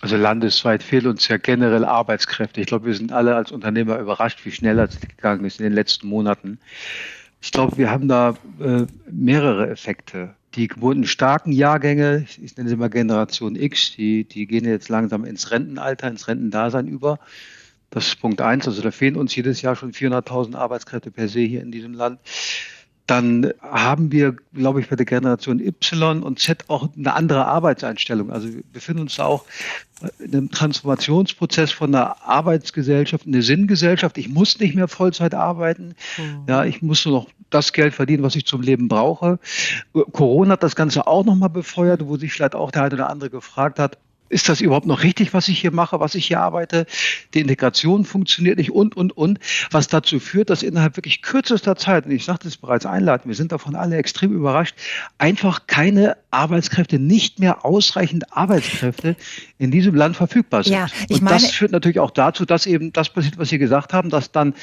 Also 0.00 0.16
landesweit 0.16 0.82
fehlen 0.82 1.08
uns 1.08 1.26
ja 1.28 1.38
generell 1.38 1.84
Arbeitskräfte. 1.84 2.60
Ich 2.60 2.66
glaube, 2.66 2.86
wir 2.86 2.94
sind 2.94 3.12
alle 3.12 3.34
als 3.34 3.50
Unternehmer 3.50 3.98
überrascht, 3.98 4.44
wie 4.44 4.52
schnell 4.52 4.76
das 4.76 5.00
gegangen 5.00 5.44
ist 5.44 5.58
in 5.58 5.64
den 5.64 5.72
letzten 5.72 6.08
Monaten. 6.08 6.58
Ich 7.40 7.52
glaube, 7.52 7.78
wir 7.78 7.90
haben 7.90 8.08
da 8.08 8.34
äh, 8.60 8.86
mehrere 9.10 9.70
Effekte 9.70 10.34
die 10.58 10.68
geburtenstarken 10.68 11.52
Jahrgänge, 11.52 12.26
ich 12.42 12.56
nenne 12.56 12.68
sie 12.68 12.76
mal 12.76 12.90
Generation 12.90 13.54
X, 13.54 13.94
die, 13.96 14.24
die 14.24 14.46
gehen 14.46 14.64
jetzt 14.64 14.88
langsam 14.88 15.24
ins 15.24 15.52
Rentenalter, 15.52 16.08
ins 16.08 16.26
Rentendasein 16.26 16.88
über. 16.88 17.20
Das 17.90 18.08
ist 18.08 18.20
Punkt 18.20 18.40
eins. 18.40 18.66
Also 18.66 18.82
da 18.82 18.90
fehlen 18.90 19.16
uns 19.16 19.34
jedes 19.34 19.62
Jahr 19.62 19.76
schon 19.76 19.92
400.000 19.92 20.56
Arbeitskräfte 20.56 21.10
per 21.10 21.28
se 21.28 21.40
hier 21.40 21.62
in 21.62 21.70
diesem 21.70 21.94
Land. 21.94 22.20
Dann 23.08 23.54
haben 23.62 24.12
wir, 24.12 24.36
glaube 24.52 24.82
ich, 24.82 24.90
bei 24.90 24.96
der 24.96 25.06
Generation 25.06 25.60
Y 25.60 26.22
und 26.22 26.38
Z 26.38 26.66
auch 26.68 26.90
eine 26.94 27.14
andere 27.14 27.46
Arbeitseinstellung. 27.46 28.30
Also 28.30 28.52
wir 28.52 28.62
befinden 28.70 29.00
uns 29.00 29.16
da 29.16 29.24
auch 29.24 29.46
in 30.18 30.32
einem 30.32 30.50
Transformationsprozess 30.50 31.72
von 31.72 31.94
einer 31.94 32.22
Arbeitsgesellschaft 32.28 33.24
in 33.24 33.32
eine 33.32 33.42
Sinngesellschaft. 33.42 34.18
Ich 34.18 34.28
muss 34.28 34.60
nicht 34.60 34.74
mehr 34.74 34.88
Vollzeit 34.88 35.34
arbeiten. 35.34 35.94
Mhm. 36.18 36.44
Ja, 36.46 36.64
ich 36.66 36.82
muss 36.82 37.06
nur 37.06 37.20
noch 37.20 37.28
das 37.48 37.72
Geld 37.72 37.94
verdienen, 37.94 38.22
was 38.22 38.36
ich 38.36 38.44
zum 38.44 38.60
Leben 38.60 38.88
brauche. 38.88 39.38
Corona 40.12 40.52
hat 40.52 40.62
das 40.62 40.76
Ganze 40.76 41.06
auch 41.06 41.24
nochmal 41.24 41.48
befeuert, 41.48 42.06
wo 42.06 42.18
sich 42.18 42.34
vielleicht 42.34 42.54
auch 42.54 42.70
der 42.70 42.84
eine 42.84 42.94
oder 42.94 43.08
andere 43.08 43.30
gefragt 43.30 43.78
hat, 43.78 43.96
ist 44.28 44.48
das 44.48 44.60
überhaupt 44.60 44.86
noch 44.86 45.02
richtig, 45.02 45.34
was 45.34 45.48
ich 45.48 45.60
hier 45.60 45.72
mache, 45.72 46.00
was 46.00 46.14
ich 46.14 46.26
hier 46.26 46.40
arbeite? 46.40 46.86
Die 47.34 47.40
Integration 47.40 48.04
funktioniert 48.04 48.58
nicht 48.58 48.70
und, 48.70 48.96
und, 48.96 49.16
und, 49.16 49.38
was 49.70 49.88
dazu 49.88 50.20
führt, 50.20 50.50
dass 50.50 50.62
innerhalb 50.62 50.96
wirklich 50.96 51.22
kürzester 51.22 51.76
Zeit, 51.76 52.06
und 52.06 52.12
ich 52.12 52.24
sagte 52.24 52.48
es 52.48 52.56
bereits 52.56 52.86
einleitend, 52.86 53.28
wir 53.28 53.34
sind 53.34 53.52
davon 53.52 53.74
alle 53.74 53.96
extrem 53.96 54.32
überrascht, 54.32 54.74
einfach 55.18 55.66
keine 55.66 56.16
Arbeitskräfte, 56.30 56.98
nicht 56.98 57.38
mehr 57.38 57.64
ausreichend 57.64 58.36
Arbeitskräfte 58.36 59.16
in 59.58 59.70
diesem 59.70 59.94
Land 59.94 60.16
verfügbar 60.16 60.64
sind. 60.64 60.74
Ja, 60.74 60.86
ich 61.08 61.16
und 61.16 61.22
meine, 61.22 61.40
das 61.40 61.50
führt 61.50 61.72
natürlich 61.72 62.00
auch 62.00 62.10
dazu, 62.10 62.44
dass 62.44 62.66
eben 62.66 62.92
das 62.92 63.10
passiert, 63.10 63.38
was 63.38 63.48
Sie 63.48 63.58
gesagt 63.58 63.92
haben, 63.92 64.10
dass 64.10 64.32
dann 64.32 64.54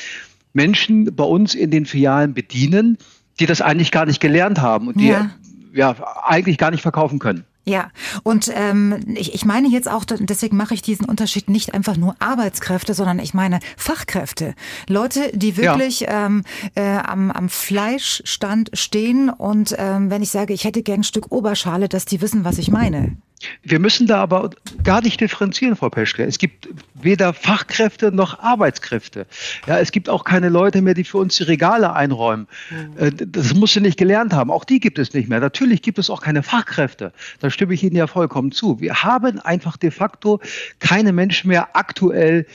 Menschen 0.53 1.15
bei 1.15 1.23
uns 1.23 1.53
in 1.53 1.71
den 1.71 1.85
Filialen 1.85 2.33
bedienen, 2.33 2.97
die 3.39 3.45
das 3.45 3.61
eigentlich 3.61 3.91
gar 3.91 4.05
nicht 4.05 4.21
gelernt 4.21 4.61
haben 4.61 4.87
und 4.87 4.99
die 4.99 5.07
ja, 5.07 5.31
ja 5.73 5.95
eigentlich 6.23 6.57
gar 6.57 6.71
nicht 6.71 6.81
verkaufen 6.81 7.19
können. 7.19 7.43
Ja, 7.67 7.89
und 8.21 8.51
ähm, 8.53 8.99
ich, 9.15 9.33
ich 9.33 9.43
meine 9.43 9.67
jetzt 9.67 9.89
auch, 9.89 10.05
deswegen 10.05 10.55
mache 10.55 10.75
ich 10.75 10.83
diesen 10.83 11.05
Unterschied 11.05 11.49
nicht 11.49 11.73
einfach 11.73 11.97
nur 11.97 12.15
Arbeitskräfte, 12.19 12.93
sondern 12.93 13.17
ich 13.17 13.33
meine 13.33 13.59
Fachkräfte. 13.75 14.53
Leute, 14.87 15.31
die 15.33 15.57
wirklich 15.57 16.01
ja. 16.01 16.27
ähm, 16.27 16.43
äh, 16.75 16.83
am, 16.83 17.31
am 17.31 17.49
Fleischstand 17.49 18.69
stehen 18.73 19.29
und 19.31 19.75
ähm, 19.79 20.11
wenn 20.11 20.21
ich 20.21 20.29
sage, 20.29 20.53
ich 20.53 20.63
hätte 20.63 20.83
gern 20.83 20.99
ein 20.99 21.03
Stück 21.03 21.31
Oberschale, 21.31 21.89
dass 21.89 22.05
die 22.05 22.21
wissen, 22.21 22.45
was 22.45 22.59
ich 22.59 22.69
meine. 22.69 23.17
Wir 23.63 23.79
müssen 23.79 24.07
da 24.07 24.21
aber 24.21 24.51
gar 24.83 25.01
nicht 25.01 25.19
differenzieren, 25.19 25.75
Frau 25.75 25.89
Peschke. 25.89 26.23
Es 26.23 26.37
gibt 26.37 26.69
weder 26.93 27.33
Fachkräfte 27.33 28.11
noch 28.11 28.39
Arbeitskräfte. 28.39 29.27
Ja, 29.67 29.79
es 29.79 29.91
gibt 29.91 30.09
auch 30.09 30.23
keine 30.23 30.49
Leute 30.49 30.81
mehr, 30.81 30.93
die 30.93 31.03
für 31.03 31.17
uns 31.17 31.35
die 31.37 31.43
Regale 31.43 31.93
einräumen. 31.93 32.47
Mhm. 32.69 33.31
Das 33.31 33.53
muss 33.53 33.73
sie 33.73 33.81
nicht 33.81 33.97
gelernt 33.97 34.33
haben. 34.33 34.51
Auch 34.51 34.63
die 34.63 34.79
gibt 34.79 34.99
es 34.99 35.13
nicht 35.13 35.29
mehr. 35.29 35.39
Natürlich 35.39 35.81
gibt 35.81 35.99
es 35.99 36.09
auch 36.09 36.21
keine 36.21 36.43
Fachkräfte. 36.43 37.11
Da 37.39 37.49
stimme 37.49 37.73
ich 37.73 37.83
Ihnen 37.83 37.95
ja 37.95 38.07
vollkommen 38.07 38.51
zu. 38.51 38.79
Wir 38.79 39.03
haben 39.03 39.39
einfach 39.39 39.77
de 39.77 39.91
facto 39.91 40.39
keine 40.79 41.11
Menschen 41.11 41.49
mehr 41.49 41.75
aktuell, 41.75 42.45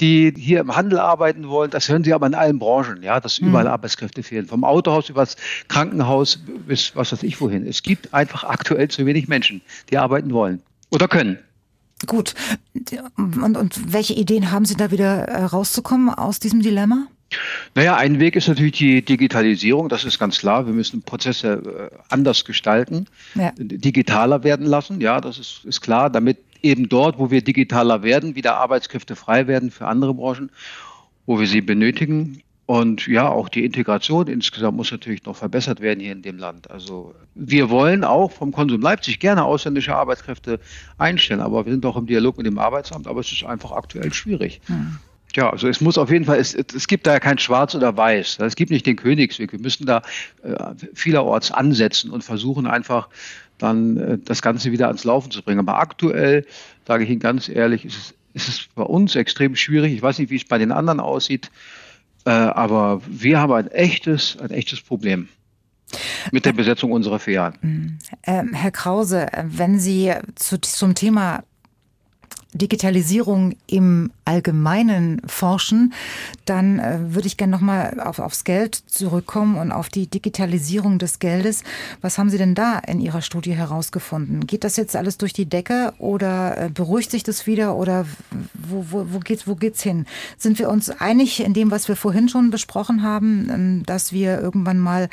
die 0.00 0.32
hier 0.36 0.60
im 0.60 0.74
Handel 0.74 0.98
arbeiten 0.98 1.48
wollen. 1.48 1.70
Das 1.70 1.88
hören 1.88 2.04
Sie 2.04 2.12
aber 2.12 2.26
in 2.26 2.34
allen 2.34 2.58
Branchen, 2.58 3.02
ja, 3.02 3.20
dass 3.20 3.38
überall 3.38 3.64
mhm. 3.64 3.70
Arbeitskräfte 3.70 4.22
fehlen. 4.22 4.46
Vom 4.46 4.64
Autohaus 4.64 5.08
über 5.08 5.22
das 5.22 5.36
Krankenhaus 5.68 6.38
bis 6.66 6.96
was 6.96 7.12
weiß 7.12 7.22
ich 7.22 7.40
wohin. 7.40 7.66
Es 7.66 7.82
gibt 7.82 8.12
einfach 8.14 8.44
aktuell 8.44 8.88
zu 8.88 9.06
wenig 9.06 9.28
Menschen, 9.28 9.60
die 9.90 9.98
arbeiten 9.98 10.32
wollen 10.32 10.62
oder 10.90 11.08
können. 11.08 11.38
Gut. 12.06 12.34
Und, 13.16 13.56
und 13.56 13.92
welche 13.92 14.14
Ideen 14.14 14.50
haben 14.50 14.64
Sie 14.64 14.76
da 14.76 14.90
wieder 14.90 15.28
äh, 15.28 15.44
rauszukommen 15.44 16.08
aus 16.08 16.38
diesem 16.38 16.62
Dilemma? 16.62 17.06
Naja, 17.74 17.96
ein 17.96 18.18
Weg 18.18 18.34
ist 18.34 18.48
natürlich 18.48 18.72
die 18.72 19.04
Digitalisierung, 19.04 19.88
das 19.88 20.04
ist 20.04 20.18
ganz 20.18 20.38
klar. 20.38 20.66
Wir 20.66 20.72
müssen 20.72 21.02
Prozesse 21.02 21.90
äh, 21.92 21.96
anders 22.08 22.44
gestalten, 22.44 23.06
ja. 23.34 23.52
digitaler 23.56 24.42
werden 24.42 24.66
lassen, 24.66 25.00
ja, 25.00 25.20
das 25.20 25.38
ist, 25.38 25.64
ist 25.64 25.80
klar, 25.80 26.10
damit 26.10 26.38
eben 26.62 26.88
dort, 26.88 27.18
wo 27.18 27.30
wir 27.30 27.42
digitaler 27.42 28.02
werden, 28.02 28.34
wieder 28.34 28.56
Arbeitskräfte 28.56 29.16
frei 29.16 29.46
werden 29.46 29.70
für 29.70 29.86
andere 29.86 30.14
Branchen, 30.14 30.50
wo 31.26 31.38
wir 31.38 31.46
sie 31.46 31.60
benötigen. 31.60 32.42
Und 32.66 33.08
ja, 33.08 33.28
auch 33.28 33.48
die 33.48 33.64
Integration 33.64 34.28
insgesamt 34.28 34.76
muss 34.76 34.92
natürlich 34.92 35.24
noch 35.24 35.34
verbessert 35.34 35.80
werden 35.80 35.98
hier 35.98 36.12
in 36.12 36.22
dem 36.22 36.38
Land. 36.38 36.70
Also 36.70 37.16
wir 37.34 37.68
wollen 37.68 38.04
auch 38.04 38.30
vom 38.30 38.52
Konsum 38.52 38.80
Leipzig 38.80 39.18
gerne 39.18 39.44
ausländische 39.44 39.96
Arbeitskräfte 39.96 40.60
einstellen, 40.96 41.40
aber 41.40 41.66
wir 41.66 41.72
sind 41.72 41.84
auch 41.84 41.96
im 41.96 42.06
Dialog 42.06 42.36
mit 42.36 42.46
dem 42.46 42.58
Arbeitsamt, 42.60 43.08
aber 43.08 43.20
es 43.20 43.32
ist 43.32 43.44
einfach 43.44 43.72
aktuell 43.72 44.12
schwierig. 44.12 44.60
Hm. 44.66 44.98
Ja, 45.34 45.50
also 45.50 45.66
es 45.66 45.80
muss 45.80 45.98
auf 45.98 46.10
jeden 46.10 46.24
Fall, 46.24 46.38
es, 46.38 46.54
es 46.54 46.86
gibt 46.86 47.08
da 47.08 47.14
ja 47.14 47.20
kein 47.20 47.38
Schwarz 47.38 47.74
oder 47.74 47.96
Weiß. 47.96 48.38
Es 48.38 48.54
gibt 48.54 48.70
nicht 48.70 48.86
den 48.86 48.94
Königsweg. 48.96 49.50
Wir 49.50 49.60
müssen 49.60 49.86
da 49.86 50.02
äh, 50.42 50.54
vielerorts 50.94 51.50
ansetzen 51.50 52.10
und 52.10 52.22
versuchen 52.22 52.68
einfach 52.68 53.08
dann 53.62 53.96
äh, 53.96 54.18
das 54.18 54.42
Ganze 54.42 54.72
wieder 54.72 54.88
ans 54.88 55.04
Laufen 55.04 55.30
zu 55.30 55.42
bringen. 55.42 55.60
Aber 55.60 55.78
aktuell, 55.78 56.46
sage 56.86 57.04
ich 57.04 57.10
Ihnen 57.10 57.20
ganz 57.20 57.48
ehrlich, 57.48 57.84
ist 57.84 57.96
es, 57.96 58.14
ist 58.32 58.48
es 58.48 58.68
bei 58.74 58.82
uns 58.82 59.14
extrem 59.14 59.56
schwierig. 59.56 59.92
Ich 59.92 60.02
weiß 60.02 60.18
nicht, 60.18 60.30
wie 60.30 60.36
es 60.36 60.44
bei 60.44 60.58
den 60.58 60.72
anderen 60.72 61.00
aussieht, 61.00 61.50
äh, 62.24 62.30
aber 62.30 63.00
wir 63.08 63.40
haben 63.40 63.52
ein 63.52 63.68
echtes, 63.68 64.36
ein 64.38 64.50
echtes 64.50 64.80
Problem 64.80 65.28
mit 66.30 66.44
der 66.44 66.52
Besetzung 66.52 66.92
unserer 66.92 67.18
Filialen. 67.18 67.98
Ähm, 68.24 68.54
Herr 68.54 68.70
Krause, 68.70 69.26
wenn 69.42 69.80
Sie 69.80 70.12
zu, 70.36 70.60
zum 70.60 70.94
Thema 70.94 71.42
Digitalisierung 72.52 73.54
im 73.66 74.10
Allgemeinen 74.24 75.22
forschen, 75.26 75.92
dann 76.44 76.80
äh, 76.80 76.98
würde 77.14 77.28
ich 77.28 77.36
gerne 77.36 77.52
nochmal 77.52 78.00
auf, 78.00 78.18
aufs 78.18 78.42
Geld 78.42 78.74
zurückkommen 78.74 79.56
und 79.56 79.70
auf 79.70 79.88
die 79.88 80.08
Digitalisierung 80.08 80.98
des 80.98 81.20
Geldes. 81.20 81.62
Was 82.00 82.18
haben 82.18 82.28
Sie 82.28 82.38
denn 82.38 82.56
da 82.56 82.78
in 82.78 83.00
Ihrer 83.00 83.22
Studie 83.22 83.54
herausgefunden? 83.54 84.46
Geht 84.46 84.64
das 84.64 84.76
jetzt 84.76 84.96
alles 84.96 85.16
durch 85.16 85.32
die 85.32 85.46
Decke 85.46 85.92
oder 85.98 86.58
äh, 86.58 86.70
beruhigt 86.70 87.12
sich 87.12 87.22
das 87.22 87.46
wieder 87.46 87.76
oder 87.76 88.04
wo, 88.54 88.86
wo, 88.90 89.06
wo 89.12 89.18
geht's, 89.20 89.46
wo 89.46 89.54
geht's 89.54 89.82
hin? 89.82 90.06
Sind 90.36 90.58
wir 90.58 90.70
uns 90.70 90.90
einig 90.90 91.40
in 91.44 91.54
dem, 91.54 91.70
was 91.70 91.86
wir 91.86 91.96
vorhin 91.96 92.28
schon 92.28 92.50
besprochen 92.50 93.04
haben, 93.04 93.48
ähm, 93.48 93.82
dass 93.86 94.12
wir 94.12 94.40
irgendwann 94.40 94.78
mal 94.78 95.08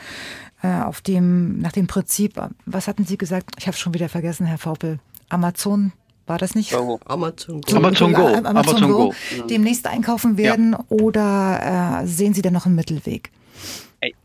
äh, 0.64 0.82
auf 0.82 1.02
dem, 1.02 1.60
nach 1.60 1.72
dem 1.72 1.86
Prinzip, 1.86 2.42
was 2.66 2.88
hatten 2.88 3.06
Sie 3.06 3.18
gesagt? 3.18 3.52
Ich 3.60 3.68
habe 3.68 3.78
schon 3.78 3.94
wieder 3.94 4.10
vergessen, 4.10 4.48
Herr 4.48 4.58
Vaupel. 4.58 5.00
Amazon 5.30 5.92
war 6.28 6.38
das 6.38 6.56
nicht? 6.56 6.74
Oh, 6.74 7.00
Amazon 7.06 7.62
Go. 7.62 7.76
Amazon 7.76 8.14
Go. 8.14 8.28
Amazon, 8.28 8.46
Amazon 8.46 8.92
Go. 8.92 9.10
Go. 9.10 9.48
Demnächst 9.48 9.88
einkaufen 9.88 10.38
werden 10.38 10.74
ja. 10.74 10.86
oder 10.90 12.02
äh, 12.04 12.08
sehen 12.08 12.34
Sie 12.34 12.42
da 12.42 12.52
noch 12.52 12.66
einen 12.66 12.76
Mittelweg? 12.76 13.32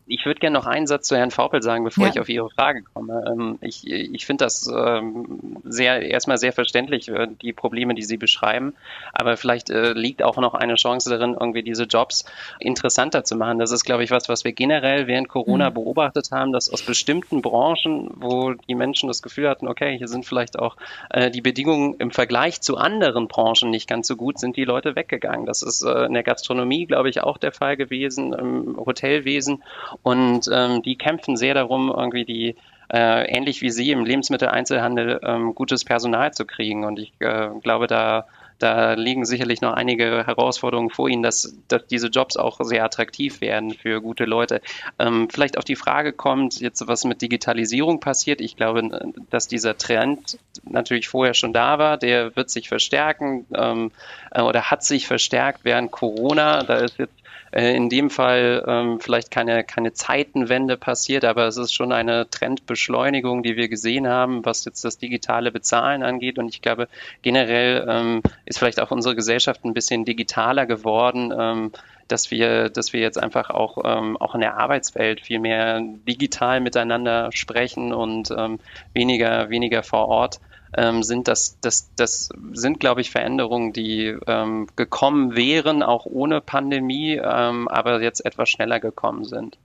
Ich 0.05 0.25
würde 0.25 0.39
gerne 0.39 0.57
noch 0.57 0.65
einen 0.65 0.87
Satz 0.87 1.07
zu 1.07 1.15
Herrn 1.15 1.31
Faupel 1.31 1.61
sagen, 1.61 1.83
bevor 1.83 2.05
ja. 2.05 2.11
ich 2.11 2.19
auf 2.19 2.27
Ihre 2.27 2.49
Frage 2.49 2.83
komme. 2.93 3.23
Ähm, 3.27 3.57
ich, 3.61 3.89
ich 3.89 4.25
finde 4.25 4.45
das 4.45 4.67
ähm, 4.67 5.57
sehr, 5.63 6.01
erstmal 6.01 6.37
sehr 6.37 6.51
verständlich, 6.51 7.07
äh, 7.07 7.27
die 7.41 7.53
Probleme, 7.53 7.95
die 7.95 8.03
Sie 8.03 8.17
beschreiben. 8.17 8.73
Aber 9.13 9.37
vielleicht 9.37 9.69
äh, 9.69 9.93
liegt 9.93 10.21
auch 10.21 10.37
noch 10.37 10.55
eine 10.55 10.75
Chance 10.75 11.09
darin, 11.09 11.37
irgendwie 11.39 11.63
diese 11.63 11.83
Jobs 11.83 12.25
interessanter 12.59 13.23
zu 13.23 13.35
machen. 13.35 13.59
Das 13.59 13.71
ist, 13.71 13.85
glaube 13.85 14.03
ich, 14.03 14.11
was, 14.11 14.27
was 14.27 14.43
wir 14.43 14.51
generell 14.51 15.07
während 15.07 15.29
Corona 15.29 15.69
mhm. 15.69 15.75
beobachtet 15.75 16.31
haben, 16.31 16.51
dass 16.51 16.69
aus 16.69 16.81
bestimmten 16.81 17.41
Branchen, 17.41 18.11
wo 18.15 18.53
die 18.53 18.75
Menschen 18.75 19.07
das 19.07 19.21
Gefühl 19.21 19.49
hatten, 19.49 19.67
okay, 19.67 19.97
hier 19.97 20.09
sind 20.09 20.25
vielleicht 20.25 20.59
auch 20.59 20.75
äh, 21.11 21.31
die 21.31 21.41
Bedingungen 21.41 21.95
im 21.99 22.11
Vergleich 22.11 22.61
zu 22.61 22.75
anderen 22.77 23.29
Branchen 23.29 23.69
nicht 23.69 23.87
ganz 23.87 24.07
so 24.07 24.17
gut, 24.17 24.37
sind 24.37 24.57
die 24.57 24.65
Leute 24.65 24.95
weggegangen. 24.95 25.45
Das 25.45 25.61
ist 25.61 25.81
in 25.83 26.13
der 26.13 26.23
Gastronomie, 26.23 26.85
glaube 26.85 27.09
ich, 27.09 27.21
auch 27.21 27.37
der 27.37 27.51
Fall 27.51 27.77
gewesen, 27.77 28.33
im 28.33 28.77
Hotelwesen. 28.77 29.63
Und 30.01 30.49
ähm, 30.51 30.81
die 30.81 30.97
kämpfen 30.97 31.37
sehr 31.37 31.53
darum, 31.53 31.89
irgendwie 31.89 32.25
die 32.25 32.55
äh, 32.91 33.25
ähnlich 33.25 33.61
wie 33.61 33.69
Sie 33.69 33.91
im 33.91 34.05
Lebensmitteleinzelhandel 34.05 35.19
ähm, 35.23 35.55
gutes 35.55 35.85
Personal 35.85 36.33
zu 36.33 36.45
kriegen. 36.45 36.85
Und 36.85 36.99
ich 36.99 37.13
äh, 37.19 37.49
glaube, 37.61 37.87
da 37.87 38.25
da 38.63 38.93
liegen 38.93 39.25
sicherlich 39.25 39.59
noch 39.59 39.73
einige 39.73 40.25
Herausforderungen 40.25 40.89
vor 40.89 41.09
Ihnen, 41.09 41.21
dass, 41.21 41.53
dass 41.67 41.85
diese 41.87 42.07
Jobs 42.07 42.37
auch 42.37 42.59
sehr 42.61 42.85
attraktiv 42.85 43.41
werden 43.41 43.73
für 43.73 44.01
gute 44.01 44.23
Leute. 44.23 44.61
Ähm, 44.99 45.27
vielleicht 45.29 45.57
auf 45.57 45.65
die 45.65 45.75
Frage 45.75 46.13
kommt, 46.13 46.61
jetzt 46.61 46.87
was 46.87 47.03
mit 47.03 47.21
Digitalisierung 47.21 47.99
passiert. 47.99 48.39
Ich 48.39 48.55
glaube, 48.55 49.11
dass 49.29 49.49
dieser 49.49 49.77
Trend 49.77 50.37
natürlich 50.63 51.09
vorher 51.09 51.33
schon 51.33 51.51
da 51.51 51.77
war, 51.77 51.97
der 51.97 52.35
wird 52.37 52.49
sich 52.49 52.69
verstärken 52.69 53.45
ähm, 53.53 53.91
äh, 54.31 54.41
oder 54.41 54.71
hat 54.71 54.83
sich 54.83 55.07
verstärkt 55.07 55.61
während 55.63 55.91
Corona. 55.91 56.63
Da 56.63 56.75
ist 56.75 56.97
jetzt 56.99 57.22
äh, 57.53 57.75
in 57.75 57.87
dem 57.89 58.09
Fall 58.09 58.63
ähm, 58.67 58.99
vielleicht 58.99 59.29
keine, 59.29 59.63
keine 59.63 59.93
Zeitenwende 59.93 60.75
passiert, 60.75 61.23
aber 61.23 61.45
es 61.45 61.57
ist 61.57 61.73
schon 61.73 61.91
eine 61.91 62.29
Trendbeschleunigung, 62.29 63.43
die 63.43 63.55
wir 63.55 63.69
gesehen 63.69 64.07
haben, 64.07 64.43
was 64.43 64.65
jetzt 64.65 64.83
das 64.83 64.97
digitale 64.97 65.51
Bezahlen 65.51 66.01
angeht. 66.01 66.39
Und 66.39 66.49
ich 66.49 66.61
glaube, 66.61 66.87
generell 67.21 67.85
ähm, 67.87 68.21
ist 68.45 68.57
vielleicht 68.57 68.81
auch 68.81 68.89
unsere 68.89 69.15
Gesellschaft 69.15 69.63
ein 69.65 69.75
bisschen 69.75 70.03
digitaler 70.03 70.65
geworden. 70.65 71.31
Ähm, 71.37 71.71
dass 72.09 72.31
wir, 72.31 72.69
dass 72.69 72.91
wir 72.91 72.99
jetzt 72.99 73.17
einfach 73.17 73.49
auch, 73.49 73.77
ähm, 73.85 74.17
auch 74.17 74.35
in 74.35 74.41
der 74.41 74.57
Arbeitswelt 74.57 75.21
viel 75.21 75.39
mehr 75.39 75.79
digital 75.81 76.59
miteinander 76.59 77.29
sprechen 77.31 77.93
und 77.93 78.29
ähm, 78.37 78.59
weniger, 78.93 79.49
weniger 79.49 79.83
vor 79.83 80.09
Ort 80.09 80.41
ähm, 80.75 81.03
sind 81.03 81.27
das, 81.27 81.57
das, 81.61 81.89
das 81.95 82.29
sind, 82.53 82.79
glaube 82.79 83.01
ich, 83.01 83.11
Veränderungen, 83.11 83.73
die 83.73 84.15
ähm, 84.27 84.67
gekommen 84.75 85.35
wären, 85.35 85.83
auch 85.83 86.05
ohne 86.05 86.41
Pandemie, 86.41 87.19
ähm, 87.23 87.67
aber 87.67 88.01
jetzt 88.01 88.25
etwas 88.25 88.49
schneller 88.49 88.79
gekommen 88.79 89.25
sind. 89.25 89.57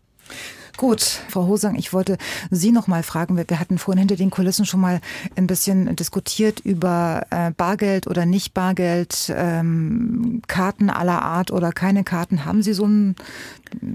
Gut, 0.76 1.00
Frau 1.00 1.48
Hosang, 1.48 1.74
ich 1.74 1.92
wollte 1.92 2.18
Sie 2.52 2.70
noch 2.70 2.86
mal 2.86 3.02
fragen. 3.02 3.36
Wir 3.36 3.58
hatten 3.58 3.78
vorhin 3.78 3.98
hinter 3.98 4.14
den 4.14 4.30
Kulissen 4.30 4.64
schon 4.64 4.80
mal 4.80 5.00
ein 5.34 5.48
bisschen 5.48 5.96
diskutiert 5.96 6.60
über 6.60 7.26
äh, 7.30 7.50
Bargeld 7.50 8.06
oder 8.06 8.26
nicht 8.26 8.54
Bargeld, 8.54 9.32
ähm, 9.34 10.40
Karten 10.46 10.88
aller 10.88 11.22
Art 11.22 11.50
oder 11.50 11.72
keine 11.72 12.04
Karten. 12.04 12.44
Haben 12.44 12.62
Sie 12.62 12.74
so 12.74 12.84
eine 12.84 13.16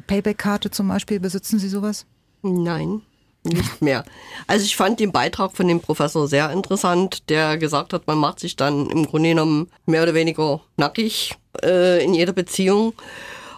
Payback-Karte 0.07 0.71
zum 0.71 0.89
Beispiel? 0.89 1.21
Besitzen 1.21 1.57
Sie 1.57 1.69
sowas? 1.69 2.05
Nein 2.41 3.01
nicht 3.43 3.81
mehr. 3.81 4.03
Also 4.47 4.65
ich 4.65 4.75
fand 4.75 4.99
den 4.99 5.11
Beitrag 5.11 5.55
von 5.55 5.67
dem 5.67 5.79
Professor 5.79 6.27
sehr 6.27 6.51
interessant, 6.51 7.29
der 7.29 7.57
gesagt 7.57 7.93
hat, 7.93 8.07
man 8.07 8.17
macht 8.17 8.39
sich 8.39 8.55
dann 8.55 8.89
im 8.89 9.05
Grunde 9.05 9.29
genommen 9.29 9.69
mehr 9.85 10.03
oder 10.03 10.13
weniger 10.13 10.61
nackig 10.77 11.35
äh, 11.63 12.03
in 12.03 12.13
jeder 12.13 12.33
Beziehung. 12.33 12.93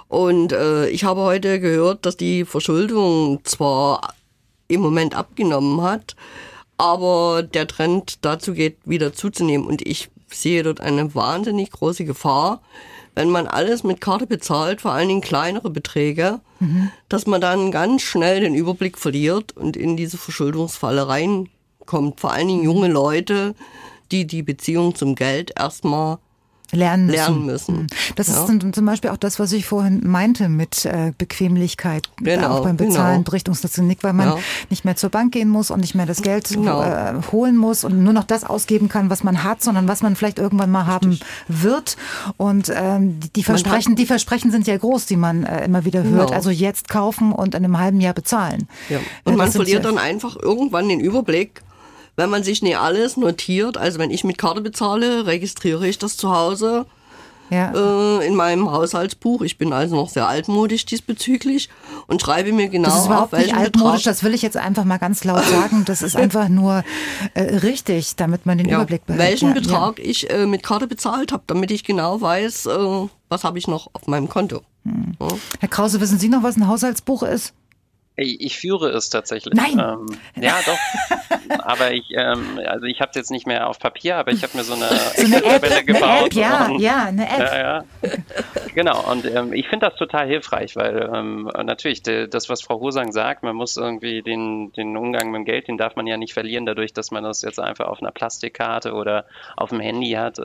Und 0.07 0.51
äh, 0.51 0.87
ich 0.89 1.03
habe 1.03 1.21
heute 1.21 1.59
gehört, 1.59 2.05
dass 2.05 2.17
die 2.17 2.45
Verschuldung 2.45 3.39
zwar 3.43 4.13
im 4.67 4.81
Moment 4.81 5.15
abgenommen 5.15 5.81
hat, 5.81 6.15
Aber 6.77 7.43
der 7.43 7.67
Trend 7.67 8.25
dazu 8.25 8.53
geht 8.53 8.77
wieder 8.85 9.13
zuzunehmen 9.13 9.67
und 9.67 9.85
ich 9.85 10.09
sehe 10.27 10.63
dort 10.63 10.81
eine 10.81 11.15
wahnsinnig 11.15 11.71
große 11.71 12.05
Gefahr, 12.05 12.61
wenn 13.15 13.29
man 13.29 13.47
alles 13.47 13.83
mit 13.83 14.01
Karte 14.01 14.27
bezahlt, 14.27 14.81
vor 14.81 14.91
allen 14.91 15.07
Dingen 15.07 15.21
kleinere 15.21 15.69
Beträge, 15.69 16.41
mhm. 16.59 16.91
dass 17.09 17.25
man 17.25 17.41
dann 17.41 17.71
ganz 17.71 18.01
schnell 18.01 18.41
den 18.41 18.55
Überblick 18.55 18.97
verliert 18.97 19.55
und 19.55 19.77
in 19.77 19.97
diese 19.97 20.17
Verschuldungsfalle 20.17 21.07
reinkommt. 21.07 22.19
Vor 22.19 22.33
allen 22.33 22.49
Dingen 22.49 22.63
junge 22.63 22.89
Leute, 22.89 23.55
die 24.11 24.27
die 24.27 24.43
Beziehung 24.43 24.95
zum 24.95 25.15
Geld 25.15 25.53
erstmal 25.57 26.19
lernen 26.71 27.07
müssen. 27.07 27.15
Lernen 27.17 27.45
müssen. 27.45 27.75
Mhm. 27.75 27.87
Das 28.15 28.27
ja. 28.27 28.45
ist 28.45 28.75
zum 28.75 28.85
Beispiel 28.85 29.09
auch 29.09 29.17
das, 29.17 29.39
was 29.39 29.51
ich 29.51 29.65
vorhin 29.65 30.01
meinte 30.03 30.49
mit 30.49 30.85
äh, 30.85 31.13
Bequemlichkeit, 31.17 32.09
genau, 32.17 32.57
auch 32.57 32.63
beim 32.63 32.77
Bezahlen, 32.77 33.17
genau. 33.17 33.23
Berichtungsstationik, 33.23 34.03
weil 34.03 34.13
man 34.13 34.29
ja. 34.29 34.37
nicht 34.69 34.85
mehr 34.85 34.95
zur 34.95 35.09
Bank 35.09 35.33
gehen 35.33 35.49
muss 35.49 35.71
und 35.71 35.79
nicht 35.79 35.95
mehr 35.95 36.05
das 36.05 36.21
Geld 36.21 36.49
genau. 36.49 36.81
äh, 36.81 37.13
holen 37.31 37.57
muss 37.57 37.83
und 37.83 38.03
nur 38.03 38.13
noch 38.13 38.23
das 38.23 38.43
ausgeben 38.43 38.89
kann, 38.89 39.09
was 39.09 39.23
man 39.23 39.43
hat, 39.43 39.63
sondern 39.63 39.87
was 39.87 40.01
man 40.01 40.15
vielleicht 40.15 40.39
irgendwann 40.39 40.71
mal 40.71 40.85
haben 40.85 41.09
Richtig. 41.09 41.27
wird. 41.47 41.97
Und 42.37 42.71
ähm, 42.75 43.19
die, 43.19 43.33
die 43.33 43.43
Versprechen, 43.43 43.95
die 43.95 44.05
Versprechen 44.05 44.51
sind 44.51 44.67
ja 44.67 44.77
groß, 44.77 45.05
die 45.05 45.17
man 45.17 45.43
äh, 45.43 45.65
immer 45.65 45.85
wieder 45.85 46.03
hört. 46.03 46.27
Genau. 46.27 46.35
Also 46.35 46.49
jetzt 46.49 46.89
kaufen 46.89 47.31
und 47.31 47.55
in 47.55 47.63
einem 47.63 47.79
halben 47.79 48.01
Jahr 48.01 48.13
bezahlen. 48.13 48.67
Ja. 48.89 48.99
Und 49.23 49.35
man 49.37 49.51
verliert 49.51 49.85
dann 49.85 49.97
einfach 49.97 50.35
irgendwann 50.35 50.89
den 50.89 50.99
Überblick 50.99 51.61
wenn 52.15 52.29
man 52.29 52.43
sich 52.43 52.61
nicht 52.61 52.77
alles 52.77 53.17
notiert, 53.17 53.77
also 53.77 53.99
wenn 53.99 54.11
ich 54.11 54.23
mit 54.23 54.37
Karte 54.37 54.61
bezahle, 54.61 55.25
registriere 55.25 55.87
ich 55.87 55.97
das 55.97 56.17
zu 56.17 56.31
Hause 56.31 56.85
ja. 57.49 57.71
äh, 57.73 58.25
in 58.25 58.35
meinem 58.35 58.71
Haushaltsbuch. 58.71 59.41
Ich 59.41 59.57
bin 59.57 59.73
also 59.73 59.95
noch 59.95 60.09
sehr 60.09 60.27
altmodisch 60.27 60.85
diesbezüglich 60.85 61.69
und 62.07 62.21
schreibe 62.21 62.51
mir 62.51 62.69
genau 62.69 62.89
das 62.89 62.99
ist 62.99 63.05
überhaupt 63.05 63.33
auf, 63.33 63.39
nicht 63.39 63.55
altmodisch, 63.55 64.03
Betrag 64.03 64.13
das 64.13 64.23
will 64.23 64.33
ich 64.33 64.41
jetzt 64.41 64.57
einfach 64.57 64.83
mal 64.83 64.97
ganz 64.97 65.23
laut 65.23 65.43
sagen. 65.45 65.83
Das 65.85 66.01
ist 66.01 66.15
einfach 66.15 66.49
nur 66.49 66.83
äh, 67.33 67.41
richtig, 67.41 68.15
damit 68.15 68.45
man 68.45 68.57
den 68.57 68.69
ja, 68.69 68.77
Überblick 68.77 69.05
behält. 69.05 69.29
Welchen 69.29 69.49
ja, 69.49 69.53
Betrag 69.55 69.99
ich 69.99 70.29
äh, 70.29 70.45
mit 70.45 70.63
Karte 70.63 70.87
bezahlt 70.87 71.31
habe, 71.31 71.43
damit 71.47 71.71
ich 71.71 71.83
genau 71.83 72.19
weiß, 72.21 72.65
äh, 72.67 73.07
was 73.29 73.43
habe 73.43 73.57
ich 73.59 73.67
noch 73.67 73.89
auf 73.93 74.07
meinem 74.07 74.29
Konto. 74.29 74.61
Hm. 74.83 75.15
Herr 75.59 75.69
Krause, 75.69 75.99
wissen 75.99 76.19
Sie 76.19 76.29
noch, 76.29 76.43
was 76.43 76.57
ein 76.57 76.67
Haushaltsbuch 76.67 77.23
ist? 77.23 77.53
Ich, 78.17 78.57
führe 78.57 78.89
es 78.91 79.09
tatsächlich. 79.09 79.53
Nein. 79.53 79.77
Ähm, 79.77 80.05
ja, 80.41 80.57
doch. 80.65 81.59
aber 81.65 81.91
ich, 81.91 82.05
ähm, 82.15 82.59
also 82.65 82.85
ich 82.85 83.01
habe 83.01 83.09
es 83.09 83.15
jetzt 83.17 83.31
nicht 83.31 83.45
mehr 83.45 83.67
auf 83.67 83.77
Papier, 83.77 84.15
aber 84.15 84.31
ich 84.31 84.41
habe 84.41 84.55
mir 84.55 84.63
so 84.63 84.73
eine 84.73 84.87
so 85.15 85.25
eine 85.25 85.43
App, 85.43 85.85
gebaut. 85.85 86.03
Eine 86.03 86.25
App, 86.25 86.33
ja, 86.33 86.65
und, 86.65 86.79
ja, 86.79 87.05
eine 87.05 87.29
App. 87.29 87.39
Ja, 87.39 87.57
ja. 87.57 87.83
Genau. 88.73 89.11
Und 89.11 89.25
ähm, 89.25 89.51
ich 89.51 89.67
finde 89.67 89.89
das 89.89 89.97
total 89.97 90.27
hilfreich, 90.27 90.77
weil 90.77 91.09
ähm, 91.13 91.49
natürlich 91.63 92.03
de, 92.03 92.27
das, 92.27 92.49
was 92.49 92.61
Frau 92.61 92.79
Hosang 92.79 93.11
sagt, 93.11 93.43
man 93.43 93.55
muss 93.55 93.75
irgendwie 93.75 94.21
den, 94.21 94.71
den 94.73 94.95
Umgang 94.95 95.31
mit 95.31 95.39
dem 95.39 95.45
Geld, 95.45 95.67
den 95.67 95.77
darf 95.77 95.97
man 95.97 96.07
ja 96.07 96.15
nicht 96.15 96.33
verlieren, 96.33 96.65
dadurch, 96.65 96.93
dass 96.93 97.11
man 97.11 97.23
das 97.23 97.41
jetzt 97.41 97.59
einfach 97.59 97.87
auf 97.87 98.01
einer 98.01 98.11
Plastikkarte 98.11 98.93
oder 98.93 99.25
auf 99.57 99.69
dem 99.69 99.81
Handy 99.81 100.11
hat. 100.11 100.39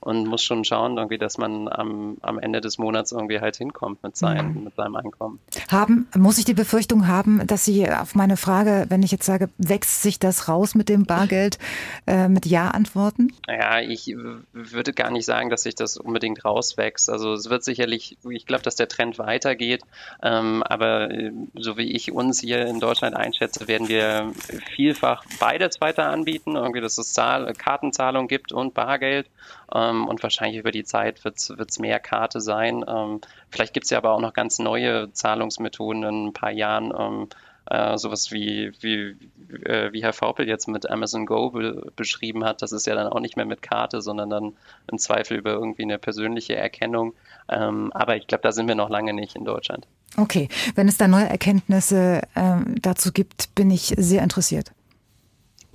Und 0.00 0.26
muss 0.26 0.42
schon 0.42 0.64
schauen, 0.64 0.96
irgendwie, 0.96 1.18
dass 1.18 1.36
man 1.36 1.68
am, 1.68 2.16
am 2.22 2.38
Ende 2.38 2.60
des 2.60 2.78
Monats 2.78 3.12
irgendwie 3.12 3.40
halt 3.40 3.56
hinkommt 3.56 4.02
mit, 4.02 4.16
sein, 4.16 4.54
mhm. 4.54 4.64
mit 4.64 4.74
seinem 4.74 4.96
Einkommen. 4.96 5.40
Haben, 5.70 6.08
muss 6.16 6.38
ich 6.38 6.44
die 6.44 6.54
Befürchtung 6.54 7.06
haben, 7.06 7.46
dass 7.46 7.64
Sie 7.64 7.88
auf 7.90 8.14
meine 8.14 8.36
Frage, 8.36 8.86
wenn 8.88 9.02
ich 9.02 9.10
jetzt 9.10 9.26
sage, 9.26 9.50
wächst 9.58 10.02
sich 10.02 10.18
das 10.18 10.48
raus 10.48 10.74
mit 10.74 10.88
dem 10.88 11.04
Bargeld, 11.04 11.58
äh, 12.06 12.28
mit 12.28 12.46
Ja 12.46 12.68
antworten? 12.68 13.32
Ja, 13.46 13.80
ich 13.80 14.14
würde 14.52 14.92
gar 14.92 15.10
nicht 15.10 15.26
sagen, 15.26 15.50
dass 15.50 15.62
sich 15.62 15.74
das 15.74 15.96
unbedingt 15.96 16.44
rauswächst. 16.44 17.10
Also 17.10 17.34
es 17.34 17.50
wird 17.50 17.62
sicherlich, 17.62 18.16
ich 18.28 18.46
glaube, 18.46 18.62
dass 18.62 18.76
der 18.76 18.88
Trend 18.88 19.18
weitergeht, 19.18 19.82
ähm, 20.22 20.62
aber 20.62 21.10
äh, 21.10 21.32
so 21.54 21.76
wie 21.76 21.92
ich 21.92 22.12
uns 22.12 22.40
hier 22.40 22.66
in 22.66 22.80
Deutschland 22.80 23.14
einschätze, 23.14 23.68
werden 23.68 23.88
wir 23.88 24.32
vielfach 24.74 25.24
beides 25.38 25.80
weiter 25.80 26.08
anbieten, 26.08 26.56
irgendwie, 26.56 26.80
dass 26.80 26.98
es 26.98 27.12
Zahl 27.12 27.52
Kartenzahlung 27.52 28.28
gibt 28.28 28.52
und 28.52 28.74
Bargeld. 28.74 29.26
Ähm, 29.74 30.06
und 30.08 30.22
wahrscheinlich 30.22 30.58
über 30.58 30.72
die 30.72 30.84
Zeit 30.84 31.24
wird 31.24 31.38
es 31.38 31.78
mehr 31.78 32.00
Karte 32.00 32.40
sein. 32.40 32.84
Ähm, 32.86 33.20
vielleicht 33.50 33.74
gibt 33.74 33.84
es 33.84 33.90
ja 33.90 33.98
aber 33.98 34.12
auch 34.12 34.20
noch 34.20 34.32
ganz 34.32 34.58
neue 34.58 35.12
Zahlungsmethoden 35.12 36.02
in 36.02 36.26
ein 36.26 36.32
paar 36.32 36.52
Jahren. 36.52 36.92
Ähm, 36.96 37.28
äh, 37.70 37.96
sowas 37.98 38.32
wie, 38.32 38.72
wie, 38.80 39.16
äh, 39.64 39.92
wie 39.92 40.02
Herr 40.02 40.12
Faupel 40.12 40.48
jetzt 40.48 40.66
mit 40.66 40.90
Amazon 40.90 41.24
Go 41.24 41.50
be 41.50 41.92
beschrieben 41.94 42.44
hat, 42.44 42.62
das 42.62 42.72
ist 42.72 42.86
ja 42.86 42.96
dann 42.96 43.06
auch 43.06 43.20
nicht 43.20 43.36
mehr 43.36 43.46
mit 43.46 43.62
Karte, 43.62 44.02
sondern 44.02 44.28
dann 44.28 44.56
im 44.90 44.98
Zweifel 44.98 45.38
über 45.38 45.52
irgendwie 45.52 45.84
eine 45.84 45.98
persönliche 45.98 46.56
Erkennung. 46.56 47.14
Ähm, 47.48 47.92
aber 47.92 48.16
ich 48.16 48.26
glaube, 48.26 48.42
da 48.42 48.50
sind 48.50 48.66
wir 48.66 48.74
noch 48.74 48.90
lange 48.90 49.12
nicht 49.12 49.36
in 49.36 49.44
Deutschland. 49.44 49.86
Okay, 50.16 50.48
wenn 50.74 50.88
es 50.88 50.96
da 50.96 51.06
neue 51.06 51.28
Erkenntnisse 51.28 52.22
äh, 52.34 52.56
dazu 52.80 53.12
gibt, 53.12 53.54
bin 53.54 53.70
ich 53.70 53.94
sehr 53.96 54.24
interessiert. 54.24 54.72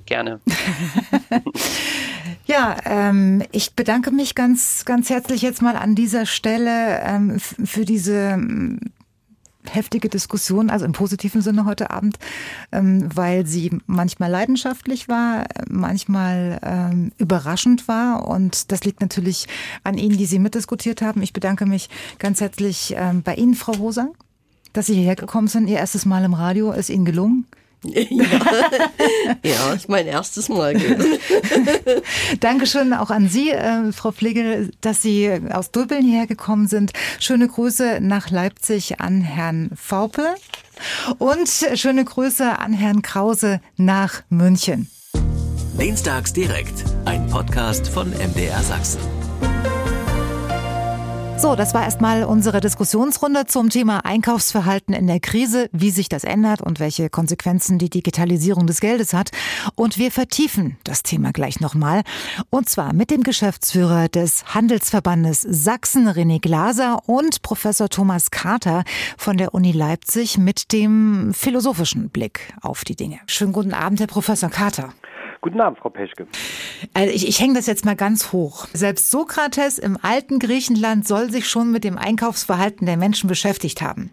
Gerne. 0.05 0.41
Ja, 2.45 2.77
ähm, 2.85 3.41
ich 3.51 3.73
bedanke 3.73 4.11
mich 4.11 4.35
ganz, 4.35 4.85
ganz 4.85 5.09
herzlich 5.09 5.41
jetzt 5.41 5.63
mal 5.63 5.75
an 5.75 5.95
dieser 5.95 6.27
Stelle 6.27 7.01
ähm, 7.03 7.39
für 7.39 7.85
diese 7.85 8.13
ähm, 8.13 8.79
heftige 9.67 10.09
Diskussion, 10.09 10.69
also 10.69 10.85
im 10.85 10.91
positiven 10.91 11.41
Sinne 11.41 11.65
heute 11.65 11.89
Abend, 11.89 12.17
ähm, 12.71 13.09
weil 13.15 13.47
sie 13.47 13.71
manchmal 13.87 14.29
leidenschaftlich 14.29 15.09
war, 15.09 15.45
manchmal 15.67 16.59
ähm, 16.61 17.11
überraschend 17.17 17.87
war. 17.87 18.27
Und 18.27 18.71
das 18.71 18.83
liegt 18.83 19.01
natürlich 19.01 19.47
an 19.83 19.97
Ihnen, 19.97 20.17
die 20.17 20.27
Sie 20.27 20.37
mitdiskutiert 20.37 21.01
haben. 21.01 21.23
Ich 21.23 21.33
bedanke 21.33 21.65
mich 21.65 21.89
ganz 22.19 22.41
herzlich 22.41 22.93
ähm, 22.95 23.23
bei 23.23 23.33
Ihnen, 23.33 23.55
Frau 23.55 23.77
Hosang, 23.79 24.13
dass 24.71 24.85
Sie 24.85 24.93
hierher 24.93 25.15
gekommen 25.15 25.47
sind. 25.47 25.67
Ihr 25.67 25.77
erstes 25.77 26.05
Mal 26.05 26.23
im 26.23 26.35
Radio 26.35 26.71
ist 26.71 26.91
Ihnen 26.91 27.05
gelungen. 27.05 27.47
Ja, 27.93 28.05
ja 29.43 29.73
ist 29.73 29.89
mein 29.89 30.07
erstes 30.07 30.49
Mal 30.49 30.73
gewesen. 30.73 31.19
Dankeschön 32.39 32.93
auch 32.93 33.09
an 33.09 33.29
Sie, 33.29 33.51
äh, 33.51 33.91
Frau 33.91 34.11
Pflege, 34.11 34.69
dass 34.81 35.01
Sie 35.01 35.31
aus 35.51 35.71
Dulbeln 35.71 36.03
hierher 36.03 36.27
gekommen 36.27 36.67
sind. 36.67 36.93
Schöne 37.19 37.47
Grüße 37.47 37.99
nach 38.01 38.29
Leipzig 38.29 38.99
an 38.99 39.21
Herrn 39.21 39.71
Faupel 39.75 40.25
und 41.17 41.49
schöne 41.75 42.05
Grüße 42.05 42.59
an 42.59 42.73
Herrn 42.73 43.01
Krause 43.01 43.61
nach 43.77 44.23
München. 44.29 44.89
Dienstags 45.79 46.33
direkt, 46.33 46.83
ein 47.05 47.27
Podcast 47.27 47.87
von 47.89 48.09
MDR 48.11 48.63
Sachsen. 48.63 49.24
So, 51.37 51.55
das 51.55 51.73
war 51.73 51.83
erstmal 51.83 52.23
unsere 52.23 52.61
Diskussionsrunde 52.61 53.45
zum 53.45 53.69
Thema 53.69 54.05
Einkaufsverhalten 54.05 54.93
in 54.93 55.05
der 55.05 55.19
Krise, 55.19 55.69
wie 55.73 55.91
sich 55.91 56.07
das 56.07 56.23
ändert 56.23 56.61
und 56.61 56.79
welche 56.79 57.09
Konsequenzen 57.09 57.77
die 57.77 57.89
Digitalisierung 57.89 58.67
des 58.67 58.79
Geldes 58.79 59.13
hat. 59.13 59.31
Und 59.75 59.97
wir 59.97 60.11
vertiefen 60.11 60.77
das 60.85 61.03
Thema 61.03 61.33
gleich 61.33 61.59
nochmal. 61.59 62.03
Und 62.49 62.69
zwar 62.69 62.93
mit 62.93 63.11
dem 63.11 63.21
Geschäftsführer 63.21 64.07
des 64.07 64.45
Handelsverbandes 64.55 65.41
Sachsen, 65.41 66.07
René 66.07 66.39
Glaser, 66.39 66.99
und 67.05 67.41
Professor 67.41 67.89
Thomas 67.89 68.31
Carter 68.31 68.83
von 69.17 69.37
der 69.37 69.53
Uni 69.53 69.73
Leipzig 69.73 70.37
mit 70.37 70.71
dem 70.71 71.33
philosophischen 71.33 72.09
Blick 72.09 72.53
auf 72.61 72.85
die 72.85 72.95
Dinge. 72.95 73.19
Schönen 73.27 73.53
guten 73.53 73.73
Abend, 73.73 73.99
Herr 73.99 74.07
Professor 74.07 74.49
Carter. 74.49 74.93
Guten 75.45 75.61
Abend, 75.61 75.77
Frau 75.77 75.89
Peschke. 75.89 76.25
Also 76.95 77.13
ich, 77.13 77.29
ich 77.29 77.39
hänge 77.39 77.53
das 77.53 77.67
jetzt 77.67 77.85
mal 77.85 77.95
ganz 77.95 78.33
hoch. 78.33 78.65
Selbst 78.73 79.11
Sokrates 79.11 79.77
im 79.77 79.95
alten 80.01 80.39
Griechenland 80.39 81.05
soll 81.07 81.29
sich 81.29 81.47
schon 81.47 81.71
mit 81.71 81.83
dem 81.83 81.99
Einkaufsverhalten 81.99 82.87
der 82.87 82.97
Menschen 82.97 83.29
beschäftigt 83.29 83.79
haben. 83.83 84.11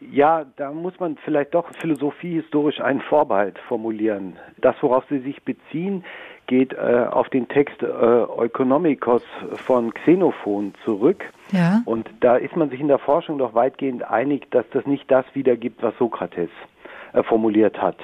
Ja, 0.00 0.46
da 0.56 0.72
muss 0.72 0.98
man 0.98 1.18
vielleicht 1.26 1.52
doch 1.52 1.66
philosophiehistorisch 1.78 2.80
einen 2.80 3.02
Vorbehalt 3.02 3.58
formulieren. 3.68 4.38
Das, 4.56 4.74
worauf 4.80 5.04
Sie 5.10 5.18
sich 5.18 5.42
beziehen, 5.42 6.06
geht 6.46 6.72
äh, 6.72 7.04
auf 7.10 7.28
den 7.28 7.48
Text 7.48 7.82
äh, 7.82 7.86
Ökonomikos 7.86 9.24
von 9.56 9.92
Xenophon 9.92 10.72
zurück. 10.86 11.22
Ja. 11.52 11.82
Und 11.84 12.08
da 12.20 12.36
ist 12.36 12.56
man 12.56 12.70
sich 12.70 12.80
in 12.80 12.88
der 12.88 12.98
Forschung 12.98 13.36
doch 13.36 13.52
weitgehend 13.52 14.04
einig, 14.04 14.50
dass 14.52 14.64
das 14.72 14.86
nicht 14.86 15.10
das 15.10 15.26
wiedergibt, 15.34 15.82
was 15.82 15.92
Sokrates 15.98 16.48
äh, 17.12 17.22
formuliert 17.22 17.76
hat. 17.82 17.98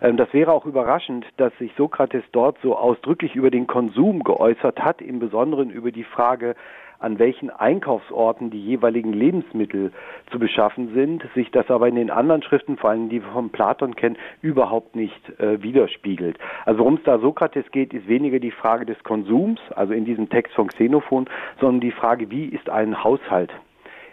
Ähm, 0.00 0.16
das 0.16 0.32
wäre 0.32 0.52
auch 0.52 0.66
überraschend, 0.66 1.26
dass 1.36 1.56
sich 1.58 1.72
Sokrates 1.76 2.24
dort 2.32 2.58
so 2.62 2.76
ausdrücklich 2.76 3.34
über 3.34 3.50
den 3.50 3.66
Konsum 3.66 4.22
geäußert 4.22 4.80
hat, 4.80 5.00
im 5.00 5.18
Besonderen 5.18 5.70
über 5.70 5.92
die 5.92 6.04
Frage, 6.04 6.54
an 7.00 7.18
welchen 7.18 7.50
Einkaufsorten 7.50 8.50
die 8.50 8.60
jeweiligen 8.60 9.12
Lebensmittel 9.12 9.92
zu 10.32 10.38
beschaffen 10.38 10.92
sind, 10.94 11.24
sich 11.34 11.50
das 11.50 11.70
aber 11.70 11.88
in 11.88 11.94
den 11.94 12.10
anderen 12.10 12.42
Schriften, 12.42 12.76
vor 12.76 12.90
allem 12.90 13.08
die 13.08 13.22
wir 13.22 13.32
von 13.32 13.50
Platon 13.50 13.94
kennen, 13.94 14.16
überhaupt 14.42 14.96
nicht 14.96 15.38
äh, 15.38 15.62
widerspiegelt. 15.62 16.38
Also 16.64 16.80
worum 16.80 16.94
es 16.94 17.02
da 17.04 17.18
Sokrates 17.18 17.70
geht, 17.70 17.94
ist 17.94 18.08
weniger 18.08 18.40
die 18.40 18.50
Frage 18.50 18.84
des 18.84 19.02
Konsums, 19.04 19.60
also 19.76 19.92
in 19.92 20.04
diesem 20.04 20.28
Text 20.28 20.54
von 20.54 20.68
Xenophon, 20.68 21.28
sondern 21.60 21.80
die 21.80 21.92
Frage, 21.92 22.30
wie 22.30 22.46
ist 22.46 22.68
ein 22.68 23.04
Haushalt 23.04 23.52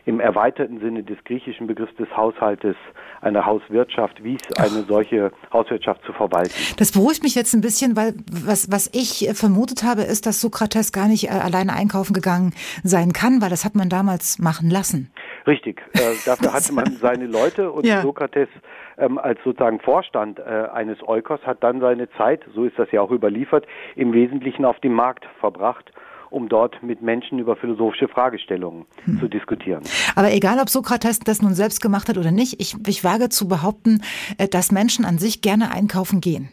im 0.06 0.20
erweiterten 0.20 0.80
Sinne 0.80 1.04
des 1.04 1.18
griechischen 1.24 1.68
Begriffs 1.68 1.96
des 1.96 2.08
Haushaltes 2.16 2.76
einer 3.22 3.46
Hauswirtschaft, 3.46 4.24
wie 4.24 4.36
es 4.36 4.58
eine 4.58 4.84
solche 4.84 5.32
Hauswirtschaft 5.52 6.04
zu 6.06 6.14
verwalten. 6.14 6.54
Das 6.78 6.92
beruhigt 6.92 7.24
mich 7.24 7.36
jetzt 7.36 7.54
ein 7.54 7.62
bisschen, 7.62 7.96
weil 7.96 8.14
was, 8.32 8.72
was 8.72 8.90
ich 8.94 9.30
vermutet 9.34 9.84
habe, 9.84 10.02
ist, 10.02 10.26
dass 10.26 10.42
Sokrates 10.42 10.92
gar 10.92 11.08
nicht 11.08 11.26
äh, 11.26 11.32
alleine 11.32 11.74
einkaufen 11.74 12.14
gegangen 12.14 12.54
sein 12.84 13.14
kann, 13.14 13.42
weil 13.42 13.50
das 13.50 13.66
hat 13.66 13.76
man 13.76 13.90
damals 13.90 14.38
machen 14.40 14.70
lassen. 14.70 15.12
Richtig, 15.48 15.82
äh, 15.94 16.00
dafür 16.26 16.54
hatte 16.54 16.74
man 16.74 16.98
seine 17.02 17.26
Leute 17.26 17.72
und 17.72 17.86
ja. 17.86 18.02
Sokrates 18.02 18.50
ähm, 18.98 19.18
als 19.18 19.40
sozusagen 19.44 19.80
Vorstand 19.80 20.40
äh, 20.40 20.44
eines 20.72 20.98
Eukos 21.08 21.42
hat 21.46 21.64
dann 21.64 21.80
seine 21.80 22.10
Zeit, 22.12 22.42
so 22.54 22.64
ist 22.64 22.78
das 22.78 22.92
ja 22.92 23.02
auch 23.02 23.12
überliefert, 23.12 23.66
im 23.96 24.14
Wesentlichen 24.14 24.66
auf 24.66 24.80
dem 24.80 24.94
Markt 24.94 25.26
verbracht 25.40 25.92
um 26.36 26.50
dort 26.50 26.84
mit 26.84 27.02
Menschen 27.02 27.40
über 27.40 27.56
philosophische 27.56 28.10
Fragestellungen 28.10 28.86
hm. 29.06 29.20
zu 29.20 29.30
diskutieren. 29.30 29.84
Aber 30.18 30.34
egal, 30.34 30.60
ob 30.60 30.68
Sokrates 30.68 31.20
das 31.20 31.42
nun 31.42 31.54
selbst 31.54 31.82
gemacht 31.82 32.10
hat 32.10 32.18
oder 32.18 32.32
nicht, 32.32 32.60
ich, 32.60 32.76
ich 32.86 33.06
wage 33.06 33.30
zu 33.30 33.48
behaupten, 33.48 34.02
äh, 34.38 34.50
dass 34.50 34.70
Menschen 34.70 35.06
an 35.06 35.18
sich 35.18 35.42
gerne 35.42 35.72
einkaufen 35.72 36.20
gehen. 36.20 36.50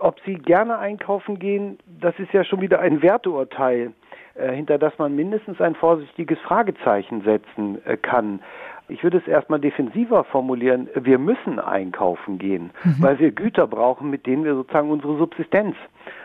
Ob 0.00 0.20
sie 0.24 0.34
gerne 0.34 0.78
einkaufen 0.78 1.40
gehen, 1.40 1.78
das 2.00 2.14
ist 2.18 2.32
ja 2.32 2.44
schon 2.44 2.60
wieder 2.60 2.78
ein 2.78 3.02
Werteurteil, 3.02 3.92
äh, 4.34 4.52
hinter 4.52 4.78
das 4.78 4.96
man 4.98 5.16
mindestens 5.16 5.60
ein 5.60 5.74
vorsichtiges 5.74 6.38
Fragezeichen 6.46 7.22
setzen 7.22 7.84
äh, 7.84 7.96
kann. 7.96 8.38
Ich 8.86 9.02
würde 9.02 9.18
es 9.18 9.26
erstmal 9.26 9.58
defensiver 9.58 10.22
formulieren. 10.22 10.88
Wir 10.94 11.18
müssen 11.18 11.58
einkaufen 11.58 12.38
gehen, 12.38 12.70
mhm. 12.84 12.96
weil 13.00 13.18
wir 13.18 13.32
Güter 13.32 13.66
brauchen, 13.66 14.08
mit 14.08 14.24
denen 14.26 14.44
wir 14.44 14.54
sozusagen 14.54 14.90
unsere 14.90 15.18
Subsistenz 15.18 15.74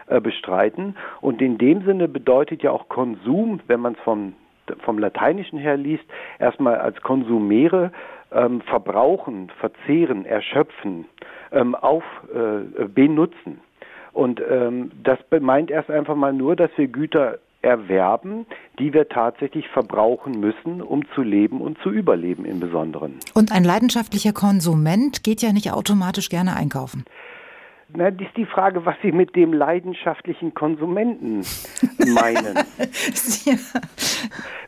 äh, 0.10 0.20
bestreiten. 0.20 0.96
Und 1.22 1.42
in 1.42 1.58
dem 1.58 1.86
Sinne 1.86 2.08
bedeutet 2.08 2.64
ja 2.64 2.72
auch 2.72 2.90
Konsum, 2.90 3.60
wenn 3.68 3.80
man 3.80 3.94
es 3.94 4.00
vom, 4.00 4.34
vom 4.80 5.00
Lateinischen 5.00 5.60
her 5.60 5.78
liest, 5.78 6.04
erstmal 6.40 6.78
als 6.78 7.02
Konsumere 7.02 7.92
ähm, 8.32 8.62
verbrauchen, 8.62 9.52
verzehren, 9.60 10.26
erschöpfen, 10.26 11.06
ähm, 11.52 11.76
auf, 11.76 12.04
äh, 12.34 12.86
benutzen. 12.86 13.62
Und 14.14 14.42
ähm, 14.50 14.92
das 15.04 15.20
meint 15.40 15.72
erst 15.72 15.90
einfach 15.90 16.16
mal 16.16 16.34
nur, 16.34 16.56
dass 16.56 16.72
wir 16.76 16.88
Güter 16.88 17.40
erwerben, 17.62 18.46
die 18.80 18.94
wir 18.94 19.10
tatsächlich 19.10 19.68
verbrauchen 19.68 20.40
müssen, 20.40 20.82
um 20.82 21.04
zu 21.14 21.22
leben 21.22 21.62
und 21.62 21.78
zu 21.84 21.90
überleben 21.90 22.46
im 22.46 22.60
Besonderen. 22.60 23.20
Und 23.34 23.52
ein 23.52 23.64
leidenschaftlicher 23.64 24.32
Konsument 24.32 25.24
geht 25.24 25.42
ja 25.42 25.52
nicht 25.52 25.72
automatisch 25.72 26.30
gerne 26.30 26.56
einkaufen. 26.56 27.06
Na, 27.92 28.12
das 28.12 28.28
ist 28.28 28.38
die 28.38 28.46
Frage, 28.46 28.86
was 28.86 28.96
Sie 29.02 29.12
mit 29.12 29.36
dem 29.36 29.52
leidenschaftlichen 29.52 30.54
Konsumenten 30.54 31.44
meinen. 31.98 32.56
ja. 33.46 33.56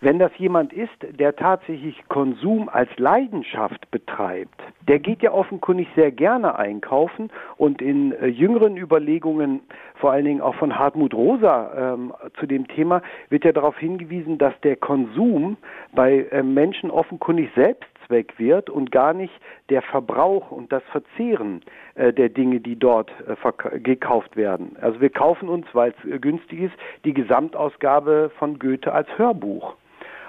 Wenn 0.02 0.18
das 0.18 0.32
jemand 0.38 0.74
ist, 0.74 0.90
der 1.02 1.36
tatsächlich 1.36 2.02
Konsum 2.08 2.68
als 2.68 2.90
Leidenschaft 2.98 3.92
betreibt, 3.92 4.60
der 4.88 4.98
geht 4.98 5.22
ja 5.22 5.32
offenkundig 5.32 5.88
sehr 5.96 6.12
gerne 6.12 6.56
einkaufen 6.58 7.30
und 7.58 7.80
in 7.80 8.12
äh, 8.14 8.26
jüngeren 8.26 8.76
Überlegungen, 8.76 9.62
vor 9.94 10.12
allen 10.12 10.26
Dingen 10.26 10.42
auch 10.42 10.56
von 10.56 10.80
Hartmut 10.80 11.14
Rosa 11.14 11.94
ähm, 11.94 12.14
zu 12.40 12.48
dem 12.48 12.68
Thema, 12.68 13.04
wird 13.30 13.46
ja 13.46 13.52
darauf 13.52 13.78
hingewiesen, 13.78 14.40
dass 14.40 14.60
der 14.62 14.78
Konsum 14.78 15.58
bei 15.94 16.26
äh, 16.32 16.42
Menschen 16.42 16.90
offenkundig 16.90 17.52
selbst 17.54 17.91
Selbstzweck 18.12 18.38
wird 18.38 18.70
und 18.70 18.92
gar 18.92 19.14
nicht 19.14 19.34
der 19.70 19.82
Verbrauch 19.82 20.52
und 20.52 20.72
das 20.72 20.84
Verzehren 20.92 21.62
äh, 21.96 22.14
der 22.14 22.30
Dinge, 22.30 22.60
die 22.60 22.78
dort 22.78 23.12
äh, 23.28 23.80
gekauft 23.80 24.36
werden. 24.36 24.76
Also 24.82 25.02
wir 25.02 25.10
kaufen 25.10 25.50
uns, 25.50 25.66
weil 25.74 25.94
es 25.98 26.12
äh, 26.12 26.20
günstig 26.20 26.60
ist, 26.62 26.74
die 27.06 27.14
Gesamtausgabe 27.14 28.32
von 28.38 28.60
Goethe 28.60 28.92
als 28.92 29.08
Hörbuch 29.18 29.76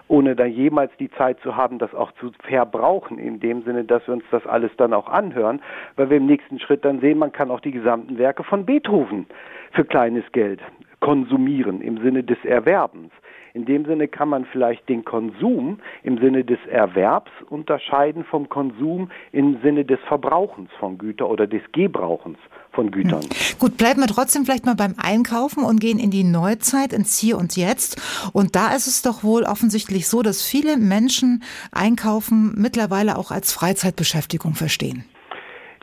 ohne 0.09 0.37
da 0.37 0.45
jemals 0.45 0.91
die 0.99 1.11
Zeit 1.13 1.41
zu 1.41 1.57
haben, 1.57 1.79
das 1.79 1.95
auch 1.95 2.13
zu 2.13 2.33
verbrauchen, 2.43 3.19
in 3.19 3.41
dem 3.41 3.63
Sinne, 3.63 3.85
dass 3.85 4.07
wir 4.07 4.13
uns 4.13 4.25
das 4.31 4.47
alles 4.47 4.71
dann 4.77 4.93
auch 4.93 5.09
anhören, 5.09 5.63
weil 5.97 6.11
wir 6.11 6.19
im 6.19 6.27
nächsten 6.27 6.59
Schritt 6.59 6.85
dann 6.85 7.01
sehen, 7.01 7.19
man 7.19 7.33
kann 7.33 7.51
auch 7.51 7.61
die 7.61 7.71
gesamten 7.71 8.19
Werke 8.19 8.45
von 8.45 8.67
Beethoven 8.67 9.27
für 9.71 9.85
kleines 9.87 10.25
Geld 10.33 10.61
konsumieren 11.01 11.81
im 11.81 11.97
Sinne 12.03 12.25
des 12.25 12.37
Erwerbens. 12.45 13.13
In 13.55 13.67
dem 13.67 13.85
Sinne 13.85 14.09
kann 14.09 14.31
man 14.31 14.47
vielleicht 14.47 14.89
den 14.89 15.05
Konsum 15.05 15.79
im 16.03 16.19
Sinne 16.19 16.43
des 16.43 16.59
Erwerbs 16.71 17.31
unterscheiden 17.51 18.25
vom 18.25 18.49
Konsum 18.49 19.11
im 19.33 19.61
Sinne 19.63 19.85
des 19.85 20.01
Verbrauchens 20.09 20.71
von 20.81 20.97
Gütern 20.97 21.29
oder 21.29 21.47
des 21.47 21.61
Gebrauchens 21.73 22.39
von 22.71 22.91
Gütern. 22.91 23.21
Hm. 23.21 23.59
Gut, 23.59 23.77
bleiben 23.77 24.01
wir 24.01 24.07
trotzdem 24.07 24.47
vielleicht 24.47 24.65
mal 24.65 24.75
beim 24.75 24.95
Einkaufen 24.97 25.65
und 25.65 25.81
gehen 25.81 25.99
in 25.99 26.11
die 26.11 26.25
Neuzeit, 26.25 26.95
ins 26.95 27.19
Hier 27.19 27.37
und 27.37 27.55
Jetzt. 27.57 28.01
Und 28.33 28.57
da 28.57 28.75
ist 28.75 28.87
es 28.87 29.03
doch 29.03 29.23
wohl 29.23 29.43
offensichtlich 29.43 30.09
so, 30.09 30.23
dass 30.23 30.43
viele 30.43 30.79
Menschen 30.79 31.43
Einkaufen 31.73 32.55
mittlerweile 32.57 33.19
auch 33.19 33.31
als 33.31 33.53
Freizeitbeschäftigung 33.53 34.55
verstehen. 34.55 35.05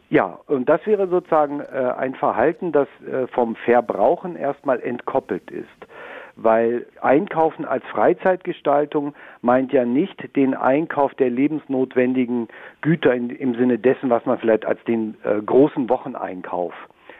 Ja, 0.10 0.40
und 0.48 0.68
das 0.68 0.84
wäre 0.88 1.08
sozusagen 1.08 1.60
äh, 1.60 1.94
ein 1.96 2.16
Verhalten, 2.16 2.72
das 2.72 2.88
äh, 3.06 3.28
vom 3.28 3.56
Verbrauchen 3.56 4.36
erstmal 4.36 4.80
entkoppelt 4.80 5.52
ist 5.52 5.68
weil 6.44 6.86
Einkaufen 7.02 7.66
als 7.66 7.84
Freizeitgestaltung 7.86 9.14
meint 9.42 9.72
ja 9.74 9.86
nicht 9.86 10.36
den 10.36 10.54
Einkauf 10.54 11.14
der 11.16 11.30
lebensnotwendigen 11.30 12.48
Güter 12.82 13.14
in, 13.14 13.30
im 13.30 13.56
Sinne 13.56 13.80
dessen, 13.80 14.10
was 14.10 14.26
man 14.26 14.38
vielleicht 14.40 14.66
als 14.66 14.84
den 14.86 15.16
äh, 15.24 15.42
großen 15.42 15.90
Wocheneinkauf 15.90 16.74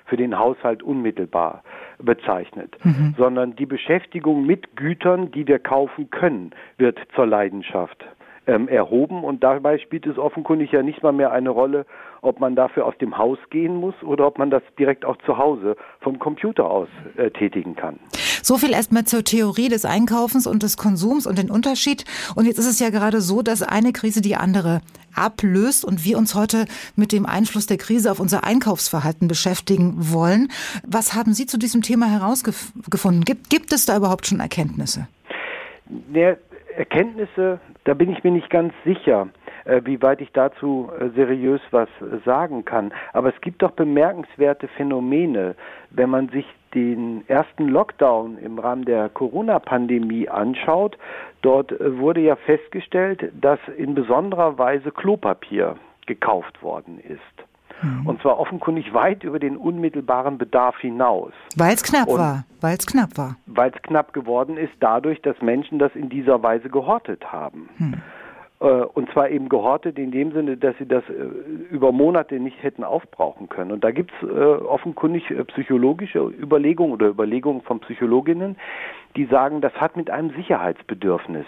für 0.06 0.18
den 0.18 0.38
Haushalt 0.38 0.82
unmittelbar 0.82 1.64
bezeichnet, 2.00 2.76
mhm. 2.84 3.14
sondern 3.18 3.56
die 3.56 3.68
Beschäftigung 3.68 4.46
mit 4.46 4.76
Gütern, 4.76 5.32
die 5.32 5.48
wir 5.48 5.60
kaufen 5.60 6.10
können, 6.10 6.52
wird 6.78 7.00
zur 7.16 7.28
Leidenschaft 7.28 8.04
ähm, 8.48 8.68
erhoben 8.68 9.24
und 9.24 9.44
dabei 9.44 9.78
spielt 9.78 10.08
es 10.08 10.18
offenkundig 10.18 10.72
ja 10.72 10.82
nicht 10.82 11.04
mal 11.04 11.12
mehr 11.12 11.32
eine 11.32 11.50
Rolle, 11.50 11.86
ob 12.22 12.40
man 12.40 12.56
dafür 12.56 12.86
aus 12.86 12.98
dem 13.00 13.18
Haus 13.18 13.38
gehen 13.50 13.76
muss 13.76 13.96
oder 14.04 14.28
ob 14.28 14.38
man 14.38 14.50
das 14.50 14.64
direkt 14.78 15.06
auch 15.06 15.18
zu 15.26 15.38
Hause 15.38 15.76
vom 16.02 16.20
Computer 16.20 16.70
aus 16.70 16.88
äh, 17.18 17.30
tätigen 17.32 17.76
kann. 17.76 18.00
So 18.42 18.58
viel 18.58 18.72
erstmal 18.72 19.06
zur 19.06 19.24
Theorie 19.24 19.70
des 19.70 19.86
Einkaufens 19.86 20.48
und 20.48 20.64
des 20.64 20.78
Konsums 20.78 21.28
und 21.28 21.38
den 21.38 21.52
Unterschied. 21.52 22.06
Und 22.36 22.46
jetzt 22.46 22.58
ist 22.58 22.68
es 22.68 22.80
ja 22.80 22.90
gerade 22.90 23.22
so, 23.22 23.42
dass 23.42 23.62
eine 23.62 23.92
Krise 23.92 24.22
die 24.22 24.36
andere 24.36 24.82
ablöst 25.16 25.86
und 25.86 26.06
wir 26.06 26.18
uns 26.18 26.36
heute 26.36 26.66
mit 26.96 27.12
dem 27.12 27.26
Einfluss 27.26 27.68
der 27.68 27.78
Krise 27.78 28.12
auf 28.12 28.20
unser 28.20 28.44
Einkaufsverhalten 28.44 29.28
beschäftigen 29.28 29.96
wollen. 29.98 30.50
Was 30.88 31.16
haben 31.16 31.34
Sie 31.34 31.46
zu 31.46 31.58
diesem 31.58 31.82
Thema 31.82 32.08
herausgefunden? 32.08 33.24
Gibt, 33.24 33.50
gibt 33.50 33.74
es 33.74 33.86
da 33.86 33.98
überhaupt 33.98 34.28
schon 34.28 34.40
Erkenntnisse? 34.40 35.08
Der 35.88 36.38
Erkenntnisse, 36.78 37.60
da 37.84 37.94
bin 37.94 38.12
ich 38.12 38.24
mir 38.24 38.32
nicht 38.32 38.50
ganz 38.50 38.74
sicher, 38.86 39.28
wie 39.84 40.02
weit 40.02 40.22
ich 40.22 40.32
dazu 40.32 40.90
äh, 41.00 41.10
seriös 41.16 41.62
was 41.72 41.90
sagen 42.26 42.66
kann. 42.66 42.92
Aber 43.14 43.34
es 43.34 43.42
gibt 43.42 43.62
doch 43.62 43.72
bemerkenswerte 43.72 44.68
Phänomene, 44.70 45.56
wenn 45.92 46.10
man 46.10 46.30
sich 46.30 46.46
den 46.74 47.28
ersten 47.28 47.68
Lockdown 47.68 48.38
im 48.38 48.60
Rahmen 48.60 48.86
der 48.86 49.10
Corona-Pandemie 49.10 50.30
anschaut, 50.30 50.98
dort 51.42 51.72
äh, 51.72 51.98
wurde 51.98 52.22
ja 52.22 52.36
festgestellt, 52.36 53.32
dass 53.40 53.60
in 53.78 53.96
besonderer 53.96 54.58
Weise 54.58 54.92
Klopapier 54.92 55.76
gekauft 56.06 56.62
worden 56.62 57.00
ist. 57.00 57.20
Mhm. 57.82 58.08
Und 58.08 58.22
zwar 58.22 58.40
offenkundig 58.40 58.94
weit 58.94 59.24
über 59.24 59.40
den 59.40 59.58
unmittelbaren 59.58 60.38
Bedarf 60.38 60.78
hinaus. 60.80 61.32
Weil 61.56 61.74
es 61.74 61.84
knapp 61.84 62.08
Und 62.08 62.20
war. 62.20 62.46
Weil 62.62 62.76
es 62.78 62.86
knapp 62.86 63.18
war. 63.18 63.38
Weil 63.46 63.72
es 63.74 63.82
knapp 63.82 64.14
geworden 64.14 64.58
ist, 64.58 64.74
dadurch, 64.80 65.22
dass 65.22 65.42
Menschen 65.42 65.80
das 65.80 65.96
in 65.96 66.10
dieser 66.10 66.44
Weise 66.44 66.70
gehortet 66.70 67.32
haben. 67.32 67.70
Mhm. 67.78 68.02
Äh, 68.62 68.66
und 68.66 69.10
zwar 69.12 69.30
eben 69.30 69.50
gehortet 69.50 69.98
in 69.98 70.12
dem 70.12 70.32
Sinne, 70.34 70.58
dass 70.58 70.78
sie 70.78 70.86
das 70.86 71.04
äh, 71.10 71.14
über 71.72 71.92
Monate 71.92 72.40
nicht 72.40 72.62
hätten 72.62 72.84
aufbrauchen 72.84 73.50
können. 73.50 73.72
Und 73.72 73.84
da 73.84 73.92
gibt 73.92 74.12
es 74.22 74.30
äh, 74.30 74.34
offenkundig 74.34 75.24
psychologische 75.48 76.20
Überlegungen 76.20 76.94
oder 76.94 77.08
Überlegungen 77.08 77.62
von 77.62 77.80
Psychologinnen, 77.80 78.58
die 79.16 79.26
sagen, 79.26 79.62
das 79.62 79.74
hat 79.74 79.96
mit 79.96 80.10
einem 80.10 80.32
Sicherheitsbedürfnis 80.36 81.46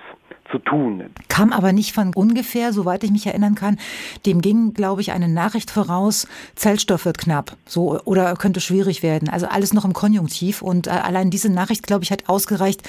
zu 0.49 0.57
tun. 0.57 1.05
Kam 1.29 1.53
aber 1.53 1.71
nicht 1.71 1.93
von 1.93 2.13
ungefähr, 2.15 2.73
soweit 2.73 3.03
ich 3.03 3.11
mich 3.11 3.27
erinnern 3.27 3.55
kann. 3.55 3.77
Dem 4.25 4.41
ging, 4.41 4.73
glaube 4.73 5.01
ich, 5.01 5.11
eine 5.11 5.27
Nachricht 5.27 5.69
voraus, 5.69 6.27
Zellstoff 6.55 7.05
wird 7.05 7.17
knapp, 7.17 7.51
so 7.65 7.99
oder 8.05 8.33
könnte 8.35 8.59
schwierig 8.59 9.03
werden. 9.03 9.29
Also 9.29 9.47
alles 9.47 9.73
noch 9.73 9.85
im 9.85 9.93
Konjunktiv 9.93 10.61
und 10.61 10.87
allein 10.87 11.29
diese 11.29 11.53
Nachricht, 11.53 11.87
glaube 11.87 12.03
ich, 12.03 12.11
hat 12.11 12.27
ausgereicht, 12.27 12.81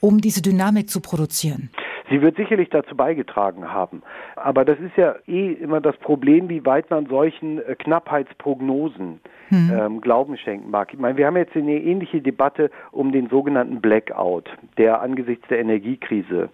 um 0.00 0.20
diese 0.20 0.42
Dynamik 0.42 0.90
zu 0.90 1.00
produzieren. 1.00 1.70
Sie 2.10 2.22
wird 2.22 2.36
sicherlich 2.36 2.70
dazu 2.70 2.96
beigetragen 2.96 3.72
haben. 3.72 4.02
Aber 4.36 4.64
das 4.64 4.78
ist 4.80 4.96
ja 4.96 5.16
eh 5.26 5.52
immer 5.52 5.80
das 5.80 5.96
Problem, 5.98 6.48
wie 6.48 6.64
weit 6.64 6.90
man 6.90 7.06
solchen 7.06 7.58
äh, 7.58 7.74
Knappheitsprognosen 7.74 9.20
hm. 9.48 9.72
ähm, 9.72 10.00
Glauben 10.00 10.36
schenken 10.36 10.70
mag. 10.70 10.92
Ich 10.92 10.98
meine, 10.98 11.16
wir 11.16 11.26
haben 11.26 11.36
jetzt 11.36 11.56
eine 11.56 11.80
ähnliche 11.80 12.20
Debatte 12.20 12.70
um 12.92 13.12
den 13.12 13.28
sogenannten 13.28 13.80
Blackout, 13.80 14.48
der 14.76 15.00
angesichts 15.00 15.46
der 15.48 15.58
Energiekrise 15.60 16.48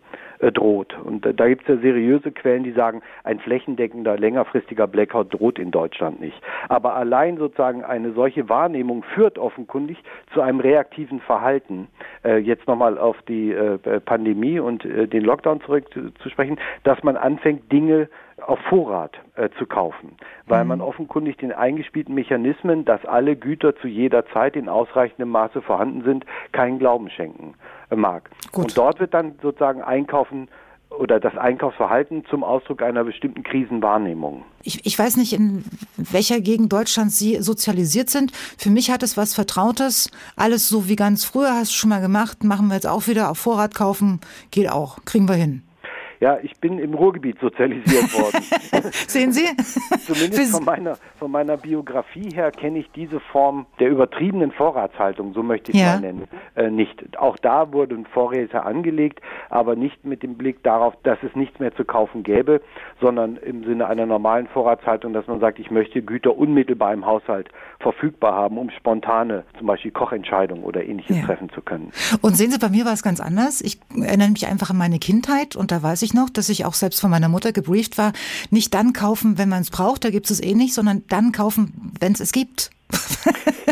droht. 0.53 0.97
Und 1.05 1.25
äh, 1.27 1.35
da 1.35 1.49
gibt 1.49 1.63
es 1.63 1.69
ja 1.69 1.77
seriöse 1.81 2.33
Quellen, 2.33 2.65
die 2.65 2.73
sagen, 2.73 3.03
ein 3.25 3.39
flächendeckender, 3.39 4.19
längerfristiger 4.19 4.87
Blackout 4.87 5.33
droht 5.33 5.59
in 5.59 5.71
Deutschland 5.71 6.21
nicht. 6.21 6.41
Aber 6.69 6.95
allein 6.95 7.37
sozusagen 7.37 7.85
eine 7.85 8.13
solche 8.13 8.49
Wahrnehmung 8.49 9.03
führt 9.15 9.39
offenkundig 9.39 9.99
zu 10.33 10.41
einem 10.41 10.61
reaktiven 10.61 11.21
Verhalten. 11.21 11.89
Äh, 12.25 12.39
jetzt 12.39 12.67
nochmal 12.67 12.99
auf 12.99 13.21
die 13.23 13.53
äh, 13.53 13.79
Pandemie 14.01 14.59
und 14.59 14.85
äh, 14.85 15.07
den 15.07 15.25
Lockdown 15.25 15.61
zurückzusprechen, 15.63 16.59
dass 16.83 17.03
man 17.03 17.17
anfängt, 17.17 17.71
Dinge 17.71 18.09
auf 18.47 18.59
Vorrat 18.69 19.19
äh, 19.37 19.49
zu 19.59 19.67
kaufen, 19.67 20.17
weil 20.47 20.65
mhm. 20.65 20.69
man 20.69 20.81
offenkundig 20.81 21.37
den 21.37 21.53
eingespielten 21.53 22.15
Mechanismen, 22.15 22.85
dass 22.85 23.05
alle 23.05 23.37
Güter 23.37 23.77
zu 23.77 23.87
jeder 23.87 24.27
Zeit 24.27 24.57
in 24.57 24.69
ausreichendem 24.69 25.29
Maße 25.29 25.63
vorhanden 25.63 26.03
sind, 26.03 26.27
keinen 26.53 26.79
Glauben 26.79 27.11
schenken 27.11 27.55
äh, 27.55 27.74
mag. 27.95 28.31
Gut. 28.53 28.65
Und 28.65 28.79
dort 28.79 29.01
wird 29.01 29.15
dann 29.15 29.35
sozusagen 29.43 29.83
Einkaufen 29.83 30.49
oder 30.99 31.21
das 31.21 31.37
Einkaufsverhalten 31.37 32.25
zum 32.31 32.45
Ausdruck 32.45 32.83
einer 32.83 33.05
bestimmten 33.05 33.43
Krisenwahrnehmung. 33.43 34.45
Ich, 34.63 34.87
ich 34.87 34.99
weiß 34.99 35.17
nicht, 35.17 35.33
in 35.33 35.65
welcher 35.97 36.41
Gegend 36.41 36.73
Deutschlands 36.73 37.19
Sie 37.19 37.41
sozialisiert 37.43 38.11
sind. 38.11 38.33
Für 38.33 38.71
mich 38.71 38.91
hat 38.91 39.03
es 39.03 39.17
was 39.17 39.35
Vertrautes. 39.35 40.11
Alles 40.37 40.69
so 40.69 40.89
wie 40.89 40.97
ganz 40.97 41.25
früher, 41.25 41.55
hast 41.55 41.73
du 41.73 41.77
schon 41.77 41.91
mal 41.91 42.01
gemacht, 42.01 42.45
machen 42.45 42.69
wir 42.69 42.75
jetzt 42.75 42.87
auch 42.87 43.07
wieder 43.09 43.31
auf 43.31 43.39
Vorrat 43.39 43.75
kaufen, 43.75 44.21
geht 44.51 44.71
auch, 44.71 44.99
kriegen 45.05 45.29
wir 45.29 45.35
hin. 45.35 45.63
Ja, 46.21 46.39
ich 46.43 46.59
bin 46.61 46.79
im 46.79 46.95
Ruhrgebiet 46.95 47.39
sozialisiert 47.41 48.13
worden. 48.15 48.45
Sehen 48.93 49.33
Sie? 49.33 49.47
Zumindest 50.07 50.53
von 50.53 50.65
meiner, 50.65 50.97
von 51.19 51.31
meiner 51.31 51.57
Biografie 51.57 52.31
her 52.35 52.51
kenne 52.51 52.79
ich 52.79 52.91
diese 52.93 53.21
Form 53.21 53.67
der 53.81 53.91
übertriebenen 53.91 54.53
Vorratshaltung, 54.53 55.35
so 55.35 55.43
möchte 55.43 55.73
ich 55.73 55.79
es 55.79 55.83
ja. 55.83 55.95
mal 55.95 56.01
nennen, 56.01 56.29
äh, 56.55 56.71
nicht. 56.71 57.19
Auch 57.19 57.37
da 57.39 57.73
wurden 57.73 58.07
Vorräte 58.07 58.63
angelegt, 58.65 59.21
aber 59.51 59.77
nicht 59.77 60.05
mit 60.05 60.23
dem 60.23 60.37
Blick 60.37 60.63
darauf, 60.63 60.95
dass 61.03 61.19
es 61.23 61.35
nichts 61.35 61.59
mehr 61.59 61.75
zu 61.75 61.85
kaufen 61.85 62.23
gäbe, 62.23 62.61
sondern 63.01 63.37
im 63.37 63.65
Sinne 63.65 63.87
einer 63.87 64.07
normalen 64.07 64.47
Vorratshaltung, 64.47 65.13
dass 65.13 65.27
man 65.27 65.41
sagt, 65.41 65.59
ich 65.59 65.71
möchte 65.71 66.03
Güter 66.03 66.37
unmittelbar 66.37 66.93
im 66.93 67.05
Haushalt 67.07 67.49
verfügbar 67.81 68.35
haben, 68.35 68.57
um 68.57 68.71
spontane, 68.71 69.45
zum 69.59 69.67
Beispiel 69.67 69.91
Kochentscheidungen 69.91 70.65
oder 70.65 70.85
ähnliches 70.85 71.19
ja. 71.19 71.25
treffen 71.25 71.51
zu 71.51 71.61
können. 71.61 71.93
Und 72.23 72.37
sehen 72.37 72.51
Sie, 72.51 72.59
bei 72.59 72.71
mir 72.71 72.85
war 72.85 72.93
es 72.93 73.03
ganz 73.03 73.21
anders. 73.21 73.61
Ich 73.61 73.79
erinnere 73.95 74.31
mich 74.31 74.47
einfach 74.47 74.71
an 74.71 74.79
meine 74.79 74.99
Kindheit 74.99 75.57
und 75.57 75.71
da 75.71 75.83
weiß 75.83 76.03
ich 76.03 76.14
noch, 76.15 76.31
dass 76.31 76.49
ich 76.49 76.65
auch 76.65 76.75
selbst 76.75 77.01
von 77.01 77.11
meiner 77.11 77.29
Mutter 77.29 77.53
gebrieft 77.53 77.99
war, 77.99 78.13
nicht 78.51 78.73
dann 78.75 78.93
kaufen, 78.93 79.39
wenn 79.39 79.49
man 79.49 79.63
es 79.63 79.71
braucht, 79.71 80.05
da 80.05 80.11
gibt 80.11 80.31
es 80.31 80.43
eh 80.43 80.55
nicht, 80.55 80.75
sondern 80.75 81.03
dann 81.09 81.33
kaufen, 81.33 81.93
wenn 82.01 82.13
es 82.13 82.21
es 82.21 82.33
gibt. 82.33 82.71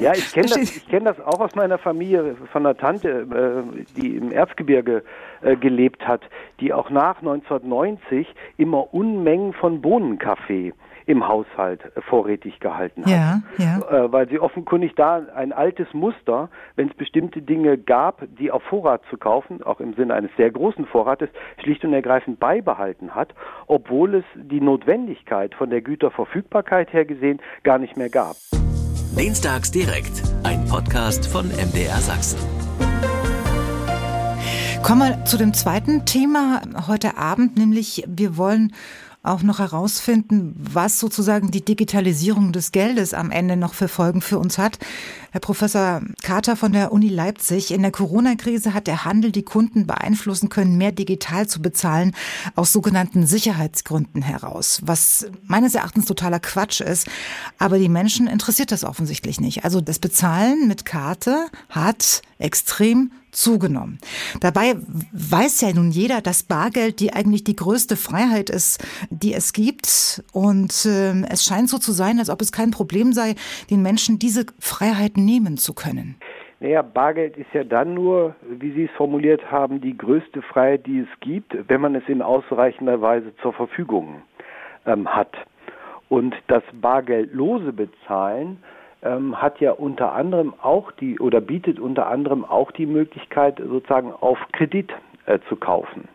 Ja, 0.01 0.13
ich 0.13 0.33
kenne 0.33 0.49
das, 0.55 0.87
kenn 0.89 1.05
das 1.05 1.21
auch 1.21 1.41
aus 1.41 1.55
meiner 1.55 1.79
Familie, 1.79 2.37
von 2.53 2.67
einer 2.67 2.77
Tante, 2.77 3.65
äh, 3.69 3.85
die 3.97 4.17
im 4.17 4.33
Erzgebirge 4.33 5.05
äh, 5.43 5.57
gelebt 5.57 6.07
hat, 6.07 6.23
die 6.61 6.73
auch 6.73 6.91
nach 6.91 7.19
1990 7.19 8.27
immer 8.57 8.93
Unmengen 8.93 9.53
von 9.53 9.81
Bohnenkaffee 9.81 10.73
im 11.07 11.27
Haushalt 11.27 11.81
vorrätig 12.09 12.61
gehalten 12.61 13.05
hat. 13.05 13.11
Ja, 13.11 13.43
ja. 13.59 14.05
Äh, 14.05 14.13
weil 14.13 14.29
sie 14.29 14.39
offenkundig 14.39 14.95
da 14.95 15.23
ein 15.35 15.53
altes 15.53 15.93
Muster, 15.93 16.49
wenn 16.77 16.89
es 16.89 16.95
bestimmte 16.95 17.43
Dinge 17.43 17.79
gab, 17.79 18.23
die 18.39 18.51
auf 18.51 18.63
Vorrat 18.65 19.03
zu 19.11 19.17
kaufen, 19.17 19.63
auch 19.63 19.81
im 19.81 19.95
Sinne 19.95 20.15
eines 20.15 20.31
sehr 20.37 20.51
großen 20.51 20.87
Vorrates, 20.87 21.29
schlicht 21.63 21.85
und 21.85 21.93
ergreifend 21.93 22.41
beibehalten 22.41 23.15
hat, 23.15 23.35
obwohl 23.67 24.17
es 24.17 24.25
die 24.35 24.61
Notwendigkeit 24.61 25.55
von 25.55 25.71
der 25.71 25.83
Güterverfügbarkeit 25.83 26.93
her 26.93 27.05
gesehen 27.05 27.41
gar 27.63 27.79
nicht 27.79 27.97
mehr 27.97 28.11
gab. 28.11 28.37
Dienstags 29.33 29.71
direkt, 29.71 30.23
ein 30.43 30.65
Podcast 30.67 31.27
von 31.27 31.47
MDR 31.47 31.97
Sachsen. 32.01 32.39
Kommen 34.83 35.01
wir 35.01 35.25
zu 35.25 35.39
dem 35.39 35.55
zweiten 35.55 36.05
Thema 36.07 36.61
heute 36.89 37.17
Abend, 37.17 37.57
nämlich 37.57 38.05
wir 38.09 38.37
wollen 38.37 38.75
auch 39.23 39.43
noch 39.43 39.61
herausfinden, 39.61 40.55
was 40.57 40.99
sozusagen 40.99 41.53
die 41.53 41.65
Digitalisierung 41.65 42.53
des 42.53 42.73
Geldes 42.73 43.15
am 43.15 43.31
Ende 43.31 43.57
noch 43.57 43.75
für 43.75 43.87
Folgen 43.87 44.21
für 44.21 44.39
uns 44.39 44.59
hat. 44.59 44.79
Herr 45.31 45.41
Professor 45.41 46.03
Carter 46.23 46.57
von 46.57 46.73
der 46.73 46.93
Uni 46.93 47.09
Leipzig, 47.09 47.71
in 47.71 47.83
der 47.83 47.93
Corona-Krise 47.93 48.75
hat 48.75 48.89
der 48.89 49.05
Handel 49.05 49.31
die 49.31 49.45
Kunden 49.45 49.87
beeinflussen 49.87 50.49
können, 50.49 50.77
mehr 50.77 50.91
digital 50.91 51.47
zu 51.47 51.63
bezahlen, 51.63 52.17
aus 52.57 52.73
sogenannten 52.73 53.25
Sicherheitsgründen 53.25 54.23
heraus, 54.23 54.81
was 54.85 55.27
meines 55.47 55.77
Erachtens 55.77 56.07
totaler 56.07 56.41
Quatsch 56.41 56.81
ist. 56.81 57.07
Aber 57.59 57.79
die 57.79 57.89
Menschen 57.89 58.27
interessiert 58.27 58.73
das 58.73 58.83
offensichtlich 58.83 59.41
nicht. 59.41 59.65
Also 59.65 59.81
das 59.81 60.01
Bezahlen 60.01 60.67
mit 60.67 60.85
Karte 60.85 61.47
hat 61.69 62.23
extrem 62.39 63.13
zugenommen. 63.33 63.99
Dabei 64.41 64.75
weiß 65.13 65.63
ja 65.63 65.73
nun 65.75 65.91
jeder, 65.91 66.21
dass 66.21 66.43
Bargeld 66.43 67.01
die 67.01 67.13
eigentlich 67.13 67.45
die 67.45 67.57
größte 67.57 67.97
Freiheit 67.97 68.51
ist, 68.51 68.85
die 69.11 69.35
es 69.35 69.53
gibt. 69.53 70.23
Und 70.33 70.87
äh, 70.87 71.23
es 71.31 71.45
scheint 71.45 71.69
so 71.69 71.79
zu 71.79 71.93
sein, 71.93 72.19
als 72.19 72.31
ob 72.31 72.41
es 72.41 72.53
kein 72.53 72.71
Problem 72.71 73.13
sei, 73.13 73.35
den 73.71 73.83
Menschen 73.83 74.19
diese 74.19 74.47
Freiheit 74.61 75.17
nehmen 75.17 75.57
zu 75.57 75.75
können. 75.75 76.17
Naja, 76.61 76.83
Bargeld 76.83 77.37
ist 77.37 77.53
ja 77.53 77.65
dann 77.65 77.95
nur, 77.95 78.37
wie 78.49 78.71
Sie 78.71 78.85
es 78.85 78.91
formuliert 78.93 79.51
haben, 79.51 79.81
die 79.81 79.99
größte 79.99 80.43
Freiheit, 80.43 80.87
die 80.87 81.01
es 81.01 81.09
gibt, 81.21 81.57
wenn 81.69 81.81
man 81.81 81.97
es 81.97 82.05
in 82.07 82.23
ausreichender 82.23 83.01
Weise 83.01 83.35
zur 83.43 83.53
Verfügung 83.53 84.23
ähm, 84.87 85.09
hat. 85.09 85.33
Und 86.09 86.37
das 86.47 86.63
bargeldlose 86.73 87.73
Bezahlen 87.73 88.59
ähm, 89.03 89.41
hat 89.41 89.61
ja 89.61 89.73
unter 89.73 90.13
anderem 90.13 90.55
auch 90.61 90.93
die 90.93 91.19
oder 91.19 91.41
bietet 91.41 91.81
unter 91.81 92.07
anderem 92.07 92.45
auch 92.45 92.71
die 92.73 92.87
Möglichkeit, 92.87 93.59
sozusagen 93.59 94.13
auf 94.13 94.39
Kredit 94.53 94.93
äh, 95.27 95.39
zu 95.49 95.57
kaufen. 95.57 96.09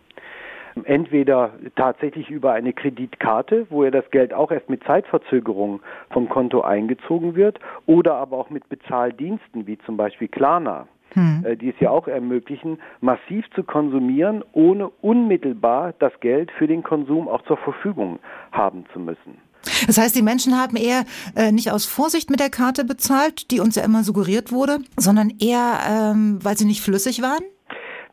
Entweder 0.84 1.54
tatsächlich 1.76 2.30
über 2.30 2.54
eine 2.54 2.72
Kreditkarte, 2.72 3.66
wo 3.70 3.84
ja 3.84 3.90
das 3.90 4.10
Geld 4.12 4.32
auch 4.34 4.52
erst 4.52 4.70
mit 4.70 4.84
Zeitverzögerung 4.84 5.82
vom 6.12 6.30
Konto 6.30 6.62
eingezogen 6.62 7.36
wird, 7.36 7.60
oder 7.88 8.16
aber 8.16 8.38
auch 8.38 8.52
mit 8.52 8.70
Bezahldiensten 8.70 9.66
wie 9.66 9.80
zum 9.80 9.98
Beispiel 9.98 10.28
Klarna, 10.28 10.88
hm. 11.14 11.44
Äh, 11.46 11.56
die 11.56 11.70
es 11.70 11.80
ja 11.80 11.90
auch 11.90 12.08
ermöglichen, 12.08 12.80
massiv 13.02 13.50
zu 13.52 13.64
konsumieren, 13.64 14.44
ohne 14.52 14.90
unmittelbar 15.02 15.94
das 16.00 16.18
Geld 16.20 16.52
für 16.52 16.68
den 16.68 16.84
Konsum 16.84 17.28
auch 17.28 17.42
zur 17.44 17.58
Verfügung 17.58 18.20
haben 18.52 18.86
zu 18.94 19.00
müssen. 19.00 19.47
Das 19.88 19.98
heißt, 19.98 20.16
die 20.16 20.22
Menschen 20.22 20.58
haben 20.58 20.78
eher 20.78 21.06
äh, 21.36 21.52
nicht 21.52 21.72
aus 21.72 21.86
Vorsicht 21.86 22.30
mit 22.30 22.40
der 22.40 22.50
Karte 22.50 22.84
bezahlt, 22.84 23.52
die 23.52 23.60
uns 23.60 23.76
ja 23.76 23.84
immer 23.84 24.04
suggeriert 24.04 24.52
wurde, 24.52 24.80
sondern 24.96 25.32
eher, 25.40 25.80
ähm, 25.88 26.40
weil 26.44 26.58
sie 26.58 26.66
nicht 26.66 26.82
flüssig 26.82 27.22
waren? 27.22 27.44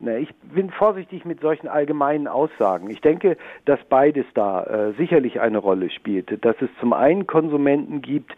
Na, 0.01 0.17
ich 0.17 0.35
bin 0.43 0.71
vorsichtig 0.71 1.25
mit 1.25 1.41
solchen 1.41 1.69
allgemeinen 1.69 2.27
Aussagen. 2.27 2.91
Ich 2.91 3.01
denke, 3.01 3.37
dass 3.65 3.79
beides 3.89 4.27
da 4.35 4.65
äh, 4.65 4.93
sicherlich 4.95 5.41
eine 5.41 5.59
Rolle 5.59 5.91
spielt. 5.91 6.45
Dass 6.45 6.57
es 6.61 6.69
zum 6.81 6.93
einen 6.93 7.27
Konsumenten 7.27 8.03
gibt, 8.03 8.35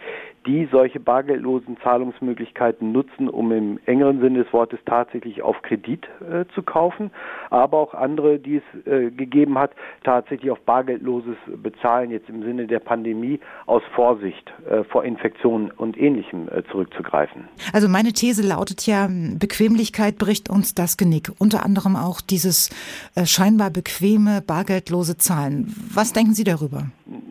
die 0.47 0.69
solche 0.71 1.01
bargeldlosen 1.01 1.77
Zahlungsmöglichkeiten 1.83 2.93
nutzen, 2.93 3.29
um 3.29 3.53
im 3.53 3.81
engeren 3.87 4.21
Sinne 4.21 4.45
des 4.45 4.53
Wortes 4.53 4.79
tatsächlich 4.87 5.43
auf 5.43 5.61
Kredit 5.63 6.07
äh, 6.21 6.45
zu 6.55 6.63
kaufen, 6.63 7.11
aber 7.51 7.79
auch 7.79 7.95
andere, 7.95 8.39
die 8.39 8.57
es 8.57 8.87
äh, 8.87 9.11
gegeben 9.11 9.59
hat, 9.59 9.73
tatsächlich 10.05 10.51
auf 10.51 10.61
bargeldloses 10.61 11.37
Bezahlen 11.63 12.11
jetzt 12.11 12.29
im 12.29 12.43
Sinne 12.43 12.67
der 12.67 12.79
Pandemie 12.79 13.41
aus 13.67 13.83
Vorsicht 13.95 14.53
äh, 14.71 14.85
vor 14.85 15.05
Infektionen 15.05 15.71
und 15.73 15.99
Ähnlichem 15.99 16.49
äh, 16.49 16.63
zurückzugreifen. 16.71 17.49
Also 17.73 17.89
meine 17.89 18.13
These 18.13 18.47
lautet 18.47 18.87
ja, 18.87 19.09
Bequemlichkeit 19.11 20.19
bricht 20.19 20.49
uns 20.49 20.75
das 20.75 20.97
Genick. 20.97 21.33
Unter 21.47 21.65
anderem 21.65 21.95
auch 21.95 22.21
dieses 22.21 22.71
äh, 23.15 23.25
scheinbar 23.25 23.71
bequeme 23.71 24.43
bargeldlose 24.45 25.17
Zahlen. 25.17 25.73
Was 25.95 26.13
denken 26.13 26.35
Sie 26.35 26.43
darüber? 26.43 26.87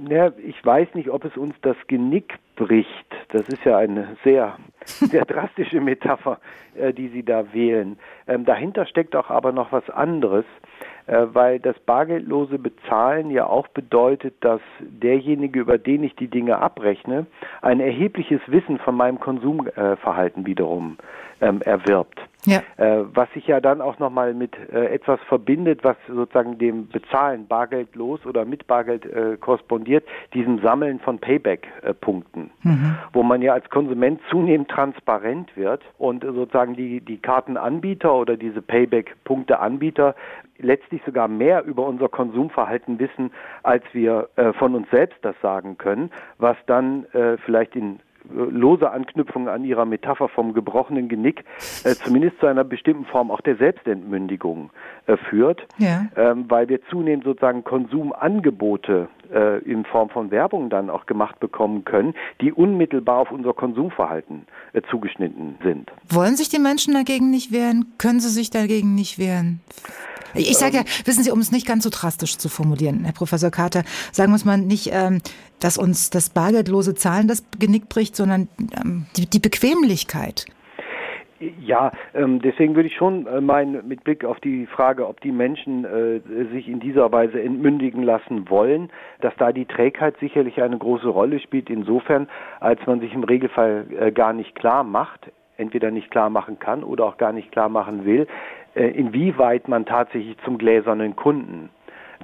Ja, 0.10 0.32
ich 0.38 0.66
weiß 0.66 0.88
nicht, 0.94 1.10
ob 1.10 1.26
es 1.26 1.36
uns 1.36 1.54
das 1.64 1.76
Genick 1.88 2.36
bricht. 2.56 2.88
Das 3.34 3.50
ist 3.50 3.66
ja 3.66 3.78
eine 3.78 4.16
sehr, 4.24 4.56
sehr 4.86 5.26
drastische 5.26 5.82
Metapher, 5.82 6.40
äh, 6.76 6.94
die 6.94 7.10
Sie 7.10 7.24
da 7.24 7.52
wählen. 7.52 7.98
Ähm, 8.26 8.46
dahinter 8.46 8.86
steckt 8.86 9.18
auch 9.18 9.30
aber 9.30 9.52
noch 9.52 9.74
was 9.74 9.90
anderes, 9.90 10.46
äh, 11.08 11.26
weil 11.34 11.60
das 11.60 11.78
bargeldlose 11.80 12.58
Bezahlen 12.58 13.32
ja 13.32 13.48
auch 13.48 13.68
bedeutet, 13.68 14.36
dass 14.40 14.62
derjenige, 14.80 15.60
über 15.60 15.78
den 15.78 16.06
ich 16.06 16.16
die 16.16 16.30
Dinge 16.30 16.60
abrechne, 16.60 17.26
ein 17.62 17.82
erhebliches 17.82 18.40
Wissen 18.48 18.80
von 18.80 18.96
meinem 18.96 19.20
Konsumverhalten 19.20 20.46
wiederum 20.46 21.00
ähm, 21.42 21.62
erwirbt. 21.64 22.22
Ja. 22.46 22.62
Äh, 22.78 23.06
was 23.14 23.32
sich 23.34 23.48
ja 23.48 23.60
dann 23.60 23.82
auch 23.82 24.00
nochmal 24.00 24.34
mit 24.34 24.54
äh, 24.72 24.94
etwas 24.94 25.20
verbindet, 25.28 25.84
was 25.84 25.98
sozusagen 26.08 26.58
dem 26.58 26.88
Bezahlen 26.88 27.48
bargeldlos 27.48 28.26
oder 28.26 28.46
mit 28.46 28.68
Bargeld 28.68 29.06
äh, 29.06 29.38
korrespondiert, 29.38 30.06
diesem 30.34 30.60
Sammeln 30.62 31.00
von 31.00 31.20
Payback-Punkten, 31.20 32.52
mhm. 32.64 32.96
wo 33.14 33.24
man 33.24 33.42
ja 33.42 33.54
als 33.54 33.70
Konsument 33.70 34.22
zunehmend 34.30 34.70
transparent 34.70 35.56
wird 35.56 35.82
und 35.98 36.24
sozusagen 36.24 36.76
die, 36.76 37.02
die 37.02 37.18
Kartenanbieter 37.18 38.14
oder 38.14 38.38
diese 38.38 38.62
Payback-Punkte-Anbieter 38.62 40.16
letztlich 40.58 41.02
sogar 41.06 41.28
mehr 41.28 41.64
über 41.66 41.86
unser 41.86 42.10
Konsumverhalten 42.10 43.00
wissen, 43.00 43.32
als 43.64 43.84
wir 43.94 44.30
äh, 44.36 44.54
von 44.54 44.76
uns 44.76 44.90
selbst 44.90 45.18
das 45.22 45.36
sagen 45.42 45.78
können, 45.78 46.12
was 46.38 46.58
dann 46.66 47.06
äh, 47.14 47.38
vielleicht 47.38 47.76
in 47.76 48.00
lose 48.34 48.90
Anknüpfung 48.90 49.48
an 49.48 49.64
ihrer 49.64 49.86
Metapher 49.86 50.30
vom 50.30 50.54
gebrochenen 50.54 51.08
Genick 51.08 51.44
äh, 51.84 51.96
zumindest 51.96 52.40
zu 52.40 52.48
einer 52.48 52.64
bestimmten 52.64 53.06
Form 53.06 53.32
auch 53.32 53.42
der 53.42 53.56
Selbstentmündigung 53.58 54.70
äh, 55.08 55.18
führt, 55.18 55.66
ja. 55.78 56.08
ähm, 56.16 56.46
weil 56.48 56.70
wir 56.70 56.80
zunehmend 56.90 57.24
sozusagen 57.24 57.64
Konsumangebote 57.64 59.08
äh, 59.34 59.60
in 59.60 59.86
Form 59.86 60.10
von 60.10 60.32
Werbung 60.32 60.70
dann 60.70 60.90
auch 60.90 61.06
gemacht 61.06 61.40
bekommen 61.40 61.86
können, 61.86 62.14
die 62.42 62.52
unmittelbar 62.52 63.18
auf 63.20 63.32
unser 63.32 63.54
Konsumverhalten 63.54 64.46
äh, 64.74 64.82
zugeschnitten 64.90 65.58
sind. 65.64 65.92
Wollen 66.10 66.36
sich 66.36 66.50
die 66.50 66.60
Menschen 66.60 66.94
dagegen 66.94 67.30
nicht 67.30 67.52
wehren? 67.52 67.94
Können 67.98 68.20
sie 68.20 68.30
sich 68.30 68.50
dagegen 68.50 68.96
nicht 68.96 69.20
wehren? 69.20 69.62
Ich 70.36 70.58
sage 70.58 70.78
ja, 70.78 70.84
wissen 71.06 71.24
Sie, 71.24 71.32
um 71.32 71.40
es 71.40 71.52
nicht 71.52 71.68
ganz 71.68 71.84
so 71.84 71.90
drastisch 71.90 72.38
zu 72.38 72.50
formulieren, 72.50 73.04
Herr 73.04 73.14
Professor 73.14 73.52
Carter, 73.52 73.84
sagen 74.12 74.32
wir 74.32 74.36
es 74.36 74.46
mal 74.46 74.58
nicht, 74.58 74.90
ähm, 74.92 75.22
dass 75.60 75.78
uns 75.78 76.10
das 76.10 76.30
bargeldlose 76.30 76.96
Zahlen 76.96 77.28
das 77.28 77.44
Genick 77.58 77.90
bricht, 77.90 78.16
sondern 78.16 78.48
ähm, 78.82 79.06
die, 79.16 79.30
die 79.30 79.40
Bequemlichkeit. 79.40 80.46
Ja, 81.60 81.92
ähm, 82.14 82.42
deswegen 82.42 82.76
würde 82.76 82.88
ich 82.88 82.96
schon 82.96 83.28
äh, 83.28 83.42
meinen, 83.42 83.86
mit 83.88 84.04
Blick 84.04 84.24
auf 84.24 84.40
die 84.40 84.66
Frage, 84.68 85.08
ob 85.08 85.20
die 85.20 85.32
Menschen 85.32 85.84
äh, 85.84 86.22
sich 86.54 86.70
in 86.70 86.80
dieser 86.80 87.12
Weise 87.12 87.42
entmündigen 87.42 88.04
lassen 88.04 88.50
wollen, 88.50 88.90
dass 89.20 89.34
da 89.38 89.52
die 89.52 89.66
Trägheit 89.66 90.16
sicherlich 90.20 90.62
eine 90.62 90.78
große 90.78 91.08
Rolle 91.08 91.40
spielt, 91.40 91.70
insofern, 91.70 92.30
als 92.62 92.80
man 92.86 93.02
sich 93.02 93.14
im 93.14 93.24
Regelfall 93.24 93.86
äh, 94.00 94.12
gar 94.12 94.32
nicht 94.32 94.56
klar 94.56 94.86
macht, 94.86 95.30
entweder 95.58 95.92
nicht 95.92 96.10
klar 96.10 96.30
machen 96.30 96.58
kann 96.58 96.84
oder 96.84 97.06
auch 97.06 97.18
gar 97.18 97.34
nicht 97.34 97.52
klar 97.52 97.68
machen 97.68 98.06
will, 98.06 98.28
inwieweit 98.76 99.68
man 99.68 99.86
tatsächlich 99.86 100.38
zum 100.44 100.58
gläsernen 100.58 101.16
Kunden 101.16 101.70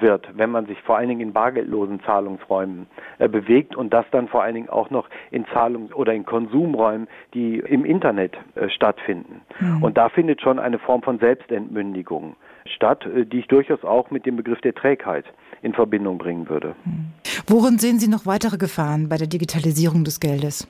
wird, 0.01 0.27
wenn 0.35 0.49
man 0.49 0.65
sich 0.65 0.79
vor 0.81 0.97
allen 0.97 1.09
Dingen 1.09 1.21
in 1.21 1.33
bargeldlosen 1.33 2.01
Zahlungsräumen 2.03 2.87
äh, 3.19 3.27
bewegt 3.27 3.75
und 3.75 3.93
das 3.93 4.05
dann 4.11 4.27
vor 4.27 4.43
allen 4.43 4.55
Dingen 4.55 4.69
auch 4.69 4.89
noch 4.89 5.07
in 5.31 5.45
Zahlungs- 5.47 5.93
oder 5.93 6.13
in 6.13 6.25
Konsumräumen, 6.25 7.07
die 7.33 7.57
im 7.57 7.85
Internet 7.85 8.35
äh, 8.55 8.69
stattfinden. 8.69 9.41
Mhm. 9.59 9.83
Und 9.83 9.97
da 9.97 10.09
findet 10.09 10.41
schon 10.41 10.59
eine 10.59 10.79
Form 10.79 11.01
von 11.01 11.19
Selbstentmündigung 11.19 12.35
statt, 12.65 13.05
äh, 13.05 13.25
die 13.25 13.39
ich 13.39 13.47
durchaus 13.47 13.83
auch 13.83 14.11
mit 14.11 14.25
dem 14.25 14.35
Begriff 14.35 14.61
der 14.61 14.73
Trägheit 14.73 15.25
in 15.61 15.73
Verbindung 15.73 16.17
bringen 16.17 16.49
würde. 16.49 16.75
Mhm. 16.85 17.11
Worin 17.47 17.77
sehen 17.77 17.99
Sie 17.99 18.09
noch 18.09 18.25
weitere 18.25 18.57
Gefahren 18.57 19.09
bei 19.09 19.17
der 19.17 19.27
Digitalisierung 19.27 20.03
des 20.03 20.19
Geldes? 20.19 20.67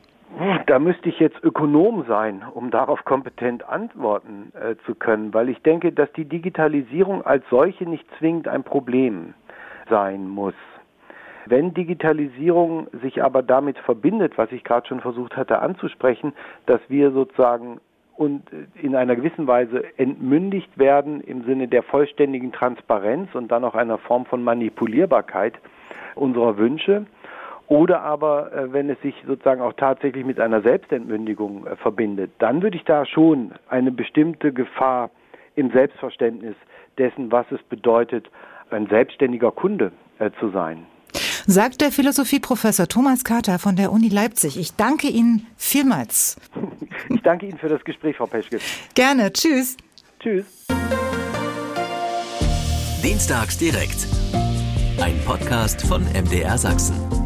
Da 0.66 0.80
müsste 0.80 1.10
ich 1.10 1.20
jetzt 1.20 1.44
Ökonom 1.44 2.06
sein, 2.08 2.44
um 2.54 2.72
darauf 2.72 3.04
kompetent 3.04 3.68
antworten 3.68 4.52
äh, 4.56 4.76
zu 4.86 4.96
können, 4.96 5.34
weil 5.34 5.50
ich 5.50 5.62
denke, 5.62 5.92
dass 5.92 6.12
die 6.14 6.26
Digitalisierung 6.26 7.24
als 7.26 7.44
solche 7.50 7.88
nicht 7.88 8.06
zwingend 8.18 8.48
ein 8.48 8.64
Problem 8.64 9.34
sein 9.90 10.28
muss. 10.28 10.54
Wenn 11.46 11.74
Digitalisierung 11.74 12.88
sich 13.02 13.24
aber 13.24 13.44
damit 13.44 13.78
verbindet, 13.80 14.38
was 14.38 14.52
ich 14.52 14.64
gerade 14.64 14.88
schon 14.88 15.02
versucht 15.02 15.36
hatte 15.36 15.60
anzusprechen, 15.60 16.34
dass 16.66 16.80
wir 16.88 17.12
sozusagen 17.12 17.80
und 18.16 18.44
in 18.76 18.96
einer 18.96 19.16
gewissen 19.16 19.48
Weise 19.48 19.84
entmündigt 19.98 20.78
werden 20.78 21.22
im 21.22 21.44
Sinne 21.44 21.68
der 21.68 21.82
vollständigen 21.82 22.52
Transparenz 22.52 23.34
und 23.34 23.52
dann 23.52 23.64
auch 23.64 23.74
einer 23.74 23.98
Form 23.98 24.26
von 24.26 24.44
Manipulierbarkeit 24.44 25.56
unserer 26.16 26.58
Wünsche, 26.58 27.06
oder 27.72 28.02
aber, 28.02 28.52
äh, 28.52 28.74
wenn 28.74 28.90
es 28.90 29.00
sich 29.00 29.16
sozusagen 29.26 29.62
auch 29.62 29.72
tatsächlich 29.72 30.26
mit 30.26 30.42
einer 30.42 30.62
Selbstentmündigung 30.62 31.66
äh, 31.66 31.78
verbindet, 31.78 32.30
dann 32.38 32.62
würde 32.62 32.76
ich 32.76 32.84
da 32.84 33.06
schon 33.06 33.54
eine 33.70 33.94
bestimmte 33.94 34.52
Gefahr 34.52 35.10
im 35.56 35.72
Selbstverständnis 35.72 36.56
dessen, 36.98 37.32
was 37.32 37.46
es 37.50 37.64
bedeutet, 37.64 38.30
ein 38.72 38.88
selbstständiger 38.88 39.52
Kunde 39.52 39.94
äh, 40.20 40.32
zu 40.38 40.50
sein. 40.50 40.86
Sagt 41.48 41.80
der 41.80 41.92
Philosophieprofessor 41.92 42.90
Thomas 42.90 43.24
Carter 43.24 43.58
von 43.58 43.78
der 43.78 43.94
Uni 43.94 44.10
Leipzig. 44.10 44.60
Ich 44.60 44.76
danke 44.76 45.08
Ihnen 45.08 45.48
vielmals. 45.56 46.38
Ich 47.10 47.22
danke 47.24 47.46
Ihnen 47.46 47.58
für 47.58 47.68
das 47.68 47.84
Gespräch, 47.84 48.18
Frau 48.18 48.26
Peschke. 48.26 48.60
Gerne. 48.94 49.34
Tschüss. 49.34 49.76
Tschüss. 50.20 50.68
Dienstags 53.04 53.58
direkt. 53.58 54.08
Ein 55.02 55.20
Podcast 55.26 55.86
von 55.88 56.04
MDR 56.04 56.58
Sachsen. 56.58 57.21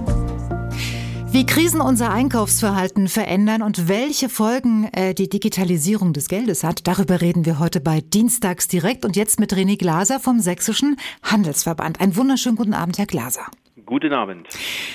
Wie 1.35 1.45
Krisen 1.45 1.81
unser 1.81 2.13
Einkaufsverhalten 2.13 3.09
verändern 3.09 3.61
und 3.61 3.89
welche 3.89 4.29
Folgen 4.29 4.85
äh, 4.93 5.13
die 5.13 5.27
Digitalisierung 5.27 6.13
des 6.13 6.29
Geldes 6.29 6.63
hat, 6.63 6.87
darüber 6.87 7.19
reden 7.19 7.43
wir 7.45 7.59
heute 7.59 7.81
bei 7.81 7.99
Dienstags 7.99 8.69
direkt 8.69 9.03
und 9.03 9.17
jetzt 9.17 9.37
mit 9.37 9.51
René 9.51 9.77
Glaser 9.77 10.21
vom 10.21 10.39
Sächsischen 10.39 10.95
Handelsverband. 11.23 11.99
Einen 11.99 12.15
wunderschönen 12.15 12.55
guten 12.55 12.73
Abend, 12.73 12.97
Herr 12.99 13.05
Glaser. 13.05 13.47
Guten 13.85 14.13
Abend. 14.13 14.47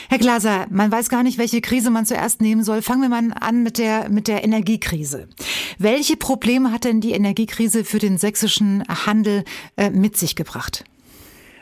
Herr 0.09 0.17
Glaser, 0.17 0.67
man 0.71 0.91
weiß 0.91 1.11
gar 1.11 1.25
nicht, 1.25 1.37
welche 1.37 1.61
Krise 1.61 1.91
man 1.91 2.07
zuerst 2.07 2.41
nehmen 2.41 2.65
soll. 2.65 2.81
Fangen 2.81 3.03
wir 3.03 3.11
mal 3.11 3.35
an 3.39 3.63
mit 3.63 3.77
der, 3.77 4.09
mit 4.09 4.27
der 4.27 4.43
Energiekrise. 4.43 5.29
Welche 5.77 6.17
Probleme 6.17 6.73
hat 6.73 6.85
denn 6.85 7.03
die 7.03 7.13
Energiekrise 7.13 7.85
für 7.85 7.99
den 7.99 8.17
sächsischen 8.17 8.83
Handel 8.89 9.45
äh, 9.77 9.91
mit 9.91 10.17
sich 10.17 10.37
gebracht? 10.37 10.85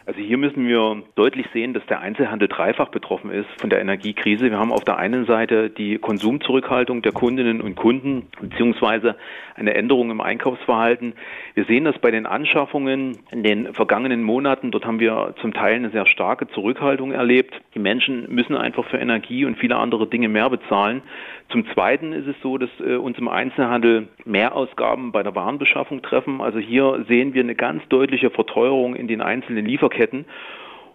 Also 0.09 0.23
hier 0.23 0.39
müssen 0.39 0.67
wir 0.67 1.03
deutlich 1.17 1.49
sehen, 1.53 1.75
dass 1.75 1.85
der 1.85 2.01
Einzelhandel 2.01 2.49
dreifach 2.49 2.89
betroffen 2.89 3.31
ist 3.31 3.47
von 3.61 3.69
der 3.69 3.83
Energiekrise. 3.83 4.51
Wir 4.51 4.59
haben 4.59 4.73
auf 4.73 4.83
der 4.83 4.97
einen 4.97 5.27
Seite 5.27 5.69
die 5.69 5.99
Konsumzurückhaltung 5.99 7.03
der 7.03 7.13
Kundinnen 7.13 7.61
und 7.61 7.75
Kunden 7.75 8.27
beziehungsweise 8.41 9.17
eine 9.55 9.75
Änderung 9.75 10.11
im 10.11 10.23
Einkaufsverhalten. 10.23 11.13
Wir 11.53 11.67
sehen 11.67 11.85
das 11.85 11.99
bei 11.99 12.11
den 12.11 12.25
Anschaffungen 12.25 13.19
in 13.31 13.43
den 13.43 13.75
vergangenen 13.75 14.23
Monaten. 14.23 14.71
Dort 14.71 14.87
haben 14.87 14.99
wir 14.99 15.35
zum 15.43 15.53
Teil 15.53 15.75
eine 15.75 15.91
sehr 15.91 16.07
starke 16.07 16.49
Zurückhaltung 16.49 17.13
erlebt. 17.13 17.53
Die 17.75 17.79
Menschen 17.79 18.33
müssen 18.35 18.57
einfach 18.57 18.87
für 18.87 18.97
Energie 18.97 19.45
und 19.45 19.59
viele 19.59 19.77
andere 19.77 20.07
Dinge 20.07 20.31
mehr 20.31 20.49
bezahlen. 20.49 21.03
Zum 21.51 21.67
Zweiten 21.73 22.13
ist 22.13 22.27
es 22.27 22.37
so, 22.43 22.59
dass 22.59 22.69
äh, 22.81 22.97
uns 22.97 23.17
im 23.17 23.29
Einzelhandel 23.29 24.09
Mehrausgaben 24.25 25.13
bei 25.13 25.23
der 25.23 25.35
Warenbeschaffung 25.35 26.03
treffen. 26.03 26.43
Also 26.43 26.59
hier 26.59 27.07
sehen 27.09 27.33
wir 27.33 27.43
eine 27.43 27.55
ganz 27.55 27.83
deutliche 27.89 28.31
Verteuerung 28.31 28.95
in 28.95 29.09
den 29.09 29.23
einzelnen 29.23 29.65
Lieferketten. 29.65 30.27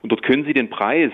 Und 0.03 0.11
dort 0.11 0.21
können 0.21 0.45
Sie 0.45 0.53
den 0.53 0.69
Preis, 0.69 1.11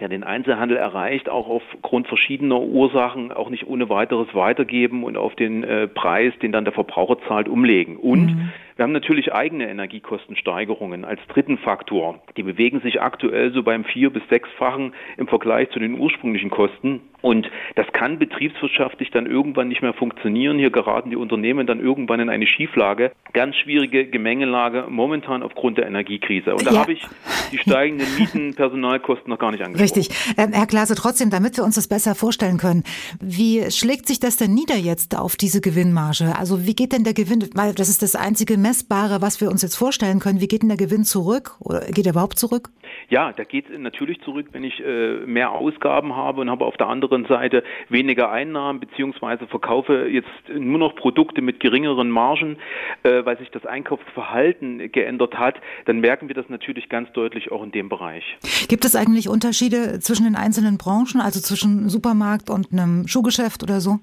der 0.00 0.08
den 0.08 0.24
Einzelhandel 0.24 0.76
erreicht, 0.76 1.28
auch 1.28 1.48
aufgrund 1.48 2.08
verschiedener 2.08 2.60
Ursachen 2.60 3.30
auch 3.30 3.48
nicht 3.48 3.66
ohne 3.68 3.88
weiteres 3.88 4.34
weitergeben 4.34 5.04
und 5.04 5.16
auf 5.16 5.36
den 5.36 5.62
äh, 5.62 5.86
Preis, 5.86 6.32
den 6.42 6.50
dann 6.50 6.64
der 6.64 6.74
Verbraucher 6.74 7.18
zahlt, 7.28 7.48
umlegen. 7.48 7.96
Und 7.96 8.34
mhm. 8.34 8.52
Wir 8.76 8.82
haben 8.82 8.92
natürlich 8.92 9.32
eigene 9.32 9.68
Energiekostensteigerungen 9.68 11.04
als 11.04 11.20
dritten 11.28 11.58
Faktor. 11.58 12.20
Die 12.36 12.42
bewegen 12.42 12.80
sich 12.80 13.00
aktuell 13.00 13.52
so 13.52 13.62
beim 13.62 13.84
vier- 13.84 14.10
bis 14.10 14.22
sechsfachen 14.28 14.94
im 15.16 15.28
Vergleich 15.28 15.70
zu 15.70 15.78
den 15.78 15.98
ursprünglichen 15.98 16.50
Kosten. 16.50 17.00
Und 17.20 17.48
das 17.76 17.86
kann 17.92 18.18
betriebswirtschaftlich 18.18 19.10
dann 19.10 19.24
irgendwann 19.26 19.68
nicht 19.68 19.80
mehr 19.80 19.94
funktionieren. 19.94 20.58
Hier 20.58 20.70
geraten 20.70 21.08
die 21.08 21.16
Unternehmen 21.16 21.66
dann 21.66 21.80
irgendwann 21.80 22.20
in 22.20 22.28
eine 22.28 22.46
Schieflage. 22.46 23.12
Ganz 23.32 23.56
schwierige 23.56 24.06
Gemengelage 24.06 24.86
momentan 24.90 25.42
aufgrund 25.42 25.78
der 25.78 25.86
Energiekrise. 25.86 26.54
Und 26.54 26.66
da 26.66 26.72
ja. 26.72 26.80
habe 26.80 26.92
ich 26.92 27.02
die 27.50 27.58
steigenden 27.58 28.08
Mieten, 28.18 28.54
Personalkosten 28.54 29.30
noch 29.30 29.38
gar 29.38 29.52
nicht 29.52 29.64
angesprochen. 29.64 30.00
Richtig. 30.00 30.34
Ähm, 30.36 30.52
Herr 30.52 30.66
Klase, 30.66 30.96
trotzdem, 30.96 31.30
damit 31.30 31.56
wir 31.56 31.64
uns 31.64 31.76
das 31.76 31.88
besser 31.88 32.14
vorstellen 32.14 32.58
können, 32.58 32.82
wie 33.20 33.70
schlägt 33.70 34.06
sich 34.06 34.20
das 34.20 34.36
denn 34.36 34.52
nieder 34.52 34.76
jetzt 34.76 35.16
auf 35.16 35.36
diese 35.36 35.62
Gewinnmarge? 35.62 36.36
Also 36.38 36.66
wie 36.66 36.74
geht 36.74 36.92
denn 36.92 37.04
der 37.04 37.14
Gewinn, 37.14 37.48
weil 37.54 37.72
das 37.72 37.88
ist 37.88 38.02
das 38.02 38.16
einzige 38.16 38.58
Messbare, 38.64 39.20
was 39.20 39.42
wir 39.42 39.50
uns 39.50 39.60
jetzt 39.60 39.76
vorstellen 39.76 40.20
können. 40.20 40.40
Wie 40.40 40.48
geht 40.48 40.62
denn 40.62 40.70
der 40.70 40.78
Gewinn 40.78 41.04
zurück? 41.04 41.56
Oder 41.60 41.80
geht 41.80 42.06
er 42.06 42.12
überhaupt 42.12 42.38
zurück? 42.38 42.70
Ja, 43.10 43.32
da 43.32 43.44
geht 43.44 43.68
es 43.68 43.78
natürlich 43.78 44.22
zurück, 44.22 44.46
wenn 44.52 44.64
ich 44.64 44.80
äh, 44.80 45.18
mehr 45.26 45.50
Ausgaben 45.50 46.16
habe 46.16 46.40
und 46.40 46.48
habe 46.48 46.64
auf 46.64 46.78
der 46.78 46.88
anderen 46.88 47.26
Seite 47.26 47.62
weniger 47.90 48.30
Einnahmen 48.30 48.80
beziehungsweise 48.80 49.46
verkaufe 49.46 50.08
jetzt 50.08 50.28
nur 50.48 50.78
noch 50.78 50.96
Produkte 50.96 51.42
mit 51.42 51.60
geringeren 51.60 52.08
Margen, 52.08 52.56
äh, 53.02 53.22
weil 53.26 53.36
sich 53.36 53.50
das 53.50 53.66
Einkaufsverhalten 53.66 54.90
geändert 54.90 55.34
hat, 55.38 55.56
dann 55.84 56.00
merken 56.00 56.28
wir 56.28 56.34
das 56.34 56.48
natürlich 56.48 56.88
ganz 56.88 57.12
deutlich 57.12 57.52
auch 57.52 57.62
in 57.62 57.70
dem 57.70 57.90
Bereich. 57.90 58.24
Gibt 58.68 58.86
es 58.86 58.96
eigentlich 58.96 59.28
Unterschiede 59.28 60.00
zwischen 60.00 60.24
den 60.24 60.36
einzelnen 60.36 60.78
Branchen, 60.78 61.20
also 61.20 61.38
zwischen 61.40 61.90
Supermarkt 61.90 62.48
und 62.48 62.72
einem 62.72 63.06
Schuhgeschäft 63.08 63.62
oder 63.62 63.80
so? 63.80 63.98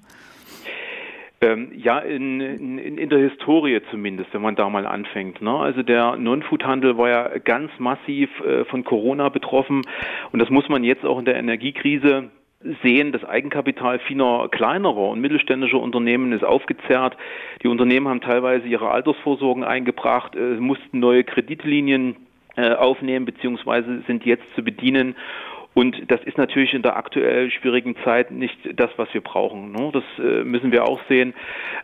Ähm, 1.42 1.72
ja, 1.74 1.98
in, 1.98 2.40
in, 2.40 2.78
in 2.78 3.08
der 3.08 3.18
Historie 3.18 3.80
zumindest, 3.90 4.32
wenn 4.32 4.42
man 4.42 4.54
da 4.54 4.68
mal 4.68 4.86
anfängt. 4.86 5.42
Ne? 5.42 5.50
Also 5.50 5.82
der 5.82 6.16
Non-Food-Handel 6.16 6.96
war 6.96 7.08
ja 7.08 7.38
ganz 7.38 7.72
massiv 7.78 8.30
äh, 8.40 8.64
von 8.66 8.84
Corona 8.84 9.28
betroffen 9.28 9.82
und 10.30 10.40
das 10.40 10.50
muss 10.50 10.68
man 10.68 10.84
jetzt 10.84 11.04
auch 11.04 11.18
in 11.18 11.24
der 11.24 11.34
Energiekrise 11.34 12.30
sehen, 12.82 13.10
das 13.10 13.24
Eigenkapital 13.24 13.98
vieler 13.98 14.48
kleinerer 14.50 15.08
und 15.08 15.20
mittelständischer 15.20 15.80
Unternehmen 15.80 16.30
ist 16.30 16.44
aufgezerrt. 16.44 17.16
Die 17.64 17.68
Unternehmen 17.68 18.06
haben 18.06 18.20
teilweise 18.20 18.68
ihre 18.68 18.92
Altersvorsorgen 18.92 19.64
eingebracht, 19.64 20.36
äh, 20.36 20.60
mussten 20.60 21.00
neue 21.00 21.24
Kreditlinien 21.24 22.14
äh, 22.54 22.74
aufnehmen 22.74 23.24
beziehungsweise 23.24 24.02
sind 24.06 24.24
jetzt 24.24 24.44
zu 24.54 24.62
bedienen. 24.62 25.16
Und 25.74 25.96
das 26.10 26.20
ist 26.24 26.36
natürlich 26.36 26.74
in 26.74 26.82
der 26.82 26.96
aktuell 26.96 27.50
schwierigen 27.50 27.96
Zeit 28.04 28.30
nicht 28.30 28.56
das, 28.76 28.90
was 28.96 29.08
wir 29.12 29.22
brauchen. 29.22 29.72
Ne? 29.72 29.90
Das 29.92 30.04
äh, 30.18 30.44
müssen 30.44 30.70
wir 30.70 30.84
auch 30.84 31.00
sehen. 31.08 31.32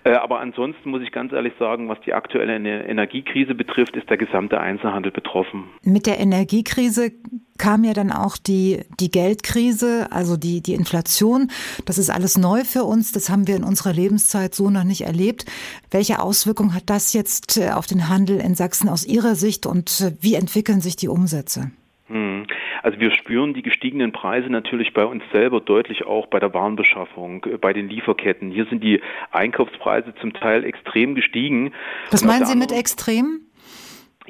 Äh, 0.05 0.12
aber 0.12 0.40
ansonsten 0.40 0.90
muss 0.90 1.02
ich 1.02 1.10
ganz 1.10 1.32
ehrlich 1.32 1.55
sagen, 1.59 1.89
was 1.89 1.98
die 2.02 2.12
aktuelle 2.12 2.56
Energiekrise 2.56 3.55
betrifft, 3.55 3.97
ist 3.97 4.10
der 4.10 4.19
gesamte 4.19 4.60
Einzelhandel 4.60 5.10
betroffen. 5.10 5.65
Mit 5.82 6.06
der 6.06 6.20
Energiekrise 6.20 7.12
kam 7.56 7.82
ja 7.82 7.94
dann 7.94 8.12
auch 8.12 8.36
die, 8.36 8.85
die 9.01 9.10
Geldkrise, 9.10 10.09
also 10.10 10.36
die, 10.36 10.62
die 10.62 10.74
Inflation. 10.74 11.51
Das 11.86 11.98
ist 11.98 12.10
alles 12.10 12.36
neu 12.36 12.65
für 12.65 12.85
uns. 12.85 13.12
Das 13.12 13.31
haben 13.31 13.47
wir 13.48 13.56
in 13.56 13.65
unserer 13.65 13.94
Lebenszeit 13.94 14.55
so 14.55 14.69
noch 14.70 14.85
nicht 14.85 15.02
erlebt. 15.02 15.47
Welche 15.90 16.20
Auswirkungen 16.20 16.74
hat 16.74 16.85
das 16.90 17.15
jetzt 17.15 17.56
äh, 17.56 17.70
auf 17.70 17.86
den 17.86 18.09
Handel 18.09 18.39
in 18.39 18.55
Sachsen 18.55 18.89
aus 18.89 19.06
Ihrer 19.06 19.35
Sicht 19.35 19.65
und 19.65 20.12
wie 20.20 20.35
entwickeln 20.35 20.82
sich 20.82 20.97
die 20.97 21.09
Umsätze? 21.09 21.70
Hm. 22.09 22.38
Also 22.83 23.01
wir 23.01 23.11
spüren 23.11 23.55
die 23.55 23.63
gestiegenen 23.63 24.13
Preise 24.13 24.49
natürlich 24.49 24.93
bei 24.95 25.05
uns 25.05 25.23
selber 25.33 25.61
deutlich 25.61 26.05
auch 26.07 26.27
bei 26.27 26.39
der 26.39 26.53
Warenbeschaffung, 26.55 27.45
äh, 27.45 27.59
bei 27.59 27.73
den 27.73 27.89
Lieferketten. 27.89 28.51
Hier 28.51 28.67
sind 28.67 28.83
die 28.83 29.01
Einkaufspreise 29.31 30.15
zum 30.21 30.33
Teil 30.33 30.65
extrem 30.65 31.15
gestiegen. 31.15 31.73
Was 32.11 32.25
meinen 32.25 32.47
Sie 32.47 32.57
mit 32.57 32.73
extrem? 32.73 33.48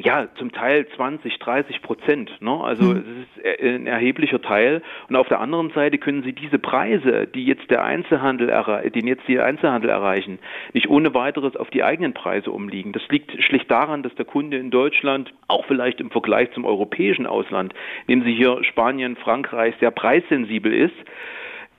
Ja, 0.00 0.28
zum 0.36 0.52
Teil 0.52 0.86
20, 0.94 1.40
30 1.40 1.82
Prozent. 1.82 2.30
Ne? 2.40 2.52
Also 2.52 2.84
mhm. 2.84 3.04
es 3.36 3.50
ist 3.50 3.62
ein 3.64 3.88
erheblicher 3.88 4.40
Teil. 4.40 4.80
Und 5.08 5.16
auf 5.16 5.26
der 5.26 5.40
anderen 5.40 5.70
Seite 5.70 5.98
können 5.98 6.22
Sie 6.22 6.32
diese 6.32 6.60
Preise, 6.60 7.26
die 7.26 7.44
jetzt 7.44 7.68
der 7.68 7.82
Einzelhandel, 7.82 8.48
den 8.94 9.08
jetzt 9.08 9.26
die 9.26 9.40
Einzelhandel 9.40 9.90
erreichen, 9.90 10.38
nicht 10.72 10.88
ohne 10.88 11.14
weiteres 11.14 11.56
auf 11.56 11.70
die 11.70 11.82
eigenen 11.82 12.14
Preise 12.14 12.52
umliegen. 12.52 12.92
Das 12.92 13.02
liegt 13.08 13.42
schlicht 13.42 13.68
daran, 13.72 14.04
dass 14.04 14.14
der 14.14 14.24
Kunde 14.24 14.56
in 14.56 14.70
Deutschland, 14.70 15.34
auch 15.48 15.66
vielleicht 15.66 16.00
im 16.00 16.12
Vergleich 16.12 16.52
zum 16.52 16.64
europäischen 16.64 17.26
Ausland, 17.26 17.74
nehmen 18.06 18.22
Sie 18.22 18.34
hier 18.34 18.62
Spanien, 18.62 19.16
Frankreich, 19.16 19.74
sehr 19.80 19.90
preissensibel 19.90 20.72
ist. 20.72 20.94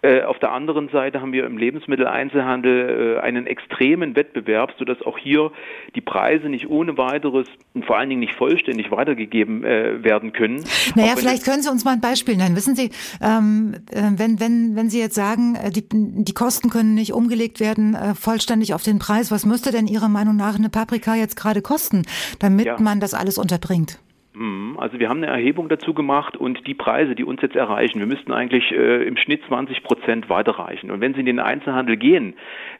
Äh, 0.01 0.21
auf 0.23 0.39
der 0.39 0.53
anderen 0.53 0.88
Seite 0.89 1.19
haben 1.19 1.34
wir 1.34 1.45
im 1.45 1.57
Lebensmitteleinzelhandel 1.57 3.17
äh, 3.17 3.19
einen 3.19 3.47
extremen 3.47 4.15
Wettbewerb, 4.15 4.73
sodass 4.80 5.01
auch 5.01 5.17
hier 5.17 5.51
die 5.93 6.01
Preise 6.01 6.47
nicht 6.47 6.69
ohne 6.69 6.97
weiteres 6.97 7.47
und 7.73 7.85
vor 7.85 7.97
allen 7.97 8.09
Dingen 8.09 8.21
nicht 8.21 8.34
vollständig 8.35 8.91
weitergegeben 8.91 9.65
äh, 9.65 10.01
werden 10.01 10.31
können. 10.31 10.63
Naja, 10.95 11.15
vielleicht 11.17 11.43
können 11.43 11.61
Sie 11.61 11.69
uns 11.69 11.84
mal 11.84 11.91
ein 11.91 12.01
Beispiel 12.01 12.38
nennen. 12.38 12.55
Wissen 12.55 12.76
Sie, 12.76 12.91
ähm, 13.21 13.76
wenn, 13.91 14.39
wenn, 14.39 14.76
wenn 14.76 14.89
Sie 14.89 14.99
jetzt 14.99 15.15
sagen, 15.15 15.57
die, 15.76 15.84
die 15.89 16.34
Kosten 16.34 16.69
können 16.69 16.95
nicht 16.95 17.13
umgelegt 17.13 17.59
werden 17.59 17.97
vollständig 18.15 18.73
auf 18.73 18.84
den 18.84 18.99
Preis, 18.99 19.31
was 19.31 19.45
müsste 19.45 19.71
denn 19.71 19.88
Ihrer 19.88 20.09
Meinung 20.09 20.35
nach 20.35 20.57
eine 20.57 20.69
Paprika 20.69 21.15
jetzt 21.15 21.35
gerade 21.35 21.61
kosten, 21.61 22.03
damit 22.39 22.65
ja. 22.65 22.80
man 22.80 22.99
das 22.99 23.13
alles 23.13 23.38
unterbringt? 23.38 23.99
Mhm. 24.40 24.78
Also 24.80 24.99
wir 24.99 25.10
haben 25.10 25.18
eine 25.18 25.28
Erhebung 25.28 25.68
dazu 25.68 25.94
gemacht 25.94 26.38
und 26.38 26.66
die 26.66 26.74
Preise, 26.74 27.14
die 27.14 27.26
uns 27.26 27.41
jetzt 27.41 27.57
erreichen, 27.57 27.99
wir 27.99 28.07
müssten 28.07 28.32
eigentlich 28.32 28.72
äh, 28.72 29.03
im 29.03 29.18
Schnitt 29.18 29.41
20 29.49 29.84
Prozent 29.84 30.30
weiterreichen. 30.30 30.91
Und 30.91 31.02
wenn 31.02 31.14
Sie 31.14 31.20
in 31.20 31.26
den 31.26 31.40
Einzelhandel 31.40 31.98
gehen, 31.98 32.36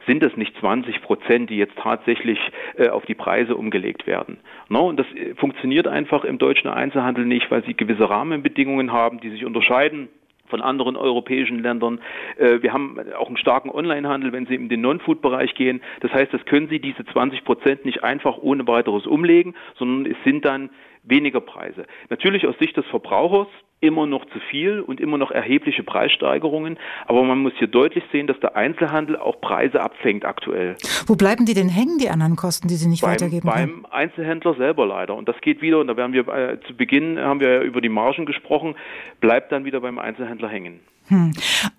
sind 0.06 0.22
das 0.22 0.34
nicht 0.36 0.56
20 0.58 1.02
Prozent, 1.02 1.50
die 1.50 1.58
jetzt 1.58 1.76
tatsächlich 1.76 2.38
äh, 2.78 2.88
auf 2.88 3.04
die 3.04 3.14
Preise 3.14 3.56
umgelegt 3.56 4.06
werden. 4.06 4.38
No, 4.70 4.88
und 4.88 4.96
das 4.98 5.06
äh, 5.14 5.34
funktioniert 5.34 5.86
einfach 5.86 6.24
im 6.24 6.38
deutschen 6.38 6.70
Einzelhandel 6.70 7.26
nicht, 7.26 7.50
weil 7.50 7.62
sie 7.64 7.74
gewisse 7.74 8.08
Rahmenbedingungen 8.08 8.90
haben, 8.90 9.20
die 9.20 9.28
sich 9.28 9.44
unterscheiden 9.44 10.08
von 10.48 10.62
anderen 10.62 10.96
europäischen 10.96 11.62
Ländern. 11.62 12.00
Äh, 12.38 12.62
wir 12.62 12.72
haben 12.72 12.98
auch 13.18 13.28
einen 13.28 13.36
starken 13.36 13.70
Onlinehandel, 13.70 14.32
wenn 14.32 14.46
Sie 14.46 14.54
in 14.54 14.70
den 14.70 14.80
Non-Food-Bereich 14.80 15.54
gehen. 15.54 15.82
Das 16.00 16.10
heißt, 16.12 16.32
das 16.32 16.44
können 16.46 16.68
Sie 16.68 16.80
diese 16.80 17.04
20 17.04 17.44
Prozent 17.44 17.84
nicht 17.84 18.02
einfach 18.02 18.38
ohne 18.38 18.66
weiteres 18.66 19.06
umlegen, 19.06 19.54
sondern 19.76 20.10
es 20.10 20.16
sind 20.24 20.44
dann 20.44 20.70
weniger 21.02 21.40
Preise. 21.40 21.86
Natürlich 22.08 22.46
aus 22.46 22.58
Sicht 22.58 22.76
des 22.76 22.86
Verbrauchers 22.86 23.48
immer 23.80 24.06
noch 24.06 24.26
zu 24.26 24.38
viel 24.50 24.80
und 24.80 25.00
immer 25.00 25.16
noch 25.16 25.30
erhebliche 25.30 25.82
Preissteigerungen, 25.82 26.78
aber 27.06 27.22
man 27.24 27.38
muss 27.38 27.52
hier 27.58 27.68
deutlich 27.68 28.04
sehen, 28.12 28.26
dass 28.26 28.38
der 28.40 28.54
Einzelhandel 28.56 29.16
auch 29.16 29.40
Preise 29.40 29.80
abfängt 29.80 30.24
aktuell. 30.24 30.76
Wo 31.06 31.16
bleiben 31.16 31.46
die 31.46 31.54
denn 31.54 31.68
hängen, 31.68 31.98
die 31.98 32.10
anderen 32.10 32.36
Kosten, 32.36 32.68
die 32.68 32.74
Sie 32.74 32.88
nicht 32.88 33.02
beim, 33.02 33.12
weitergeben 33.12 33.48
können? 33.48 33.82
Beim 33.82 33.86
Einzelhändler 33.90 34.54
selber 34.54 34.86
leider 34.86 35.14
und 35.14 35.28
das 35.28 35.40
geht 35.40 35.62
wieder, 35.62 35.78
und 35.80 35.86
da 35.86 35.96
werden 35.96 36.12
wir 36.12 36.28
äh, 36.28 36.60
zu 36.66 36.76
Beginn, 36.76 37.18
haben 37.18 37.40
wir 37.40 37.48
ja 37.48 37.62
über 37.62 37.80
die 37.80 37.88
Margen 37.88 38.26
gesprochen, 38.26 38.74
bleibt 39.20 39.50
dann 39.50 39.64
wieder 39.64 39.80
beim 39.80 39.98
Einzelhändler 39.98 40.48
hängen. 40.48 40.80
Hm. 41.10 41.32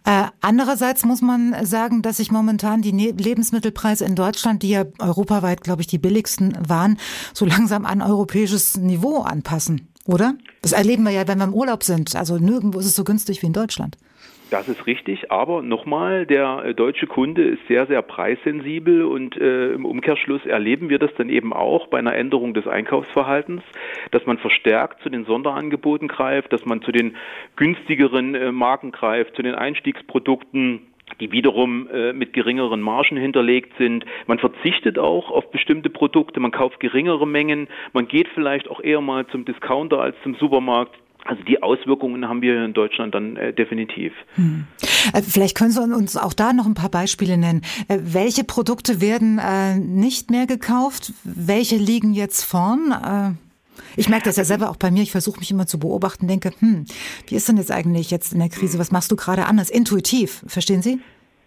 Äh, 0.03 0.26
andererseits 0.41 1.06
muss 1.06 1.22
man 1.22 1.66
sagen, 1.66 2.02
dass 2.02 2.18
sich 2.18 2.32
momentan 2.32 2.82
die 2.82 2.91
ne 2.91 3.12
Lebensmittelpreise 3.12 4.03
in 4.03 4.16
Deutschland, 4.16 4.62
die 4.62 4.70
ja 4.70 4.84
europaweit, 4.99 5.62
glaube 5.62 5.82
ich, 5.82 5.88
die 5.88 5.98
billigsten 5.98 6.58
waren, 6.68 6.98
so 7.34 7.45
langsam 7.45 7.86
an 7.86 8.02
europäisches 8.02 8.76
Niveau 8.78 9.22
anpassen, 9.22 9.88
oder? 10.06 10.34
Das 10.62 10.74
erleben 10.74 11.03
wir 11.03 11.12
ja, 11.12 11.28
wenn 11.30 11.38
wir 11.38 11.45
im 11.45 11.53
Urlaub 11.53 11.84
sind. 11.84 12.14
Also 12.14 12.38
nirgendwo 12.38 12.80
ist 12.80 12.88
es 12.88 12.95
so 12.95 13.06
günstig 13.06 13.41
wie 13.41 13.48
in 13.48 13.53
Deutschland. 13.53 13.98
Das 14.52 14.68
ist 14.68 14.86
richtig, 14.86 15.32
aber 15.32 15.61
nochmal, 15.61 16.26
der 16.26 16.64
äh, 16.65 16.73
deutsche 16.73 17.07
Kunde 17.07 17.41
ist 17.41 17.65
sehr, 17.69 17.88
sehr 17.88 18.02
preissensibel 18.02 19.06
und 19.06 19.38
äh, 19.38 19.72
im 19.72 19.86
Umkehrschluss 19.86 20.45
erleben 20.45 20.90
wir 20.90 20.99
das 20.99 21.10
dann 21.15 21.30
eben 21.30 21.53
auch 21.53 21.88
bei 21.88 21.99
einer 21.99 22.14
Änderung 22.14 22.53
des 22.53 22.68
Einkaufsverhaltens, 22.68 23.64
dass 24.11 24.26
man 24.26 24.38
verstärkt 24.40 25.03
zu 25.03 25.10
den 25.10 25.23
Sonderangeboten 25.23 26.10
greift, 26.10 26.52
dass 26.52 26.65
man 26.65 26.82
zu 26.82 26.91
den 26.91 27.15
günstigeren 27.56 28.36
äh, 28.36 28.52
Marken 28.52 28.91
greift, 28.91 29.38
zu 29.38 29.41
den 29.41 29.56
Einstiegsprodukten 29.56 30.82
die 31.19 31.32
wiederum 31.32 31.90
äh, 31.90 32.14
mit 32.14 32.32
geringeren 32.34 32.82
Margen 32.82 33.18
hinterlegt 33.18 33.73
sind. 33.78 34.06
Man 34.28 34.40
verzichtet 34.40 34.98
auch 34.98 35.30
auf 35.30 35.52
bestimmte 35.52 35.90
Produkte, 35.90 36.40
man 36.40 36.52
kauft 36.52 36.80
geringere 36.80 37.28
Mengen, 37.28 37.68
man 37.91 38.07
geht 38.07 38.28
vielleicht 38.30 38.69
auch 38.69 38.82
eher 38.82 39.02
mal 39.02 39.28
zum 39.28 39.44
Discounter 39.44 39.99
als 39.99 40.15
zum 40.23 40.36
Supermarkt. 40.36 40.95
Also 41.26 41.43
die 41.43 41.61
Auswirkungen 41.61 42.27
haben 42.27 42.41
wir 42.41 42.65
in 42.65 42.73
Deutschland 42.73 43.14
dann 43.14 43.35
äh, 43.35 43.53
definitiv. 43.53 44.14
Hm. 44.35 44.65
Äh, 45.14 45.22
vielleicht 45.22 45.56
können 45.56 45.72
Sie 45.72 45.81
uns 45.81 46.18
auch 46.18 46.34
da 46.34 46.53
noch 46.53 46.65
ein 46.65 46.73
paar 46.73 46.89
Beispiele 46.89 47.38
nennen. 47.38 47.61
Äh, 47.88 47.99
welche 48.02 48.43
Produkte 48.43 49.02
werden 49.02 49.39
äh, 49.39 49.77
nicht 49.77 50.31
mehr 50.31 50.48
gekauft? 50.48 51.14
Welche 51.23 51.76
liegen 51.76 52.14
jetzt 52.14 52.43
vorn? 52.43 52.91
Äh, 52.91 53.31
ich 53.95 54.10
merke 54.10 54.26
das 54.26 54.38
ja 54.38 54.43
selber 54.43 54.69
auch 54.69 54.77
bei 54.77 54.91
mir. 54.91 55.03
Ich 55.03 55.11
versuche 55.11 55.39
mich 55.39 55.52
immer 55.52 55.68
zu 55.68 55.80
beobachten, 55.80 56.27
denke, 56.27 56.52
hm, 56.60 56.85
wie 57.27 57.35
ist 57.35 57.48
denn 57.48 57.57
jetzt 57.57 57.72
eigentlich 57.72 58.11
jetzt 58.11 58.34
in 58.34 58.39
der 58.39 58.49
Krise? 58.49 58.80
Was 58.80 58.91
machst 58.91 59.11
du 59.11 59.15
gerade 59.15 59.45
anders? 59.45 59.69
Intuitiv, 59.69 60.43
verstehen 60.48 60.81
Sie? 60.81 60.99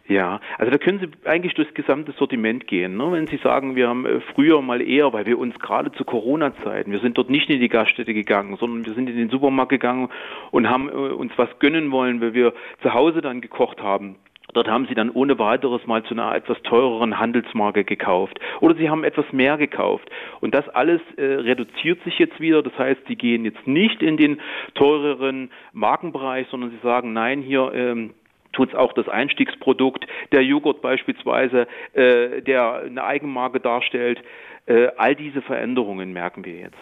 Ja, 0.06 0.40
also 0.58 0.70
da 0.70 0.76
können 0.76 0.98
Sie 1.00 1.28
eigentlich 1.28 1.54
durchs 1.54 1.72
gesamte 1.72 2.12
Sortiment 2.12 2.66
gehen. 2.66 2.98
Ne? 2.98 3.10
Wenn 3.10 3.26
Sie 3.26 3.38
sagen, 3.38 3.74
wir 3.74 3.88
haben 3.88 4.04
äh, 4.04 4.20
früher 4.34 4.60
mal 4.60 4.82
eher, 4.82 5.14
weil 5.14 5.24
wir 5.24 5.38
uns 5.38 5.58
gerade 5.58 5.92
zu 5.92 6.04
Corona-Zeiten, 6.04 6.92
wir 6.92 6.98
sind 6.98 7.16
dort 7.16 7.30
nicht 7.30 7.48
in 7.48 7.60
die 7.60 7.70
Gaststätte 7.70 8.12
gegangen, 8.12 8.56
sondern 8.58 8.84
wir 8.84 8.92
sind 8.92 9.08
in 9.08 9.16
den 9.16 9.30
Supermarkt 9.30 9.70
gegangen 9.70 10.10
und 10.50 10.68
haben 10.68 10.90
äh, 10.90 10.92
uns 10.92 11.32
was 11.36 11.58
gönnen 11.58 11.90
wollen, 11.90 12.20
weil 12.20 12.34
wir 12.34 12.52
zu 12.82 12.92
Hause 12.92 13.22
dann 13.22 13.40
gekocht 13.40 13.82
haben. 13.82 14.16
Dort 14.52 14.68
haben 14.68 14.86
sie 14.86 14.94
dann 14.94 15.10
ohne 15.10 15.38
weiteres 15.38 15.86
mal 15.86 16.04
zu 16.04 16.14
einer 16.14 16.34
etwas 16.34 16.60
teureren 16.62 17.18
Handelsmarke 17.18 17.82
gekauft. 17.84 18.38
Oder 18.60 18.74
sie 18.76 18.90
haben 18.90 19.04
etwas 19.04 19.24
mehr 19.32 19.56
gekauft. 19.56 20.08
Und 20.40 20.54
das 20.54 20.68
alles 20.68 21.00
äh, 21.16 21.24
reduziert 21.24 22.04
sich 22.04 22.18
jetzt 22.18 22.38
wieder. 22.40 22.62
Das 22.62 22.78
heißt, 22.78 23.00
sie 23.08 23.16
gehen 23.16 23.46
jetzt 23.46 23.66
nicht 23.66 24.02
in 24.02 24.18
den 24.18 24.40
teureren 24.74 25.50
Markenbereich, 25.72 26.46
sondern 26.50 26.70
sie 26.70 26.78
sagen, 26.82 27.14
nein, 27.14 27.40
hier 27.40 27.72
ähm, 27.74 28.10
tut 28.54 28.70
es 28.70 28.74
auch 28.74 28.92
das 28.92 29.08
Einstiegsprodukt, 29.08 30.06
der 30.32 30.42
Joghurt 30.42 30.80
beispielsweise, 30.80 31.66
äh, 31.92 32.42
der 32.42 32.82
eine 32.84 33.04
Eigenmarke 33.04 33.60
darstellt. 33.60 34.20
Äh, 34.66 34.88
all 34.96 35.14
diese 35.14 35.42
Veränderungen 35.42 36.12
merken 36.12 36.44
wir 36.44 36.54
jetzt. 36.54 36.76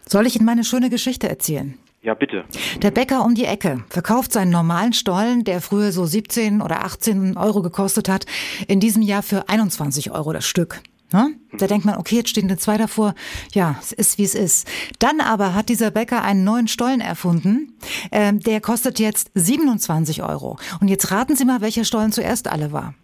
Soll 0.00 0.26
ich 0.26 0.36
Ihnen 0.36 0.46
meine 0.46 0.64
schöne 0.64 0.90
Geschichte 0.90 1.28
erzählen? 1.28 1.78
Ja, 2.02 2.14
bitte. 2.14 2.44
Der 2.82 2.90
Bäcker 2.90 3.24
um 3.24 3.36
die 3.36 3.44
Ecke 3.44 3.84
verkauft 3.88 4.32
seinen 4.32 4.50
normalen 4.50 4.92
Stollen, 4.92 5.44
der 5.44 5.60
früher 5.60 5.92
so 5.92 6.04
17 6.04 6.60
oder 6.60 6.84
18 6.84 7.36
Euro 7.36 7.62
gekostet 7.62 8.08
hat, 8.08 8.26
in 8.66 8.80
diesem 8.80 9.02
Jahr 9.02 9.22
für 9.22 9.48
21 9.48 10.10
Euro 10.10 10.32
das 10.32 10.44
Stück. 10.44 10.80
Ne? 11.12 11.34
Da 11.58 11.66
denkt 11.66 11.84
man, 11.84 11.96
okay, 11.96 12.16
jetzt 12.16 12.30
stehen 12.30 12.44
eine 12.44 12.56
zwei 12.56 12.76
davor. 12.76 13.14
Ja, 13.52 13.76
es 13.80 13.92
ist 13.92 14.18
wie 14.18 14.24
es 14.24 14.34
ist. 14.34 14.68
Dann 14.98 15.20
aber 15.20 15.54
hat 15.54 15.68
dieser 15.68 15.90
Bäcker 15.90 16.22
einen 16.22 16.44
neuen 16.44 16.68
Stollen 16.68 17.00
erfunden. 17.00 17.78
Ähm, 18.10 18.40
der 18.40 18.60
kostet 18.60 18.98
jetzt 18.98 19.30
27 19.34 20.22
Euro. 20.22 20.58
Und 20.80 20.88
jetzt 20.88 21.10
raten 21.10 21.36
Sie 21.36 21.44
mal, 21.44 21.60
welcher 21.60 21.84
Stollen 21.84 22.12
zuerst 22.12 22.50
alle 22.50 22.72
war. 22.72 22.94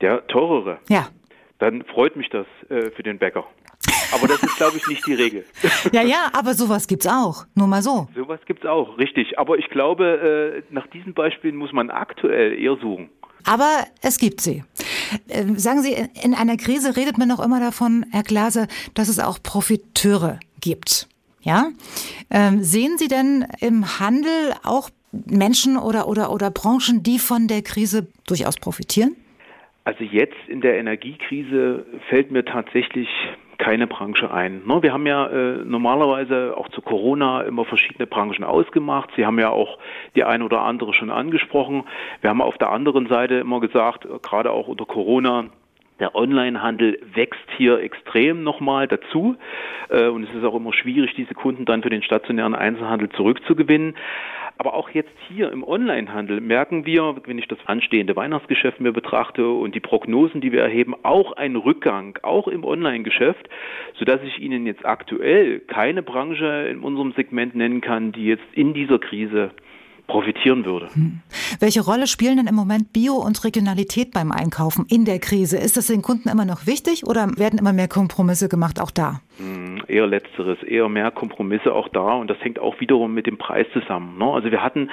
Der 0.00 0.26
teurere. 0.26 0.78
Ja. 0.88 1.08
Dann 1.58 1.84
freut 1.84 2.16
mich 2.16 2.28
das 2.30 2.46
äh, 2.68 2.90
für 2.90 3.02
den 3.02 3.18
Bäcker. 3.18 3.44
Aber 4.12 4.28
das 4.28 4.42
ist, 4.42 4.56
glaube 4.56 4.76
ich, 4.76 4.86
nicht 4.86 5.06
die 5.06 5.14
Regel. 5.14 5.44
Ja, 5.92 6.02
ja, 6.02 6.30
aber 6.32 6.54
sowas 6.54 6.86
gibt's 6.86 7.06
auch. 7.06 7.44
Nur 7.54 7.66
mal 7.66 7.82
so. 7.82 8.08
Sowas 8.14 8.40
gibt's 8.46 8.66
auch, 8.66 8.96
richtig. 8.98 9.38
Aber 9.38 9.58
ich 9.58 9.68
glaube, 9.68 10.62
äh, 10.68 10.74
nach 10.74 10.86
diesen 10.88 11.14
Beispielen 11.14 11.56
muss 11.56 11.72
man 11.72 11.90
aktuell 11.90 12.58
eher 12.58 12.76
suchen. 12.76 13.10
Aber 13.44 13.84
es 14.02 14.18
gibt 14.18 14.40
sie. 14.40 14.64
Ähm, 15.28 15.58
sagen 15.58 15.82
Sie, 15.82 15.94
in 16.22 16.34
einer 16.34 16.56
Krise 16.56 16.96
redet 16.96 17.18
man 17.18 17.28
noch 17.28 17.40
immer 17.40 17.60
davon, 17.60 18.06
Herr 18.10 18.22
Glaser, 18.22 18.66
dass 18.94 19.08
es 19.08 19.20
auch 19.20 19.42
Profiteure 19.42 20.40
gibt. 20.60 21.08
Ja? 21.42 21.68
Ähm, 22.30 22.62
sehen 22.62 22.96
Sie 22.98 23.08
denn 23.08 23.46
im 23.60 24.00
Handel 24.00 24.54
auch 24.62 24.90
Menschen 25.12 25.76
oder, 25.76 26.08
oder, 26.08 26.32
oder 26.32 26.50
Branchen, 26.50 27.02
die 27.02 27.18
von 27.18 27.46
der 27.46 27.62
Krise 27.62 28.08
durchaus 28.26 28.56
profitieren? 28.56 29.14
Also 29.84 30.02
jetzt 30.02 30.36
in 30.48 30.62
der 30.62 30.78
Energiekrise 30.78 31.84
fällt 32.08 32.30
mir 32.30 32.44
tatsächlich 32.44 33.08
keine 33.58 33.86
Branche 33.86 34.32
ein. 34.32 34.62
Ne, 34.66 34.82
wir 34.82 34.92
haben 34.92 35.06
ja 35.06 35.26
äh, 35.26 35.64
normalerweise 35.64 36.56
auch 36.56 36.68
zu 36.70 36.80
Corona 36.82 37.42
immer 37.42 37.64
verschiedene 37.64 38.06
Branchen 38.06 38.44
ausgemacht. 38.44 39.10
Sie 39.16 39.26
haben 39.26 39.38
ja 39.38 39.50
auch 39.50 39.78
die 40.14 40.24
eine 40.24 40.44
oder 40.44 40.62
andere 40.62 40.94
schon 40.94 41.10
angesprochen. 41.10 41.84
Wir 42.20 42.30
haben 42.30 42.42
auf 42.42 42.58
der 42.58 42.70
anderen 42.70 43.06
Seite 43.08 43.34
immer 43.34 43.60
gesagt, 43.60 44.04
äh, 44.04 44.18
gerade 44.22 44.50
auch 44.50 44.68
unter 44.68 44.86
Corona, 44.86 45.46
der 46.00 46.14
Onlinehandel 46.16 46.98
wächst 47.14 47.48
hier 47.56 47.80
extrem 47.80 48.42
nochmal 48.42 48.88
dazu. 48.88 49.36
Äh, 49.90 50.08
und 50.08 50.24
es 50.24 50.34
ist 50.34 50.44
auch 50.44 50.54
immer 50.54 50.72
schwierig, 50.72 51.14
diese 51.14 51.34
Kunden 51.34 51.64
dann 51.64 51.82
für 51.82 51.90
den 51.90 52.02
stationären 52.02 52.54
Einzelhandel 52.54 53.08
zurückzugewinnen. 53.10 53.94
Aber 54.56 54.74
auch 54.74 54.90
jetzt 54.90 55.10
hier 55.28 55.50
im 55.50 55.64
Onlinehandel 55.64 56.40
merken 56.40 56.86
wir, 56.86 57.16
wenn 57.26 57.38
ich 57.38 57.48
das 57.48 57.58
anstehende 57.66 58.14
Weihnachtsgeschäft 58.14 58.80
mir 58.80 58.92
betrachte 58.92 59.48
und 59.48 59.74
die 59.74 59.80
Prognosen, 59.80 60.40
die 60.40 60.52
wir 60.52 60.62
erheben, 60.62 60.94
auch 61.02 61.32
einen 61.32 61.56
Rückgang, 61.56 62.18
auch 62.22 62.46
im 62.46 62.64
Online-Geschäft, 62.64 63.48
sodass 63.98 64.22
ich 64.22 64.38
Ihnen 64.38 64.66
jetzt 64.66 64.86
aktuell 64.86 65.58
keine 65.60 66.02
Branche 66.02 66.68
in 66.70 66.80
unserem 66.80 67.12
Segment 67.12 67.54
nennen 67.56 67.80
kann, 67.80 68.12
die 68.12 68.26
jetzt 68.26 68.44
in 68.52 68.74
dieser 68.74 69.00
Krise 69.00 69.50
profitieren 70.06 70.64
würde. 70.64 70.88
Hm. 70.94 71.20
Welche 71.60 71.82
Rolle 71.82 72.06
spielen 72.06 72.36
denn 72.36 72.46
im 72.46 72.54
Moment 72.54 72.92
Bio 72.92 73.14
und 73.14 73.42
Regionalität 73.44 74.12
beim 74.12 74.32
Einkaufen 74.32 74.86
in 74.88 75.04
der 75.04 75.18
Krise? 75.18 75.56
Ist 75.56 75.76
das 75.76 75.86
den 75.86 76.02
Kunden 76.02 76.28
immer 76.28 76.44
noch 76.44 76.66
wichtig 76.66 77.06
oder 77.06 77.28
werden 77.36 77.58
immer 77.58 77.72
mehr 77.72 77.88
Kompromisse 77.88 78.48
gemacht 78.48 78.80
auch 78.80 78.90
da? 78.90 79.20
Hm, 79.38 79.82
eher 79.88 80.06
letzteres, 80.06 80.62
eher 80.62 80.88
mehr 80.88 81.10
Kompromisse 81.10 81.72
auch 81.72 81.88
da 81.88 82.14
und 82.14 82.28
das 82.28 82.38
hängt 82.40 82.58
auch 82.58 82.80
wiederum 82.80 83.14
mit 83.14 83.26
dem 83.26 83.38
Preis 83.38 83.66
zusammen. 83.72 84.18
Ne? 84.18 84.26
Also 84.26 84.50
wir 84.50 84.62
hatten 84.62 84.90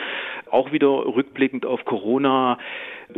auch 0.50 0.72
wieder 0.72 0.90
rückblickend 0.90 1.66
auf 1.66 1.86
Corona 1.86 2.58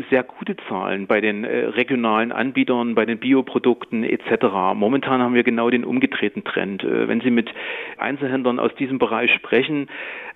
sehr 0.09 0.23
gute 0.23 0.55
Zahlen 0.67 1.07
bei 1.07 1.21
den 1.21 1.43
äh, 1.43 1.65
regionalen 1.65 2.31
Anbietern, 2.31 2.95
bei 2.95 3.05
den 3.05 3.19
Bioprodukten 3.19 4.03
etc. 4.03 4.73
Momentan 4.73 5.21
haben 5.21 5.35
wir 5.35 5.43
genau 5.43 5.69
den 5.69 5.85
umgedrehten 5.85 6.43
Trend. 6.43 6.83
Äh, 6.83 7.07
wenn 7.07 7.21
Sie 7.21 7.31
mit 7.31 7.49
Einzelhändlern 7.97 8.59
aus 8.59 8.73
diesem 8.75 8.97
Bereich 8.97 9.31
sprechen, 9.33 9.87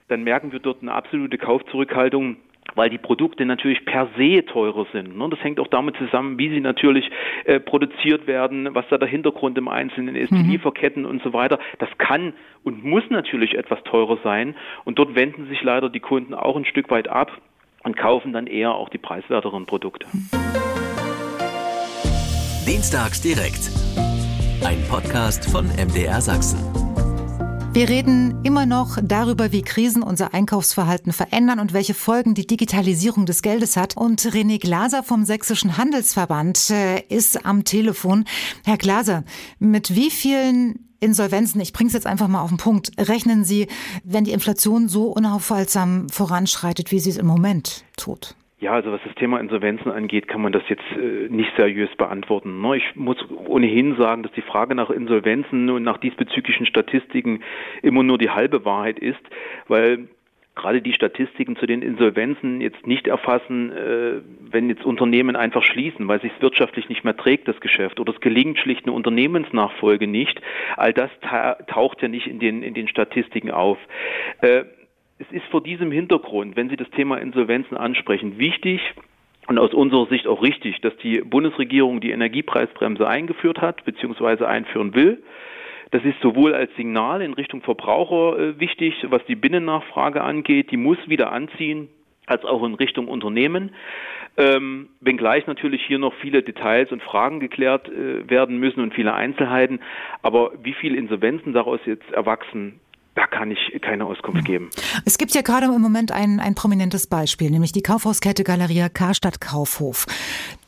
dann 0.08 0.24
merken 0.24 0.52
wir 0.52 0.60
dort 0.60 0.82
eine 0.82 0.94
absolute 0.94 1.38
Kaufzurückhaltung 1.38 2.38
weil 2.76 2.90
die 2.90 2.98
Produkte 2.98 3.46
natürlich 3.46 3.86
per 3.86 4.10
se 4.18 4.46
teurer 4.46 4.86
sind. 4.92 5.18
Ne? 5.18 5.30
Das 5.30 5.40
hängt 5.44 5.60
auch 5.60 5.68
damit 5.68 5.96
zusammen, 5.96 6.38
wie 6.38 6.50
sie 6.50 6.60
natürlich 6.60 7.10
äh, 7.46 7.62
produziert 7.62 8.28
werden, 8.28 8.76
was 8.76 8.86
da 8.90 8.98
der 8.98 9.08
Hintergrund 9.08 9.58
im 9.58 9.68
Einzelnen 9.68 10.16
ist, 10.16 10.32
mhm. 10.32 10.44
die 10.44 10.52
Lieferketten 10.52 11.06
und 11.06 11.24
so 11.24 11.34
weiter. 11.34 11.60
Das 11.80 11.90
kann 11.98 12.34
und 12.64 12.84
muss 12.84 13.04
natürlich 13.10 13.58
etwas 13.58 13.82
teurer 13.84 14.20
sein. 14.24 14.54
Und 14.84 15.00
dort 15.00 15.16
wenden 15.16 15.48
sich 15.48 15.64
leider 15.64 15.90
die 15.90 16.02
Kunden 16.02 16.34
auch 16.34 16.58
ein 16.58 16.66
Stück 16.66 16.92
weit 16.92 17.08
ab 17.08 17.32
und 17.84 17.98
kaufen 17.98 18.34
dann 18.34 18.48
eher 18.48 18.76
auch 18.76 18.90
die 18.90 19.00
preiswerteren 19.00 19.66
Produkte. 19.66 20.06
Dienstags 22.68 23.22
direkt. 23.22 23.72
Ein 24.64 24.84
Podcast 24.90 25.50
von 25.50 25.68
MDR 25.68 26.20
Sachsen. 26.20 26.87
Wir 27.74 27.90
reden 27.90 28.44
immer 28.44 28.66
noch 28.66 28.98
darüber, 29.04 29.52
wie 29.52 29.62
Krisen 29.62 30.02
unser 30.02 30.34
Einkaufsverhalten 30.34 31.14
verändern 31.14 31.60
und 31.60 31.74
welche 31.74 31.94
Folgen 31.94 32.34
die 32.34 32.48
Digitalisierung 32.48 33.26
des 33.26 33.42
Geldes 33.42 33.78
hat. 33.78 33.96
Und 33.96 34.22
René 34.22 34.60
Glaser 34.60 35.04
vom 35.04 35.26
Sächsischen 35.26 35.78
Handelsverband 35.78 36.72
äh, 36.72 37.02
ist 37.10 37.46
am 37.46 37.64
Telefon. 37.66 38.26
Herr 38.66 38.78
Glaser, 38.78 39.24
mit 39.60 39.96
wie 39.96 40.10
vielen 40.10 40.88
Insolvenzen, 41.00 41.62
ich 41.62 41.74
bringe 41.74 41.90
es 41.90 41.94
jetzt 41.94 42.08
einfach 42.08 42.28
mal 42.28 42.42
auf 42.42 42.50
den 42.50 42.58
Punkt, 42.58 42.92
rechnen 42.98 43.46
Sie, 43.46 43.68
wenn 44.04 44.24
die 44.24 44.32
Inflation 44.32 44.90
so 44.90 45.12
unaufhaltsam 45.12 46.10
voranschreitet, 46.10 46.92
wie 46.92 47.00
sie 47.00 47.12
es 47.12 47.18
im 47.18 47.28
Moment 47.28 47.84
tut? 47.96 48.36
Ja, 48.60 48.72
also 48.72 48.92
was 48.92 49.02
das 49.04 49.14
Thema 49.16 49.40
Insolvenzen 49.40 49.92
angeht, 49.92 50.28
kann 50.28 50.42
man 50.42 50.52
das 50.52 50.64
jetzt 50.68 50.84
äh, 50.96 51.30
nicht 51.30 51.52
seriös 51.56 51.96
beantworten. 51.96 52.60
Ne? 52.60 52.78
Ich 52.78 52.96
muss 52.96 53.18
ohnehin 53.46 53.96
sagen, 53.98 54.24
dass 54.24 54.32
die 54.32 54.42
Frage 54.42 54.74
nach 54.74 54.90
Insolvenzen 54.90 55.70
und 55.70 55.84
nach 55.84 56.00
diesbezüglichen 56.00 56.66
Statistiken 56.66 57.44
immer 57.84 58.02
nur 58.02 58.18
die 58.18 58.32
halbe 58.32 58.66
Wahrheit 58.66 58.98
ist, 58.98 59.22
weil 59.68 60.08
gerade 60.56 60.82
die 60.82 60.94
Statistiken 60.94 61.56
zu 61.58 61.68
den 61.68 61.84
Insolvenzen 61.84 62.60
jetzt 62.60 62.88
nicht 62.88 63.06
erfassen, 63.06 63.72
äh, 63.72 64.22
wenn 64.50 64.70
jetzt 64.70 64.84
Unternehmen 64.84 65.36
einfach 65.36 65.64
schließen, 65.64 66.08
weil 66.08 66.20
sich 66.22 66.32
es 66.36 66.42
wirtschaftlich 66.42 66.90
nicht 66.90 67.04
mehr 67.04 67.16
trägt, 67.16 67.48
das 67.48 67.60
Geschäft, 67.62 68.00
oder 68.00 68.12
es 68.12 68.22
gelingt 68.22 68.58
schlicht 68.58 68.86
eine 68.86 68.94
Unternehmensnachfolge 68.94 70.08
nicht. 70.08 70.42
All 70.78 70.94
das 70.94 71.12
taucht 71.68 72.02
ja 72.02 72.08
nicht 72.08 72.26
in 72.26 72.40
den, 72.40 72.64
in 72.64 72.74
den 72.74 72.88
Statistiken 72.88 73.52
auf. 73.52 73.78
Es 75.20 75.32
ist 75.32 75.46
vor 75.46 75.64
diesem 75.64 75.92
Hintergrund, 75.92 76.56
wenn 76.56 76.70
Sie 76.70 76.78
das 76.78 76.90
Thema 76.92 77.18
Insolvenzen 77.18 77.76
ansprechen, 77.76 78.38
wichtig, 78.38 78.82
und 79.48 79.58
aus 79.58 79.74
unserer 79.74 80.06
Sicht 80.08 80.28
auch 80.28 80.44
richtig, 80.44 80.82
dass 80.82 80.96
die 80.98 81.22
Bundesregierung 81.22 82.02
die 82.02 82.12
Energiepreisbremse 82.12 83.08
eingeführt 83.08 83.62
hat 83.62 83.84
bzw. 83.86 84.46
einführen 84.46 84.94
will. 84.94 85.24
Das 85.92 86.04
ist 86.04 86.20
sowohl 86.22 86.54
als 86.54 86.76
Signal 86.76 87.22
in 87.22 87.34
Richtung 87.34 87.62
Verbraucher 87.62 88.38
äh, 88.38 88.60
wichtig, 88.60 89.06
was 89.10 89.26
die 89.26 89.36
Binnennachfrage 89.36 90.22
angeht, 90.22 90.72
die 90.72 90.78
muss 90.78 90.98
wieder 91.08 91.32
anziehen, 91.32 91.88
als 92.26 92.44
auch 92.44 92.62
in 92.66 92.74
Richtung 92.74 93.08
Unternehmen. 93.08 93.72
Ähm, 94.36 94.90
wenngleich 95.00 95.48
natürlich 95.48 95.82
hier 95.86 95.98
noch 95.98 96.14
viele 96.16 96.44
Details 96.44 96.92
und 96.92 97.02
Fragen 97.02 97.40
geklärt 97.40 97.88
äh, 97.88 98.30
werden 98.30 98.58
müssen 98.58 98.82
und 98.82 98.94
viele 98.94 99.14
Einzelheiten. 99.14 99.80
Aber 100.22 100.52
wie 100.62 100.74
viele 100.74 100.98
Insolvenzen 100.98 101.54
daraus 101.54 101.80
jetzt 101.86 102.12
erwachsen, 102.12 102.82
da 103.18 103.26
kann 103.26 103.50
ich 103.50 103.82
keine 103.82 104.06
Auskunft 104.06 104.46
geben. 104.46 104.70
Es 105.04 105.18
gibt 105.18 105.34
ja 105.34 105.42
gerade 105.42 105.66
im 105.66 105.82
Moment 105.82 106.12
ein, 106.12 106.40
ein 106.40 106.54
prominentes 106.54 107.08
Beispiel, 107.08 107.50
nämlich 107.50 107.72
die 107.72 107.82
Kaufhauskette 107.82 108.44
Galeria 108.44 108.90
Karstadt 108.90 109.42
Kaufhof. 109.42 110.06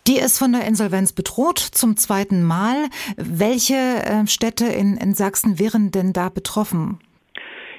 Die 0.08 0.18
ist 0.18 0.40
von 0.40 0.52
der 0.52 0.66
Insolvenz 0.66 1.14
bedroht 1.14 1.60
zum 1.60 1.96
zweiten 1.96 2.44
Mal. 2.44 2.88
Welche 3.18 3.76
äh, 3.76 4.26
Städte 4.26 4.66
in, 4.66 4.98
in 4.98 5.14
Sachsen 5.14 5.60
wären 5.60 5.92
denn 5.92 6.12
da 6.12 6.30
betroffen? 6.30 7.00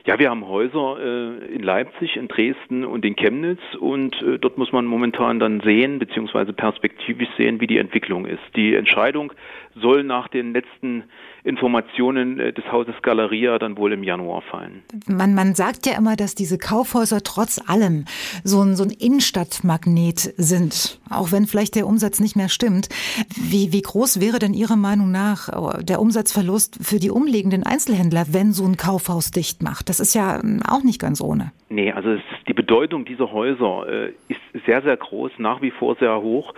Ja, 0.06 0.18
wir 0.20 0.30
haben 0.30 0.46
Häuser 0.46 0.98
äh, 0.98 1.52
in 1.52 1.62
Leipzig, 1.62 2.16
in 2.16 2.28
Dresden 2.28 2.84
und 2.84 3.04
in 3.04 3.16
Chemnitz 3.16 3.60
und 3.78 4.22
äh, 4.22 4.38
dort 4.38 4.56
muss 4.56 4.70
man 4.70 4.86
momentan 4.86 5.40
dann 5.40 5.60
sehen, 5.60 5.98
beziehungsweise 5.98 6.52
perspektivisch 6.52 7.28
sehen, 7.36 7.60
wie 7.60 7.66
die 7.66 7.78
Entwicklung 7.78 8.24
ist. 8.24 8.42
Die 8.54 8.76
Entscheidung 8.76 9.32
soll 9.74 10.04
nach 10.04 10.28
den 10.28 10.52
letzten 10.52 11.04
Informationen 11.44 12.38
äh, 12.38 12.52
des 12.52 12.70
Hauses 12.70 12.94
Galeria 13.02 13.58
dann 13.58 13.76
wohl 13.76 13.92
im 13.92 14.02
Januar 14.02 14.42
fallen. 14.42 14.82
Man, 15.06 15.34
man 15.34 15.54
sagt 15.54 15.86
ja 15.86 15.96
immer, 15.96 16.16
dass 16.16 16.34
diese 16.34 16.58
Kaufhäuser 16.58 17.22
trotz 17.22 17.60
allem 17.66 18.04
so 18.44 18.62
ein, 18.62 18.76
so 18.76 18.84
ein 18.84 18.90
Innenstadtmagnet 18.90 20.34
sind, 20.36 21.00
auch 21.10 21.32
wenn 21.32 21.46
vielleicht 21.46 21.76
der 21.76 21.86
Umsatz 21.86 22.20
nicht 22.20 22.36
mehr 22.36 22.48
stimmt. 22.48 22.88
Wie, 23.36 23.72
wie 23.72 23.82
groß 23.82 24.20
wäre 24.20 24.38
denn 24.38 24.54
Ihrer 24.54 24.76
Meinung 24.76 25.10
nach 25.10 25.78
äh, 25.78 25.84
der 25.84 26.00
Umsatzverlust 26.00 26.78
für 26.82 26.98
die 26.98 27.10
umliegenden 27.10 27.64
Einzelhändler, 27.64 28.26
wenn 28.30 28.52
so 28.52 28.64
ein 28.64 28.76
Kaufhaus 28.76 29.30
dicht 29.30 29.62
macht? 29.62 29.88
Das 29.88 30.00
ist 30.00 30.14
ja 30.14 30.40
ähm, 30.40 30.60
auch 30.68 30.82
nicht 30.82 31.00
ganz 31.00 31.20
ohne. 31.20 31.52
Nee, 31.68 31.92
also 31.92 32.10
es, 32.10 32.20
die 32.48 32.54
Bedeutung 32.54 33.04
dieser 33.04 33.30
Häuser 33.30 33.86
äh, 33.88 34.12
ist 34.28 34.40
sehr, 34.66 34.82
sehr 34.82 34.96
groß, 34.96 35.32
nach 35.38 35.62
wie 35.62 35.70
vor 35.70 35.96
sehr 35.96 36.20
hoch. 36.20 36.52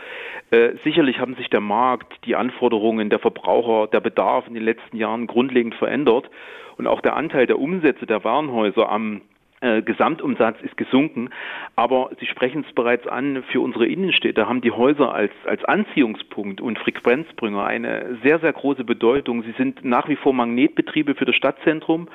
Äh, 0.51 0.77
sicherlich 0.85 1.19
haben 1.19 1.35
sich 1.35 1.49
der 1.51 1.61
Markt, 1.61 2.13
die 2.25 2.35
Anforderungen 2.35 3.11
der 3.11 3.19
Verbraucher, 3.19 3.89
der 3.89 4.01
Bedarf 4.01 4.47
in 4.47 4.55
den 4.55 4.63
letzten 4.63 4.72
Jahren 4.93 5.27
grundlegend 5.27 5.75
verändert 5.75 6.31
und 6.77 6.87
auch 6.87 7.01
der 7.01 7.17
Anteil 7.17 7.47
der 7.47 7.59
Umsätze 7.59 8.07
der 8.07 8.25
Warenhäuser 8.25 8.91
am 8.91 9.23
äh, 9.61 9.83
Gesamtumsatz 9.83 10.57
ist 10.63 10.77
gesunken, 10.77 11.31
aber 11.77 12.11
Sie 12.19 12.27
sprechen 12.27 12.65
es 12.69 12.75
bereits 12.75 13.07
an, 13.07 13.45
für 13.51 13.61
unsere 13.61 13.87
Innenstädte 13.87 14.49
haben 14.49 14.61
die 14.61 14.73
Häuser 14.73 15.15
als, 15.15 15.33
als 15.45 15.65
Anziehungspunkt 15.65 16.61
und 16.61 16.79
Frequenzbringer 16.79 17.65
eine 17.65 18.19
sehr, 18.23 18.41
sehr 18.41 18.53
große 18.53 18.85
Bedeutung. 18.85 19.43
Sie 19.43 19.55
sind 19.57 19.85
nach 19.85 20.09
wie 20.09 20.17
vor 20.17 20.33
Magnetbetriebe 20.33 21.15
für 21.15 21.25
das 21.25 21.37
Stadtzentrum 21.37 22.09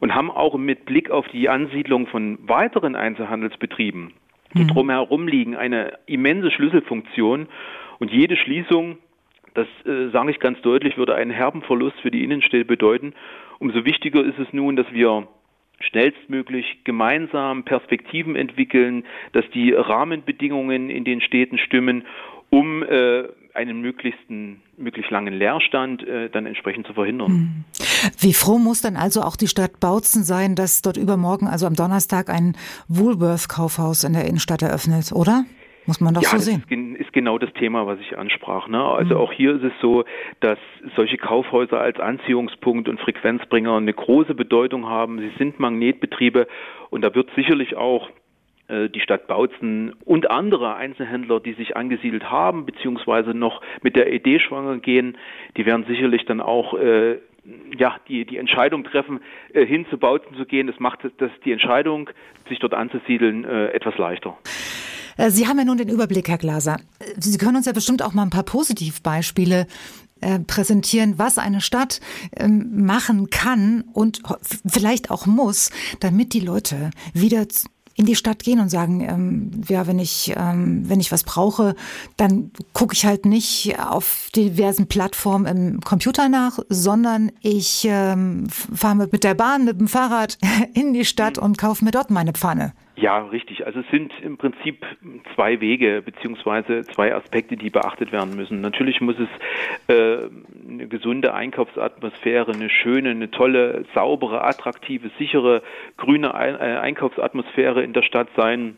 und 0.00 0.14
haben 0.14 0.30
auch 0.30 0.56
mit 0.56 0.84
Blick 0.84 1.10
auf 1.10 1.26
die 1.28 1.48
Ansiedlung 1.48 2.06
von 2.08 2.38
weiteren 2.46 2.96
Einzelhandelsbetrieben 2.96 4.12
die 4.54 4.64
mhm. 4.64 4.68
drumherum 4.68 5.28
liegen, 5.28 5.56
eine 5.56 5.98
immense 6.06 6.50
Schlüsselfunktion. 6.50 7.48
Und 7.98 8.10
jede 8.10 8.36
Schließung, 8.36 8.98
das 9.54 9.66
äh, 9.84 10.10
sage 10.10 10.30
ich 10.30 10.40
ganz 10.40 10.60
deutlich, 10.62 10.96
würde 10.96 11.14
einen 11.14 11.30
herben 11.30 11.62
Verlust 11.62 11.98
für 12.00 12.10
die 12.10 12.24
Innenstädte 12.24 12.64
bedeuten. 12.64 13.14
Umso 13.58 13.84
wichtiger 13.84 14.24
ist 14.24 14.38
es 14.38 14.52
nun, 14.52 14.76
dass 14.76 14.90
wir 14.92 15.28
schnellstmöglich 15.80 16.84
gemeinsam 16.84 17.64
Perspektiven 17.64 18.36
entwickeln, 18.36 19.04
dass 19.32 19.44
die 19.52 19.72
Rahmenbedingungen 19.72 20.90
in 20.90 21.04
den 21.04 21.20
Städten 21.20 21.58
stimmen, 21.58 22.04
um 22.50 22.82
äh, 22.82 23.24
einen 23.54 23.80
möglichsten, 23.80 24.62
möglichst 24.76 25.10
langen 25.10 25.34
Leerstand 25.34 26.06
äh, 26.06 26.30
dann 26.30 26.46
entsprechend 26.46 26.86
zu 26.86 26.94
verhindern. 26.94 27.28
Hm. 27.28 27.64
Wie 28.18 28.32
froh 28.32 28.58
muss 28.58 28.80
dann 28.80 28.96
also 28.96 29.22
auch 29.22 29.36
die 29.36 29.48
Stadt 29.48 29.80
Bautzen 29.80 30.24
sein, 30.24 30.54
dass 30.54 30.82
dort 30.82 30.96
übermorgen, 30.96 31.46
also 31.46 31.66
am 31.66 31.74
Donnerstag, 31.74 32.30
ein 32.30 32.56
Woolworth-Kaufhaus 32.88 34.04
in 34.04 34.12
der 34.14 34.24
Innenstadt 34.24 34.62
eröffnet, 34.62 35.12
oder? 35.12 35.44
Muss 35.86 36.00
man 36.00 36.14
doch 36.14 36.22
ja, 36.22 36.28
so 36.28 36.38
sehen. 36.38 36.64
Ist, 36.68 37.00
ist 37.00 37.12
genau 37.12 37.38
das 37.38 37.52
Thema, 37.54 37.86
was 37.86 37.98
ich 38.00 38.16
ansprach. 38.16 38.68
Ne? 38.68 38.82
Also 38.82 39.16
mhm. 39.16 39.20
auch 39.20 39.32
hier 39.32 39.56
ist 39.56 39.64
es 39.64 39.72
so, 39.80 40.04
dass 40.40 40.58
solche 40.96 41.18
Kaufhäuser 41.18 41.80
als 41.80 41.98
Anziehungspunkt 41.98 42.88
und 42.88 43.00
Frequenzbringer 43.00 43.76
eine 43.76 43.92
große 43.92 44.34
Bedeutung 44.34 44.88
haben. 44.88 45.18
Sie 45.18 45.32
sind 45.38 45.58
Magnetbetriebe 45.58 46.46
und 46.90 47.02
da 47.02 47.14
wird 47.14 47.30
sicherlich 47.34 47.76
auch 47.76 48.10
äh, 48.68 48.88
die 48.88 49.00
Stadt 49.00 49.26
Bautzen 49.26 49.94
und 50.04 50.30
andere 50.30 50.76
Einzelhändler, 50.76 51.40
die 51.40 51.54
sich 51.54 51.76
angesiedelt 51.76 52.30
haben, 52.30 52.64
beziehungsweise 52.64 53.34
noch 53.34 53.60
mit 53.82 53.96
der 53.96 54.12
Idee 54.12 54.38
schwanger 54.38 54.78
gehen, 54.78 55.18
die 55.56 55.66
werden 55.66 55.84
sicherlich 55.86 56.24
dann 56.26 56.40
auch 56.40 56.74
äh, 56.74 57.18
ja, 57.76 57.96
die, 58.08 58.24
die 58.24 58.36
Entscheidung 58.36 58.84
treffen, 58.84 59.20
äh, 59.52 59.66
hin 59.66 59.86
zu 59.90 59.98
Bautzen 59.98 60.36
zu 60.36 60.46
gehen. 60.46 60.68
Das 60.68 60.78
macht 60.78 61.00
das, 61.18 61.30
die 61.44 61.52
Entscheidung, 61.52 62.10
sich 62.48 62.60
dort 62.60 62.74
anzusiedeln, 62.74 63.44
äh, 63.44 63.68
etwas 63.68 63.98
leichter. 63.98 64.38
Äh, 65.16 65.30
Sie 65.30 65.46
haben 65.46 65.58
ja 65.58 65.64
nun 65.64 65.78
den 65.78 65.88
Überblick, 65.88 66.28
Herr 66.28 66.38
Glaser. 66.38 66.78
Sie 67.18 67.38
können 67.38 67.56
uns 67.56 67.66
ja 67.66 67.72
bestimmt 67.72 68.02
auch 68.02 68.12
mal 68.12 68.22
ein 68.22 68.30
paar 68.30 68.42
Positivbeispiele 68.42 69.66
äh, 70.20 70.38
präsentieren, 70.38 71.18
was 71.18 71.38
eine 71.38 71.60
Stadt 71.60 72.00
ähm, 72.36 72.84
machen 72.84 73.30
kann 73.30 73.84
und 73.92 74.22
vielleicht 74.66 75.10
auch 75.10 75.26
muss, 75.26 75.70
damit 76.00 76.32
die 76.32 76.40
Leute 76.40 76.90
wieder 77.12 77.46
in 77.94 78.06
die 78.06 78.16
Stadt 78.16 78.42
gehen 78.42 78.60
und 78.60 78.68
sagen, 78.68 79.00
ähm, 79.00 79.50
ja, 79.68 79.86
wenn 79.86 79.98
ich, 79.98 80.32
ähm, 80.36 80.88
wenn 80.88 81.00
ich 81.00 81.12
was 81.12 81.24
brauche, 81.24 81.74
dann 82.16 82.50
gucke 82.72 82.94
ich 82.94 83.04
halt 83.04 83.26
nicht 83.26 83.78
auf 83.78 84.28
diversen 84.34 84.86
Plattformen 84.86 85.46
im 85.46 85.80
Computer 85.80 86.28
nach, 86.28 86.58
sondern 86.68 87.32
ich 87.40 87.86
ähm, 87.88 88.46
fahre 88.48 89.08
mit 89.10 89.24
der 89.24 89.34
Bahn, 89.34 89.64
mit 89.64 89.78
dem 89.78 89.88
Fahrrad 89.88 90.38
in 90.74 90.94
die 90.94 91.04
Stadt 91.04 91.36
und 91.36 91.58
kaufe 91.58 91.84
mir 91.84 91.90
dort 91.90 92.10
meine 92.10 92.32
Pfanne. 92.32 92.72
Ja, 93.02 93.18
richtig. 93.18 93.66
Also 93.66 93.80
es 93.80 93.86
sind 93.90 94.12
im 94.22 94.36
Prinzip 94.36 94.86
zwei 95.34 95.60
Wege 95.60 96.02
beziehungsweise 96.02 96.82
zwei 96.82 97.12
Aspekte, 97.12 97.56
die 97.56 97.68
beachtet 97.68 98.12
werden 98.12 98.36
müssen. 98.36 98.60
Natürlich 98.60 99.00
muss 99.00 99.16
es 99.18 99.92
äh, 99.92 100.28
eine 100.68 100.86
gesunde 100.86 101.34
Einkaufsatmosphäre, 101.34 102.52
eine 102.52 102.70
schöne, 102.70 103.10
eine 103.10 103.28
tolle, 103.32 103.86
saubere, 103.92 104.44
attraktive, 104.44 105.10
sichere, 105.18 105.64
grüne 105.96 106.28
äh, 106.28 106.78
Einkaufsatmosphäre 106.78 107.82
in 107.82 107.92
der 107.92 108.02
Stadt 108.02 108.28
sein 108.36 108.76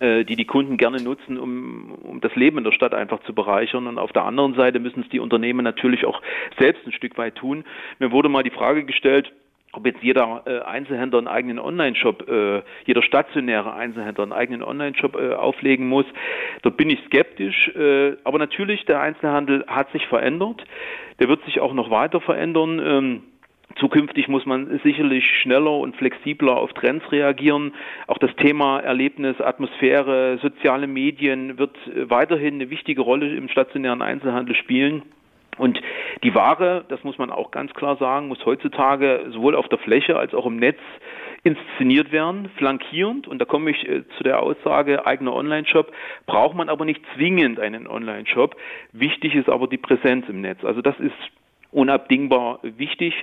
äh, 0.00 0.24
die 0.24 0.34
die 0.34 0.46
Kunden 0.46 0.76
gerne 0.76 1.00
nutzen, 1.00 1.38
um, 1.38 1.92
um 2.02 2.20
das 2.20 2.34
Leben 2.34 2.58
in 2.58 2.64
der 2.64 2.72
Stadt 2.72 2.92
einfach 2.92 3.22
zu 3.22 3.34
bereichern. 3.34 3.86
Und 3.86 3.98
auf 3.98 4.12
der 4.12 4.24
anderen 4.24 4.54
Seite 4.54 4.80
müssen 4.80 5.02
es 5.02 5.08
die 5.10 5.20
Unternehmen 5.20 5.62
natürlich 5.62 6.04
auch 6.06 6.20
selbst 6.58 6.84
ein 6.86 6.92
Stück 6.92 7.16
weit 7.18 7.36
tun. 7.36 7.64
Mir 8.00 8.10
wurde 8.10 8.28
mal 8.28 8.42
die 8.42 8.50
Frage 8.50 8.84
gestellt, 8.84 9.32
ob 9.72 9.86
jetzt 9.86 10.02
jeder 10.02 10.42
äh, 10.46 10.60
Einzelhändler 10.60 11.18
einen 11.18 11.28
eigenen 11.28 11.58
Online-Shop, 11.58 12.28
äh, 12.28 12.62
jeder 12.86 13.02
stationäre 13.02 13.72
Einzelhändler 13.72 14.24
einen 14.24 14.32
eigenen 14.32 14.62
Online-Shop 14.62 15.16
äh, 15.16 15.34
auflegen 15.34 15.88
muss. 15.88 16.06
Dort 16.62 16.76
bin 16.76 16.90
ich 16.90 16.98
skeptisch. 17.06 17.68
Äh, 17.76 18.16
aber 18.24 18.38
natürlich, 18.38 18.84
der 18.86 19.00
Einzelhandel 19.00 19.64
hat 19.68 19.90
sich 19.92 20.06
verändert. 20.06 20.64
Der 21.20 21.28
wird 21.28 21.44
sich 21.44 21.60
auch 21.60 21.72
noch 21.72 21.90
weiter 21.90 22.20
verändern. 22.20 22.80
Ähm, 22.84 23.22
Zukünftig 23.76 24.28
muss 24.28 24.46
man 24.46 24.80
sicherlich 24.82 25.24
schneller 25.42 25.76
und 25.78 25.94
flexibler 25.96 26.56
auf 26.56 26.72
Trends 26.72 27.04
reagieren. 27.12 27.72
Auch 28.08 28.18
das 28.18 28.34
Thema 28.36 28.80
Erlebnis, 28.80 29.40
Atmosphäre, 29.40 30.38
soziale 30.42 30.86
Medien 30.88 31.56
wird 31.56 31.76
äh, 31.86 32.10
weiterhin 32.10 32.54
eine 32.54 32.70
wichtige 32.70 33.02
Rolle 33.02 33.34
im 33.34 33.48
stationären 33.48 34.02
Einzelhandel 34.02 34.56
spielen. 34.56 35.02
Und 35.60 35.80
die 36.24 36.34
Ware, 36.34 36.84
das 36.88 37.04
muss 37.04 37.18
man 37.18 37.30
auch 37.30 37.50
ganz 37.50 37.74
klar 37.74 37.96
sagen, 37.96 38.28
muss 38.28 38.44
heutzutage 38.46 39.26
sowohl 39.30 39.54
auf 39.54 39.68
der 39.68 39.78
Fläche 39.78 40.16
als 40.16 40.32
auch 40.32 40.46
im 40.46 40.56
Netz 40.56 40.78
inszeniert 41.42 42.12
werden, 42.12 42.50
flankierend. 42.56 43.28
Und 43.28 43.38
da 43.40 43.44
komme 43.44 43.70
ich 43.70 43.86
äh, 43.86 44.02
zu 44.16 44.24
der 44.24 44.42
Aussage, 44.42 45.06
eigener 45.06 45.34
Online-Shop, 45.34 45.92
braucht 46.26 46.56
man 46.56 46.70
aber 46.70 46.86
nicht 46.86 47.02
zwingend 47.14 47.60
einen 47.60 47.86
Online-Shop. 47.86 48.56
Wichtig 48.92 49.34
ist 49.34 49.50
aber 49.50 49.66
die 49.68 49.76
Präsenz 49.76 50.28
im 50.28 50.40
Netz. 50.40 50.64
Also 50.64 50.80
das 50.80 50.98
ist 50.98 51.12
unabdingbar 51.72 52.60
wichtig. 52.62 53.14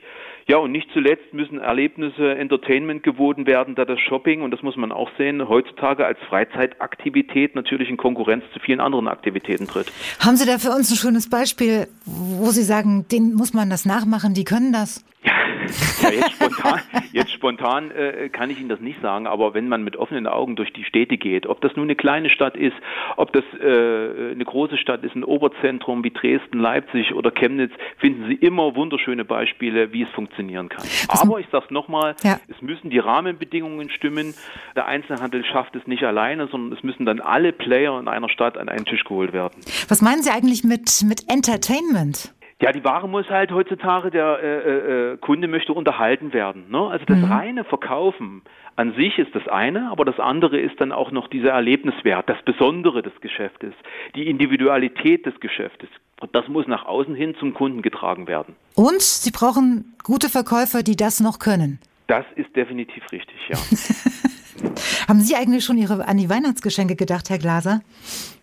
Ja, 0.48 0.58
und 0.58 0.72
nicht 0.72 0.88
zuletzt 0.94 1.34
müssen 1.34 1.60
Erlebnisse, 1.60 2.36
Entertainment 2.36 3.04
geboten 3.04 3.46
werden, 3.46 3.76
da 3.76 3.84
das 3.84 4.00
Shopping, 4.00 4.42
und 4.42 4.52
das 4.52 4.62
muss 4.62 4.78
man 4.78 4.94
auch 4.94 5.10
sehen, 5.18 5.50
heutzutage 5.50 6.06
als 6.06 6.18
Freizeitaktivität 6.30 7.54
natürlich 7.54 7.90
in 7.90 7.98
Konkurrenz 7.98 8.46
zu 8.54 8.60
vielen 8.60 8.80
anderen 8.80 9.10
Aktivitäten 9.10 9.68
tritt. 9.68 9.92
Haben 10.20 10.38
Sie 10.38 10.46
da 10.46 10.58
für 10.58 10.70
uns 10.70 10.90
ein 10.90 10.96
schönes 10.96 11.30
Beispiel, 11.30 11.88
wo 12.06 12.48
Sie 12.52 12.64
sagen, 12.64 13.06
den 13.12 13.34
muss 13.34 13.54
man 13.54 13.70
das 13.70 13.86
nachmachen, 13.86 14.34
die 14.34 14.46
können 14.46 14.72
das? 14.72 15.04
Ja, 16.02 16.10
jetzt 16.12 16.32
spontan, 16.34 16.82
jetzt 17.12 17.32
spontan 17.32 17.92
äh, 17.92 18.30
kann 18.30 18.50
ich 18.50 18.60
Ihnen 18.60 18.70
das 18.70 18.80
nicht 18.80 19.02
sagen, 19.02 19.28
aber 19.28 19.54
wenn 19.54 19.68
man 19.68 19.84
mit 19.84 19.98
offenen 19.98 20.28
Augen 20.28 20.56
durch 20.56 20.72
die 20.72 20.84
Städte 20.84 21.18
geht, 21.18 21.48
ob 21.48 21.60
das 21.62 21.76
nun 21.76 21.86
eine 21.86 21.96
kleine 21.96 22.30
Stadt 22.30 22.56
ist, 22.56 22.76
ob 23.18 23.34
das 23.34 23.44
äh, 23.60 24.32
eine 24.32 24.46
große 24.46 24.78
Stadt 24.78 25.04
ist, 25.04 25.16
ein 25.16 25.24
Oberzentrum 25.24 26.04
wie 26.04 26.12
Dresden, 26.12 26.60
Leipzig 26.60 27.14
oder 27.14 27.32
Chemnitz, 27.32 27.72
finden 27.98 28.28
Sie 28.28 28.36
immer 28.36 28.76
wunderschöne 28.76 29.26
Beispiele, 29.26 29.92
wie 29.92 30.04
es 30.04 30.10
funktionieren 30.10 30.70
kann. 30.70 30.86
Aber 31.10 31.40
ich 31.40 31.48
sage 31.52 31.66
es 31.66 31.72
nochmal, 31.72 32.16
ja. 32.24 32.40
es 32.48 32.62
müssen 32.62 32.90
die 32.90 33.00
Rahmenbedingungen 33.00 33.90
stimmen. 33.90 34.36
Der 34.76 34.86
Einzelhandel 34.86 35.44
schafft 35.46 35.76
es 35.76 35.88
nicht 35.88 36.04
alleine, 36.04 36.48
sondern 36.48 36.78
es 36.78 36.84
müssen 36.84 37.06
dann 37.06 37.20
alle 37.20 37.52
Player 37.52 38.00
in 38.00 38.08
einer 38.08 38.30
Stadt 38.30 38.58
an 38.58 38.70
einen 38.70 38.86
Tisch 38.86 39.04
geholt 39.04 39.34
werden. 39.34 39.62
Was 39.88 40.02
meinen 40.02 40.22
Sie 40.22 40.30
eigentlich 40.30 40.64
mit, 40.64 41.04
mit 41.06 41.30
Entertainment? 41.30 42.34
Ja, 42.60 42.72
die 42.72 42.84
Ware 42.84 43.08
muss 43.08 43.30
halt 43.30 43.52
heutzutage, 43.52 44.10
der 44.10 44.40
äh, 44.42 44.48
äh, 44.48 45.14
äh, 45.14 45.18
Kunde 45.18 45.48
möchte 45.48 45.74
unterhalten 45.74 46.34
werden. 46.34 46.72
Ne? 46.72 46.80
Also 46.80 47.06
das 47.06 47.18
mhm. 47.18 47.26
reine 47.26 47.64
Verkaufen 47.64 48.42
an 48.76 48.96
sich 48.96 49.20
ist 49.20 49.34
das 49.36 49.48
eine, 49.48 49.92
aber 49.92 50.06
das 50.06 50.20
andere 50.20 50.60
ist 50.60 50.82
dann 50.82 50.92
auch 50.92 51.12
noch 51.12 51.28
dieser 51.28 51.52
Erlebniswert, 51.52 52.28
das 52.28 52.42
Besondere 52.46 53.04
des 53.04 53.14
Geschäftes, 53.22 53.74
die 54.16 54.28
Individualität 54.28 55.26
des 55.28 55.40
Geschäftes. 55.40 55.90
Und 56.20 56.36
das 56.36 56.48
muss 56.48 56.66
nach 56.68 56.86
außen 56.86 57.14
hin 57.14 57.36
zum 57.40 57.54
Kunden 57.54 57.84
getragen 57.84 58.28
werden. 58.28 58.56
Und 58.74 59.02
Sie 59.02 59.32
brauchen 59.32 59.94
gute 60.04 60.30
Verkäufer, 60.30 60.82
die 60.82 60.96
das 60.96 61.20
noch 61.20 61.38
können. 61.38 61.80
Das 62.08 62.26
ist 62.36 62.56
definitiv 62.56 63.04
richtig, 63.12 63.38
ja. 63.50 63.58
Haben 65.08 65.20
Sie 65.22 65.36
eigentlich 65.36 65.64
schon 65.64 65.78
Ihre, 65.78 66.08
an 66.08 66.18
die 66.18 66.30
Weihnachtsgeschenke 66.30 66.96
gedacht, 66.96 67.30
Herr 67.30 67.38
Glaser? 67.38 67.82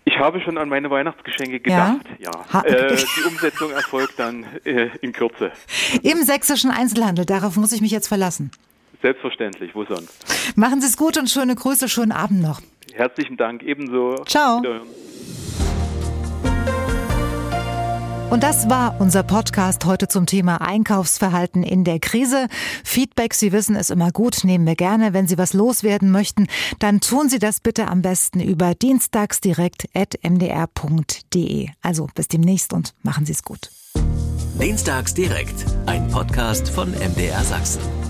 Ich 0.07 0.19
habe 0.19 0.41
schon 0.41 0.59
an 0.59 0.69
meine 0.69 0.91
Weihnachtsgeschenke 0.91 1.61
gedacht, 1.61 2.07
ja. 2.19 2.31
ja. 2.53 2.61
Äh, 2.63 2.95
die 3.17 3.23
Umsetzung 3.27 3.71
erfolgt 3.71 4.19
dann 4.19 4.45
äh, 4.65 4.91
in 5.01 5.13
Kürze. 5.13 5.51
Im 6.03 6.23
sächsischen 6.23 6.71
Einzelhandel, 6.71 7.25
darauf 7.25 7.57
muss 7.57 7.73
ich 7.73 7.81
mich 7.81 7.91
jetzt 7.91 8.09
verlassen. 8.09 8.51
Selbstverständlich, 9.01 9.75
wo 9.75 9.85
sonst. 9.85 10.57
Machen 10.57 10.81
Sie 10.81 10.87
es 10.87 10.97
gut 10.97 11.19
und 11.19 11.29
schöne 11.29 11.55
Grüße, 11.55 11.89
schönen 11.89 12.13
Abend 12.13 12.43
noch. 12.43 12.61
Herzlichen 12.93 13.37
Dank, 13.37 13.63
ebenso. 13.63 14.17
Ciao. 14.25 14.63
Und 18.35 18.43
das 18.43 18.69
war 18.69 19.01
unser 19.01 19.23
Podcast 19.23 19.85
heute 19.85 20.09
zum 20.09 20.27
Thema 20.27 20.61
Einkaufsverhalten 20.61 21.63
in 21.63 21.85
der 21.85 22.01
Krise. 22.01 22.49
Feedback, 22.83 23.33
Sie 23.33 23.53
wissen, 23.53 23.77
ist 23.77 23.93
immer 23.93 24.11
gut, 24.11 24.43
nehmen 24.43 24.67
wir 24.67 24.75
gerne. 24.75 25.13
Wenn 25.13 25.29
Sie 25.29 25.39
was 25.39 25.53
loswerden 25.53 26.11
möchten, 26.11 26.49
dann 26.81 27.01
tun 27.01 27.29
Sie 27.29 27.39
das 27.39 27.61
bitte 27.61 27.87
am 27.87 28.03
besten 28.03 28.41
über 28.41 28.75
dienstagsdirekt.mdr.de. 28.75 31.69
Also 31.81 32.09
bis 32.13 32.27
demnächst 32.27 32.73
und 32.73 32.93
machen 33.05 33.25
Sie 33.25 33.35
es 33.35 33.45
gut. 33.45 33.71
Dienstags 34.61 35.15
direkt, 35.15 35.65
ein 35.87 36.09
Podcast 36.09 36.69
von 36.69 36.91
MDR 36.91 37.45
Sachsen. 37.45 38.04